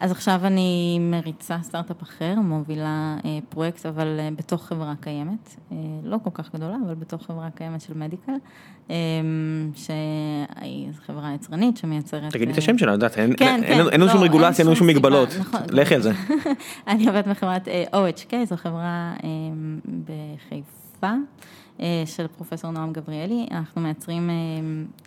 אז 0.01 0.11
עכשיו 0.11 0.41
אני 0.45 0.99
מריצה 1.01 1.59
סטארט-אפ 1.63 2.03
אחר, 2.03 2.35
מובילה 2.35 3.17
אה, 3.25 3.39
פרויקט, 3.49 3.87
אבל 3.87 4.17
אה, 4.21 4.29
בתוך 4.37 4.67
חברה 4.67 4.95
קיימת, 5.01 5.57
אה, 5.73 5.77
לא 6.03 6.17
כל 6.25 6.31
כך 6.35 6.55
גדולה, 6.55 6.77
אבל 6.87 6.95
בתוך 6.95 7.23
חברה 7.23 7.51
קיימת 7.51 7.81
של 7.81 7.95
מדיקל, 7.95 8.33
אה, 8.91 8.97
שהיא 10.61 10.89
חברה 11.07 11.35
יצרנית 11.35 11.77
שמייצרת... 11.77 12.33
תגידי 12.33 12.53
את 12.53 12.57
אה, 12.57 12.63
השם 12.63 12.79
שלה, 12.79 12.91
את 12.91 12.95
יודעת, 12.95 13.19
אין 13.19 13.33
כן, 13.37 13.61
כן, 13.67 13.79
לנו- 13.79 14.07
לא, 14.07 14.13
שום 14.13 14.23
רגולציה, 14.23 14.59
אין 14.63 14.67
לנו 14.67 14.77
שום 14.77 14.87
מגבלות. 14.87 15.29
נכון. 15.41 15.61
לכי 15.71 15.95
על 15.95 16.03
זה. 16.03 16.13
אני 16.89 17.07
עובדת 17.07 17.29
בחברת 17.29 17.69
אה, 17.69 17.85
OHK, 17.93 18.35
זו 18.49 18.57
חברה 18.57 19.15
אה, 19.25 19.29
בחיפה 20.05 21.13
של 22.07 22.27
פרופסור 22.27 22.71
נועם 22.71 22.93
גבריאלי. 22.93 23.47
אנחנו 23.51 23.81
מייצרים 23.81 24.31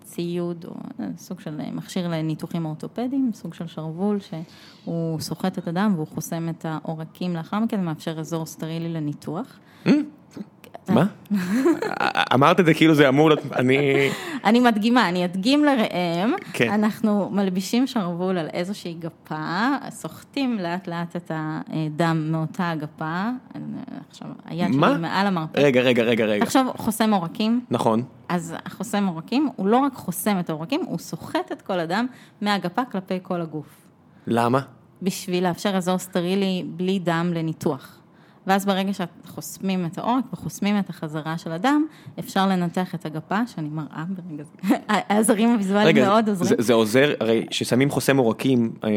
ציוד 0.04 0.66
או 0.68 0.74
סוג 1.18 1.40
של 1.40 1.60
מכשיר 1.74 2.08
לניתוחים 2.08 2.66
אורתופדיים, 2.66 3.32
סוג 3.34 3.54
של 3.54 3.68
שרוול 3.68 4.18
שהוא 4.20 5.20
סוחט 5.20 5.58
את 5.58 5.68
הדם 5.68 5.92
והוא 5.96 6.08
חוסם 6.08 6.50
את 6.50 6.66
העורקים 6.66 7.36
לאחר 7.36 7.60
מכן 7.60 7.80
ומאפשר 7.80 8.20
אזור 8.20 8.46
סטרילי 8.46 8.90
לניתוח. 8.90 9.60
מה? 10.94 11.06
אמרת 12.34 12.60
את 12.60 12.66
זה 12.66 12.74
כאילו 12.74 12.96
זה 12.96 13.10
אמור 13.10 13.30
להיות, 13.30 13.44
אני... 13.56 14.10
אני 14.46 14.60
מדגימה, 14.60 15.10
אני 15.10 15.26
אדגים 15.26 15.66
לראם, 15.66 16.34
כן. 16.54 16.70
אנחנו 16.72 17.30
מלבישים 17.32 17.88
שרוול 17.88 18.38
על 18.38 18.48
איזושהי 18.54 18.94
גפה, 18.94 19.70
סוחטים 19.90 20.60
לאט 20.60 20.88
לאט 20.88 21.16
את 21.16 21.32
הדם 21.36 22.28
מאותה 22.32 22.70
הגפה, 22.70 23.30
עכשיו 24.10 24.28
היד? 24.46 24.68
שלי 24.68 24.78
מעל 24.78 25.28
המרפק, 25.28 25.58
רגע, 25.58 25.82
רגע, 25.82 26.04
רגע, 26.04 26.26
רגע. 26.26 26.44
עכשיו 26.44 26.66
חוסם 26.78 27.14
עורקים, 27.14 27.62
נכון. 27.72 28.04
אז 28.30 28.56
החוסם 28.66 29.08
עורקים, 29.08 29.50
הוא 29.56 29.68
לא 29.68 29.78
רק 29.78 29.94
חוסם 29.94 30.40
את 30.40 30.50
העורקים, 30.50 30.82
הוא 30.86 30.98
סוחט 30.98 31.52
את 31.52 31.62
כל 31.62 31.80
הדם 31.80 32.06
מהגפה 32.42 32.86
כלפי 32.92 33.20
כל 33.22 33.42
הגוף, 33.42 33.68
למה? 34.28 34.60
בשביל 35.02 35.48
לאפשר 35.48 35.78
אזור 35.78 35.98
סטרילי 35.98 36.64
בלי 36.68 37.00
דם 37.00 37.32
לניתוח. 37.36 37.99
ואז 38.48 38.66
ברגע 38.66 38.92
שחוסמים 38.94 39.86
את 39.86 39.98
העורק 39.98 40.24
וחוסמים 40.34 40.80
את 40.80 40.90
החזרה 40.90 41.38
של 41.38 41.52
הדם, 41.52 41.86
אפשר 42.20 42.48
לנתח 42.48 42.96
את 42.96 43.06
הגפה, 43.06 43.40
שאני 43.48 43.70
מראה 43.70 44.04
ברגע 44.10 44.44
זה. 44.44 44.76
העזרים 44.90 45.50
הוויזואליים 45.50 45.96
מאוד 45.96 46.26
זה, 46.26 46.32
עוזרים. 46.32 46.62
זה 46.62 46.74
עוזר, 46.74 47.14
הרי 47.20 47.46
כששמים 47.50 47.90
חוסם 47.90 48.18
עורקים, 48.18 48.72
אה, 48.84 48.90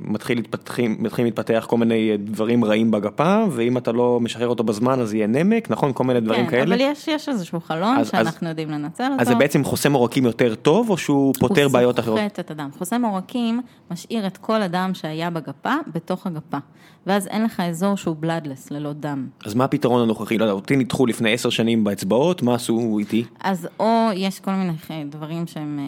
מתחיל 0.00 0.38
להתפתחים, 0.38 0.96
מתחילים 0.98 1.26
להתפתח 1.26 1.66
כל 1.68 1.78
מיני 1.78 2.16
דברים 2.16 2.64
רעים 2.64 2.90
בגפה, 2.90 3.44
ואם 3.50 3.78
אתה 3.78 3.92
לא 3.92 4.20
משחרר 4.20 4.48
אותו 4.48 4.64
בזמן 4.64 5.00
אז 5.00 5.14
יהיה 5.14 5.26
נמק, 5.26 5.70
נכון? 5.70 5.92
כל 5.92 6.04
מיני 6.04 6.20
דברים 6.20 6.44
כן, 6.44 6.50
כאלה. 6.50 6.74
אבל 6.74 6.80
יש, 6.80 7.08
יש 7.08 7.28
איזשהו 7.28 7.60
חלון 7.60 7.96
אז- 7.98 8.10
שאנחנו 8.10 8.48
יודעים 8.48 8.70
לנצל 8.70 9.04
אותו. 9.12 9.22
אז 9.22 9.28
זה 9.28 9.34
בעצם 9.34 9.64
חוסם 9.64 9.92
עורקים 9.92 10.24
יותר 10.24 10.54
טוב, 10.54 10.90
או 10.90 10.96
שהוא 10.96 11.34
פותר 11.40 11.68
בעיות 11.68 11.98
אחרות? 11.98 12.18
הוא 12.18 12.28
סוחט 12.28 12.40
את 12.40 12.50
הדם. 12.50 12.68
חוסם 12.78 13.04
עורקים 13.04 13.60
משאיר 13.90 14.26
את 14.26 14.36
כל 14.36 14.62
הדם 14.62 14.90
שהיה 14.94 15.30
בגפה, 15.30 15.74
בתוך 15.94 16.26
הגפה. 16.26 16.58
ואז 17.06 17.26
אין 17.26 17.44
לך 17.44 17.60
אזור 17.60 17.96
שהוא 17.96 18.16
בלאדלס, 18.20 18.70
ללא 18.70 18.92
דם. 18.92 19.28
אז 19.44 19.54
מה 19.54 19.64
הפתרון 19.64 20.02
הנוכחי? 20.02 20.38
לא 20.38 20.44
יודע, 20.44 20.54
אותי 20.54 20.76
ניתחו 20.76 21.06
לפני 21.06 21.32
עשר 21.32 21.50
שנים 21.50 21.84
באצבעות, 21.84 22.42
מה 22.42 22.54
עשו 22.54 22.96
איתי? 22.98 23.24
אז 23.40 23.68
או 23.80 24.08
יש 24.14 24.40
כל 24.40 24.50
מיני 24.50 25.04
דברים 25.10 25.46
שהם, 25.46 25.78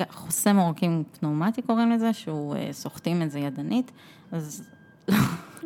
אה, 0.00 0.04
חוסם 0.12 0.56
עורקים 0.56 1.02
פנאומטי 1.20 1.62
קוראים 1.62 1.90
לזה, 1.90 2.12
שהוא 2.12 2.54
אה, 2.56 2.68
סוחטים 2.72 3.22
את 3.22 3.30
זה 3.30 3.38
ידנית, 3.38 3.90
אז 4.32 4.62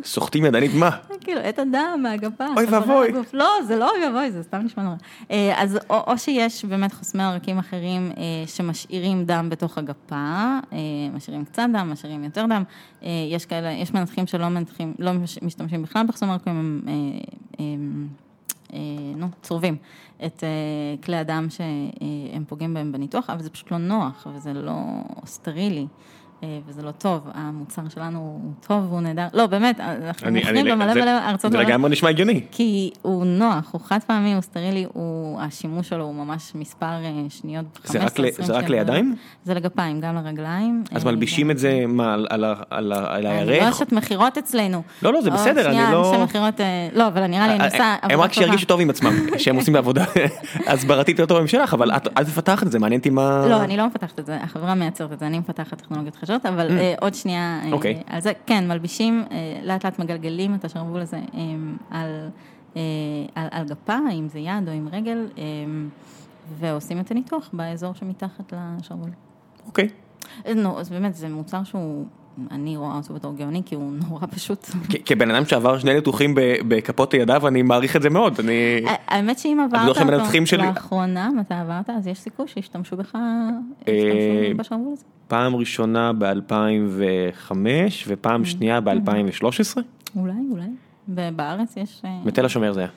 סוחטים 0.04 0.44
ידנית 0.44 0.70
מה? 0.74 0.90
כאילו, 1.20 1.40
את 1.48 1.58
הדם 1.58 2.00
מהגפה. 2.02 2.44
אוי 2.56 2.64
ואבוי. 2.64 3.12
לא, 3.32 3.48
זה 3.66 3.76
לא 3.76 3.90
אוי 3.90 4.06
ואבוי, 4.06 4.30
זה 4.30 4.42
סתם 4.42 4.58
נשמע 4.58 4.82
נורא. 4.82 4.96
אה, 5.30 5.62
אז 5.62 5.78
או, 5.90 6.18
שיש 6.18 6.64
באמת 6.64 6.92
חוסמי 6.92 7.24
עורקים 7.24 7.58
אחרים 7.58 8.10
אה, 8.16 8.22
שמשאירים 8.46 9.24
דם 9.24 9.48
בתוך 9.50 9.78
הגפה, 9.78 10.14
אה, 10.72 10.78
משאירים 11.14 11.44
קצת 11.44 11.62
דם, 11.72 11.88
משאירים 11.92 12.24
יותר 12.24 12.46
דם. 12.50 12.62
יש 13.32 13.46
כאלה, 13.46 13.70
יש 13.72 13.94
מנתחים 13.94 14.26
שלא 14.26 14.48
מנתחים, 14.48 14.94
לא 14.98 15.12
מש- 15.12 15.42
משתמשים 15.42 15.82
בכלל 15.82 16.06
בחסומי 16.06 16.32
עורקים, 16.32 16.80
הם, 17.58 18.08
נו, 19.16 19.26
צורבים 19.42 19.76
את 20.26 20.44
כלי 21.04 21.16
הדם 21.16 21.46
שהם 21.50 22.44
פוגעים 22.48 22.74
בהם 22.74 22.92
בניתוח, 22.92 23.30
אבל 23.30 23.42
זה 23.42 23.50
פשוט 23.50 23.70
לא 23.70 23.78
נוח 23.78 24.26
וזה 24.34 24.52
לא 24.52 24.74
סטרילי. 25.26 25.86
אה, 26.42 26.58
וזה 26.68 26.82
לא 26.82 26.90
טוב, 26.90 27.20
המוצר 27.34 27.82
שלנו 27.94 28.18
הוא 28.18 28.40
טוב 28.66 28.86
והוא 28.92 29.00
נהדר, 29.00 29.26
לא 29.34 29.46
באמת, 29.46 29.80
אנחנו 29.80 30.28
אני- 30.28 30.38
מוכרים 30.40 30.64
במלא 30.66 30.94
זה- 30.94 31.00
מלא 31.02 31.28
ארצות 31.28 31.52
זה 31.52 31.58
העולם, 31.58 31.70
לגמרי 31.70 31.90
נשמע 31.90 32.08
הגיוני. 32.08 32.40
כי 32.50 32.90
הוא 33.02 33.24
נוח, 33.24 33.68
הוא 33.72 33.80
חד 33.84 33.98
פעמי, 34.06 34.34
הוא 34.34 34.40
סטרילי, 34.40 34.86
הוא, 34.92 35.40
השימוש 35.40 35.88
שלו 35.88 36.04
הוא 36.04 36.14
ממש 36.14 36.52
מספר 36.54 36.86
אה, 36.86 37.10
שניות, 37.28 37.64
זה 37.84 37.98
רק 37.98 38.12
15-20 38.12 38.22
ל- 38.22 38.30
זה 38.32 38.52
רק 38.52 38.66
שניות. 38.66 38.70
לידיים? 38.70 39.14
זה 39.44 39.54
לגפיים, 39.54 40.00
גם 40.00 40.14
לרגליים. 40.14 40.84
אז 40.92 41.06
אה, 41.06 41.10
מלבישים 41.12 41.50
את 41.50 41.58
זה 41.58 41.84
מה, 41.88 42.14
על- 42.14 42.26
על 42.30 42.44
ה- 42.44 42.54
על 42.70 42.92
ה- 42.92 43.14
על 43.14 43.26
אני 43.26 43.46
לא 43.46 43.52
הירך? 43.52 43.74
אשת 43.80 43.92
מכירות 43.92 44.38
אצלנו. 44.38 44.82
לא, 45.02 45.12
לא, 45.12 45.20
זה 45.20 45.30
בסדר, 45.30 45.66
אני 45.66 45.74
שנייה, 45.74 45.92
לא- 45.92 46.10
אנשי 46.12 46.22
מכירות, 46.24 46.60
אה, 46.60 46.88
לא, 46.94 47.06
אבל 47.06 47.26
נראה 47.26 47.46
לי 47.48 47.54
אני 47.54 47.64
עושה 47.64 47.76
עבודה 47.76 47.98
טובה. 48.02 48.14
הם 48.14 48.20
רק 48.20 48.32
שירגישו 48.32 48.66
טוב 48.66 48.80
עם 48.80 48.90
עצמם, 48.90 49.12
שהם 49.38 49.56
עושים 49.56 49.76
עבודה 49.76 50.04
הסברתית 50.66 51.18
יותר 51.18 51.34
טובה 51.34 51.44
משלך, 51.44 51.74
אבל 51.74 51.90
את 51.92 52.06
את 52.08 52.18
מפתחת 52.28 52.66
את 52.66 52.72
זה, 52.72 52.78
מעניין 52.78 52.98
אותי 52.98 53.10
מה... 53.10 53.46
לא, 53.50 53.62
אני 53.64 53.76
לא 53.76 53.86
מפתחת 53.86 54.18
את 54.20 54.26
זה, 54.26 54.36
החברה 54.42 54.74
מייצרת 54.74 55.12
את 55.12 55.18
זה, 55.18 55.26
אני 55.26 55.38
מפתחת 55.38 55.78
טכנולוגיות 55.82 56.16
חדשות, 56.26 56.46
אבל 56.46 56.78
אה, 56.78 56.94
עוד 57.00 57.14
שנייה, 57.14 57.60
אה, 57.64 57.72
אוקיי. 57.72 58.02
על 58.06 58.20
זה, 58.20 58.32
כן, 58.46 58.68
מלבישים, 58.68 59.24
אה, 59.30 59.36
לאט 59.62 59.84
לאט 59.84 59.98
מגלגלים 59.98 60.54
את 60.54 60.64
השרוול 60.64 61.00
הזה 61.00 61.16
אה, 61.16 61.40
על, 61.90 62.28
אה, 62.76 62.82
על, 63.34 63.48
על 63.50 63.64
גפה, 63.64 63.98
אם 64.12 64.28
זה 64.28 64.38
יד 64.38 64.68
או 64.68 64.72
עם 64.72 64.88
רגל, 64.92 65.26
אה, 65.38 65.44
ועושים 66.58 67.00
את 67.00 67.10
הניתוח 67.10 67.50
באזור 67.52 67.94
שמתחת 67.94 68.52
לשרוול. 68.80 69.10
אוקיי. 69.66 69.88
אה, 70.46 70.54
נו, 70.54 70.80
אז 70.80 70.90
באמת, 70.90 71.14
זה 71.14 71.28
מוצר 71.28 71.64
שהוא, 71.64 72.04
אני 72.50 72.76
רואה 72.76 72.96
אותו 72.96 73.14
בתור 73.14 73.34
גאוני, 73.34 73.62
כי 73.66 73.74
הוא 73.74 73.92
נורא 74.08 74.26
פשוט. 74.30 74.70
כבן 75.04 75.30
אדם 75.30 75.44
שעבר 75.44 75.78
שני 75.78 75.94
ניתוחים 75.94 76.34
בכפות 76.68 77.14
ידיו, 77.14 77.48
אני 77.48 77.62
מעריך 77.62 77.96
את 77.96 78.02
זה 78.02 78.10
מאוד, 78.10 78.40
אני... 78.40 78.84
האמת 79.06 79.38
שאם 79.38 79.66
בטוח 79.72 79.98
עברת 79.98 80.20
אותו 80.20 80.56
לאחרונה, 80.56 81.30
מתי 81.40 81.54
עברת, 81.54 81.90
אז 81.90 82.06
יש 82.06 82.18
סיכוי 82.18 82.48
שישתמשו 82.48 82.96
בך, 82.96 83.18
ישתמשו 83.86 84.56
בשרוול 84.56 84.92
הזה. 84.92 85.04
פעם 85.28 85.56
ראשונה 85.56 86.12
ב-2005 86.18 87.52
ופעם 88.06 88.44
שנייה 88.44 88.80
ב-2013? 88.80 89.80
אולי, 90.16 90.32
אולי. 90.50 90.66
ובארץ 91.08 91.76
יש... 91.76 92.02
אה, 92.04 92.18
בתל 92.24 92.44
השומר 92.44 92.72
זה 92.72 92.80
היה. 92.80 92.88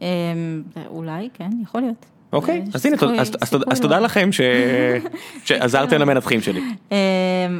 אמ, 0.00 0.62
אולי, 0.86 1.28
כן, 1.34 1.50
יכול 1.62 1.80
להיות. 1.80 2.06
אוקיי, 2.32 2.64
יש 2.68 2.74
אז 2.74 2.86
הנה, 2.86 2.96
אז- 3.20 3.80
תודה. 3.80 3.98
לכם 4.00 4.28
שעזרתם 5.44 5.96
למנתחים 6.00 6.40
שלי. 6.40 6.60
אמ, 6.90 6.96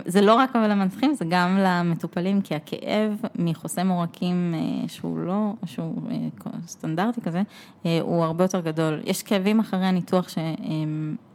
זה 0.06 0.20
לא 0.20 0.34
רק 0.34 0.56
אבל 0.56 0.70
למנתחים, 0.70 1.14
זה 1.14 1.24
גם 1.28 1.58
למטופלים, 1.58 2.40
כי 2.40 2.54
הכאב 2.54 3.12
מחוסם 3.38 3.88
עורקים 3.88 4.54
אה, 4.54 4.88
שהוא 4.88 5.18
לא, 5.18 5.52
שהוא 5.66 5.94
אה, 6.10 6.16
סטנדרטי 6.66 7.20
כזה, 7.20 7.42
אה, 7.86 7.98
הוא 8.02 8.24
הרבה 8.24 8.44
יותר 8.44 8.60
גדול. 8.60 9.00
יש 9.04 9.22
כאבים 9.22 9.60
אחרי 9.60 9.86
הניתוח 9.86 10.28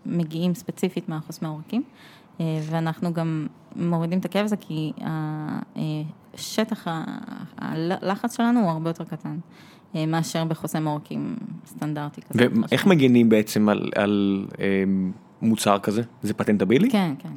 שמגיעים 0.06 0.54
ספציפית 0.56 1.10
מהחוסמי 1.10 1.48
עורקים, 1.48 1.82
אה, 1.86 1.90
ואנחנו 2.40 3.14
גם 3.14 3.48
מורידים 3.76 4.20
את 4.20 4.26
הכאב 4.26 4.44
הזה 4.46 4.58
כי 4.58 4.92
ה- 5.02 5.08
אה, 5.78 5.82
שטח 6.36 6.88
ה- 6.88 7.04
הלחץ 7.58 8.38
שלנו 8.38 8.60
הוא 8.60 8.70
הרבה 8.70 8.90
יותר 8.90 9.04
קטן. 9.04 9.38
אה, 9.96 10.06
מאשר 10.06 10.46
בחוסם 10.46 10.88
עורקים 10.88 11.36
סטנדרטי 11.66 12.22
כזה. 12.22 12.46
ואיך 12.72 12.86
מגינים 12.88 13.30
בעצם 13.30 13.70
על- 13.70 13.90
על 13.96 14.46
אה, 14.60 14.84
מוצר 15.42 15.80
כזה? 15.80 16.02
זה 16.24 16.34
פטנטבילי? 16.34 16.90
כן, 16.90 17.14
כן. 17.20 17.30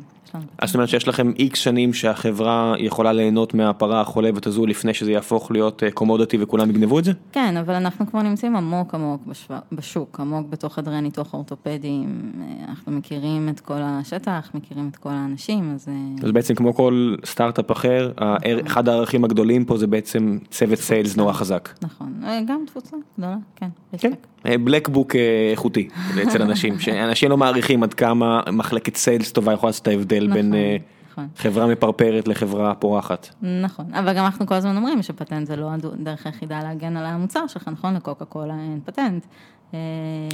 אז 0.58 0.68
זאת 0.68 0.74
אומרת 0.74 0.88
שיש 0.88 1.08
לכם 1.08 1.32
איקס 1.38 1.58
שנים 1.58 1.94
שהחברה 1.94 2.74
יכולה 2.78 3.12
ליהנות 3.12 3.54
מהפרה 3.54 4.00
החולבת 4.00 4.46
הזו 4.46 4.66
לפני 4.66 4.94
שזה 4.94 5.12
יהפוך 5.12 5.50
להיות 5.50 5.82
קומודיטי 5.94 6.36
וכולם 6.40 6.70
יגנבו 6.70 6.98
את 6.98 7.04
זה? 7.04 7.12
כן, 7.32 7.56
אבל 7.56 7.74
אנחנו 7.74 8.06
כבר 8.06 8.22
נמצאים 8.22 8.56
עמוק 8.56 8.94
עמוק 8.94 9.22
בשו... 9.26 9.54
בשוק, 9.72 10.20
עמוק 10.20 10.46
בתוך 10.50 10.74
חדרי 10.74 10.94
הניתוח 10.96 11.34
האורתופדיים, 11.34 12.32
אה, 12.40 12.64
אנחנו 12.68 12.92
מכירים 12.92 13.48
את 13.48 13.60
כל 13.60 13.78
השטח, 13.80 14.50
מכירים 14.54 14.88
את 14.92 14.96
כל 14.96 15.10
האנשים, 15.12 15.72
אז... 15.74 15.88
אה, 15.88 16.26
אז 16.26 16.32
בעצם 16.32 16.54
כמו 16.54 16.74
כל 16.74 17.14
סטארט-אפ 17.24 17.70
אחר, 17.72 18.12
הער- 18.16 18.66
אחד 18.66 18.88
הערכים 18.88 19.24
הגדולים 19.24 19.64
פה 19.64 19.76
זה 19.76 19.86
בעצם 19.86 20.38
צוות 20.50 20.78
סיילס 20.78 21.16
נורא 21.16 21.32
חזק. 21.32 21.68
נכון, 21.82 22.12
אה, 22.24 22.40
גם 22.46 22.60
תפוצה 22.66 22.96
גדולה, 23.18 23.36
כן, 23.56 23.68
כן, 23.98 24.10
לק. 24.10 24.26
בלקבוק 24.64 25.16
איכותי 25.50 25.88
אצל 26.22 26.42
אנשים, 26.42 26.78
שאנשים 26.80 27.30
לא 27.30 27.36
מעריכים 27.36 27.82
עד 27.82 27.94
כמה 27.94 28.40
מחלקת 28.52 28.96
סיילס 28.96 29.32
טובה 29.32 29.52
יכולה 29.52 29.68
לעשות 29.68 29.82
את 29.82 29.88
ההבדל 29.88 30.17
בין 30.26 30.48
נכון, 30.48 30.54
אה, 30.54 30.76
נכון. 31.12 31.28
חברה 31.36 31.66
מפרפרת 31.66 32.28
לחברה 32.28 32.74
פורחת. 32.74 33.28
נכון, 33.62 33.94
אבל 33.94 34.12
גם 34.12 34.24
אנחנו 34.24 34.46
כל 34.46 34.54
הזמן 34.54 34.76
אומרים 34.76 35.02
שפטנט 35.02 35.46
זה 35.46 35.56
לא 35.56 35.70
הדרך 35.72 36.26
היחידה 36.26 36.60
להגן 36.62 36.96
על 36.96 37.06
המוצר 37.06 37.46
שלך, 37.46 37.68
נכון? 37.72 37.94
לקוקה 37.94 38.24
קולה 38.24 38.54
אין 38.54 38.80
פטנט. 38.84 39.26
אה, 39.74 39.78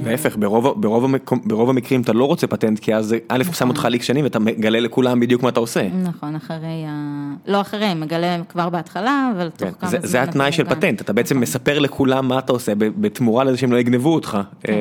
להפך, 0.07 0.37
ברוב, 0.39 0.80
ברוב, 0.80 1.05
ברוב 1.45 1.70
המקרים 1.70 2.01
אתה 2.01 2.12
לא 2.12 2.24
רוצה 2.24 2.47
פטנט, 2.47 2.78
כי 2.78 2.95
אז 2.95 3.14
א', 3.28 3.43
הוא 3.47 3.55
שם 3.55 3.68
אותך 3.68 3.85
ליקס 3.85 4.07
שנים 4.07 4.24
ואתה 4.24 4.39
מגלה 4.39 4.80
לכולם 4.80 5.20
בדיוק 5.20 5.43
מה 5.43 5.49
אתה 5.49 5.61
עושה. 5.61 5.89
נכון, 5.89 6.35
אחרי 6.35 6.85
ה... 6.89 7.32
לא 7.47 7.61
אחרי, 7.61 7.95
מגלה 7.95 8.37
כבר 8.49 8.68
בהתחלה, 8.68 9.30
אבל 9.37 9.51
תוך 9.51 9.68
כן, 9.68 9.74
כמה 9.80 9.91
זה, 9.91 9.99
זמן 9.99 10.09
זה 10.09 10.22
התנאי 10.22 10.53
של. 10.53 10.64
פטנט, 10.64 11.01
אתה 11.01 11.12
בעצם 11.12 11.35
נכון. 11.35 11.43
מספר 11.43 11.78
לכולם 11.78 12.28
מה 12.28 12.39
אתה 12.39 12.53
עושה 12.53 12.72
בתמורה 12.76 13.45
לזה 13.45 13.57
שהם 13.57 13.72
לא 13.72 13.76
יגנבו 13.78 14.14
אותך. 14.14 14.39
כן. 14.61 14.72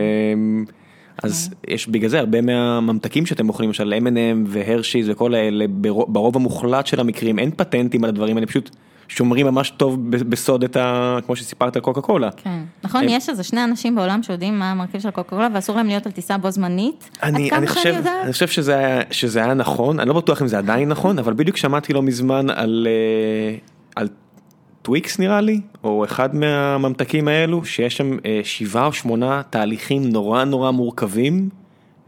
אז 1.24 1.50
יש 1.68 1.88
בגלל 1.88 2.10
זה 2.10 2.20
הרבה 2.20 2.42
מהממתקים 2.42 3.26
שאתם 3.26 3.50
אוכלים, 3.50 3.70
למשל 3.70 3.94
M&M 3.94 4.48
והרשיז 4.48 5.10
וכל 5.10 5.34
האלה, 5.34 5.66
ברוב, 6.08 6.36
המוחלט 6.36 6.88
של 6.88 7.00
המקרים 7.00 7.40
אין 7.40 7.52
פטנטים 7.52 8.04
על 8.04 8.10
הדברים 8.10 8.38
האלה, 8.38 8.48
פשוט 8.48 8.70
שומרים 9.08 9.46
ממש 9.46 9.70
טוב 9.70 10.12
בסוד 10.12 10.64
את 10.64 10.76
ה... 10.76 11.18
כמו 11.26 11.36
שסיפרת 11.36 11.76
על 11.76 11.82
קוקה 11.82 12.02
קולה. 12.02 12.30
כן, 12.38 12.60
נכון, 12.84 13.10
יש 13.10 13.30
איזה 13.30 13.44
שני 13.44 13.64
אנשים 13.64 13.96
בעולם 13.96 14.24
שיודעים 14.24 14.60
מה 14.60 14.72
המרכיב 14.72 15.02
של 15.02 15.12
קוקה 15.12 15.30
קולה 15.30 15.48
ואסור 15.54 15.76
להם 15.76 15.88
להיות 15.88 16.06
על 16.06 16.12
טיסה 16.12 16.38
בו 16.38 16.52
זמנית. 16.52 17.10
אני, 17.24 17.52
אני, 17.52 17.68
חושב. 17.68 17.96
אני 18.24 18.32
חושב 18.32 18.48
שזה 18.48 18.78
היה, 18.78 19.02
שזה 19.12 19.44
היה 19.44 19.54
נכון, 19.54 20.00
אני 20.00 20.10
לא 20.10 20.14
בטוח 20.14 20.42
אם 20.42 20.48
זה 20.48 20.58
עדיין 20.58 20.90
נכון, 20.90 21.20
אבל 21.20 21.34
בדיוק 21.34 21.58
שמעתי 21.58 21.94
לא 21.94 22.02
מזמן 22.02 22.50
על, 22.50 22.88
אה, 22.90 23.56
על 23.96 24.08
טוויקס 24.84 25.20
נראה 25.20 25.42
לי, 25.42 25.62
או 25.84 26.06
אחד 26.06 26.36
מהממתקים 26.36 27.28
האלו, 27.28 27.66
שיש 27.66 27.98
שם 27.98 28.18
אה, 28.26 28.42
שבעה 28.44 28.86
או 28.86 28.94
שמונה 28.94 29.42
תהליכים 29.50 30.10
נורא 30.10 30.44
נורא 30.44 30.72
מורכבים, 30.72 31.50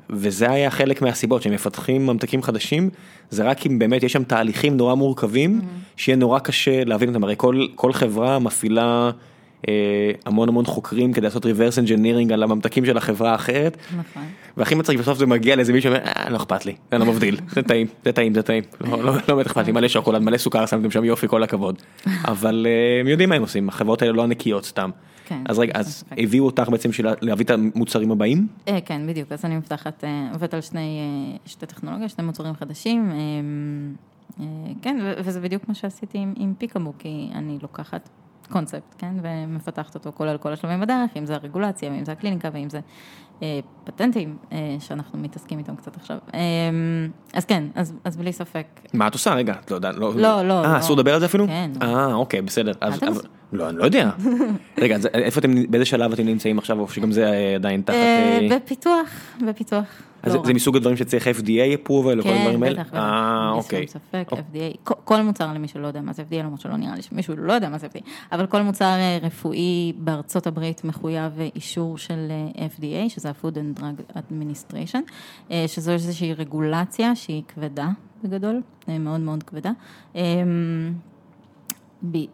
וזה 0.10 0.52
היה 0.52 0.72
חלק 0.72 1.02
מהסיבות 1.02 1.42
שהם 1.42 1.54
מפתחים 1.54 2.08
ממתקים 2.08 2.44
חדשים, 2.44 2.90
זה 3.30 3.44
רק 3.44 3.66
אם 3.66 3.80
באמת 3.80 4.04
יש 4.04 4.14
שם 4.14 4.24
תהליכים 4.24 4.78
נורא 4.78 4.96
מורכבים, 4.96 5.62
שיהיה 5.98 6.16
נורא 6.16 6.40
קשה 6.40 6.84
להבין 6.84 7.10
אותם, 7.10 7.24
הרי 7.24 7.34
כל, 7.38 7.68
כל 7.76 7.94
חברה 7.94 8.40
מפעילה 8.40 9.12
המון 10.26 10.50
המון 10.50 10.66
חוקרים 10.66 11.14
כדי 11.14 11.26
לעשות 11.26 11.46
reverse 11.46 11.88
engineering 11.88 12.34
על 12.34 12.44
הממתקים 12.44 12.86
של 12.86 12.98
החברה 12.98 13.32
האחרת. 13.32 13.78
נכון. 13.88 14.24
והכי 14.58 14.76
מצחיק 14.76 15.00
בסוף 15.00 15.18
זה 15.18 15.26
מגיע 15.26 15.56
לאיזה 15.56 15.74
מישהו 15.74 15.92
שאומר, 15.92 16.06
אה, 16.06 16.30
לא 16.30 16.38
אכפת 16.38 16.66
לי, 16.66 16.76
זה 16.92 16.98
לא 16.98 17.06
מבדיל, 17.06 17.38
זה 17.52 17.62
טעים, 17.62 17.88
זה 18.06 18.12
טעים, 18.12 18.34
זה 18.34 18.42
טעים, 18.42 18.64
לא, 18.82 19.04
לא, 19.04 19.16
לא 19.16 19.36
באמת 19.36 19.46
אכפת 19.46 19.66
לי, 19.66 19.72
מלא 19.72 19.88
שוקולד, 19.88 20.22
מלא 20.22 20.38
סוכר, 20.38 20.66
שמתם 20.66 20.92
שם 20.92 21.04
יופי, 21.04 21.28
כל 21.28 21.44
הכבוד. 21.44 21.82
אבל 22.26 22.68
אה, 22.70 23.02
הם 23.02 23.08
יודעים 23.08 23.30
מה 23.30 23.36
הם 23.36 23.42
עושים, 23.42 23.70
החברות 23.70 24.02
האלה 24.02 24.14
לא 24.14 24.24
ענקיות 24.24 24.66
סתם. 24.66 24.90
כן. 25.26 25.42
אז 25.46 25.60
רגע, 25.60 25.74
אז 25.76 26.04
הביאו 26.18 26.46
אותך 26.46 26.70
בעצם 26.70 26.90
בשביל 26.90 27.08
להביא 27.22 27.46
את 27.46 27.52
המוצרים 27.52 28.12
הבאים? 28.12 28.48
אה, 28.68 28.82
כן, 28.86 29.08
בדיוק, 29.08 29.32
אז 29.32 29.46
אני 29.46 29.58
מפתחת, 29.58 30.04
אה, 30.04 30.30
עובדת 30.34 30.54
על 30.54 30.62
שני, 30.62 31.00
אה, 31.00 31.38
שתי 31.46 31.66
טכנולוגיות, 31.66 32.10
שני 32.10 32.26
מוצרים 32.26 32.54
חדשים. 32.54 33.12
אה, 33.12 33.16
אה, 34.40 34.46
כן, 34.82 34.98
וזה 35.18 35.42
בדיוק 35.42 35.68
מה 35.68 35.74
שעשיתי 35.74 36.18
עם 36.36 36.54
פיקאבו, 36.58 36.94
כי 37.00 37.30
אני 37.34 37.58
לוקחת 37.62 38.10
קונספט, 38.52 38.96
כן, 38.98 39.14
ומפתחת 39.22 39.96
אותו 39.96 40.12
כולל 40.16 40.38
כל 40.38 40.54
השלבים 40.54 40.82
בדרך, 40.82 41.12
אם 41.18 41.26
זה 41.26 41.36
הרגולציה, 41.36 41.92
ואם 41.92 42.06
זה 42.06 42.12
הקליניקה, 42.12 42.50
ואם 42.54 42.70
זה 42.70 42.80
אה, 43.44 43.60
פטנטים, 43.84 44.38
אה, 44.52 44.76
שאנחנו 44.80 45.20
מתעסקים 45.20 45.60
איתם 45.60 45.76
קצת 45.76 45.96
עכשיו. 45.96 46.18
אה, 46.34 46.40
אז 47.34 47.46
כן, 47.46 47.64
אז, 47.76 47.94
אז 48.04 48.18
בלי 48.18 48.34
ספק. 48.34 48.66
מה 48.94 49.08
את 49.08 49.14
עושה? 49.14 49.34
רגע, 49.34 49.54
את 49.66 49.72
לא 49.72 49.76
יודעת, 49.76 49.96
לא... 49.96 50.14
לא, 50.16 50.42
לא, 50.48 50.64
אה, 50.64 50.74
לא. 50.74 50.78
אסור 50.80 50.96
לדבר 50.96 51.14
על 51.14 51.20
זה 51.20 51.26
אפילו? 51.26 51.48
כן. 51.48 51.72
אה, 51.82 52.14
אוקיי, 52.14 52.42
בסדר. 52.42 52.72
אז- 52.82 52.98
אבל- 53.04 53.08
עושים? 53.08 53.30
לא, 53.54 53.70
אני 53.70 53.78
לא 53.78 53.84
יודע. 53.84 54.10
רגע, 54.82 54.96
אז 54.96 55.06
איפה 55.06 55.40
אתם, 55.40 55.72
באיזה 55.72 55.86
שלב 55.86 56.12
אתם 56.14 56.26
נמצאים 56.26 56.58
עכשיו, 56.58 56.80
או 56.80 56.88
שגם 56.90 57.12
זה 57.12 57.26
אה, 57.32 57.56
עדיין 57.56 57.82
תחת... 57.82 57.96
אה, 57.96 58.40
אה, 58.52 58.58
בפיתוח, 58.58 59.10
בפיתוח. 59.48 59.86
אז 60.24 60.36
לא 60.36 60.42
זה- 60.44 60.48
רע. 60.50 60.54
מסוג 60.56 60.76
הדברים 60.76 60.98
שצריך 60.98 61.28
FDA 61.28 61.38
approval 61.88 61.92
הדברים 62.12 62.24
כן, 62.24 62.64
האלה? 62.64 62.70
בטח, 62.74 62.88
בטח. 62.88 62.94
אה, 62.98 63.52
אוקיי. 63.52 63.88
ספק. 63.88 64.28
FDA, 64.32 64.92
כל- 65.04 65.22
מוצר 65.22 65.54
למי 65.54 65.68
שלא 65.68 65.88
יודע 65.88 66.02
מה 66.02 66.14
זה 66.14 66.24
FDA, 66.32 66.36
למרות 66.36 66.62
שלא 66.62 66.78
נראה 66.78 66.96
לי 66.96 67.02
שמישהו 67.02 67.36
לא 67.38 67.54
יודע 67.54 67.70
מה 67.70 67.78
זה 67.78 67.88
FDA, 67.88 68.00
אבל 68.32 68.46
כל 68.46 68.62
מוצר 68.62 68.94
רפואי 69.22 69.94
בארצות 69.98 70.48
הברית 70.48 70.84
מחויב 70.84 71.32
אישור 71.56 71.98
של 71.98 72.32
FDA, 72.78 73.10
שזה 73.10 73.30
ה-Food 73.30 73.54
and 73.56 73.80
Drug 73.80 74.18
Administration, 74.18 75.00
שזו 75.68 75.92
איזושהי 75.92 76.34
רגולציה 76.34 77.16
שהיא 77.16 77.44
כבדה 77.48 77.88
בגדול, 78.24 78.62
מאוד 78.88 79.20
מאוד 79.20 79.44
כבדה. 79.44 79.72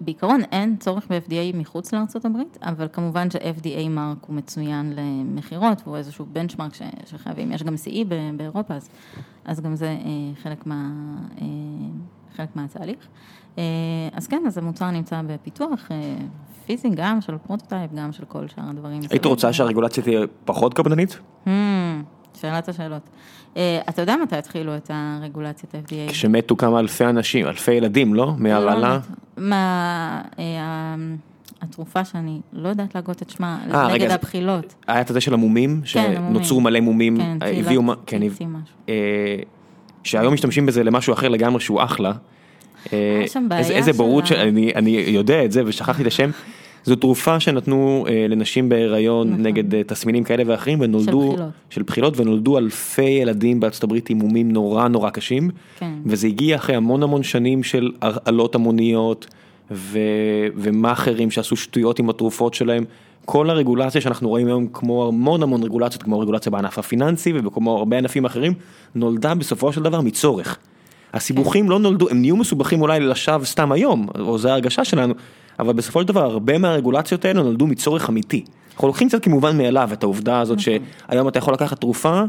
בעיקרון 0.02 0.42
אין 0.52 0.78
צורך 0.78 1.08
ב-FDA 1.10 1.58
מחוץ 1.58 1.94
לארצות 1.94 2.26
הברית, 2.26 2.58
אבל 2.62 2.88
כמובן 2.94 3.30
ש-FDA 3.32 3.90
מרק 3.90 4.18
הוא 4.28 4.36
מצוין 4.36 4.94
למכירות, 4.96 5.82
והוא 5.86 5.98
איזשהו 5.98 6.26
בנצ'מרק 6.32 6.74
ש- 6.74 6.82
שחייבים, 7.06 7.52
יש 7.52 7.64
גם 7.64 7.74
CE 7.74 8.06
ב- 8.08 8.38
באירופה, 8.38 8.74
אז, 8.74 8.90
אז 9.46 9.62
גם 9.62 9.76
זה 9.76 9.88
אה, 9.88 9.96
חלק, 10.44 10.66
מה, 10.66 10.90
אה, 11.42 11.46
חלק 12.36 12.56
מהתהליך. 12.56 13.08
אה, 13.58 13.64
אז 14.14 14.28
כן, 14.28 14.44
אז 14.48 14.58
המוצר 14.58 14.92
נמצא 14.92 15.22
בפיתוח 15.28 15.88
אה, 15.92 16.16
פיזי, 16.66 16.90
גם 16.96 17.22
של 17.22 17.38
prototype, 17.38 17.92
גם 17.94 18.12
של 18.12 18.26
כל 18.26 18.48
שאר 18.48 18.70
הדברים. 18.70 19.02
היית. 19.10 19.26
רוצה 19.26 19.54
שהרגולציה 19.54 20.04
תהיה 20.04 20.22
פחות 20.46 20.74
קפדנית? 20.74 21.20
Hmm, 21.46 21.50
שאלת 22.42 22.70
השאלות. 22.70 23.02
אה, 23.58 23.80
אתה 23.90 24.02
יודע 24.02 24.16
מתי 24.24 24.36
התחילו 24.36 24.76
את 24.76 24.92
הרגולציית 24.94 25.76
ה-FDA? 25.76 26.12
כשמתו 26.12 26.58
כמה 26.58 26.80
אלפי 26.80 27.06
אנשים, 27.06 27.48
אלפי 27.48 27.72
ילדים, 27.72 28.14
לא? 28.14 28.34
מהרעלה? 28.38 29.00
מה, 29.38 30.22
אה, 30.40 30.96
התרופה 31.62 32.06
שאני 32.06 32.40
לא 32.54 32.70
יודעת 32.70 32.96
להגות 32.96 33.22
את 33.22 33.30
שמה, 33.30 33.60
אה, 33.74 33.94
נגד 33.94 34.12
הבחילות. 34.12 34.74
היה 34.88 35.02
את 35.02 35.10
הזה 35.10 35.22
של 35.22 35.34
המומים, 35.34 35.82
כן, 35.94 36.14
המומים. 36.18 36.36
שנוצרו 36.36 36.62
מלא 36.62 36.80
מומים, 36.80 37.18
כן, 37.18 37.38
הביאו, 37.60 37.82
מה- 37.82 37.94
כן, 38.06 38.22
שהיום 40.04 40.34
משתמשים 40.34 40.66
בזה 40.66 40.84
למשהו 40.84 41.14
אחר 41.14 41.28
לגמרי 41.28 41.60
שהוא 41.62 41.84
אחלה. 41.84 42.12
היה 42.92 43.28
שם 43.28 43.46
בעיה 43.50 43.60
איזה- 43.62 43.74
איזה 43.74 43.94
בורות, 43.94 44.24
אני 44.76 44.92
יודע 45.08 45.46
את 45.46 45.52
זה 45.52 45.62
ושכחתי 45.66 46.02
את 46.02 46.08
השם. 46.08 46.30
זו 46.84 46.96
תרופה 46.96 47.40
שנתנו 47.40 48.06
אה, 48.10 48.26
לנשים 48.30 48.70
בהיריון 48.70 49.30
נכון. 49.30 49.42
נגד 49.42 49.76
אה, 49.76 49.84
תסמינים 49.84 50.24
כאלה 50.24 50.44
ואחרים 50.46 50.78
ונולדו, 50.82 51.32
בחילות. 51.32 51.50
של 51.70 51.84
בחילות 51.84 52.20
ונולדו 52.20 52.58
אלפי 52.58 53.02
ילדים 53.02 53.60
בארצות 53.60 53.84
הברית 53.84 54.10
עם 54.10 54.18
מומים 54.18 54.52
נורא 54.52 54.88
נורא 54.88 55.10
קשים. 55.10 55.50
כן. 55.80 55.92
וזה 56.06 56.28
הגיע 56.28 56.56
אחרי 56.56 56.76
המון 56.76 57.04
המון 57.04 57.24
שנים 57.24 57.64
של 57.64 57.92
הרעלות 58.02 58.56
המוניות 58.56 59.28
ו... 59.72 60.00
ומאכערים 60.56 61.32
שעשו 61.32 61.56
שטויות 61.56 62.00
עם 62.00 62.10
התרופות 62.10 62.54
שלהם. 62.54 62.84
כל 63.26 63.50
הרגולציה 63.50 64.02
שאנחנו 64.02 64.30
רואים 64.30 64.48
היום 64.48 64.68
כמו 64.74 65.08
המון 65.08 65.44
המון 65.44 65.64
רגולציות 65.64 66.04
כמו 66.04 66.20
רגולציה 66.20 66.52
בענף 66.52 66.80
הפיננסי 66.80 67.34
וכמו 67.34 67.78
הרבה 67.78 67.98
ענפים 67.98 68.26
אחרים 68.26 68.54
נולדה 68.96 69.36
בסופו 69.36 69.74
של 69.74 69.84
דבר 69.84 70.02
מצורך. 70.02 70.58
הסיבוכים 71.14 71.70
לא 71.70 71.80
נולדו 71.80 72.10
הם 72.10 72.22
נהיו 72.22 72.38
מסובכים 72.38 72.82
אולי 72.82 73.00
לשווא 73.00 73.46
סתם 73.46 73.72
היום 73.72 74.08
או 74.20 74.38
זה 74.38 74.52
ההרגשה 74.52 74.86
שלנו 74.86 75.14
אבל 75.62 75.74
בסופו 75.74 76.02
של 76.02 76.08
דבר 76.08 76.24
הרבה 76.24 76.58
מהרגולציות 76.58 77.26
האלה 77.26 77.44
נולדו 77.44 77.68
מצורך 77.68 78.10
אמיתי. 78.10 78.44
אנחנו 78.74 78.88
לוקחים 78.88 79.08
קצת 79.08 79.24
כמובן 79.24 79.58
מאליו 79.58 79.90
את 79.94 80.04
העובדה 80.04 80.40
הזאת 80.40 80.60
שהיום 80.60 81.28
אתה 81.28 81.40
יכול 81.40 81.54
לקחת 81.54 81.82
תרופה 81.82 82.22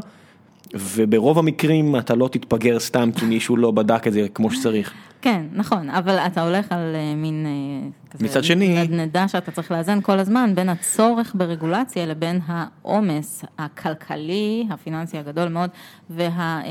וברוב 0.73 1.39
המקרים 1.39 1.95
אתה 1.95 2.15
לא 2.15 2.27
תתפגר 2.27 2.79
סתם 2.79 3.09
כי 3.15 3.25
מישהו 3.25 3.57
לא 3.57 3.71
בדק 3.71 4.07
את 4.07 4.13
זה 4.13 4.27
כמו 4.33 4.51
שצריך. 4.51 4.93
כן, 5.23 5.45
נכון, 5.53 5.89
אבל 5.89 6.17
אתה 6.17 6.41
הולך 6.41 6.65
על 6.71 6.95
אה, 6.95 7.15
מין 7.15 7.45
אה, 7.45 7.89
כזה, 8.11 8.25
מצד 8.25 8.43
שני- 8.43 8.83
נדנדה 8.83 9.27
שאתה 9.27 9.51
צריך 9.51 9.71
לאזן 9.71 10.01
כל 10.01 10.19
הזמן 10.19 10.51
בין 10.55 10.69
הצורך 10.69 11.35
ברגולציה 11.37 12.05
לבין 12.05 12.39
העומס 12.47 13.45
הכלכלי, 13.59 14.67
הפיננסי 14.69 15.17
הגדול 15.17 15.47
מאוד, 15.49 15.69
וה... 16.09 16.61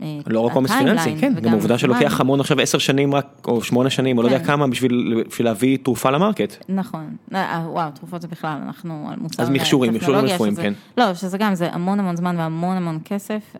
אה, 0.00 0.06
לא 0.26 0.40
רק 0.40 0.52
עומס 0.52 0.70
פיננסי, 0.72 1.14
כן, 1.20 1.32
גם 1.32 1.38
וגם 1.38 1.52
העובדה 1.52 1.78
שלוקח. 1.78 2.20
המון 2.20 2.40
עכשיו 2.40 2.60
עשר 2.60 2.78
שנים 2.78 3.14
רק, 3.14 3.26
או 3.48 3.62
שמונה 3.62 3.90
שנים, 3.90 4.18
או 4.18 4.22
לא 4.22 4.28
יודע 4.28 4.38
כן. 4.38 4.44
כמה, 4.44 4.66
בשביל 4.66 5.22
להביא 5.40 5.78
תרופה 5.82 6.10
למרקט. 6.10 6.64
נכון, 6.68 7.16
וואו, 7.66 7.90
תרופות 7.94 8.22
זה 8.22 8.28
בכלל, 8.28 8.58
אנחנו 8.66 9.08
על 9.10 9.16
מוצר 9.20 9.42
אז 9.42 9.50
מכשורים, 9.50 9.94
מכשורים 9.94 10.24
רפואיים, 10.24 10.54
כן. 10.56 10.72
לא, 10.98 11.14
שזה 11.14 11.38
גם, 11.38 11.54
זה 11.54 11.68
המון 11.72 12.00
המון 12.00 12.16
זמן 12.16 12.36
והמון 12.38 12.76
המון 12.76 12.98
כסף, 13.04 13.56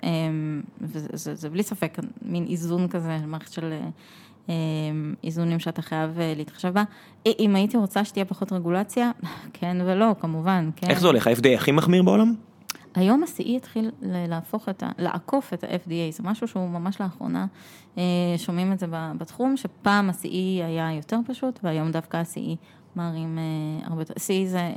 וזה 0.80 1.08
זה- 1.12 1.34
זה 1.34 1.50
בלי 1.50 1.62
ספק 1.62 1.98
מין 2.22 2.46
איזון 2.50 2.88
כזה, 2.88 3.18
מערכת 3.26 3.52
של 3.52 3.72
איזונים 5.24 5.58
שאתה 5.58 5.82
חייב 5.82 6.20
אה, 6.20 6.32
להתחשב 6.36 6.68
בה. 6.68 6.82
אם 7.26 7.56
הייתי 7.56 7.76
רוצה 7.76 8.04
שתהיה 8.04 8.24
פחות 8.24 8.52
רגולציה, 8.52 9.10
כן 9.52 9.76
ולא, 9.84 10.14
כמובן, 10.20 10.70
כן. 10.76 10.90
איך 10.90 11.00
זה 11.00 11.06
הולך? 11.06 11.26
ה-FDA 11.26 11.54
הכי 11.54 11.72
מחמיר 11.72 12.02
בעולם? 12.02 12.34
היום 12.94 13.22
ה-CE 13.22 13.48
התחיל 13.56 13.90
להפוך 14.02 14.68
את 14.68 14.82
ה... 14.82 14.90
לעקוף 14.98 15.52
את 15.54 15.64
ה-FDA, 15.64 16.12
זה 16.12 16.22
משהו 16.22 16.48
שהוא 16.48 16.68
ממש 16.68 17.00
לאחרונה, 17.00 17.46
אה, 17.98 18.02
שומעים 18.36 18.72
את 18.72 18.78
זה 18.78 18.86
בתחום, 19.18 19.56
שפעם 19.56 20.10
ה-CE 20.10 20.64
היה 20.64 20.92
יותר 20.92 21.18
פשוט, 21.26 21.60
והיום 21.62 21.90
דווקא 21.90 22.16
ה-CE 22.16 22.56
מראים 22.96 23.38
אה, 23.38 23.42
הרבה 23.88 24.00
יותר, 24.02 24.14
CE 24.14 24.46
זה 24.48 24.58
אה, 24.58 24.72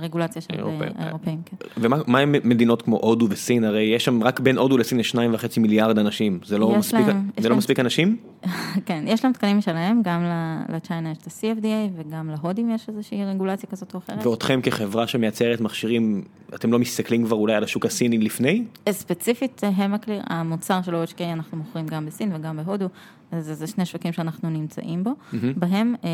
הרגולציה 0.00 0.42
של 0.42 0.48
אה, 0.52 0.56
האירופאים. 0.64 0.92
האירופאים, 0.98 1.40
כן. 1.44 1.56
ומה 1.76 1.96
מה 2.06 2.18
עם 2.18 2.34
מדינות 2.44 2.82
כמו 2.82 2.96
הודו 2.96 3.26
וסין? 3.30 3.64
הרי 3.64 3.82
יש 3.82 4.04
שם, 4.04 4.22
רק 4.22 4.40
בין 4.40 4.58
הודו 4.58 4.78
לסין 4.78 5.00
יש 5.00 5.10
שניים 5.10 5.34
וחצי 5.34 5.60
מיליארד 5.60 5.98
אנשים. 5.98 6.38
זה 6.44 6.58
לא 6.58 6.76
מספיק, 6.78 7.00
להם- 7.06 7.30
זה 7.36 7.42
לא 7.42 7.50
להם- 7.50 7.58
מספיק 7.58 7.80
אנשים? 7.80 8.16
כן, 8.86 9.04
יש 9.06 9.24
להם 9.24 9.32
תקנים 9.32 9.58
משלהם, 9.58 10.00
גם 10.04 10.24
לצ'יינה 10.68 11.10
יש 11.10 11.18
את 11.18 11.26
ה-CFDA, 11.26 11.66
וגם 11.96 12.30
להודים 12.30 12.70
יש 12.70 12.88
איזושהי 12.88 13.24
רגולציה 13.24 13.68
כזאת 13.68 13.94
או 13.94 13.98
אחרת. 13.98 14.26
ואותכם 14.26 14.60
כחברה 14.62 15.06
שמייצרת 15.06 15.60
מכשירים, 15.60 16.22
אתם 16.54 16.72
לא 16.72 16.78
מסתכלים 16.78 17.24
כבר 17.24 17.36
אולי 17.36 17.54
על 17.54 17.64
השוק 17.64 17.86
הסיני 17.86 18.18
לפני? 18.18 18.64
ספציפית, 18.90 19.60
המקליר, 19.76 20.22
המוצר 20.26 20.82
של 20.82 20.94
OHK 20.94 21.22
אנחנו 21.32 21.56
מוכרים 21.58 21.86
גם 21.86 22.06
בסין 22.06 22.32
וגם 22.34 22.56
בהודו, 22.64 22.86
אז 23.32 23.44
זה, 23.46 23.54
זה 23.54 23.66
שני 23.66 23.86
שווקים 23.86 24.12
שאנחנו 24.12 24.50
נמצאים 24.50 25.04
בו, 25.04 25.10
בהם, 25.56 25.94
אה, 26.04 26.08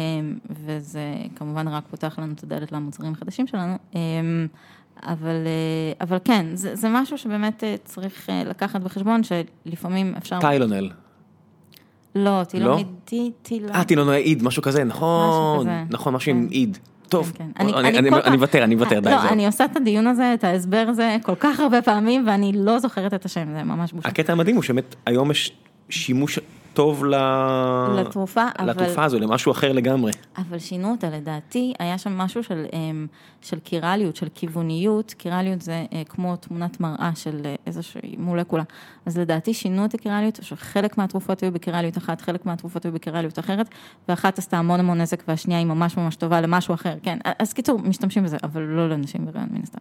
וזה 0.50 1.00
כמובן 1.36 1.68
רק 1.68 1.82
פותח 1.90 2.18
לנו 2.18 2.32
את 2.32 2.42
הדלת 2.42 2.72
למוצרים 2.72 3.12
החדשים 3.12 3.46
שלנו, 3.46 3.74
אה, 3.94 4.00
אבל, 5.02 5.28
אה, 5.46 5.92
אבל 6.00 6.18
כן, 6.24 6.46
זה, 6.54 6.76
זה 6.76 6.88
משהו 6.90 7.18
שבאמת 7.18 7.62
צריך 7.84 8.28
לקחת 8.46 8.80
בחשבון, 8.80 9.20
שלפעמים 9.24 10.14
אפשר... 10.18 10.40
טיילונל. 10.40 10.90
לא, 12.14 12.38
לא? 12.38 12.44
טילומיד, 12.44 12.86
טי- 13.04 13.30
טילה. 13.42 13.74
אה, 13.74 13.84
טילונל 13.84 14.12
איד, 14.12 14.42
משהו 14.42 14.62
כזה, 14.62 14.84
נכון, 14.84 15.60
כזה. 15.60 15.82
נכון, 15.90 16.14
משהו 16.14 16.30
עם 16.32 16.46
כן. 16.46 16.52
איד. 16.52 16.78
טוב, 17.08 17.32
כן, 17.34 17.44
אני- 17.60 17.72
כן. 17.72 17.78
אני- 17.78 17.98
אני 17.98 18.10
פעם- 18.10 18.32
מוותר, 18.32 18.64
אני 18.64 18.74
מוותר, 18.74 19.00
די, 19.00 19.10
לא. 19.10 19.28
אני 19.28 19.46
עושה 19.46 19.64
את 19.64 19.76
הדיון 19.76 20.06
הזה, 20.06 20.34
את 20.34 20.44
ההסבר 20.44 20.86
הזה, 20.88 21.16
כל 21.22 21.34
כך 21.40 21.60
הרבה 21.60 21.82
פעמים, 21.82 22.24
ואני 22.26 22.52
לא 22.54 22.78
זוכרת 22.78 23.14
את 23.14 23.24
השם, 23.24 23.46
זה 23.52 23.62
ממש 23.62 23.92
בושה. 23.92 24.08
הקטע 24.08 24.32
המדהים 24.32 24.56
הוא 24.56 24.62
שבאמת 24.62 24.94
היום 25.06 25.30
יש 25.30 25.52
שימוש 25.90 26.38
טוב 26.74 27.04
ל... 27.04 27.14
לתרופה, 28.00 28.42
אבל- 28.58 28.70
לתרופה 28.70 29.04
הזו, 29.04 29.18
למשהו 29.18 29.52
אחר 29.52 29.72
לגמרי. 29.72 30.12
אבל 30.38 30.58
שינו 30.58 30.90
אותה, 30.90 31.10
לדעתי, 31.10 31.72
היה 31.78 31.98
שם 31.98 32.18
משהו 32.18 32.42
של, 32.42 32.64
אמ, 32.72 33.06
של 33.42 33.58
קירליות, 33.58 34.16
של 34.16 34.26
כיווניות, 34.34 35.14
קירליות 35.18 35.62
זה 35.62 35.84
אה, 35.92 36.02
כמו 36.08 36.36
תמונת 36.36 36.80
מראה 36.80 37.10
של 37.14 37.40
אה, 37.44 37.54
איזושהי 37.66 38.14
מולקולה. 38.18 38.62
אז 39.06 39.18
לדעתי 39.18 39.54
שינו 39.54 39.84
את 39.84 39.94
הקירליות, 39.94 40.38
שחלק 40.42 40.98
מהתרופות 40.98 41.42
היו 41.42 41.52
בקירליות 41.52 41.98
אחת, 41.98 42.20
חלק 42.20 42.46
מהתרופות 42.46 42.84
היו 42.84 42.92
בקירליות 42.92 43.38
אחרת, 43.38 43.68
ואחת 44.08 44.38
עשתה 44.38 44.58
המון 44.58 44.80
המון 44.80 45.00
נזק 45.00 45.22
והשנייה 45.28 45.58
היא 45.60 45.66
ממש 45.66 45.96
ממש 45.96 46.16
טובה 46.16 46.40
למשהו 46.40 46.74
אחר, 46.74 46.94
כן. 47.02 47.18
אז 47.38 47.52
קיצור, 47.52 47.80
משתמשים 47.84 48.24
בזה, 48.24 48.36
אבל 48.44 48.62
לא 48.62 48.88
לנשים 48.88 49.24
בהיריון 49.24 49.48
מן 49.50 49.60
הסתם. 49.62 49.78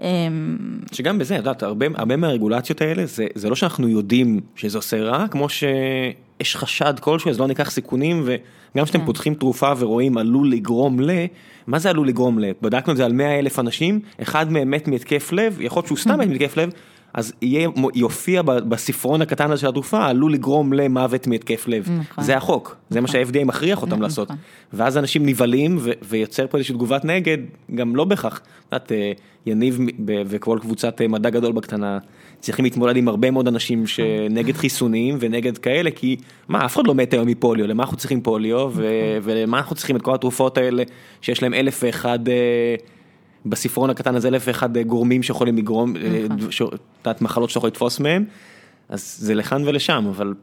אמ, 0.00 0.56
שגם 0.92 1.18
בזה, 1.18 1.34
את 1.34 1.38
יודעת, 1.38 1.62
הרבה, 1.62 1.86
הרבה 1.94 2.16
מהרגולציות 2.16 2.80
האלה, 2.80 3.06
זה, 3.06 3.26
זה 3.34 3.48
לא 3.48 3.56
שאנחנו 3.56 3.88
יודעים 3.88 4.40
שזה 4.56 4.78
עושה 4.78 5.02
רע, 5.02 5.28
כמו 5.28 5.48
שיש 6.42 6.56
חשד 6.56 6.94
כלשהו, 7.00 7.30
אז 7.30 7.40
לא 7.40 7.46
ניקח 7.46 7.70
סיכונים, 7.70 8.22
וגם 8.24 8.84
כשאתם 8.84 8.98
כן. 8.98 9.06
פותחים 9.06 9.34
תרופה 9.34 9.72
ורואים 9.78 10.18
עלול 10.18 10.50
לגרום 10.50 11.00
ל... 11.00 11.10
מה 11.66 11.78
זה 11.78 11.90
עלול 11.90 12.08
לגרום 12.08 12.38
ל? 12.38 12.44
בדקנו 12.62 12.92
את 12.92 12.96
זה 12.96 13.04
על 13.04 13.12
100 13.12 13.38
אלף 13.38 13.58
אנשים, 13.58 14.00
אחד 14.22 14.52
מהם 14.52 14.70
מת 14.70 14.88
מהתקף 14.88 15.32
לב, 15.32 15.56
יכול 15.60 15.78
להיות 15.78 15.86
שהוא 15.86 15.98
סתם 15.98 16.20
מת 16.20 16.28
מהתקף 16.28 16.56
לב, 16.56 16.70
אז 17.14 17.32
יהיה, 17.42 17.68
יופיע 17.94 18.42
בספרון 18.42 19.22
הקטן 19.22 19.50
הזה 19.50 19.60
של 19.60 19.68
התרופה, 19.68 20.06
עלול 20.06 20.32
לגרום 20.32 20.72
למוות 20.72 21.26
מהתקף 21.26 21.68
לב. 21.68 21.88
נכון. 22.00 22.24
זה 22.24 22.36
החוק, 22.36 22.76
זה 22.90 23.00
מה 23.00 23.08
שה-FDA 23.08 23.44
מכריח 23.44 23.82
אותם 23.82 23.90
נכון. 23.90 24.02
לעשות. 24.02 24.30
ואז 24.72 24.98
אנשים 24.98 25.26
נבהלים 25.26 25.76
ו- 25.80 25.90
ויוצר 26.02 26.46
פה 26.46 26.58
איזושהי 26.58 26.74
תגובת 26.74 27.04
נגד, 27.04 27.38
גם 27.74 27.96
לא 27.96 28.04
בהכרח. 28.04 28.40
את 28.68 28.72
יודעת, 28.72 28.92
אה, 28.92 29.12
יניב 29.46 29.78
וכל 30.26 30.58
קבוצת 30.60 31.00
אה, 31.00 31.08
מדע 31.08 31.30
גדול 31.30 31.52
בקטנה, 31.52 31.98
צריכים 32.44 32.64
להתמודד 32.64 32.96
עם 32.96 33.08
הרבה 33.08 33.30
מאוד 33.30 33.48
אנשים 33.48 33.86
שנגד 33.86 34.56
חיסונים 34.56 35.16
ונגד 35.20 35.58
כאלה, 35.58 35.90
כי 35.90 36.16
מה, 36.48 36.64
אף 36.64 36.74
אחד 36.74 36.86
לא 36.86 36.94
מת 36.94 37.12
היום 37.12 37.28
מפוליו, 37.28 37.66
למה 37.66 37.82
אנחנו 37.82 37.96
צריכים 37.96 38.20
פוליו, 38.20 38.70
ו- 38.74 39.18
ולמה 39.22 39.58
אנחנו 39.58 39.76
צריכים 39.76 39.96
את 39.96 40.02
כל 40.02 40.14
התרופות 40.14 40.58
האלה, 40.58 40.82
שיש 41.20 41.42
להם 41.42 41.54
אלף 41.54 41.80
ואחד... 41.82 42.28
אה, 42.28 42.74
בספרון 43.46 43.90
הקטן 43.90 44.14
הזה 44.14 44.28
אלף 44.28 44.44
ואחד 44.46 44.76
אה, 44.76 44.82
גורמים 44.82 45.22
שיכולים 45.22 45.56
לגרום, 45.56 45.96
אה, 45.96 46.02
נכון. 46.30 46.68
את 46.68 46.80
יודעת, 47.06 47.22
מחלות 47.22 47.50
שאתה 47.50 47.58
יכול 47.58 47.68
לתפוס 47.68 48.00
מהם, 48.00 48.24
אז 48.88 49.16
זה 49.18 49.34
לכאן 49.34 49.62
ולשם, 49.66 50.04
אבל 50.10 50.34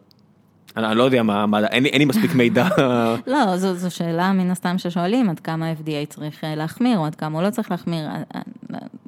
אני 0.78 0.98
לא 0.98 1.04
יודע 1.04 1.24
מה, 1.24 1.46
מה- 1.46 1.68
אין 1.68 1.84
לי- 1.84 1.90
אין 1.90 2.00
לי 2.00 2.06
מספיק 2.06 2.36
מידע. 2.36 2.68
לא, 3.28 3.58
זו, 3.58 3.74
זו 3.76 3.92
שאלה 3.96 4.32
מן 4.34 4.52
הסתם 4.52 4.78
ששואלים, 4.78 5.30
עד 5.30 5.40
כמה 5.40 5.66
ה-FDA 5.70 6.06
צריך 6.10 6.44
אה, 6.44 6.56
להחמיר, 6.56 6.98
או 7.00 7.06
עד 7.06 7.16
כמה 7.16 7.38
הוא 7.40 7.46
לא 7.46 7.50
צריך 7.50 7.72
להחמיר. 7.72 8.08
אה, 8.08 8.22
אה, 8.36 8.42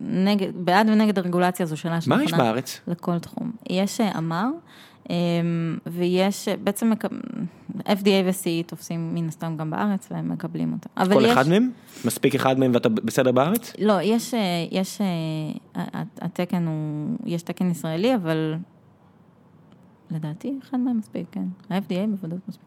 נגד, 0.01 0.47
בעד 0.55 0.89
ונגד 0.89 1.17
הרגולציה 1.19 1.65
זו 1.65 1.77
שאלה 1.77 1.93
מה 1.95 2.01
שנכונה. 2.01 2.23
יש 2.25 2.33
בארץ? 2.33 2.81
לכל 2.87 3.19
תחום. 3.19 3.51
יש 3.69 4.01
אמר, 4.17 4.45
אה, 5.09 5.15
ויש 5.87 6.47
בעצם, 6.63 6.91
FDA 7.79 7.89
ו-CE 8.25 8.67
תופסים 8.67 9.15
מן 9.15 9.27
הסתם 9.27 9.57
גם 9.57 9.69
בארץ, 9.69 10.07
והם 10.11 10.29
מקבלים 10.31 10.73
אותה. 10.73 11.13
כל 11.13 11.25
יש, 11.25 11.31
אחד 11.31 11.47
מהם? 11.49 11.69
מספיק 12.05 12.35
אחד 12.35 12.59
מהם 12.59 12.71
ואתה 12.73 12.89
בסדר 12.89 13.31
בארץ? 13.31 13.73
לא, 13.79 14.01
יש, 14.01 14.33
יש, 14.71 15.01
התקן 16.21 16.67
הוא, 16.67 17.07
יש 17.25 17.41
תקן 17.41 17.71
ישראלי, 17.71 18.15
אבל 18.15 18.55
לדעתי 20.13 20.53
אחד 20.63 20.79
מהם 20.79 20.97
מספיק, 20.97 21.25
כן. 21.31 21.43
ה-FDA 21.69 22.07
בוודאות 22.09 22.39
מספיק. 22.49 22.63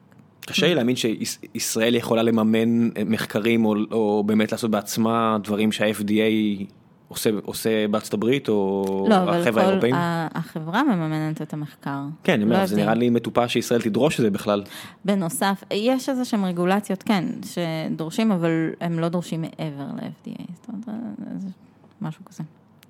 קשה 0.47 0.67
לי 0.67 0.75
להאמין 0.75 0.97
שישראל 0.97 1.95
יכולה 1.95 2.23
לממן 2.23 2.89
אה, 2.97 3.03
מחקרים 3.07 3.65
או, 3.65 3.75
או 3.93 4.25
באמת 4.27 4.53
לעשות 4.53 4.71
בעצמה 4.71 5.39
דברים 5.45 5.73
שה-FDA 5.73 6.65
עושה, 7.09 7.31
עושה 7.45 7.89
בארצות 7.89 8.15
הברית 8.15 8.49
או 8.49 9.07
לא, 9.11 9.17
אבל 9.23 9.41
החבר'ה 9.41 9.63
כל, 9.63 9.69
האירופאים. 9.69 9.95
ה- 9.95 10.29
החברה 10.35 10.83
מממנת 10.83 11.43
את 11.43 11.53
המחקר. 11.53 11.99
כן, 12.25 12.33
אני 12.33 12.45
אומר, 12.45 12.61
לא 12.61 12.67
זה. 12.67 12.77
נראה 12.77 12.95
לי 12.95 13.11
מטופש 13.11 13.53
שישראל 13.53 13.81
תדרוש 13.83 14.21
את 14.21 14.25
זה 14.25 14.31
בכלל. 14.31 14.63
בנוסף, 15.05 15.65
יש 15.71 16.09
איזה 16.09 16.25
שהם 16.25 16.45
רגולציות, 16.45 17.03
כן, 17.03 17.25
שדורשים, 17.45 18.33
אבל 18.33 18.51
הם 18.81 18.99
לא 18.99 19.09
דורשים 19.09 19.41
מעבר 19.41 19.85
ל-FDA, 19.97 20.43
זאת 20.55 20.69
אומרת, 20.69 20.85
זה 21.41 21.49
משהו 22.03 22.25
כזה. 22.25 22.43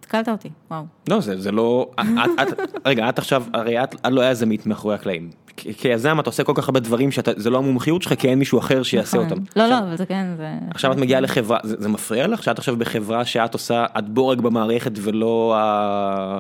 התקלת 0.07 0.29
אותי, 0.29 0.51
וואו. 0.71 0.85
לא, 1.09 1.21
זה, 1.21 1.41
זה 1.41 1.53
לא, 1.53 1.91
את, 2.01 2.31
את, 2.43 2.77
רגע, 2.87 3.09
את 3.09 3.19
עכשיו, 3.19 3.45
הרי 3.53 3.85
את, 3.85 3.95
את 3.95 4.13
לא 4.13 4.31
יזמית 4.31 4.67
מאחורי 4.67 4.95
הקלעים. 4.95 5.31
כיזם 5.57 6.21
אתה 6.21 6.31
עושה 6.31 6.45
כל 6.45 6.53
כך 6.55 6.69
הרבה 6.69 6.81
דברים 6.81 7.13
שזה 7.13 7.51
לא 7.51 7.59
המומחיות 7.59 8.03
שלך, 8.03 8.15
כי 8.19 8.29
אין 8.29 8.39
מישהו 8.39 8.59
אחר 8.59 8.83
שיעשה 8.83 9.19
נכון. 9.19 9.31
אותם. 9.31 9.43
לא, 9.57 9.67
לא, 9.67 9.79
אבל 9.79 9.97
זה 9.97 10.07
כן, 10.07 10.27
זה... 10.37 10.55
עכשיו 10.71 10.93
את 10.93 10.97
מגיעה 10.97 11.21
לחברה, 11.21 11.59
זה, 11.63 11.77
זה 11.79 11.89
מפריע 11.89 12.27
לך 12.27 12.43
שאת 12.43 12.59
עכשיו 12.59 12.77
בחברה 12.77 13.25
שאת 13.25 13.55
עושה, 13.55 13.87
את 13.99 14.09
בורג 14.09 14.41
במערכת 14.41 14.93
ולא 15.03 15.55
ה... 15.59 16.39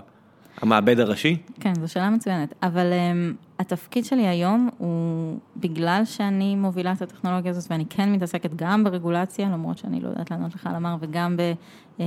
המעבד 0.62 1.00
הראשי? 1.00 1.36
כן, 1.60 1.72
זו 1.80 1.92
שאלה 1.92 2.10
מצוינת, 2.10 2.54
אבל 2.62 2.92
um, 2.92 3.45
התפקיד 3.58 4.04
שלי 4.04 4.26
היום 4.26 4.68
הוא, 4.78 5.38
בגלל 5.56 6.02
שאני 6.04 6.56
מובילה 6.56 6.92
את 6.92 7.02
הטכנולוגיה 7.02 7.50
הזאת 7.50 7.70
ואני 7.70 7.84
כן 7.90 8.12
מתעסקת 8.12 8.50
גם 8.56 8.84
ברגולציה, 8.84 9.48
למרות 9.48 9.78
שאני 9.78 10.00
לא 10.00 10.08
יודעת 10.08 10.30
לענות 10.30 10.54
לך 10.54 10.66
על 10.66 10.76
אמר, 10.76 10.96
וגם 11.00 11.36
ב, 11.36 11.40
uh, 11.98 12.00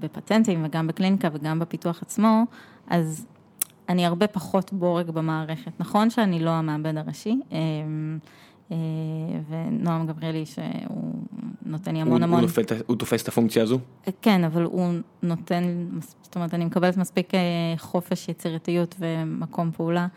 בפטנטים 0.00 0.64
וגם 0.64 0.86
בקליניקה 0.86 1.28
וגם 1.32 1.58
בפיתוח 1.58 2.02
עצמו, 2.02 2.44
אז 2.86 3.26
אני 3.88 4.06
הרבה 4.06 4.26
פחות 4.26 4.72
בורג 4.72 5.10
במערכת. 5.10 5.72
נכון 5.80 6.10
שאני 6.10 6.40
לא 6.40 6.50
המעבד 6.50 6.96
הראשי, 6.96 7.40
um, 7.50 7.52
uh, 8.70 8.72
ונועם 9.48 10.06
גבריאלי 10.06 10.46
שהוא 10.46 11.14
נותן 11.68 11.94
לי 11.94 12.00
המון 12.00 12.22
הוא, 12.22 12.24
המון... 12.24 12.40
הוא, 12.40 12.48
נופל, 12.48 12.62
הוא 12.86 12.96
תופס 12.96 13.22
את 13.22 13.28
הפונקציה 13.28 13.62
הזו? 13.62 13.78
כן, 14.22 14.44
אבל 14.44 14.62
הוא 14.62 14.92
נותן, 15.22 15.86
זאת 16.22 16.36
אומרת, 16.36 16.54
אני 16.54 16.64
מקבלת 16.64 16.96
מספיק 16.96 17.34
אה, 17.34 17.40
חופש 17.76 18.28
יצירתיות 18.28 18.96
ומקום 18.98 19.70
פעולה, 19.70 20.00
אה, 20.02 20.08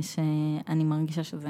שאני 0.00 0.84
מרגישה 0.84 1.24
שזה 1.24 1.48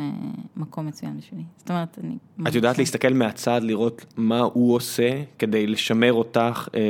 מקום 0.56 0.86
מצוין 0.86 1.16
בשבילי. 1.16 1.43
זאת 1.56 1.70
אומרת, 1.70 1.98
אני... 2.05 2.16
את 2.48 2.55
יודעת 2.55 2.78
להסתכל 2.78 3.12
מהצד, 3.12 3.60
לראות 3.62 4.05
מה 4.16 4.40
הוא 4.40 4.74
עושה 4.74 5.22
כדי 5.38 5.66
לשמר 5.66 6.12
אותך 6.12 6.68
אה, 6.74 6.80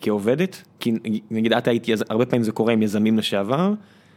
כעובדת? 0.00 0.62
כי 0.80 0.92
נגיד 1.30 1.52
את 1.52 1.68
היית, 1.68 1.86
הרבה 2.08 2.26
פעמים 2.26 2.42
זה 2.42 2.52
קורה 2.52 2.72
עם 2.72 2.82
יזמים 2.82 3.18
לשעבר, 3.18 3.74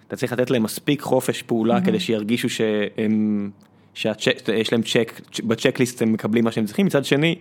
אתה 0.07 0.15
צריך 0.15 0.33
לתת 0.33 0.49
להם 0.49 0.63
מספיק 0.63 1.01
חופש 1.01 1.41
פעולה 1.41 1.77
mm-hmm. 1.77 1.85
כדי 1.85 1.99
שירגישו 1.99 2.49
שהם, 2.49 3.49
שיש 3.93 4.71
להם 4.73 4.81
צ'ק, 4.81 5.21
בצ'קליסט 5.43 6.01
הם 6.01 6.13
מקבלים 6.13 6.43
מה 6.43 6.51
שהם 6.51 6.65
צריכים, 6.65 6.85
מצד 6.85 7.05
שני, 7.05 7.35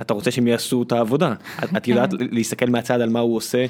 אתה 0.00 0.14
רוצה 0.14 0.30
שהם 0.30 0.46
יעשו 0.46 0.82
את 0.82 0.92
העבודה. 0.92 1.34
את, 1.64 1.76
את 1.76 1.88
יודעת 1.88 2.10
להסתכל 2.18 2.66
מהצד 2.66 3.00
על 3.00 3.10
מה 3.10 3.20
הוא 3.20 3.36
עושה 3.36 3.66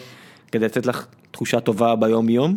כדי 0.53 0.65
לתת 0.65 0.87
לך 0.87 1.07
תחושה 1.31 1.61
טובה 1.61 1.97
ביום 1.97 2.29
יום? 2.29 2.57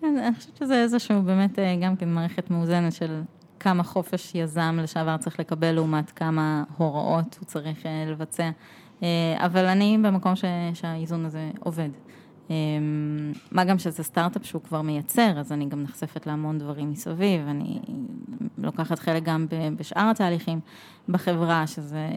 כן, 0.00 0.18
אני 0.18 0.34
חושבת 0.34 0.56
שזה 0.56 0.82
איזשהו 0.82 1.22
באמת 1.22 1.58
אה, 1.58 1.76
גם 1.82 1.96
כן 1.96 2.08
מערכת 2.08 2.50
מאוזנת 2.50 2.92
של 2.92 3.22
כמה 3.60 3.82
חופש 3.82 4.34
יזם 4.34 4.78
לשעבר 4.82 5.16
צריך 5.16 5.40
לקבל 5.40 5.72
לעומת 5.72 6.10
כמה 6.10 6.64
הוראות 6.76 7.36
הוא 7.40 7.46
צריך 7.46 7.86
אה, 7.86 8.04
לבצע. 8.06 8.50
אה, 9.02 9.08
אבל 9.38 9.64
אני 9.64 9.98
במקום 10.02 10.36
ש, 10.36 10.44
שהאיזון 10.74 11.24
הזה 11.24 11.50
עובד. 11.60 11.88
מה 13.52 13.64
גם 13.64 13.78
שזה 13.78 14.02
סטארט-אפ 14.02 14.44
שהוא 14.44 14.62
כבר 14.62 14.82
מייצר, 14.82 15.38
אז 15.40 15.52
אני 15.52 15.68
גם 15.68 15.82
נחשפת 15.82 16.26
להמון 16.26 16.58
דברים 16.58 16.90
מסביב, 16.90 17.46
אני 17.48 17.80
לוקחת 18.58 18.98
חלק 18.98 19.22
גם 19.22 19.46
בשאר 19.76 20.10
התהליכים 20.10 20.60
בחברה, 21.08 21.66
שזה, 21.66 22.08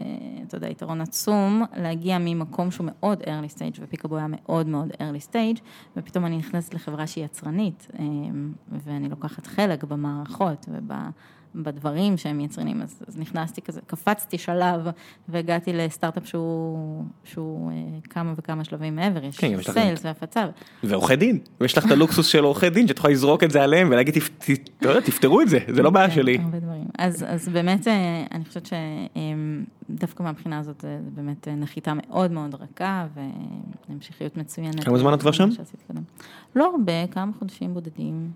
אתה 0.46 0.56
יודע, 0.56 0.68
יתרון 0.68 1.00
עצום, 1.00 1.62
להגיע 1.76 2.18
ממקום 2.20 2.70
שהוא 2.70 2.86
מאוד 2.90 3.22
early 3.22 3.56
stage, 3.56 3.78
ופיקאבו 3.80 4.16
היה 4.16 4.26
מאוד 4.28 4.66
מאוד 4.66 4.88
early 4.88 5.30
stage, 5.30 5.60
ופתאום 5.96 6.26
אני 6.26 6.36
נכנסת 6.36 6.74
לחברה 6.74 7.06
שהיא 7.06 7.24
יצרנית, 7.24 7.86
ואני 8.84 9.08
לוקחת 9.08 9.46
חלק 9.46 9.84
במערכות 9.84 10.66
וב... 10.72 10.92
בדברים 11.54 12.16
שהם 12.16 12.40
יצרנים, 12.40 12.82
אז, 12.82 13.02
אז 13.08 13.18
נכנסתי 13.18 13.62
כזה, 13.62 13.80
קפצתי 13.86 14.38
שלב 14.38 14.80
והגעתי 15.28 15.72
לסטארט-אפ 15.72 16.26
שהוא, 16.26 17.04
שהוא 17.24 17.70
אה, 17.70 17.76
כמה 18.10 18.32
וכמה 18.36 18.64
שלבים 18.64 18.96
מעבר, 18.96 19.24
יש 19.24 19.38
כן, 19.38 19.62
סיילס 19.62 20.04
והפצה. 20.04 20.46
ועורכי 20.84 21.16
דין, 21.16 21.38
ויש 21.60 21.78
לך 21.78 21.86
את 21.86 21.90
הלוקסוס 21.90 22.26
של 22.26 22.44
עורכי 22.44 22.70
דין, 22.70 22.88
שאת 22.88 22.98
יכולה 22.98 23.12
לזרוק 23.12 23.44
את 23.44 23.50
זה 23.50 23.62
עליהם 23.62 23.88
ולהגיד, 23.88 24.14
לא 24.82 25.00
תפתרו 25.00 25.40
את 25.40 25.48
זה, 25.48 25.58
זה 25.68 25.82
לא 25.82 25.90
בעיה 25.90 26.08
כן, 26.08 26.14
שלי. 26.14 26.38
הרבה 26.42 26.58
דברים. 26.58 26.84
אז, 26.98 27.24
אז 27.28 27.48
באמת, 27.48 27.88
אה, 27.88 28.24
אני 28.32 28.44
חושבת 28.44 28.70
שדווקא 29.90 30.22
מהבחינה 30.22 30.58
הזאת, 30.58 30.80
זה 30.80 30.98
באמת 31.14 31.48
נחיתה 31.48 31.92
מאוד 31.94 32.30
מאוד 32.32 32.54
רכה 32.54 33.06
והמשכיות 33.88 34.36
מצוינת. 34.36 34.84
כמה 34.84 34.98
זמן 34.98 35.14
את 35.14 35.20
כבר 35.20 35.32
שם? 35.32 35.48
לא 36.56 36.70
הרבה, 36.70 37.06
כמה 37.06 37.32
חודשים 37.38 37.74
בודדים. 37.74 38.30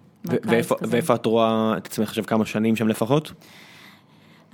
ואיפה 0.91 1.15
את 1.15 1.27
רואה 1.27 1.75
את 1.77 1.87
עצמך 1.87 2.09
עכשיו 2.09 2.25
כמה 2.27 2.47
שנים 2.47 2.77
שם 2.77 2.89
לפחות? 2.89 3.33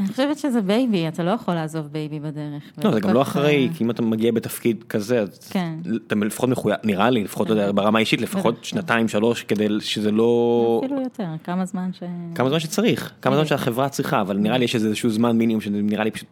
אני 0.01 0.09
חושבת 0.09 0.39
שזה 0.39 0.61
baby, 0.61 1.09
אתה 1.09 1.23
לא 1.23 1.31
יכול 1.31 1.55
לעזוב 1.55 1.87
baby 1.87 2.21
בדרך. 2.21 2.63
לא, 2.85 2.93
זה 2.93 3.01
גם 3.01 3.15
לא 3.15 3.23
אחראי, 3.23 3.69
כי 3.75 3.85
אם 3.85 3.91
אתה 3.91 4.03
מגיע 4.03 4.33
בתפקיד 4.33 4.85
כזה, 4.89 5.25
כן. 5.51 5.75
אתה 6.07 6.15
לפחות 6.15 6.49
מחויב, 6.49 6.77
נראה 6.85 7.11
לי, 7.11 7.25
לפחות 7.25 7.49
כן. 7.49 7.75
ברמה 7.75 7.99
האישית, 7.99 8.21
לפחות 8.21 8.65
שנתיים, 8.65 9.09
שלוש, 9.09 9.43
כדי 9.43 9.69
שזה 9.81 10.11
לא... 10.11 10.81
אפילו 10.85 11.01
יותר, 11.01 11.27
כמה 11.45 11.65
זמן 11.65 11.91
ש... 11.93 12.03
כמה 12.35 12.49
זמן 12.49 12.61
שצריך, 12.61 13.13
כמה 13.23 13.37
זמן 13.37 13.47
שהחברה 13.47 13.89
צריכה, 13.89 14.21
אבל 14.21 14.37
נראה 14.37 14.59
לי 14.59 14.65
יש 14.65 14.75
איזשהו 14.75 15.11
זמן 15.11 15.39
מינימום 15.39 15.61
שנראה 15.61 16.05
לי 16.05 16.11
פשוט 16.11 16.29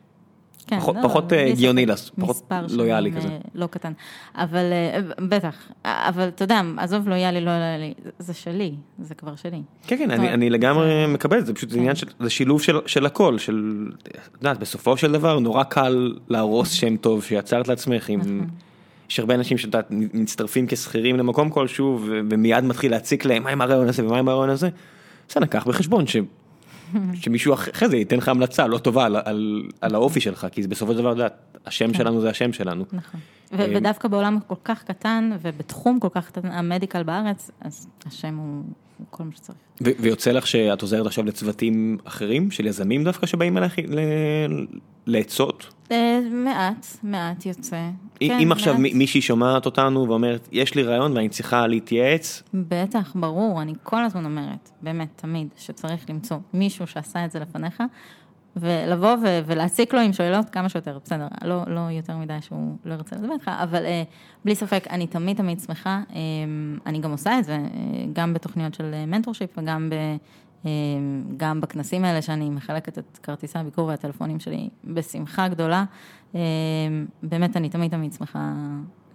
כן, 0.69 0.79
פחות, 0.81 0.97
לא, 0.97 1.03
פחות 1.03 1.33
אה, 1.33 1.47
הגיוני, 1.47 1.87
פחות 2.21 2.53
לויאלי 2.71 3.13
כזה. 3.13 3.29
אה, 3.29 3.39
לא 3.55 3.67
קטן, 3.67 3.93
אבל 4.35 4.65
אה, 4.73 5.01
בטח, 5.29 5.55
אבל 5.85 6.29
אתה 6.29 6.45
יודע, 6.45 6.61
עזוב 6.77 7.09
לויאלי, 7.09 7.41
לא 7.41 7.51
לויאלי, 7.51 7.95
זה 8.19 8.35
שלי, 8.35 8.75
זה 8.99 9.15
כבר 9.15 9.37
שלי. 9.37 9.63
כן, 9.87 9.97
כן, 9.97 10.11
אני, 10.11 10.29
אני 10.29 10.51
לגמרי 10.51 11.07
מקבל 11.07 11.39
את 11.39 11.47
זה, 11.47 11.55
פשוט 11.55 11.71
זה 11.71 11.79
עניין 11.79 11.95
כן. 11.95 12.01
של, 12.01 12.07
זה 12.21 12.31
שילוב 12.31 12.63
של, 12.63 12.79
של 12.87 13.07
הכל, 13.07 13.39
של, 13.39 13.87
את 14.03 14.19
יודעת, 14.35 14.59
בסופו 14.59 14.97
של 14.97 15.13
דבר 15.13 15.39
נורא 15.39 15.63
קל 15.63 16.15
להרוס 16.29 16.71
שם 16.71 16.97
טוב 16.97 17.25
שיצרת 17.25 17.69
לעצמך 17.69 18.09
עם... 18.09 18.21
נכון. 18.21 18.47
יש 19.11 19.21
הרבה 19.21 19.35
אנשים 19.35 19.59
שאתה 19.59 19.81
מצטרפים 19.91 20.67
כשכירים 20.67 21.17
למקום 21.17 21.51
כלשהו 21.51 22.01
ומיד 22.05 22.65
מתחיל 22.65 22.91
להציק 22.91 23.25
להם 23.25 23.43
מה 23.43 23.51
עם 23.51 23.61
הרעיון 23.61 23.89
הזה 23.89 24.07
ומה 24.07 24.19
עם 24.19 24.29
הרעיון 24.29 24.51
הזה. 24.51 24.69
בסדר, 25.29 25.47
קח 25.47 25.67
בחשבון 25.67 26.07
ש... 26.07 26.17
שמישהו 27.15 27.55
אחרי 27.55 27.89
זה 27.89 27.97
ייתן 27.97 28.17
לך 28.17 28.29
המלצה 28.29 28.67
לא 28.67 28.79
טובה 28.79 29.05
על, 29.05 29.17
על, 29.25 29.63
על 29.81 29.95
האופי 29.95 30.21
שלך, 30.21 30.47
כי 30.53 30.63
בסופו 30.63 30.93
של 30.93 30.99
דבר, 30.99 31.27
השם 31.67 31.87
כן. 31.87 31.99
שלנו 31.99 32.21
זה 32.21 32.31
השם 32.31 32.53
שלנו. 32.53 32.85
נכון. 32.93 33.21
אה, 33.53 33.67
ודווקא 33.77 34.09
בעולם 34.09 34.39
כל 34.47 34.55
כך 34.65 34.85
קטן, 34.85 35.31
ובתחום 35.43 36.01
כל 36.01 36.09
כך 36.13 36.27
קטן, 36.27 36.49
המדיקל 36.49 37.03
בארץ, 37.03 37.51
אז 37.61 37.87
השם 38.07 38.37
הוא 38.37 38.63
כל 39.11 39.25
מה 39.25 39.31
שצריך. 39.33 39.59
ויוצא 39.81 40.33
לך 40.33 40.47
שאת 40.47 40.83
עוזרת 40.83 41.07
עכשיו 41.07 41.25
לצוותים 41.25 41.99
אחרים, 42.05 42.51
של 42.51 42.67
יזמים 42.67 43.05
דווקא, 43.05 43.27
שבאים 43.27 43.59
אליך 43.59 43.75
לעצות? 45.07 45.75
אה, 45.91 46.21
מעט, 46.31 46.87
מעט 47.03 47.47
יוצא. 47.47 47.89
כן, 48.21 48.39
אם 48.43 48.53
עכשיו 48.53 48.75
מישהי 48.79 49.21
שומעת 49.21 49.67
אותנו 49.67 50.09
ואומרת, 50.09 50.49
יש 50.53 50.75
לי 50.75 50.83
רעיון 50.83 51.17
ואני 51.17 51.29
צריכה 51.29 51.67
להתייעץ? 51.67 52.43
בטח, 52.55 53.13
ברור, 53.15 53.63
אני 53.63 53.75
כל 53.83 54.05
הזמן 54.05 54.25
אומרת, 54.25 54.71
באמת, 54.83 55.09
תמיד, 55.17 55.49
שצריך 55.57 56.11
למצוא 56.11 56.37
מישהו 56.55 56.87
שעשה 56.87 57.25
את 57.25 57.31
זה 57.31 57.39
לפניך, 57.39 57.83
ולבוא 58.57 59.17
ו- 59.23 59.41
ולהציק 59.47 59.95
לו 59.95 60.01
עם 60.01 60.13
שאלות 60.13 60.51
כמה 60.51 60.69
שיותר, 60.69 60.99
בסדר, 61.05 61.27
לא, 61.45 61.63
לא 61.67 61.81
יותר 61.81 62.17
מדי 62.17 62.39
שהוא 62.41 62.77
לא 62.85 62.95
ירצה 62.95 63.17
לדבר 63.17 63.33
איתך, 63.33 63.51
אבל 63.63 63.85
אה, 63.85 64.03
בלי 64.45 64.55
ספק, 64.55 64.87
אני 64.91 65.07
תמיד 65.07 65.37
תמיד 65.37 65.61
שמחה, 65.61 66.03
אה, 66.15 66.19
אני 66.87 67.01
גם 67.01 67.11
עושה 67.11 67.39
את 67.39 67.45
זה, 67.45 67.53
אה, 67.53 67.59
גם 68.13 68.35
בתוכניות 68.35 68.75
של 68.75 69.05
מנטורשיפ 69.07 69.59
וגם 69.59 69.91
ב... 69.91 69.95
אה, 70.67 70.71
גם 71.37 71.61
בכנסים 71.61 72.05
האלה 72.05 72.23
שאני 72.23 72.51
מחלקת 72.51 72.99
את 72.99 73.19
כרטיסי 73.23 73.59
הביקור 73.59 73.89
והטלפונים 73.89 74.41
שלי 74.41 74.69
בשמחה 74.85 75.49
גדולה. 75.49 75.85
אה, 76.35 76.41
באמת, 77.23 77.57
אני 77.57 77.69
תמיד 77.69 77.91
תמיד 77.91 78.13
שמחה 78.13 78.53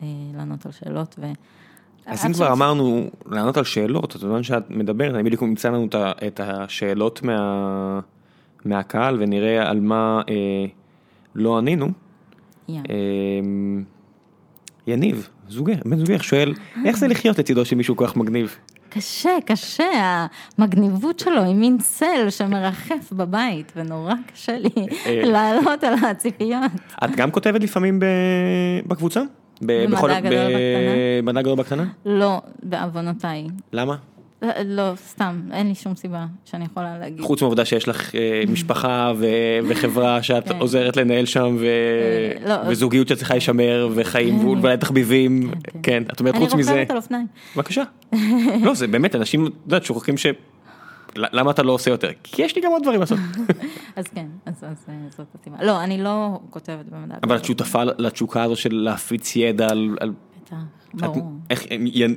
אה, 0.01 0.07
לענות 0.37 0.65
על 0.65 0.71
שאלות. 0.71 1.15
ו... 1.19 1.25
אז 2.05 2.25
אם 2.25 2.33
כבר 2.33 2.51
אמרנו 2.51 3.09
לענות 3.25 3.57
על 3.57 3.63
שאלות, 3.63 4.15
אז 4.15 4.23
בזמן 4.23 4.43
שאת 4.43 4.69
מדברת, 4.69 5.15
אני 5.15 5.23
בדיוק 5.23 5.43
אמצא 5.43 5.69
לנו 5.69 5.87
את 6.27 6.39
השאלות 6.39 7.23
מה... 7.23 7.99
מהקהל 8.65 9.17
ונראה 9.19 9.69
על 9.69 9.79
מה 9.79 10.21
אה, 10.29 10.65
לא 11.35 11.57
ענינו. 11.57 11.87
Yeah. 11.87 12.71
אה, 12.71 12.93
יניב, 14.87 15.29
זוגי, 15.49 15.73
בן 15.85 15.97
זוגך 15.97 16.23
שואל, 16.23 16.53
איך 16.85 16.97
זה 16.97 17.07
לחיות 17.07 17.39
לצידו 17.39 17.65
של 17.65 17.75
מישהו 17.75 17.95
כל 17.95 18.07
כך 18.07 18.15
מגניב? 18.15 18.57
קשה, 18.89 19.37
קשה, 19.45 20.25
המגניבות 20.57 21.19
שלו 21.19 21.43
היא 21.43 21.55
מין 21.55 21.77
צל 21.77 22.29
שמרחף 22.29 23.11
בבית, 23.11 23.71
ונורא 23.75 24.13
קשה 24.33 24.57
לי 24.57 24.87
אה, 25.05 25.21
לעלות 25.25 25.83
על 25.83 25.93
הציפיות. 25.93 26.71
את 27.03 27.15
גם 27.15 27.31
כותבת 27.31 27.63
לפעמים 27.63 27.99
בקבוצה? 28.87 29.21
במדע 29.61 31.41
גדול 31.41 31.55
בקטנה? 31.55 31.85
לא, 32.05 32.41
בעוונותיי. 32.63 33.47
למה? 33.73 33.95
לא, 34.65 34.91
סתם, 34.95 35.41
אין 35.51 35.67
לי 35.67 35.75
שום 35.75 35.95
סיבה 35.95 36.25
שאני 36.45 36.65
יכולה 36.65 36.97
להגיד. 36.97 37.21
חוץ 37.21 37.41
מהעובדה 37.41 37.65
שיש 37.65 37.87
לך 37.87 38.15
אה, 38.15 38.43
משפחה 38.47 39.13
וחברה 39.67 40.21
שאת 40.23 40.47
כן. 40.47 40.59
עוזרת 40.59 40.97
לנהל 40.97 41.25
שם 41.25 41.57
אה, 41.63 42.47
לא, 42.49 42.69
וזוגיות 42.69 43.07
שצריכה 43.07 43.33
להישמר 43.33 43.89
וחיים 43.95 44.39
כן. 44.39 44.45
ואולי 44.45 44.77
תחביבים, 44.77 45.51
כן, 45.63 45.79
כן, 45.83 46.03
את 46.13 46.19
אומרת 46.19 46.35
חוץ 46.35 46.53
מזה. 46.53 46.71
אני 46.71 46.79
רוכבת 46.79 46.91
על 46.91 46.97
אופניים. 46.97 47.27
בבקשה. 47.55 47.83
לא, 48.65 48.73
זה 48.73 48.87
באמת, 48.87 49.15
אנשים, 49.15 49.47
את 49.47 49.51
יודעת, 49.65 49.83
שוכחים 49.83 50.17
ש... 50.17 50.25
למה 51.15 51.51
אתה 51.51 51.63
לא 51.63 51.71
עושה 51.71 51.91
יותר? 51.91 52.09
כי 52.23 52.41
יש 52.41 52.55
לי 52.55 52.61
גם 52.61 52.71
עוד 52.71 52.83
דברים 52.83 52.99
לעשות. 52.99 53.19
אז 53.95 54.05
כן, 54.07 54.25
אז 54.45 54.63
אה, 54.63 54.93
זאת 55.09 55.27
הסיבה. 55.39 55.57
לא, 55.61 55.83
אני 55.83 56.03
לא 56.03 56.39
כותבת 56.49 56.85
במדע. 56.85 57.15
אבל 57.23 57.35
את 57.35 57.45
שותפה 57.45 57.83
לתשוקה 57.83 58.43
הזו 58.43 58.55
של 58.55 58.75
להפיץ 58.75 59.35
ידע 59.35 59.67
על... 59.69 59.95
בטח. 60.45 60.82
ברור. 60.93 61.31
איך, 61.49 61.65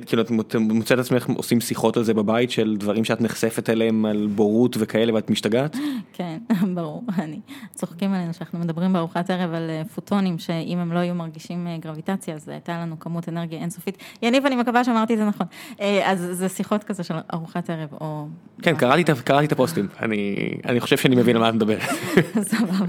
כאילו 0.05 0.21
את 0.21 0.31
מוצאת 0.59 0.99
עצמך 0.99 1.29
עושים 1.35 1.61
שיחות 1.61 1.97
על 1.97 2.03
זה 2.03 2.13
בבית 2.13 2.51
של 2.51 2.75
דברים 2.79 3.05
שאת 3.05 3.21
נחשפת 3.21 3.69
אליהם 3.69 4.05
על 4.05 4.27
בורות 4.35 4.77
וכאלה 4.79 5.13
ואת 5.13 5.29
משתגעת? 5.29 5.77
כן, 6.17 6.37
ברור, 6.75 7.03
אני, 7.17 7.39
צוחקים 7.75 8.13
עלינו 8.13 8.33
שאנחנו 8.33 8.59
מדברים 8.59 8.93
בארוחת 8.93 9.29
ערב 9.29 9.53
על 9.53 9.69
אה, 9.69 9.81
פוטונים 9.95 10.39
שאם 10.39 10.77
הם 10.77 10.93
לא 10.93 10.99
היו 10.99 11.15
מרגישים 11.15 11.67
אה, 11.67 11.77
גרביטציה 11.77 12.35
אז 12.35 12.49
הייתה 12.49 12.77
לנו 12.77 12.99
כמות 12.99 13.29
אנרגיה 13.29 13.59
אינסופית. 13.59 13.97
יניב, 14.21 14.45
אני 14.45 14.55
מקווה 14.55 14.83
שאמרתי 14.83 15.13
את 15.13 15.17
זה 15.17 15.25
נכון. 15.25 15.47
אה, 15.81 16.11
אז 16.11 16.29
זה 16.31 16.49
שיחות 16.49 16.83
כזה 16.83 17.03
של 17.03 17.15
ארוחת 17.33 17.69
ערב 17.69 17.89
או... 18.01 18.27
כן, 18.61 18.75
קראתי, 18.75 19.03
קראתי 19.23 19.45
את 19.45 19.51
הפוסטים, 19.51 19.87
אני, 20.01 20.35
אני 20.65 20.79
חושב 20.79 20.97
שאני 20.97 21.15
מבין 21.15 21.35
על 21.35 21.41
מה 21.41 21.49
את 21.49 21.53
מדבר. 21.53 21.77
סבבה. 22.49 22.85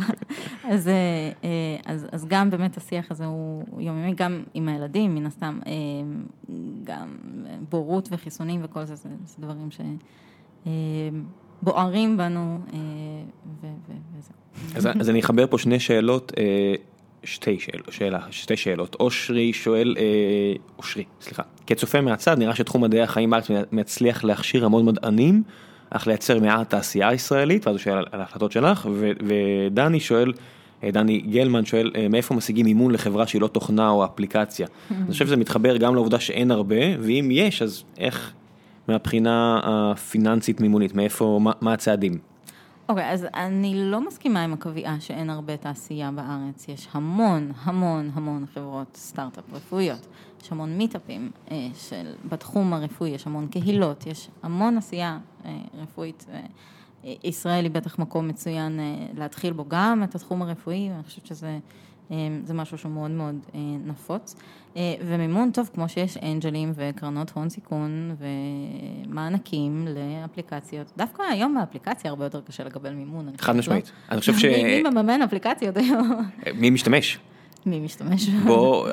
אז, 0.65 0.90
אז, 1.86 2.06
אז 2.12 2.27
גם 2.28 2.51
באמת 2.51 2.77
השיח 2.77 3.10
הזה 3.10 3.24
הוא 3.24 3.65
יומיומי, 3.78 4.15
גם 4.15 4.43
עם 4.55 4.69
הילדים, 4.69 5.15
מן 5.15 5.27
הסתם. 5.27 5.59
גם 6.84 7.16
בורות 7.68 8.09
וחיסונים 8.12 8.60
וכל 8.64 8.84
זה, 8.84 8.94
זה, 8.94 9.09
זה 9.24 9.36
דברים 9.38 9.68
שבוערים 11.62 12.16
בנו 12.16 12.59
וזהו. 13.60 14.38
אז, 14.74 14.88
אז 15.00 15.10
אני 15.10 15.20
אחבר 15.20 15.46
פה 15.46 15.59
שני 15.59 15.80
שאלות, 15.80 16.32
אה, 16.38 16.74
שתי 17.24 17.59
שאלה, 17.90 18.20
שתי 18.30 18.56
שאלות. 18.56 18.96
אושרי 19.00 19.52
שואל, 19.52 19.94
אה, 19.98 20.05
אושרי, 20.78 21.05
סליחה, 21.20 21.42
כצופה 21.66 22.00
מהצד 22.00 22.38
נראה 22.38 22.55
שתחום 22.55 22.84
מדעי 22.84 23.02
החיים 23.02 23.30
בארץ 23.30 23.50
מצליח 23.72 24.24
להכשיר 24.24 24.64
המון 24.64 24.84
מדענים, 24.84 25.42
אך 25.90 26.06
לייצר 26.06 26.40
מעט 26.40 26.70
תעשייה 26.70 27.12
ישראלית, 27.12 27.66
ואז 27.66 27.76
הוא 27.76 27.82
שואל 27.82 28.05
על 28.12 28.20
ההחלטות 28.20 28.52
שלך, 28.52 28.88
ו- 28.92 29.12
ודני 29.26 30.00
שואל, 30.00 30.32
אה, 30.36 30.42
דני 30.84 31.18
גלמן 31.18 31.64
שואל, 31.64 31.92
אה, 31.96 32.09
מאיפה 32.09 32.34
משיגים 32.34 32.66
מימון 32.66 32.92
לחברה 32.92 33.26
שהיא 33.26 33.40
לא 33.40 33.46
תוכנה 33.46 33.90
או 33.90 34.05
אפליקציה? 34.05 34.66
אני 34.90 35.12
חושב 35.12 35.26
שזה 35.26 35.36
מתחבר 35.36 35.76
גם 35.76 35.94
לעובדה 35.94 36.20
שאין 36.20 36.50
הרבה, 36.50 36.76
ואם 37.00 37.28
יש, 37.32 37.62
אז 37.62 37.82
איך 37.98 38.32
מהבחינה 38.88 39.60
הפיננסית 39.64 40.60
מימונית, 40.60 40.94
מאיפה, 40.94 41.38
מה, 41.42 41.52
מה 41.60 41.72
הצעדים? 41.72 42.18
אוקיי, 42.88 43.10
okay, 43.10 43.12
אז 43.12 43.26
אני 43.34 43.72
לא 43.76 44.06
מסכימה 44.06 44.44
עם 44.44 44.52
הקביעה 44.52 45.00
שאין 45.00 45.30
הרבה 45.30 45.56
תעשייה 45.56 46.10
בארץ. 46.10 46.68
יש 46.68 46.88
המון, 46.92 47.52
המון, 47.62 48.10
המון 48.14 48.44
חברות 48.55 48.96
סטארט-אפ 48.96 49.44
רפואיות. 49.52 50.06
יש 50.42 50.52
המון 50.52 50.78
מיטאפים 50.78 51.30
אה, 51.50 51.56
של, 51.74 52.12
בתחום 52.28 52.72
הרפואי, 52.74 53.10
יש 53.10 53.26
המון 53.26 53.46
קהילות, 53.46 54.06
יש 54.06 54.28
המון 54.42 54.76
עשייה 54.78 55.18
אה, 55.44 55.50
רפואית. 55.82 56.26
אה, 56.32 56.40
ישראל 57.04 57.64
היא 57.64 57.72
בטח 57.72 57.98
מקום 57.98 58.28
מצוין 58.28 58.80
אה, 58.80 59.06
להתחיל 59.18 59.52
בו 59.52 59.64
גם 59.68 60.02
את 60.04 60.14
התחום 60.14 60.42
הרפואי, 60.42 60.90
אני 60.94 61.02
חושבת 61.02 61.26
שזה 61.26 61.58
אה, 62.10 62.16
זה 62.44 62.54
משהו 62.54 62.78
שהוא 62.78 62.92
מאוד 62.92 63.10
מאוד 63.10 63.34
אה, 63.54 63.60
נפוץ. 63.86 64.36
ומימון 65.06 65.50
טוב, 65.50 65.70
כמו 65.74 65.88
שיש 65.88 66.16
אנג'לים 66.16 66.72
וקרנות 66.74 67.30
הון 67.34 67.48
סיכון 67.48 68.16
ומענקים 69.06 69.88
לאפליקציות. 69.88 70.92
דווקא 70.96 71.22
היום 71.22 71.54
באפליקציה 71.54 72.10
הרבה 72.10 72.24
יותר 72.24 72.40
קשה 72.40 72.64
לקבל 72.64 72.92
מימון. 72.92 73.28
חד 73.38 73.56
משמעית. 73.56 73.84
לא? 73.84 74.12
אני 74.12 74.20
חושב 74.20 74.38
ש... 74.38 74.44
מי 74.44 74.82
מממן 74.82 75.22
אפליקציות 75.22 75.76
היום? 75.76 76.22
מי 76.54 76.70
משתמש? 76.70 77.18
מי 77.66 77.80
משתמש? 77.80 78.28
בוא, 78.28 78.88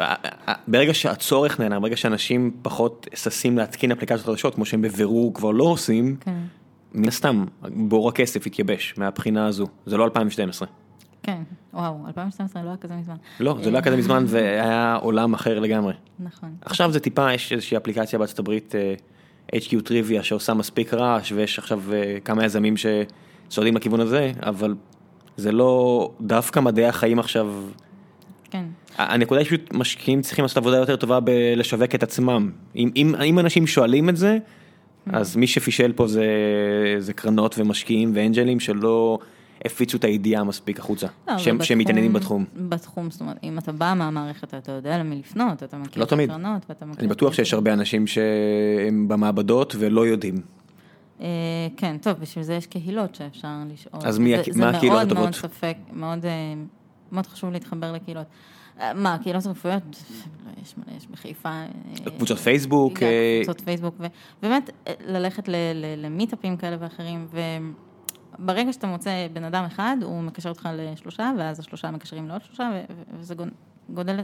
ברגע 0.67 0.93
שהצורך 0.93 1.59
נהנה, 1.59 1.79
ברגע 1.79 1.97
שאנשים 1.97 2.51
פחות 2.61 3.07
ששים 3.15 3.57
להתקין 3.57 3.91
אפליקציות 3.91 4.25
חדשות, 4.25 4.55
כמו 4.55 4.65
שהם 4.65 4.81
בבירור 4.81 5.33
כבר 5.33 5.51
לא 5.51 5.63
עושים, 5.63 6.15
כן. 6.19 6.39
מן 6.95 7.07
הסתם 7.07 7.45
בור 7.61 8.09
הכסף 8.09 8.47
התייבש 8.47 8.93
מהבחינה 8.97 9.47
הזו, 9.47 9.67
זה 9.85 9.97
לא 9.97 10.05
2012. 10.05 10.67
כן, 11.23 11.41
וואו, 11.73 12.07
2012 12.07 12.63
לא 12.63 12.67
היה 12.67 12.77
כזה 12.77 12.93
מזמן. 12.95 13.15
לא, 13.39 13.57
זה 13.63 13.71
לא 13.71 13.77
היה 13.77 13.85
כזה 13.85 13.97
מזמן 13.97 14.23
והיה 14.27 14.95
עולם 14.95 15.33
אחר 15.33 15.59
לגמרי. 15.59 15.93
נכון. 16.19 16.55
עכשיו 16.61 16.91
זה 16.91 16.99
טיפה, 16.99 17.33
יש 17.33 17.51
איזושהי 17.51 17.77
אפליקציה 17.77 18.19
בארצות 18.19 18.39
הברית, 18.39 18.75
אה, 18.75 18.93
HQ 19.55 19.81
טריוויה, 19.83 20.23
שעושה 20.23 20.53
מספיק 20.53 20.93
רעש, 20.93 21.31
ויש 21.31 21.59
עכשיו 21.59 21.81
אה, 21.93 22.17
כמה 22.25 22.45
יזמים 22.45 22.75
שצועדים 22.77 23.75
לכיוון 23.75 23.99
הזה, 23.99 24.31
אבל 24.43 24.75
זה 25.37 25.51
לא 25.51 26.11
דווקא 26.21 26.59
מדעי 26.59 26.85
החיים 26.85 27.19
עכשיו. 27.19 27.53
כן. 28.51 28.65
הנקודה 28.97 29.39
היא 29.39 29.47
פשוט 29.47 29.73
משקיעים 29.73 30.21
צריכים 30.21 30.43
לעשות 30.43 30.57
עבודה 30.57 30.77
יותר 30.77 30.95
טובה 30.95 31.19
בלשווק 31.19 31.95
את 31.95 32.03
עצמם. 32.03 32.51
אם, 32.75 32.91
אם, 32.95 33.15
אם 33.25 33.39
אנשים 33.39 33.67
שואלים 33.67 34.09
את 34.09 34.17
זה, 34.17 34.37
אז 35.13 35.35
מי 35.35 35.47
שפישל 35.47 35.93
פה 35.93 36.07
זה, 36.07 36.25
זה 36.99 37.13
קרנות 37.13 37.55
ומשקיעים 37.59 38.11
ואנג'לים 38.15 38.59
שלא 38.59 39.19
הפיצו 39.65 39.97
את 39.97 40.03
הידיעה 40.03 40.43
מספיק 40.43 40.79
החוצה, 40.79 41.07
לא, 41.27 41.37
שהם, 41.37 41.63
שהם 41.63 41.77
מתעניינים 41.77 42.13
בתחום. 42.13 42.45
בתחום, 42.55 43.11
זאת 43.11 43.21
אומרת, 43.21 43.37
אם 43.43 43.57
אתה 43.57 43.71
בא 43.71 43.93
מהמערכת 43.97 44.53
אתה 44.53 44.71
יודע 44.71 44.97
למי 44.97 45.15
לפנות, 45.15 45.63
אתה 45.63 45.77
מכיר 45.77 45.99
לא 45.99 46.03
את 46.03 46.11
הקרנות 46.13 46.61
ואתה 46.69 46.85
מכיר... 46.85 46.99
אני 46.99 47.07
בטוח 47.07 47.33
שיש 47.33 47.53
הרבה 47.53 47.73
אנשים 47.73 48.07
שהם 48.07 49.07
במעבדות 49.07 49.75
ולא 49.79 50.07
יודעים. 50.07 50.35
אה, 51.21 51.27
כן, 51.77 51.97
טוב, 52.01 52.13
בשביל 52.21 52.43
זה 52.43 52.53
יש 52.53 52.67
קהילות 52.67 53.15
שאפשר 53.15 53.47
לשאול. 53.73 54.01
אז 54.05 54.19
מי, 54.19 54.35
זה, 54.51 54.59
מה 54.59 54.69
הקהילות 54.69 55.01
הטובות? 55.01 55.09
זה 55.09 55.13
מאוד 55.13 55.23
מאוד 55.23 55.33
ספק, 55.33 55.77
מאוד, 55.93 56.25
אה, 56.25 56.31
מאוד 57.11 57.27
חשוב 57.27 57.51
להתחבר 57.51 57.91
לקהילות. 57.91 58.25
אה, 58.79 58.93
מה, 58.93 59.17
קהילות 59.23 59.45
רפואיות? 59.45 59.83
יש 60.61 60.77
מלא, 60.77 60.97
יש 60.97 61.07
בחיפה. 61.07 61.63
קבוצות 62.17 62.37
פייסבוק. 62.37 62.93
קבוצות 63.43 63.61
פייסבוק, 63.61 63.95
ובאמת 64.39 64.69
ללכת 64.99 65.49
למיטאפים 65.97 66.57
כאלה 66.57 66.77
ואחרים, 66.79 67.27
ברגע 68.39 68.73
שאתה 68.73 68.87
מוצא 68.87 69.27
בן 69.33 69.43
אדם 69.43 69.63
אחד, 69.63 69.97
הוא 70.01 70.21
מקשר 70.21 70.49
אותך 70.49 70.69
לשלושה, 70.73 71.31
ואז 71.37 71.59
השלושה 71.59 71.91
מקשרים 71.91 72.27
לעוד 72.27 72.43
שלושה, 72.43 72.69
וזה 73.19 73.35
גודל, 73.89 74.19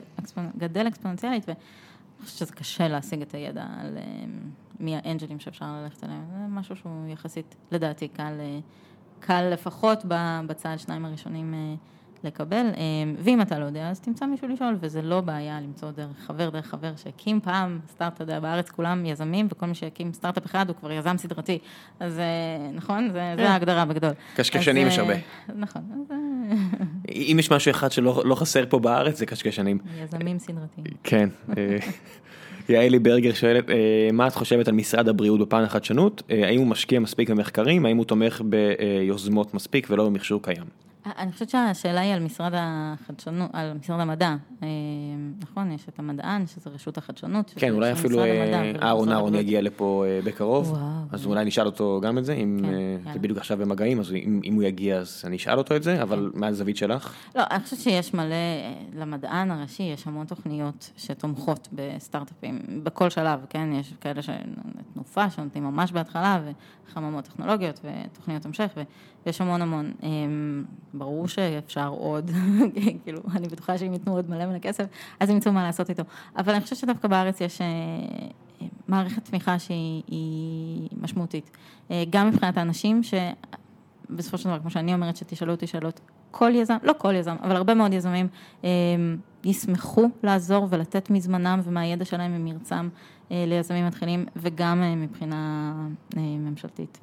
גדל 0.58 0.88
אקספוננציאלית, 0.88 1.44
ואני 1.48 1.58
חושבת 2.22 2.38
שזה 2.38 2.54
קשה 2.54 2.88
להשיג 2.88 3.22
את 3.22 3.34
הידע 3.34 3.66
על 3.80 3.98
אה, 3.98 4.04
מי 4.80 4.96
האנג'לים 4.96 5.40
שאפשר 5.40 5.66
ללכת 5.66 6.04
אליהם. 6.04 6.26
זה 6.32 6.38
משהו 6.50 6.76
שהוא 6.76 7.08
יחסית, 7.08 7.56
לדעתי, 7.72 8.08
קל, 8.08 8.38
אה, 8.40 8.60
קל 9.20 9.50
לפחות 9.54 10.06
בצעד 10.48 10.80
שניים 10.80 11.06
הראשונים 11.06 11.54
אה, 11.54 11.76
לקבל, 12.24 12.66
אמ, 12.78 13.16
ואם 13.20 13.42
אתה 13.42 13.60
לא 13.60 13.66
יודע, 13.66 13.90
אז 13.90 14.00
תמצא 14.00 14.26
מישהו 14.26 14.48
לשאול, 14.48 14.78
וזה 14.80 15.02
לא 15.02 15.22
בעיה 15.22 15.62
למצוא 15.62 15.92
דרך 15.92 16.18
חבר, 16.26 16.50
דרך 16.50 16.66
חבר 16.66 16.92
שהקים 17.04 17.40
פעם 17.40 17.80
סטארט, 17.92 18.14
אתה 18.14 18.24
יודע, 18.24 18.40
בארץ 18.40 18.70
כולם 18.70 19.06
יזמים, 19.06 19.48
וכל 19.52 19.66
מי 19.66 19.76
שהקים 19.76 20.14
סטארט-אפ 20.14 20.46
אחד 20.46 20.70
הוא 20.70 20.76
כבר 20.76 20.92
יזם 20.92 21.18
סדרתי. 21.18 21.60
אז 22.00 22.20
אה, 22.20 22.72
נכון? 22.74 23.08
זה, 23.08 23.34
זה 23.38 23.44
כן. 23.44 23.52
ההגדרה 23.52 23.86
בגדול. 23.86 24.12
קשקשנים 24.36 24.88
יש 24.88 25.00
הרבה. 25.00 25.14
אה, 25.14 25.20
נכון. 25.56 25.82
אז... 25.94 26.12
אה, 26.12 27.16
אם 27.32 27.38
יש 27.40 27.52
משהו 27.52 27.72
אחד 27.72 27.92
שלא 27.92 28.22
לא 28.26 28.36
חסר 28.36 28.64
פה 28.70 28.80
בארץ, 28.80 29.18
זה 29.18 29.26
קשקשנים. 29.26 29.78
יזמים 30.04 30.40
סדרתיים. 30.40 30.86
כן. 31.04 31.30
יעלי 32.70 33.00
ברגר 33.00 33.34
שואלת, 33.34 33.66
מה 34.14 34.28
את 34.28 34.36
חושבת 34.36 34.68
על 34.68 34.74
משרד 34.74 35.08
הבריאות 35.08 35.40
בפן 35.40 35.64
החדשנות? 35.64 36.24
האם 36.30 36.60
הוא 36.60 36.68
משקיע 36.68 37.00
מספיק 37.00 37.30
במחקרים? 37.30 37.86
האם 37.86 37.98
הוא 37.98 38.06
תומך 38.06 38.42
ביוזמות 38.46 39.54
מספיק 39.54 39.88
ולא 39.90 40.06
במכשור 40.06 40.44
קיים? 40.44 40.91
אני 41.06 41.32
חושבת 41.32 41.50
שהשאלה 41.50 42.02
היא 42.02 42.14
על 42.14 42.20
משרד 42.20 42.52
החדשנות, 42.56 43.50
על 43.54 43.74
משרד 43.74 44.00
המדע. 44.00 44.36
אה, 44.64 44.68
נכון, 45.42 45.72
יש 45.72 45.86
את 45.90 46.00
המדען, 46.00 46.48
שזה 46.48 46.70
רשות 46.70 46.98
החדשנות. 46.98 47.54
כן, 47.56 47.74
אולי 47.74 47.92
אפילו 47.92 48.20
אה, 48.20 48.72
אהרון 48.82 49.12
אהרון 49.12 49.36
יגיע 49.36 49.62
לפה 49.62 50.06
אה, 50.08 50.20
בקרוב, 50.24 50.78
אז 51.12 51.26
אולי 51.26 51.46
נשאל 51.46 51.66
אותו 51.66 52.00
גם 52.04 52.18
את 52.18 52.26
זה, 52.26 52.34
אם 52.34 52.60
כן, 53.04 53.14
זה 53.14 53.20
בדיוק 53.20 53.38
עכשיו 53.38 53.58
במגעים, 53.58 54.00
אז 54.00 54.12
אם 54.44 54.54
הוא 54.56 54.64
יגיע 54.64 54.98
אז 54.98 55.24
אני 55.26 55.36
אשאל 55.36 55.58
אותו 55.58 55.76
את 55.76 55.84
זה, 55.84 56.02
אבל 56.02 56.30
כן. 56.34 56.40
מה 56.40 56.48
הזווית 56.48 56.78
שלך? 56.78 57.16
לא, 57.36 57.44
אני 57.52 57.64
חושבת 57.64 57.80
שיש 57.80 58.14
מלא, 58.14 58.36
למדען 58.96 59.52
הראשי 59.52 59.84
יש 59.84 60.08
המון 60.08 60.26
תוכניות 60.26 60.92
שתומכות 60.98 61.68
בסטארט-אפים, 61.72 62.60
בכל 62.84 63.10
שלב, 63.10 63.40
כן? 63.50 63.70
יש 63.74 63.94
כאלה 64.02 64.22
שתנופה, 64.22 65.30
שנותנים 65.30 65.64
ממש 65.64 65.92
בהתחלה, 65.92 66.42
וחממות 66.90 67.26
טכנולוגיות 67.26 67.80
ותוכניות 67.84 68.46
המשך, 68.46 68.68
ויש 69.26 69.42
המון 69.42 69.62
המון. 69.62 69.92
ברור 70.94 71.28
שאפשר 71.28 71.88
עוד, 71.88 72.32
כאילו, 73.04 73.20
אני 73.36 73.48
בטוחה 73.48 73.78
שאם 73.78 73.94
ייתנו 73.94 74.16
עוד 74.16 74.30
מלא 74.30 74.46
מלא 74.46 74.60
כסף, 74.60 74.86
אז 75.20 75.30
הם 75.30 75.36
ימצאו 75.36 75.52
מה 75.52 75.64
לעשות 75.64 75.90
איתו. 75.90 76.04
אבל 76.38 76.54
אני 76.54 76.62
חושבת 76.62 76.80
שדווקא 76.80 77.08
בארץ 77.08 77.42
יש 77.42 77.62
אה, 77.62 77.68
מערכת 78.88 79.26
תמיכה 79.26 79.60
שהיא 79.60 80.90
משמעותית. 81.02 81.52
אה, 81.92 82.04
גם 82.10 82.30
מבחינת 82.30 82.58
האנשים, 82.58 83.02
שבסופו 83.04 84.38
של 84.38 84.50
דבר, 84.50 84.60
כמו 84.60 84.70
שאני 84.70 84.94
אומרת, 84.94 85.16
שתשאלו 85.16 85.52
אותי 85.52 85.68
שאלות, 85.68 86.00
כל 86.32 86.52
יזם, 86.56 86.78
לא 86.84 86.94
כל 86.98 87.16
יזם, 87.16 87.36
אבל 87.44 87.56
הרבה 87.56 87.74
מאוד 87.74 87.94
יזמים 87.94 88.28
אה, 88.64 88.70
ישמחו 89.44 90.10
לעזור 90.24 90.68
ולתת 90.70 91.10
מזמנם 91.10 91.60
ומהידע 91.64 92.06
שלהם 92.06 92.32
וממרצם 92.36 92.90
ליזמים 93.32 93.88
מתחילים, 93.88 94.26
וגם 94.36 95.02
מבחינה 95.02 95.74
ממשלתית. 96.18 97.00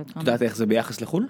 את 0.00 0.16
יודעת 0.16 0.42
איך 0.42 0.56
זה 0.56 0.66
ביחס 0.66 1.00
לחו"ל? 1.00 1.26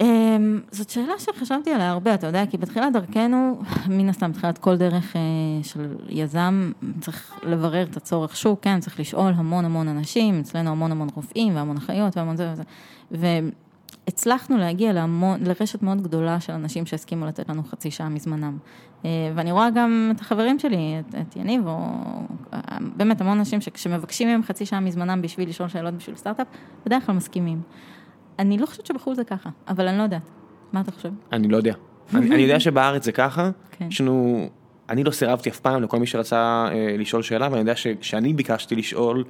אמ, 0.00 0.60
זאת 0.70 0.90
שאלה 0.90 1.12
שחשבתי 1.18 1.70
עליה 1.72 1.90
הרבה, 1.90 2.14
אתה 2.14 2.26
יודע, 2.26 2.46
כי 2.46 2.56
בתחילת 2.56 2.92
דרכנו, 2.92 3.60
מן 3.88 4.08
הסתם, 4.08 4.32
בתחילת 4.32 4.58
כל 4.58 4.76
דרך 4.76 5.16
אה, 5.16 5.20
של 5.62 5.96
יזם, 6.08 6.72
צריך 7.00 7.40
לברר 7.42 7.82
את 7.82 7.96
הצורך 7.96 8.36
שוק, 8.36 8.58
כן, 8.62 8.80
צריך 8.80 9.00
לשאול 9.00 9.32
המון 9.36 9.64
המון 9.64 9.88
אנשים, 9.88 10.40
אצלנו 10.40 10.70
המון 10.70 10.92
המון 10.92 11.08
רופאים 11.14 11.56
והמון 11.56 11.76
אחיות 11.76 12.16
והמון 12.16 12.36
זה 12.36 12.52
וזה, 12.52 12.62
והצלחנו 14.06 14.56
להגיע 14.58 14.92
להמון, 14.92 15.40
לרשת 15.42 15.82
מאוד 15.82 16.02
גדולה 16.02 16.40
של 16.40 16.52
אנשים 16.52 16.86
שהסכימו 16.86 17.26
לתת 17.26 17.48
לנו 17.48 17.62
חצי 17.64 17.90
שעה 17.90 18.08
מזמנם. 18.08 18.58
אה, 19.04 19.10
ואני 19.34 19.52
רואה 19.52 19.70
גם 19.70 20.12
את 20.16 20.20
החברים 20.20 20.58
שלי, 20.58 20.96
את, 21.00 21.14
את 21.14 21.36
יניב, 21.36 21.66
או 21.66 21.78
באמת 22.96 23.20
המון 23.20 23.38
אנשים 23.38 23.60
שכשמבקשים 23.60 24.28
מהם 24.28 24.42
חצי 24.42 24.66
שעה 24.66 24.80
מזמנם 24.80 25.22
בשביל 25.22 25.48
לשאול 25.48 25.68
שאלות 25.68 25.94
בשביל 25.94 26.16
סטארט-אפ, 26.16 26.46
בדרך 26.86 27.06
כלל 27.06 27.14
מסכימים. 27.14 27.60
אני 28.38 28.58
לא 28.58 28.66
חושבת 28.66 28.86
שבחו"ל 28.86 29.14
זה 29.14 29.24
ככה, 29.24 29.50
אבל 29.68 29.88
אני 29.88 29.98
לא 29.98 30.02
יודעת. 30.02 30.22
מה 30.72 30.80
אתה 30.80 30.92
חושב? 30.92 31.08
אני 31.32 31.48
לא 31.48 31.56
יודע. 31.56 31.74
אני, 32.14 32.34
אני 32.34 32.42
יודע 32.42 32.60
שבארץ 32.60 33.04
זה 33.04 33.12
ככה, 33.12 33.50
כן. 33.70 33.86
יש 33.90 34.00
לנו, 34.00 34.48
אני 34.88 35.04
לא 35.04 35.10
סירבתי 35.10 35.50
אף 35.50 35.60
פעם 35.60 35.82
לכל 35.82 35.98
מי 35.98 36.06
שרצה 36.06 36.68
אה, 36.72 36.96
לשאול 36.98 37.22
שאלה, 37.22 37.48
ואני 37.50 37.60
יודע 37.60 37.76
שכשאני 37.76 38.32
ביקשתי 38.32 38.76
לשאול, 38.76 39.24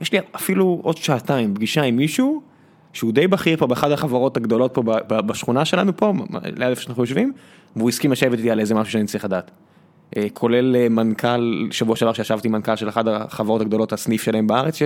יש 0.00 0.12
לי 0.12 0.18
אפילו 0.36 0.80
עוד 0.82 0.96
שעתיים 0.96 1.54
פגישה 1.54 1.82
עם 1.82 1.96
מישהו, 1.96 2.42
שהוא 2.92 3.12
די 3.12 3.26
בכיר 3.26 3.56
פה 3.56 3.66
באחת 3.66 3.90
החברות 3.90 4.36
הגדולות 4.36 4.74
פה 4.74 4.82
בשכונה 5.08 5.64
שלנו 5.64 5.96
פה, 5.96 6.12
ליד 6.44 6.62
איפה 6.62 6.82
שאנחנו 6.82 7.02
יושבים, 7.02 7.32
והוא 7.76 7.88
הסכים 7.88 8.12
לשבת 8.12 8.38
איתי 8.38 8.50
על 8.50 8.60
איזה 8.60 8.74
משהו 8.74 8.92
שאני 8.92 9.06
צריך 9.06 9.24
לדעת. 9.24 9.50
אה, 10.16 10.26
כולל 10.34 10.76
אה, 10.76 10.88
מנכ"ל, 10.88 11.68
שבוע 11.70 11.96
שעבר 11.96 12.12
שישבתי 12.12 12.48
עם 12.48 12.52
מנכ"ל 12.52 12.76
של 12.76 12.88
אחת 12.88 13.04
החברות 13.08 13.60
הגדולות, 13.60 13.92
הסניף 13.92 14.22
שלהם 14.22 14.46
בארץ, 14.46 14.78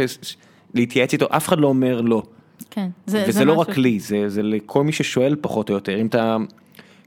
להתייעץ 0.74 1.12
איתו, 1.12 1.26
אף 1.30 1.48
אחד 1.48 1.58
לא 1.58 1.66
אומר 1.66 2.00
לא. 2.00 2.22
כן, 2.70 2.88
זה, 3.06 3.24
וזה 3.28 3.32
זה 3.32 3.44
לא 3.44 3.52
משהו... 3.52 3.72
רק 3.72 3.78
לי, 3.78 4.00
זה, 4.00 4.28
זה 4.28 4.42
לכל 4.42 4.84
מי 4.84 4.92
ששואל 4.92 5.36
פחות 5.40 5.68
או 5.68 5.74
יותר, 5.74 6.00
אם 6.00 6.06
אתה, 6.06 6.36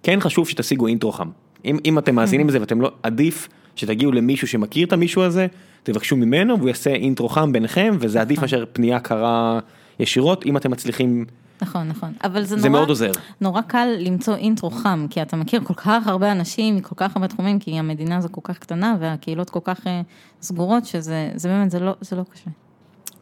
כן 0.03 0.19
חשוב 0.19 0.49
שתשיגו 0.49 0.87
אינטרו 0.87 1.11
חם. 1.11 1.29
אם, 1.65 1.77
אם 1.85 1.97
אתם 1.97 2.15
מאזינים 2.15 2.47
לזה 2.47 2.59
ואתם 2.59 2.81
לא, 2.81 2.91
עדיף 3.03 3.47
שתגיעו 3.75 4.11
למישהו 4.11 4.47
שמכיר 4.47 4.87
את 4.87 4.93
המישהו 4.93 5.21
הזה, 5.21 5.47
תבקשו 5.83 6.15
ממנו 6.15 6.57
והוא 6.57 6.67
יעשה 6.67 6.89
אינטרו 6.89 7.29
חם 7.29 7.51
ביניכם, 7.51 7.97
וזה 7.99 8.21
עדיף 8.21 8.37
נכון. 8.37 8.43
מאשר 8.43 8.65
פנייה 8.73 8.99
קרה 8.99 9.59
ישירות, 9.99 10.45
אם 10.45 10.57
אתם 10.57 10.71
מצליחים, 10.71 11.25
נכון, 11.61 11.87
נכון. 11.87 12.13
אבל 12.23 12.43
זה 12.43 12.57
זה 12.57 12.69
נורא, 12.69 12.79
מאוד 12.79 12.89
עוזר. 12.89 13.11
נורא 13.41 13.61
קל 13.61 13.87
למצוא 13.99 14.35
אינטרו 14.35 14.69
חם, 14.69 15.05
כי 15.09 15.21
אתה 15.21 15.37
מכיר 15.37 15.61
כל 15.63 15.73
כך 15.73 16.07
הרבה 16.07 16.31
אנשים 16.31 16.75
מכל 16.75 16.95
כך 16.95 17.15
הרבה 17.15 17.27
תחומים, 17.27 17.59
כי 17.59 17.79
המדינה 17.79 18.17
הזו 18.17 18.29
כל 18.31 18.41
כך 18.43 18.57
קטנה 18.57 18.95
והקהילות 18.99 19.49
כל 19.49 19.59
כך 19.63 19.87
אה, 19.87 20.01
סגורות, 20.41 20.85
שזה 20.85 21.29
זה 21.35 21.49
באמת, 21.49 21.71
זה 21.71 21.79
לא, 21.79 21.91
זה 22.01 22.15
לא 22.15 22.23
קשה. 22.33 22.49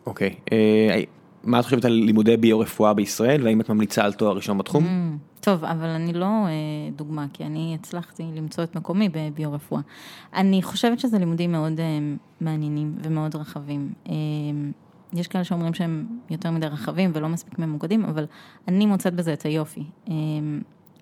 אוקיי, 0.06 0.36
אה, 0.52 1.02
מה 1.44 1.60
את 1.60 1.66
חושבת 1.66 1.86
על 1.86 1.92
לימודי 1.92 2.38
ביו-רפואה 2.38 2.94
בישראל, 2.94 3.44
והאם 3.44 3.62
את 3.62 3.70
ממליצה 3.70 4.04
על 4.04 4.14
תואר 4.14 4.36
ראשון 4.36 4.58
בתחום? 4.58 4.86
Mm, 4.86 5.42
טוב, 5.42 5.64
אבל 5.64 5.88
אני 5.88 6.14
לא 6.14 6.26
אה, 6.26 6.52
דוגמה, 6.96 7.26
כי 7.34 7.44
אני 7.44 7.78
הצלחתי 7.80 8.24
למצוא 8.36 8.64
את 8.64 8.76
מקומי 8.76 9.10
בביו-רפואה. 9.10 9.82
אני 10.34 10.62
חושבת 10.62 11.00
שזה 11.00 11.20
לימודים 11.20 11.52
מאוד 11.52 11.80
אה, 11.80 11.86
מעניינים 12.42 12.96
ומאוד 13.04 13.36
רחבים. 13.36 13.94
אה, 14.10 14.14
יש 15.14 15.28
כאלה 15.28 15.44
שאומרים 15.44 15.74
שהם 15.74 16.08
יותר 16.30 16.52
מדי 16.52 16.68
רחבים 16.68 17.12
ולא 17.14 17.30
מספיק 17.30 17.60
ממוקדים, 17.60 18.06
אבל 18.06 18.26
אני 18.68 18.86
מוצאת 18.86 19.14
בזה 19.14 19.34
את 19.34 19.42
היופי. 19.42 19.84
אה, 20.10 20.14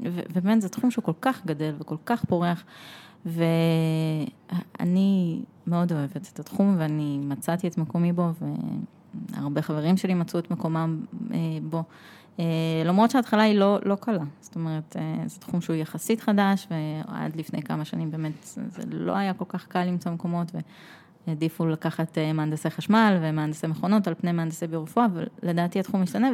ו- 0.06 0.22
ובאמת 0.36 0.62
זה 0.62 0.70
תחום 0.70 0.92
שהוא 0.92 1.04
כל 1.04 1.14
כך 1.22 1.46
גדל 1.46 1.74
וכל 1.80 1.96
כך 2.06 2.26
פורח, 2.26 2.64
ואני 3.26 5.42
מאוד 5.68 5.92
אוהבת 5.92 6.30
את 6.34 6.40
התחום 6.40 6.76
ואני 6.80 7.18
מצאתי 7.18 7.68
את 7.68 7.78
מקומי 7.78 8.14
בו, 8.14 8.30
והרבה 9.14 9.62
חברים 9.62 9.98
שלי 9.98 10.14
מצאו 10.14 10.40
את 10.40 10.52
מקומם 10.52 11.06
אה, 11.34 11.38
בו. 11.64 11.84
אה, 12.40 12.46
למרות 12.86 13.12
שההתחלה 13.12 13.44
היא 13.44 13.60
לא, 13.60 13.80
לא 13.86 13.96
קלה, 13.96 14.24
זאת 14.42 14.56
אומרת, 14.56 14.96
אה, 15.00 15.24
זה 15.26 15.40
תחום 15.40 15.62
שהוא 15.62 15.76
יחסית 15.76 16.22
חדש, 16.22 16.68
ועד 16.72 17.36
לפני 17.36 17.62
כמה 17.62 17.86
שנים 17.86 18.12
באמת 18.12 18.34
זה 18.44 18.82
לא 18.90 19.18
היה 19.18 19.34
כל 19.34 19.46
כך 19.48 19.68
קל 19.68 19.84
למצוא 19.84 20.12
מקומות, 20.12 20.52
והעדיפו 21.28 21.68
לקחת 21.68 22.18
מהנדסי 22.34 22.70
חשמל 22.70 23.18
ומהנדסי 23.22 23.68
מכונות 23.68 24.08
על 24.08 24.14
פני 24.14 24.32
מהנדסי 24.32 24.68
ביו-רפואה, 24.68 25.08
ולדעתי 25.44 25.80
התחום 25.80 26.02
משתנה, 26.02 26.30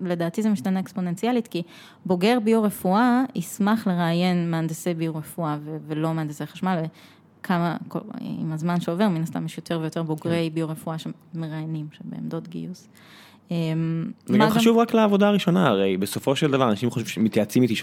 ולדעתי 0.00 0.42
זה 0.42 0.50
משתנה 0.50 0.80
אקספוננציאלית, 0.80 1.48
כי 1.48 1.62
בוגר 2.06 2.38
ביו-רפואה 2.44 3.22
ישמח 3.34 3.86
לראיין 3.86 4.50
מהנדסי 4.50 4.94
ביו-רפואה 4.94 5.58
ולא 5.86 6.14
מהנדסי 6.14 6.46
חשמל, 6.46 6.82
וכמה, 7.40 7.76
כל- 7.88 7.98
עם 8.20 8.52
הזמן 8.52 8.80
שעובר, 8.80 9.08
מן 9.08 9.22
הסתם 9.22 9.46
יש 9.46 9.56
יותר 9.56 9.78
ויותר 9.80 10.02
בוגרי 10.02 10.50
ביו-רפואה 10.54 10.96
שמראיינים, 10.98 11.86
שבעמדות 11.92 12.48
גיוס. 12.48 12.88
אמ, 13.50 14.10
זה 14.26 14.38
מה 14.38 14.44
גם 14.44 14.50
חשוב 14.50 14.76
רק 14.76 14.94
לעבודה 14.94 15.28
הראשונה, 15.28 15.66
הרי 15.66 15.96
בסופו 15.96 16.36
של 16.36 16.50
דבר 16.50 16.70
אנשים 16.70 16.90
חושבים 16.90 17.08
שמתייעצים 17.08 17.62
איתי, 17.62 17.74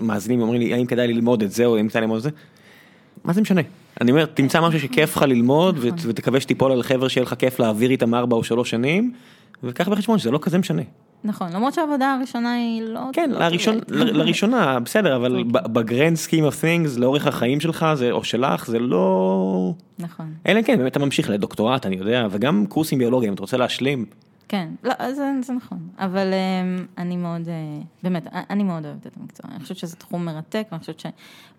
מאזינים 0.00 0.38
ואומרים 0.38 0.60
לי 0.60 0.74
האם 0.74 0.86
כדאי 0.86 1.08
ללמוד 1.08 1.42
את 1.42 1.52
זה 1.52 1.66
או 1.66 1.76
האם 1.76 1.88
כדאי 1.88 2.02
ללמוד 2.02 2.16
את 2.16 2.22
זה. 2.22 2.30
מה 3.24 3.32
זה 3.32 3.40
משנה? 3.40 3.60
אני 4.00 4.10
אומר, 4.10 4.26
תמצא 4.26 4.60
משהו 4.60 4.80
שכיף 4.80 5.16
לך 5.16 5.22
ללמוד 5.22 5.76
נכון. 5.76 5.98
ותקווה 6.02 6.40
שתיפול 6.40 6.72
על 6.72 6.82
חבר'ה 6.82 7.08
שיהיה 7.08 7.24
לך 7.24 7.34
כיף 7.34 7.60
להעביר 7.60 7.90
איתם 7.90 8.14
ארבע 8.14 8.36
או 8.36 8.44
שלוש 8.44 8.70
שנים, 8.70 9.12
וקח 9.62 9.88
בחשבון 9.88 10.18
שזה 10.18 10.30
לא 10.30 10.38
כזה 10.42 10.58
משנה. 10.58 10.82
נכון, 11.24 11.52
למרות 11.52 11.74
שהעבודה 11.74 12.14
הראשונה 12.14 12.54
היא 12.54 12.82
לא... 12.82 13.00
כן, 13.12 13.30
לא 13.30 13.38
לראשון, 13.38 13.78
לראשונה, 13.88 14.80
בסדר, 14.80 15.16
אבל 15.16 15.38
אוקיי. 15.38 15.72
ב 15.72 15.79
grand 15.79 16.16
scheme 16.16 16.44
of 16.44 16.64
things, 16.64 17.00
לאורך 17.00 17.26
החיים 17.26 17.60
שלך 17.60 17.86
זה- 17.94 18.10
או 18.10 18.24
שלך, 18.24 18.66
זה 18.66 18.78
לא... 18.78 19.74
נכון, 19.98 20.34
אלא 20.46 20.62
כן, 20.62 20.78
באמת 20.78 20.92
אתה 20.92 20.98
ממשיך 20.98 21.30
לדוקטורט, 21.30 21.86
אני 21.86 21.96
יודע, 21.96 22.26
וגם 22.30 22.66
קורסים 22.68 22.98
ביולוגיים, 22.98 23.30
אם 23.30 23.34
אתה 23.34 23.42
רוצה 23.42 23.56
להשלים. 23.56 24.06
כן, 24.48 24.68
לא, 24.84 25.12
זה, 25.12 25.30
זה 25.42 25.52
נכון, 25.52 25.78
אבל 25.98 26.26
um, 26.32 27.00
אני 27.00 27.16
מאוד, 27.16 27.42
uh, 27.42 27.84
באמת, 28.02 28.26
אני 28.50 28.62
מאוד 28.62 28.84
אוהבת 28.84 29.06
את 29.06 29.12
המקצוע, 29.20 29.50
אני 29.54 29.60
חושבת 29.60 29.76
שזה 29.78 29.96
תחום 29.96 30.24
מרתק, 30.24 30.66
ואני 30.70 30.80
חושבת 30.80 31.02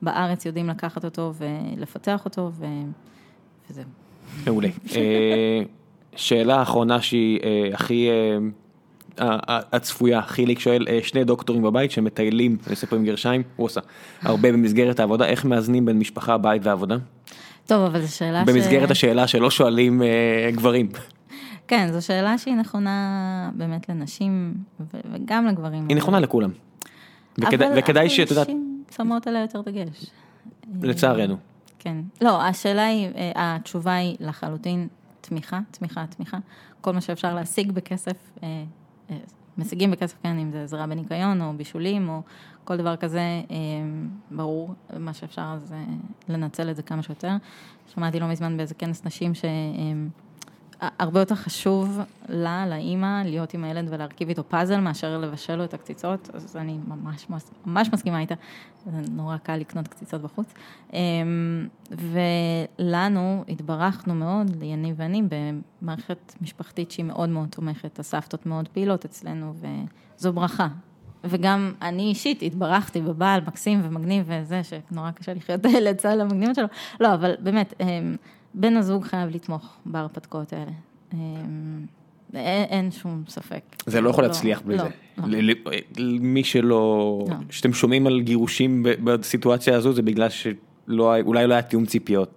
שבארץ 0.01 0.45
יודעים 0.45 0.69
לקחת 0.69 1.05
אותו 1.05 1.33
ולפתח 1.37 2.25
אותו, 2.25 2.51
ו... 2.53 2.65
וזהו. 3.69 3.83
מעולה. 4.45 4.67
אה, 4.95 5.61
שאלה 6.15 6.61
אחרונה 6.61 7.01
שהיא 7.01 7.39
אה, 7.43 7.69
הכי 7.73 8.09
אה, 8.09 8.37
הצפויה, 9.17 10.21
חיליק 10.21 10.59
שואל, 10.59 10.85
אה, 10.89 10.99
שני 11.03 11.23
דוקטורים 11.23 11.63
בבית 11.63 11.91
שמטיילים, 11.91 12.57
אני 12.65 12.71
עושה 12.71 12.87
פה 12.87 12.95
עם 12.95 13.05
גרשיים, 13.05 13.43
הוא 13.55 13.65
עושה, 13.65 13.81
הרבה 14.21 14.51
במסגרת 14.51 14.99
העבודה, 14.99 15.25
איך 15.25 15.45
מאזנים 15.45 15.85
בין 15.85 15.99
משפחה, 15.99 16.37
בית 16.37 16.65
ועבודה? 16.65 16.95
טוב, 17.65 17.81
אבל 17.85 18.01
זו 18.01 18.15
שאלה 18.15 18.43
במסגרת 18.45 18.87
ש... 18.87 18.91
השאלה 18.91 19.27
שלא 19.27 19.51
שואלים 19.51 20.01
אה, 20.01 20.07
גברים. 20.51 20.89
כן, 21.67 21.89
זו 21.91 22.05
שאלה 22.05 22.37
שהיא 22.37 22.55
נכונה 22.55 22.99
באמת 23.55 23.89
לנשים, 23.89 24.53
וגם 25.11 25.45
לגברים. 25.45 25.85
היא 25.89 25.97
נכונה 25.97 26.19
לכולם. 26.19 26.49
וכדאי- 27.41 27.55
אבל- 27.67 27.79
וכדאי 27.79 28.03
אבל 28.05 28.09
שאת 28.09 28.29
יודעת, 28.29 28.47
נשים 28.47 28.83
שמות 28.95 29.27
עליה 29.27 29.41
יותר 29.41 29.61
דגש. 29.61 30.05
לצערנו. 30.81 31.37
כן. 31.79 31.95
לא, 32.21 32.41
השאלה 32.43 32.85
היא, 32.85 33.07
אה, 33.15 33.31
התשובה 33.35 33.93
היא 33.95 34.15
לחלוטין 34.19 34.87
תמיכה, 35.21 35.59
תמיכה, 35.71 36.05
תמיכה. 36.17 36.37
כל 36.81 36.91
מה 36.91 37.01
שאפשר 37.01 37.35
להשיג 37.35 37.71
בכסף, 37.71 38.15
משיגים 39.57 39.91
בכסף, 39.91 40.17
כן, 40.23 40.37
אם 40.37 40.51
זה 40.51 40.63
עזרה 40.63 40.87
בניקיון 40.87 41.41
או 41.41 41.53
בישולים 41.57 42.09
או 42.09 42.21
כל 42.63 42.77
דבר 42.77 42.95
כזה, 42.95 43.19
אה, 43.19 43.55
ברור, 44.31 44.73
מה 44.99 45.13
שאפשר 45.13 45.45
אז 45.55 45.73
אה, 45.73 45.83
לנצל 46.29 46.69
את 46.69 46.75
זה 46.75 46.83
כמה 46.83 47.03
שיותר. 47.03 47.35
שמעתי 47.93 48.19
לא 48.19 48.27
מזמן 48.27 48.57
באיזה 48.57 48.75
כנס 48.75 49.05
נשים 49.05 49.33
ש... 49.33 49.45
הרבה 50.81 51.19
יותר 51.19 51.35
חשוב 51.35 51.99
לה, 52.29 52.67
לאימא, 52.67 53.23
להיות 53.25 53.53
עם 53.53 53.63
הילד 53.63 53.85
ולהרכיב 53.89 54.29
איתו 54.29 54.43
פאזל 54.43 54.79
מאשר 54.79 55.17
לבשל 55.17 55.55
לו 55.55 55.63
את 55.63 55.73
הקציצות, 55.73 56.29
אז 56.33 56.55
אני 56.55 56.77
ממש, 56.87 57.27
ממש, 57.65 57.89
מסכימה 57.93 58.19
איתה, 58.19 58.35
זה 58.85 58.91
נורא 59.11 59.37
קל 59.37 59.55
לקנות 59.55 59.87
קציצות 59.87 60.21
בחוץ. 60.21 60.53
אמ, 60.93 61.67
ולנו 61.91 63.43
התברכנו 63.49 64.15
מאוד, 64.15 64.55
ליניב 64.59 64.95
ואני, 64.97 65.21
במערכת 65.81 66.33
משפחתית 66.41 66.91
שהיא 66.91 67.05
מאוד 67.05 67.29
מאוד 67.29 67.49
תומכת, 67.49 67.99
הסבתות 67.99 68.45
מאוד 68.45 68.67
פעילות 68.67 69.05
אצלנו, 69.05 69.53
וזו 70.17 70.33
ברכה. 70.33 70.67
וגם 71.23 71.73
אני 71.81 72.03
אישית 72.03 72.41
התברכתי 72.41 73.01
בבעל 73.01 73.41
מקסים 73.47 73.81
ומגניב 73.83 74.25
וזה, 74.27 74.61
שנורא 74.63 75.11
קשה 75.11 75.33
לחיות 75.33 75.61
לצד 75.81 76.19
המגניבות 76.19 76.55
שלו. 76.55 76.67
לא, 76.99 77.13
אבל 77.13 77.33
באמת, 77.39 77.73
אמ, 77.79 78.15
בן 78.53 78.77
הזוג 78.77 79.03
חייב 79.03 79.29
לתמוך 79.29 79.75
בהרפתקאות 79.85 80.53
האלה. 80.53 80.71
אמ, 81.13 81.17
אין, 82.33 82.63
אין 82.69 82.91
שום 82.91 83.23
ספק. 83.27 83.61
זה 83.85 84.01
לא 84.01 84.09
יכול 84.09 84.23
להצליח 84.23 84.61
בלי 84.65 84.77
לא, 84.77 84.83
זה. 84.83 84.89
לא. 85.17 85.27
ל- 85.27 85.51
ל- 85.97 86.19
מי 86.19 86.43
שלא, 86.43 87.25
לא. 87.29 87.35
שאתם 87.49 87.73
שומעים 87.73 88.07
על 88.07 88.21
גירושים 88.21 88.83
בסיטואציה 89.03 89.75
הזו, 89.77 89.93
זה 89.93 90.01
בגלל 90.01 90.29
שאולי 90.29 91.23
לא 91.47 91.53
היה 91.53 91.61
תיאום 91.61 91.85
ציפיות. 91.85 92.29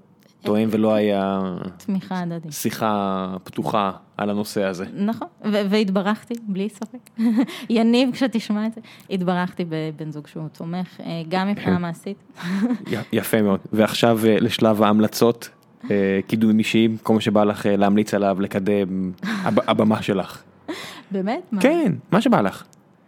תואם 0.42 0.68
ולא 0.70 0.94
היה 0.94 1.42
תמיכה 1.76 2.20
הדדית. 2.20 2.52
שיחה 2.52 3.34
פתוחה 3.44 3.90
על 4.16 4.30
הנושא 4.30 4.62
הזה. 4.64 4.84
נכון, 4.94 5.28
והתברכתי, 5.44 6.34
בלי 6.48 6.68
ספק. 6.68 7.10
יניב, 7.70 8.10
כשתשמע 8.12 8.66
את 8.66 8.74
זה, 8.74 8.80
התברכתי 9.10 9.64
בבן 9.68 10.10
זוג 10.10 10.26
שהוא 10.26 10.48
תומך, 10.52 11.00
אה, 11.00 11.22
גם 11.28 11.48
מבחינה 11.48 11.78
מעשית. 11.78 12.16
י- 12.90 12.96
יפה 13.12 13.42
מאוד. 13.42 13.60
ועכשיו 13.72 14.18
אה, 14.26 14.36
לשלב 14.40 14.82
ההמלצות, 14.82 15.48
אה, 15.52 15.55
קידומים 16.26 16.58
אישיים, 16.58 16.96
כל 17.02 17.14
מה 17.14 17.20
שבא 17.20 17.44
לך 17.44 17.66
אה, 17.66 17.76
להמליץ 17.76 18.14
עליו, 18.14 18.36
לקדם, 18.40 19.12
הב- 19.22 19.70
הבמה 19.70 20.02
שלך. 20.02 20.42
באמת? 21.10 21.42
מה? 21.52 21.60
כן, 21.60 21.92
מה 22.12 22.20
שבא 22.20 22.40
לך. 22.40 22.64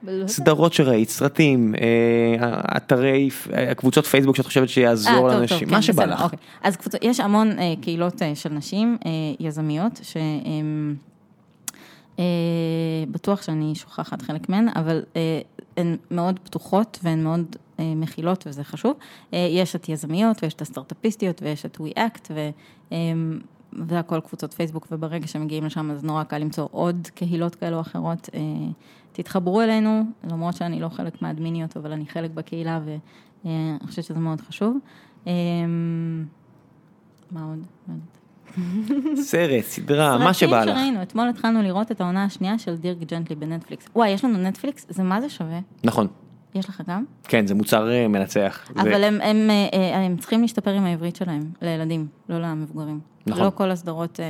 לא. 0.07 0.27
סדרות 0.27 0.73
שראית, 0.73 1.09
סרטים, 1.09 1.75
אה, 1.81 2.61
אתרי, 2.77 3.29
אה, 3.53 3.75
קבוצות 3.75 4.07
פייסבוק 4.07 4.37
שאת 4.37 4.47
חושבת 4.47 4.63
אה, 4.63 4.69
שיעזור 4.69 5.29
לאנשים, 5.29 5.69
כן, 5.69 5.75
מה 5.75 5.83
שבא 5.83 6.03
בסדר, 6.03 6.15
לך. 6.15 6.23
אוקיי. 6.23 6.39
אז 6.63 6.77
יש 7.03 7.21
המון 7.21 7.59
אה, 7.59 7.75
קהילות 7.81 8.23
אה, 8.23 8.35
של 8.35 8.53
נשים 8.53 8.99
אה, 9.07 9.11
יזמיות, 9.41 10.01
שהן, 10.03 10.95
אה, 12.19 12.25
בטוח 13.11 13.43
שאני 13.43 13.75
שוכחת 13.75 14.23
חלק 14.23 14.49
מהן, 14.49 14.69
אבל 14.77 15.03
אה, 15.17 15.41
הן 15.77 15.97
מאוד 16.11 16.39
פתוחות 16.45 16.99
והן 17.03 17.23
מאוד 17.23 17.45
אה, 17.57 17.61
מכילות 17.85 18.47
וזה 18.47 18.65
חשוב. 18.65 18.97
אה, 19.35 19.49
יש 19.51 19.77
את 19.77 19.89
יזמיות 19.89 20.43
ויש 20.43 20.55
את 20.55 20.63
הסטארט-אפיסטיות 20.63 21.43
ויש 21.43 21.67
את 21.67 21.77
WeAct 21.77 22.27
ו... 22.31 22.51
אה, 22.93 22.99
והכל 23.73 24.21
קבוצות 24.21 24.53
פייסבוק, 24.53 24.87
וברגע 24.93 25.27
שמגיעים 25.27 25.65
לשם 25.65 25.91
אז 25.91 26.05
נורא 26.05 26.25
קל 26.25 26.39
למצוא 26.39 26.67
עוד 26.71 27.09
קהילות 27.15 27.55
כאלו 27.55 27.77
או 27.77 27.81
אחרות. 27.81 28.29
אה, 28.35 28.41
תתחברו 29.13 29.61
אלינו, 29.61 30.03
למרות 30.31 30.57
שאני 30.57 30.81
לא 30.81 30.89
חלק 30.89 31.23
מהאדמיניות, 31.23 31.77
אבל 31.77 31.93
אני 31.93 32.07
חלק 32.07 32.31
בקהילה 32.31 32.81
ואני 32.85 33.79
חושבת 33.87 34.05
שזה 34.05 34.19
מאוד 34.19 34.41
חשוב. 34.41 34.77
אה, 35.27 35.33
מה 37.31 37.45
עוד? 37.45 37.67
לא. 37.89 37.95
סרט, 39.23 39.65
סדרה, 39.65 40.19
מה 40.19 40.35
שבא 40.35 40.51
סרטים 40.51 40.69
לך. 40.69 40.79
שראינו, 40.79 41.03
אתמול 41.03 41.29
התחלנו 41.29 41.63
לראות 41.63 41.93
את 41.93 42.01
העונה 42.01 42.25
השנייה 42.25 42.59
של 42.59 42.77
דירק 42.77 42.99
ג'נטלי 42.99 43.37
בנטפליקס. 43.37 43.89
וואי, 43.97 44.11
יש 44.11 44.25
לנו 44.25 44.39
נטפליקס? 44.39 44.87
זה 44.89 45.03
מה 45.03 45.21
זה 45.21 45.29
שווה? 45.29 45.59
נכון, 45.85 46.07
יש 46.59 46.69
לך 46.69 46.83
גם? 46.89 47.05
כן, 47.25 47.47
זה 47.47 47.55
מוצר 47.55 47.91
אה, 47.93 48.09
מנצח. 48.09 48.71
זה- 48.75 48.81
אבל 48.83 49.05
הם, 49.05 49.21
הם, 49.21 49.51
אה, 49.51 49.69
אה, 49.79 49.99
הם 49.99 50.17
צריכים 50.17 50.43
להשתפר 50.43 50.71
עם 50.71 50.85
העברית 50.85 51.17
שלהם, 51.17 51.43
לילדים, 51.63 52.07
לא 52.29 52.39
למבוגרים. 52.39 53.01
נכון. 53.29 53.45
לא 53.45 53.51
כל 53.55 53.71
הסדרות 53.71 54.21
אה, 54.21 54.25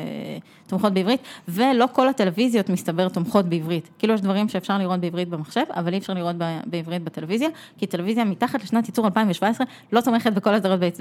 תומכות 0.67 0.93
בעברית, 0.93 1.21
ולא 1.49 1.89
כל 1.93 2.09
הטלוויזיות 2.09 2.69
מסתבר 2.69 3.09
תומכות 3.09 3.45
בעברית. 3.45 3.89
כאילו 3.99 4.15
יש 4.15 4.21
דברים 4.21 4.49
שאפשר 4.49 4.79
לראות 4.79 5.01
בעברית 5.01 5.29
במחשב, 5.29 5.63
אבל 5.71 5.93
אי 5.93 5.99
אפשר 5.99 6.15
לראות 6.15 6.37
ב- 6.39 6.61
בעברית 6.67 7.03
בטלוויזיה, 7.03 7.49
כי 7.79 7.87
טלוויזיה 7.87 8.25
מתחת 8.25 8.63
לשנת 8.63 8.87
ייצור 8.89 9.07
2017 9.07 9.67
לא 9.93 10.01
תומכת 10.01 10.33
בכל 10.33 10.55
הסדרות 10.55 10.81
בעברית. 10.81 11.01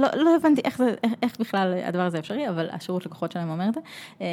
לא, 0.00 0.08
לא 0.14 0.36
הבנתי 0.36 0.60
איך, 0.64 0.78
זה, 0.78 0.94
איך, 1.04 1.12
איך 1.22 1.40
בכלל 1.40 1.74
הדבר 1.84 2.02
הזה 2.02 2.18
אפשרי, 2.18 2.48
אבל 2.48 2.66
השירות 2.72 3.06
לקוחות 3.06 3.32
שלהם 3.32 3.50
אומר 3.50 3.68
את 3.68 3.74
זה. 3.74 3.80
אה, 4.20 4.26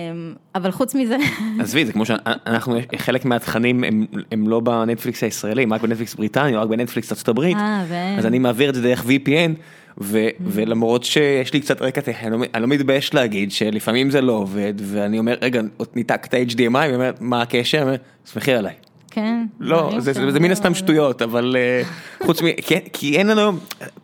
אבל 0.56 0.72
חוץ 0.72 0.95
מזה, 0.95 1.18
עזבי, 1.61 1.86
זה 1.86 1.94
כמו 1.94 2.06
שאנחנו, 2.06 2.77
חלק 2.98 3.26
מהתכנים 3.26 3.84
הם, 3.84 4.06
הם 4.32 4.48
לא 4.48 4.60
בנטפליקס 4.60 5.23
הישראלי, 5.23 5.65
רק 5.65 5.82
בנטפליקס 5.82 6.15
בריטניה, 6.15 6.60
רק 6.60 6.69
בנטפליקס 6.69 7.11
ארצות 7.11 7.27
הברית, 7.27 7.57
אה, 7.57 7.86
ו- 7.88 8.18
אז 8.18 8.26
אני 8.26 8.40
מעביר 8.40 8.69
את 8.69 8.76
זה 8.76 8.82
דרך 8.82 9.06
VPN, 9.06 9.52
ולמרות 9.97 11.03
שיש 11.03 11.53
לי 11.53 11.59
קצת 11.59 11.81
רקע 11.81 12.01
אני, 12.23 12.31
לא- 12.31 12.45
אני 12.53 12.61
לא 12.61 12.67
מתבייש 12.67 13.13
להגיד 13.13 13.51
שלפעמים 13.51 14.09
זה 14.09 14.22
לא 14.22 14.34
עובד, 14.34 14.73
ואני 14.77 15.19
אומר, 15.19 15.35
רגע, 15.41 15.61
ניתק 15.95 16.26
את 16.26 16.34
ה-HDMI, 16.34 16.77
והיא 16.77 16.93
אומרת, 16.95 17.22
מה 17.22 17.41
הקשר? 17.41 17.77
אני 17.77 17.85
אומר, 17.85 17.95
סמכי 18.26 18.53
עליי. 18.53 18.73
כן. 19.15 19.45
לא, 19.59 19.91
זה, 19.97 20.13
שהם 20.13 20.31
זה 20.31 20.39
מן 20.39 20.51
הסתם 20.51 20.73
שטויות, 20.75 21.21
אבל 21.21 21.55
אה, 21.59 21.81
חוץ 22.25 22.41
מ... 22.41 22.45
כי, 22.61 22.75
כי 22.93 23.17
אין 23.17 23.27
לנו, 23.27 23.51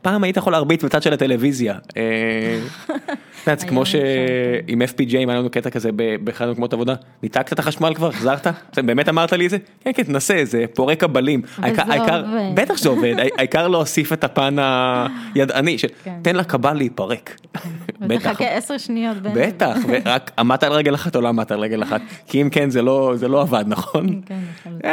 פעם 0.01 0.23
היית 0.23 0.37
יכול 0.37 0.53
להרביץ 0.53 0.83
בצד 0.83 1.03
של 1.03 1.13
הטלוויזיה. 1.13 1.75
אה, 1.97 2.59
זה 3.59 3.65
כמו 3.67 3.75
היום 3.75 3.85
שעם 3.85 4.81
FPJ, 4.81 5.17
אם 5.17 5.29
היה 5.29 5.39
לנו 5.39 5.49
קטע 5.49 5.69
כזה 5.69 5.89
באחד 6.23 6.47
ממקומות 6.47 6.73
עבודה, 6.73 6.93
ניתקת 7.23 7.53
את 7.53 7.59
החשמל 7.59 7.93
כבר, 7.93 8.07
החזרת? 8.09 8.47
באמת 8.85 9.09
אמרת 9.09 9.33
לי 9.33 9.45
את 9.45 9.49
זה? 9.49 9.57
כן, 9.83 9.91
כן, 9.95 10.03
תנסה, 10.03 10.41
זה 10.43 10.65
פורק 10.75 11.03
העיקר- 11.57 11.85
זה 11.85 11.91
העיקר- 11.93 12.21
עובד. 12.25 12.51
בטח 12.61 12.77
שזה 12.77 12.89
עובד, 12.89 13.15
העיקר- 13.37 13.67
להוסיף 13.67 14.13
את 14.13 14.23
הפן 14.23 14.55
הידעני, 15.35 15.77
של 15.77 15.87
כן. 16.03 16.13
תן 16.21 16.35
לקבל 16.35 16.73
להיפרק. 16.73 17.35
בטח. 17.99 18.29
ותחכה 18.29 18.45
עשר 18.47 18.77
שניות. 18.77 19.17
בטח, 19.17 19.75
ורק 19.87 20.31
עמדת 20.39 20.63
על 20.63 20.71
רגל 20.71 20.95
אחת 20.95 21.15
או 21.15 21.21
לא 21.21 21.27
עמדת 21.27 21.51
על 21.51 21.59
רגל 21.59 21.83
אחת, 21.83 22.01
כי 22.27 22.41
אם 22.41 22.49
כן 22.49 22.69
זה 22.69 22.81
לא 22.81 23.13
זה 23.15 23.27
לא 23.27 23.41
עבד, 23.41 23.63
נכון? 23.67 24.21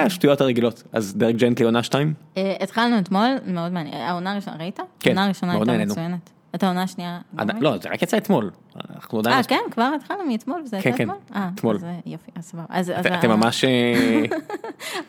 כן. 0.08 0.12
אה, 0.12 0.14
השטויות 0.14 0.40
הרגילות. 0.40 0.82
אז 0.92 1.14
דרק 1.16 1.34
ג'נטלי 1.34 1.64
עונה 1.66 1.82
2? 1.82 2.14
אה, 2.36 2.54
התחלנו 2.60 2.98
אתמול, 2.98 3.26
מאוד 3.46 3.72
מעניין. 3.72 3.94
העונה 3.94 4.32
הראשונה, 4.32 4.56
ראית? 4.56 4.80
כן, 5.00 5.10
העונה 5.10 5.24
הראשונה 5.24 5.52
הייתה. 5.52 5.84
מצוינת. 5.84 6.30
את 6.54 6.62
העונה 6.62 6.82
השנייה? 6.82 7.20
לא 7.60 7.78
זה 7.78 7.88
רק 7.88 8.02
יצא 8.02 8.16
אתמול. 8.16 8.50
אנחנו 8.94 9.18
עדיין... 9.18 9.34
אה, 9.36 9.40
לא- 9.40 9.46
כן, 9.46 9.60
כבר 9.70 9.90
התחלנו 9.96 10.24
מאתמול, 10.28 10.62
וזה 10.64 10.78
כן, 10.82 10.88
יצא 10.90 10.98
כן, 10.98 11.04
אתמול? 11.04 11.16
אה, 11.34 11.50
אתמול. 11.54 11.76
אז, 11.76 11.84
אה, 11.84 11.94
יופי, 12.06 12.30
אז 12.34 12.44
סבבה. 12.44 13.18
אתם- 13.18 13.30
ממש... 13.30 13.64
אה, 13.64 14.22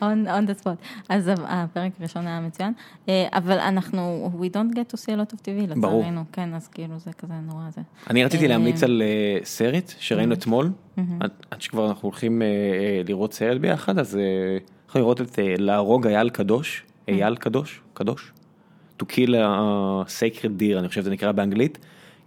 on 0.00 0.48
the 0.48 0.62
spot. 0.64 0.76
אז 1.08 1.30
הפרק 1.46 1.92
הראשון 2.00 2.26
היה 2.26 2.40
מצוין. 2.40 2.72
אה, 3.08 3.28
אבל 3.32 3.58
אנחנו, 3.58 4.30
we 4.42 4.56
don't 4.56 4.74
get 4.76 4.92
to 4.94 5.00
see 5.00 5.12
a 5.16 5.30
lot 5.30 5.34
of 5.34 5.38
TV. 5.38 5.76
לצערנו. 5.76 6.24
כן, 6.32 6.54
אז 6.54 6.68
כאילו 6.68 6.98
זה 6.98 7.10
כזה 7.12 7.34
נורא 7.46 7.62
זה. 7.74 7.80
אני 8.10 8.24
רציתי 8.24 8.44
אה, 8.44 8.48
להמליץ 8.48 8.82
על 8.82 9.02
אה, 9.04 9.44
סרט 9.44 9.92
שראינו 9.98 10.34
אתמול, 10.34 10.70
עד- 11.20 11.30
שכבר 11.58 11.88
אנחנו 11.88 12.08
הולכים 12.08 12.42
אה, 12.42 12.46
אה, 12.46 13.02
לראות 13.08 13.32
סרט 13.34 13.60
ביחד, 13.60 13.98
אז 13.98 14.18
אנחנו 14.90 15.00
לראות 15.00 15.20
את 15.20 15.38
אה, 15.38 15.54
להרוג 15.58 16.06
אייל 16.06 16.28
קדוש, 16.28 16.82
אייל 17.08 17.36
קדוש, 17.36 17.80
קדוש, 17.94 18.32
to 19.02 19.04
kill 19.06 19.30
a 19.30 20.08
sacred 20.08 20.60
deer, 20.60 20.78
אני 20.78 20.88
חושב 20.88 21.00
שזה 21.00 21.10
נקרא 21.10 21.32
באנגלית. 21.32 21.78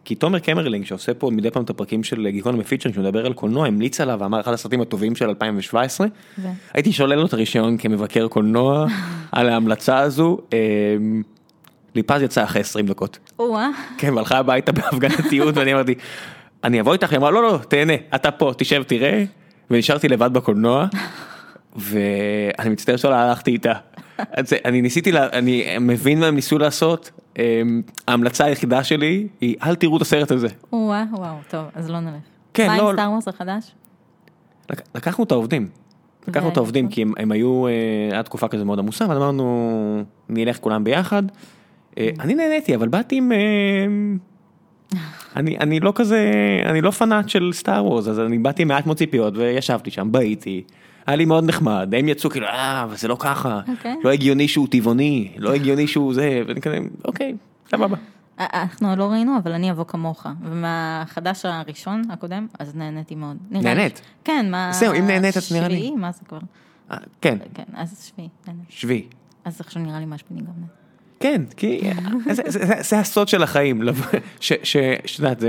כי 0.06 0.15
תומר 0.15 0.40
קמרלינג 0.40 0.85
שעושה 0.85 1.14
פה 1.14 1.30
מדי 1.31 1.52
פעם 1.52 1.64
את 1.64 1.69
הפרקים 1.69 2.03
של 2.03 2.27
גיקונומי 2.30 2.64
פיצ'רים 2.64 2.95
שמדבר 2.95 3.26
על 3.26 3.34
קולנוע 3.34 3.68
המליץ 3.68 4.02
עליו 4.02 4.18
ואמר 4.19 4.40
אחד 4.40 4.53
הסרטים 4.53 4.81
הטובים 4.81 5.15
של 5.15 5.30
2017 5.30 6.07
ו- 6.40 6.48
הייתי 6.73 6.91
שולל 6.91 7.15
לו 7.15 7.26
את 7.26 7.34
הרישיון 7.34 7.77
כמבקר 7.77 8.27
קולנוע 8.27 8.85
על 9.31 9.49
ההמלצה 9.49 9.99
הזו. 9.99 10.38
אה, 10.53 10.57
ליפז 11.95 12.22
יצא 12.22 12.44
אחרי 12.44 12.61
20 12.61 12.85
דקות. 12.85 13.19
או-אה, 13.40 13.69
כן, 13.98 14.14
והלכה 14.14 14.38
הביתה 14.38 14.72
בהפגנתיות 14.72 15.56
ואני 15.57 15.73
אמרתי, 15.73 15.95
אני 16.64 16.81
אבוא 16.81 16.94
איתך, 16.94 17.11
היא 17.11 17.18
אמרה 17.18 17.31
לא 17.31 17.44
לא 17.44 17.60
תהנה, 17.68 17.94
אתה 18.15 18.31
פה, 18.31 18.52
תשב 18.57 18.84
תראה, 18.84 19.23
ונשארתי 19.72 20.07
לבד 20.07 20.34
בקולנוע, 20.34 20.88
ואני 21.76 22.70
מצטער 22.70 22.95
שלא 22.95 23.16
הלכתי 23.16 23.52
איתה. 23.52 23.74
אני 24.66 24.82
ניסיתי, 24.82 25.12
לה- 25.12 25.30
אני 25.34 25.66
מבין 25.82 26.20
מה 26.20 26.26
הם 26.28 26.36
ניסו 26.36 26.58
לעשות, 26.58 27.12
אמ, 27.40 27.82
ההמלצה 28.08 28.45
היחידה 28.45 28.84
שלי 28.84 29.28
היא 29.41 29.56
אל 29.64 29.76
תראו 29.76 29.98
את 29.98 30.02
הסרט 30.02 30.32
הזה. 30.32 30.48
או-אה, 30.74 31.04
וואו, 31.12 31.36
טוב, 31.50 31.66
אז 31.76 31.90
לא 31.90 32.00
נלך. 32.00 32.14
כן, 32.54 32.68
מה 32.68 32.78
לא- 32.78 32.90
עם 32.90 32.95
סטאר 32.95 33.12
וורס 33.12 33.28
החדש? 33.28 33.72
לק- 34.70 34.82
לקחנו 34.95 35.24
את 35.24 35.32
העובדים. 35.32 35.68
לקחנו 36.28 36.50
את 36.50 36.58
העובדים 36.58 36.88
כי 36.88 37.02
הם, 37.02 37.14
הם 37.18 37.32
היו, 37.32 37.68
אה, 37.68 37.72
היה 38.12 38.24
תקופה 38.24 38.48
כזה 38.48 38.66
מאוד 38.66 38.80
עמוסה, 38.80 39.06
ואז 39.10 39.18
אמרנו 39.18 40.04
נלך 40.30 40.58
כולם 40.58 40.84
ביחד. 40.84 41.24
אה, 41.98 42.10
אני 42.20 42.36
נהניתי 42.36 42.76
אבל 42.76 42.88
באתי 42.88 43.16
עם, 43.16 43.32
אה, 43.32 43.38
אני, 45.36 45.58
אני 45.58 45.80
לא 45.80 45.91
כזה, 45.95 46.32
אני 46.66 46.82
לא 46.82 46.91
פנאט 46.91 47.30
של 47.30 47.50
סטאר 47.54 47.86
וורס, 47.86 48.08
אז 48.08 48.20
אני 48.20 48.38
באתי 48.38 48.62
עם 48.62 48.68
מעט 48.68 48.86
מאוד 48.86 48.98
ציפיות 48.98 49.38
וישבתי 49.38 49.91
שם, 49.91 50.12
בהיתי. 50.12 50.64
היה 51.05 51.15
לי 51.15 51.25
מאוד 51.25 51.43
נחמד, 51.43 51.93
הם 51.97 52.07
יצאו 52.07 52.30
כאילו, 52.30 52.47
אה, 52.47 52.84
אבל 52.84 52.95
זה 52.95 53.07
לא 53.07 53.15
ככה, 53.19 53.59
אוקיי. 53.67 53.95
לא 54.03 54.11
הגיוני 54.11 54.47
שהוא 54.47 54.67
טבעוני, 54.71 55.31
לא 55.38 55.53
הגיוני 55.53 55.88
שהוא 55.88 56.13
זה, 56.13 56.41
ואני 56.47 56.61
כזה, 56.61 56.77
אוקיי, 57.05 57.35
סבבה. 57.69 57.97
אה, 58.39 58.45
אנחנו 58.53 58.89
עוד 58.89 58.97
לא 58.97 59.11
ראינו, 59.11 59.38
אבל 59.38 59.51
אני 59.51 59.71
אבוא 59.71 59.84
כמוך. 59.84 60.25
ומהחדש 60.41 61.45
הראשון, 61.45 62.01
הקודם, 62.11 62.47
אז 62.59 62.75
נהניתי 62.75 63.15
מאוד. 63.15 63.38
נהנית? 63.51 64.01
כן, 64.23 64.45
מה... 64.51 64.69
זהו, 64.73 64.93
אם 64.93 65.07
נהנית, 65.07 65.38
אז 65.38 65.53
נראה 65.53 65.67
לי. 65.67 65.75
שביעי, 65.75 65.91
מה 65.91 66.11
זה 66.11 66.25
כבר? 66.25 66.39
אה, 66.91 66.97
כן, 67.21 67.38
כן, 67.53 67.63
אז 67.73 68.11
שביעי, 68.11 68.30
נהניתי. 68.47 68.65
שבי. 68.69 69.07
אז 69.45 69.61
עכשיו 69.61 69.81
נראה 69.81 69.99
לי 69.99 70.05
גם. 70.05 70.17
נהנה. 70.31 70.65
כן, 71.19 71.41
כי 71.57 71.81
זה, 72.25 72.34
זה, 72.34 72.65
זה, 72.65 72.75
זה 72.81 72.99
הסוד 72.99 73.27
של 73.27 73.43
החיים, 73.43 73.81
שאת 74.39 75.19
יודעת, 75.19 75.43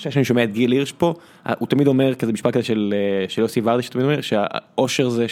חושב 0.00 0.10
שאני 0.10 0.24
שומע 0.24 0.44
את 0.44 0.52
גיל 0.52 0.72
הירש 0.72 0.92
פה, 0.92 1.14
הוא 1.58 1.68
תמיד 1.68 1.86
אומר 1.86 2.14
כזה 2.14 2.32
משפט 2.32 2.54
כזה 2.54 2.62
של, 2.64 2.94
אה, 2.96 3.28
של 3.28 3.42
יוסי 3.42 3.60
ורדי, 3.64 3.82
שתמיד 3.82 4.04
אומר 4.04 4.20
שהאושר 4.20 5.08
זה 5.08 5.26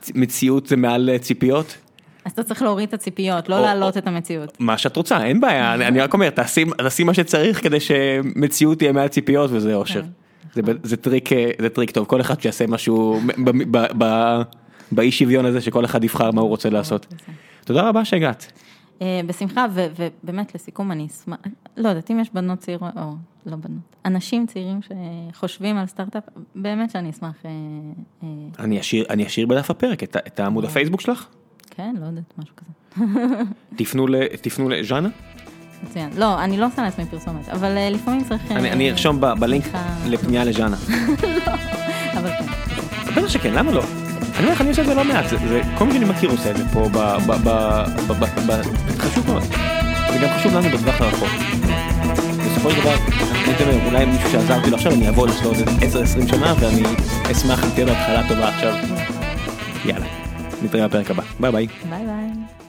שמציאות 0.00 0.66
זה 0.66 0.76
מעל 0.76 1.10
אה, 1.10 1.18
ציפיות, 1.18 1.76
אז 2.24 2.32
אתה 2.32 2.42
צריך 2.42 2.62
להוריד 2.62 2.88
את 2.88 2.94
הציפיות, 2.94 3.48
לא 3.48 3.56
או- 3.58 3.62
להעלות 3.62 3.96
את 3.96 4.06
המציאות. 4.06 4.56
מה 4.60 4.78
שאת 4.78 4.96
רוצה, 4.96 5.24
אין 5.24 5.40
בעיה, 5.40 5.74
אני, 5.74 5.86
אני 5.86 6.00
רק 6.00 6.14
אומר, 6.14 6.30
תעשי, 6.30 6.64
תעשי 6.78 7.04
מה 7.04 7.14
שצריך 7.14 7.62
כדי 7.62 7.80
שמציאות 7.80 8.78
תהיה 8.78 8.92
מעל 8.92 9.08
ציפיות 9.08 9.50
וזה 9.52 9.74
אושר. 9.74 10.02
כן. 10.02 10.08
זה, 10.54 10.72
זה 10.82 10.96
טריק, 10.96 11.32
אה, 11.32 11.50
זה 11.58 11.68
טריק 11.68 11.90
טוב, 11.90 12.06
כל 12.06 12.20
אחד 12.20 12.40
שיעשה 12.40 12.66
משהו 12.66 13.20
ב- 13.44 13.50
ב- 13.76 13.86
ב- 14.04 14.42
באי 14.92 15.12
שוויון 15.12 15.44
הזה 15.46 15.60
שכל 15.60 15.84
אחד 15.84 16.04
יבחר 16.04 16.30
מה 16.30 16.40
הוא 16.40 16.48
רוצה 16.48 16.70
לעשות. 16.70 17.06
תודה 17.64 17.88
רבה 17.88 18.04
שהגעת. 18.04 18.52
בשמחה, 19.26 19.66
ובאמת 19.74 20.54
לסיכום 20.54 20.92
אני 20.92 21.06
אשמח, 21.06 21.38
לא 21.76 21.88
יודעת, 21.88 22.10
אם 22.10 22.20
יש 22.20 22.28
בנות 22.34 22.58
צעירות, 22.58 22.92
או 22.96 23.12
לא 23.46 23.56
בנות, 23.56 23.96
אנשים 24.04 24.46
צעירים 24.46 24.80
שחושבים 24.82 25.76
על 25.76 25.86
סטארט-אפ, 25.86 26.24
באמת 26.54 26.90
שאני 26.90 27.10
אשמח, 27.10 27.34
אה, 27.44 27.50
אה, 28.22 28.28
אני 28.58 28.80
אשאיר, 28.80 29.04
אני 29.10 29.26
אשאיר 29.26 29.46
בדף 29.46 29.70
הפרק 29.70 30.02
את, 30.02 30.16
את 30.26 30.40
העמוד 30.40 30.64
הפייסבוק 30.64 31.00
שלך, 31.00 31.26
כן, 31.70 31.94
לא 32.00 32.06
יודעת, 32.06 32.34
משהו 32.38 32.54
כזה. 32.56 33.04
תפנו, 33.78 34.06
ל, 34.06 34.26
תפנו 34.26 34.68
לז'אנה, 34.68 35.08
מצוין. 35.82 36.10
לא, 36.16 36.44
אני 36.44 36.56
לא 36.56 36.66
עושה 36.66 36.82
לעצמי 36.82 37.06
פרסומת, 37.06 37.48
אבל 37.48 37.76
אה, 37.76 37.90
לפעמים 37.90 38.24
צריך... 38.24 38.52
אני, 38.52 38.72
אני 38.72 38.90
ארשום 38.90 39.20
ב, 39.20 39.26
בלינק. 39.26 39.64
לפנייה 40.06 40.44
לז'אנה. 40.44 40.76
אבל 42.18 42.30
כן. 42.30 42.46
בטח 43.16 43.28
שכן, 43.28 43.54
למה 43.54 43.72
לא? 43.72 43.82
אני 43.82 44.40
אומר 44.40 44.52
לך, 44.52 44.60
אני 44.60 44.68
עושה 44.68 44.82
את 44.82 44.86
זה 44.86 44.94
לא 44.94 45.04
מעט, 45.04 45.28
זה, 45.28 45.36
זה, 45.36 45.62
כל 45.78 45.84
מי 45.84 45.92
שאני 45.92 46.04
מכיר 46.04 46.30
עושה 46.30 46.50
את 46.50 46.56
זה 46.56 46.64
פה, 46.72 46.88
ב, 46.88 46.98
ב, 47.26 47.32
ב, 47.32 47.48
ב, 48.08 48.12
ב, 48.12 48.24
ב, 48.46 48.62
חשוב 48.98 49.26
מאוד. 49.26 49.42
זה 50.12 50.18
גם 50.22 50.28
חשוב 50.38 50.54
לנו 50.54 50.68
בטווח 50.68 51.00
הרחוק. 51.00 51.28
בסופו 52.62 52.74
של 52.76 52.80
דבר, 52.80 52.94
אני 53.60 53.76
אומר, 53.76 53.86
אולי 53.86 54.04
מישהו 54.04 54.30
שעזרתי 54.30 54.70
לו 54.70 54.76
עכשיו, 54.76 54.92
אני 54.92 55.06
אעבוד 55.06 55.30
אצלו 55.30 55.48
עוד 55.48 55.56
10-20 55.56 56.28
שנה, 56.28 56.54
ואני 56.60 56.82
אשמח 57.32 57.64
אם 57.64 57.70
תהיה 57.74 57.86
לו 57.86 57.92
התחלה 57.92 58.28
טובה 58.28 58.48
עכשיו. 58.48 58.74
יאללה, 59.84 60.06
נתראה 60.62 60.88
בפרק 60.88 61.10
הבא, 61.10 61.22
bye 61.40 61.52
bye. 61.52 61.66
bye 61.90 62.06
bye. 62.06 62.61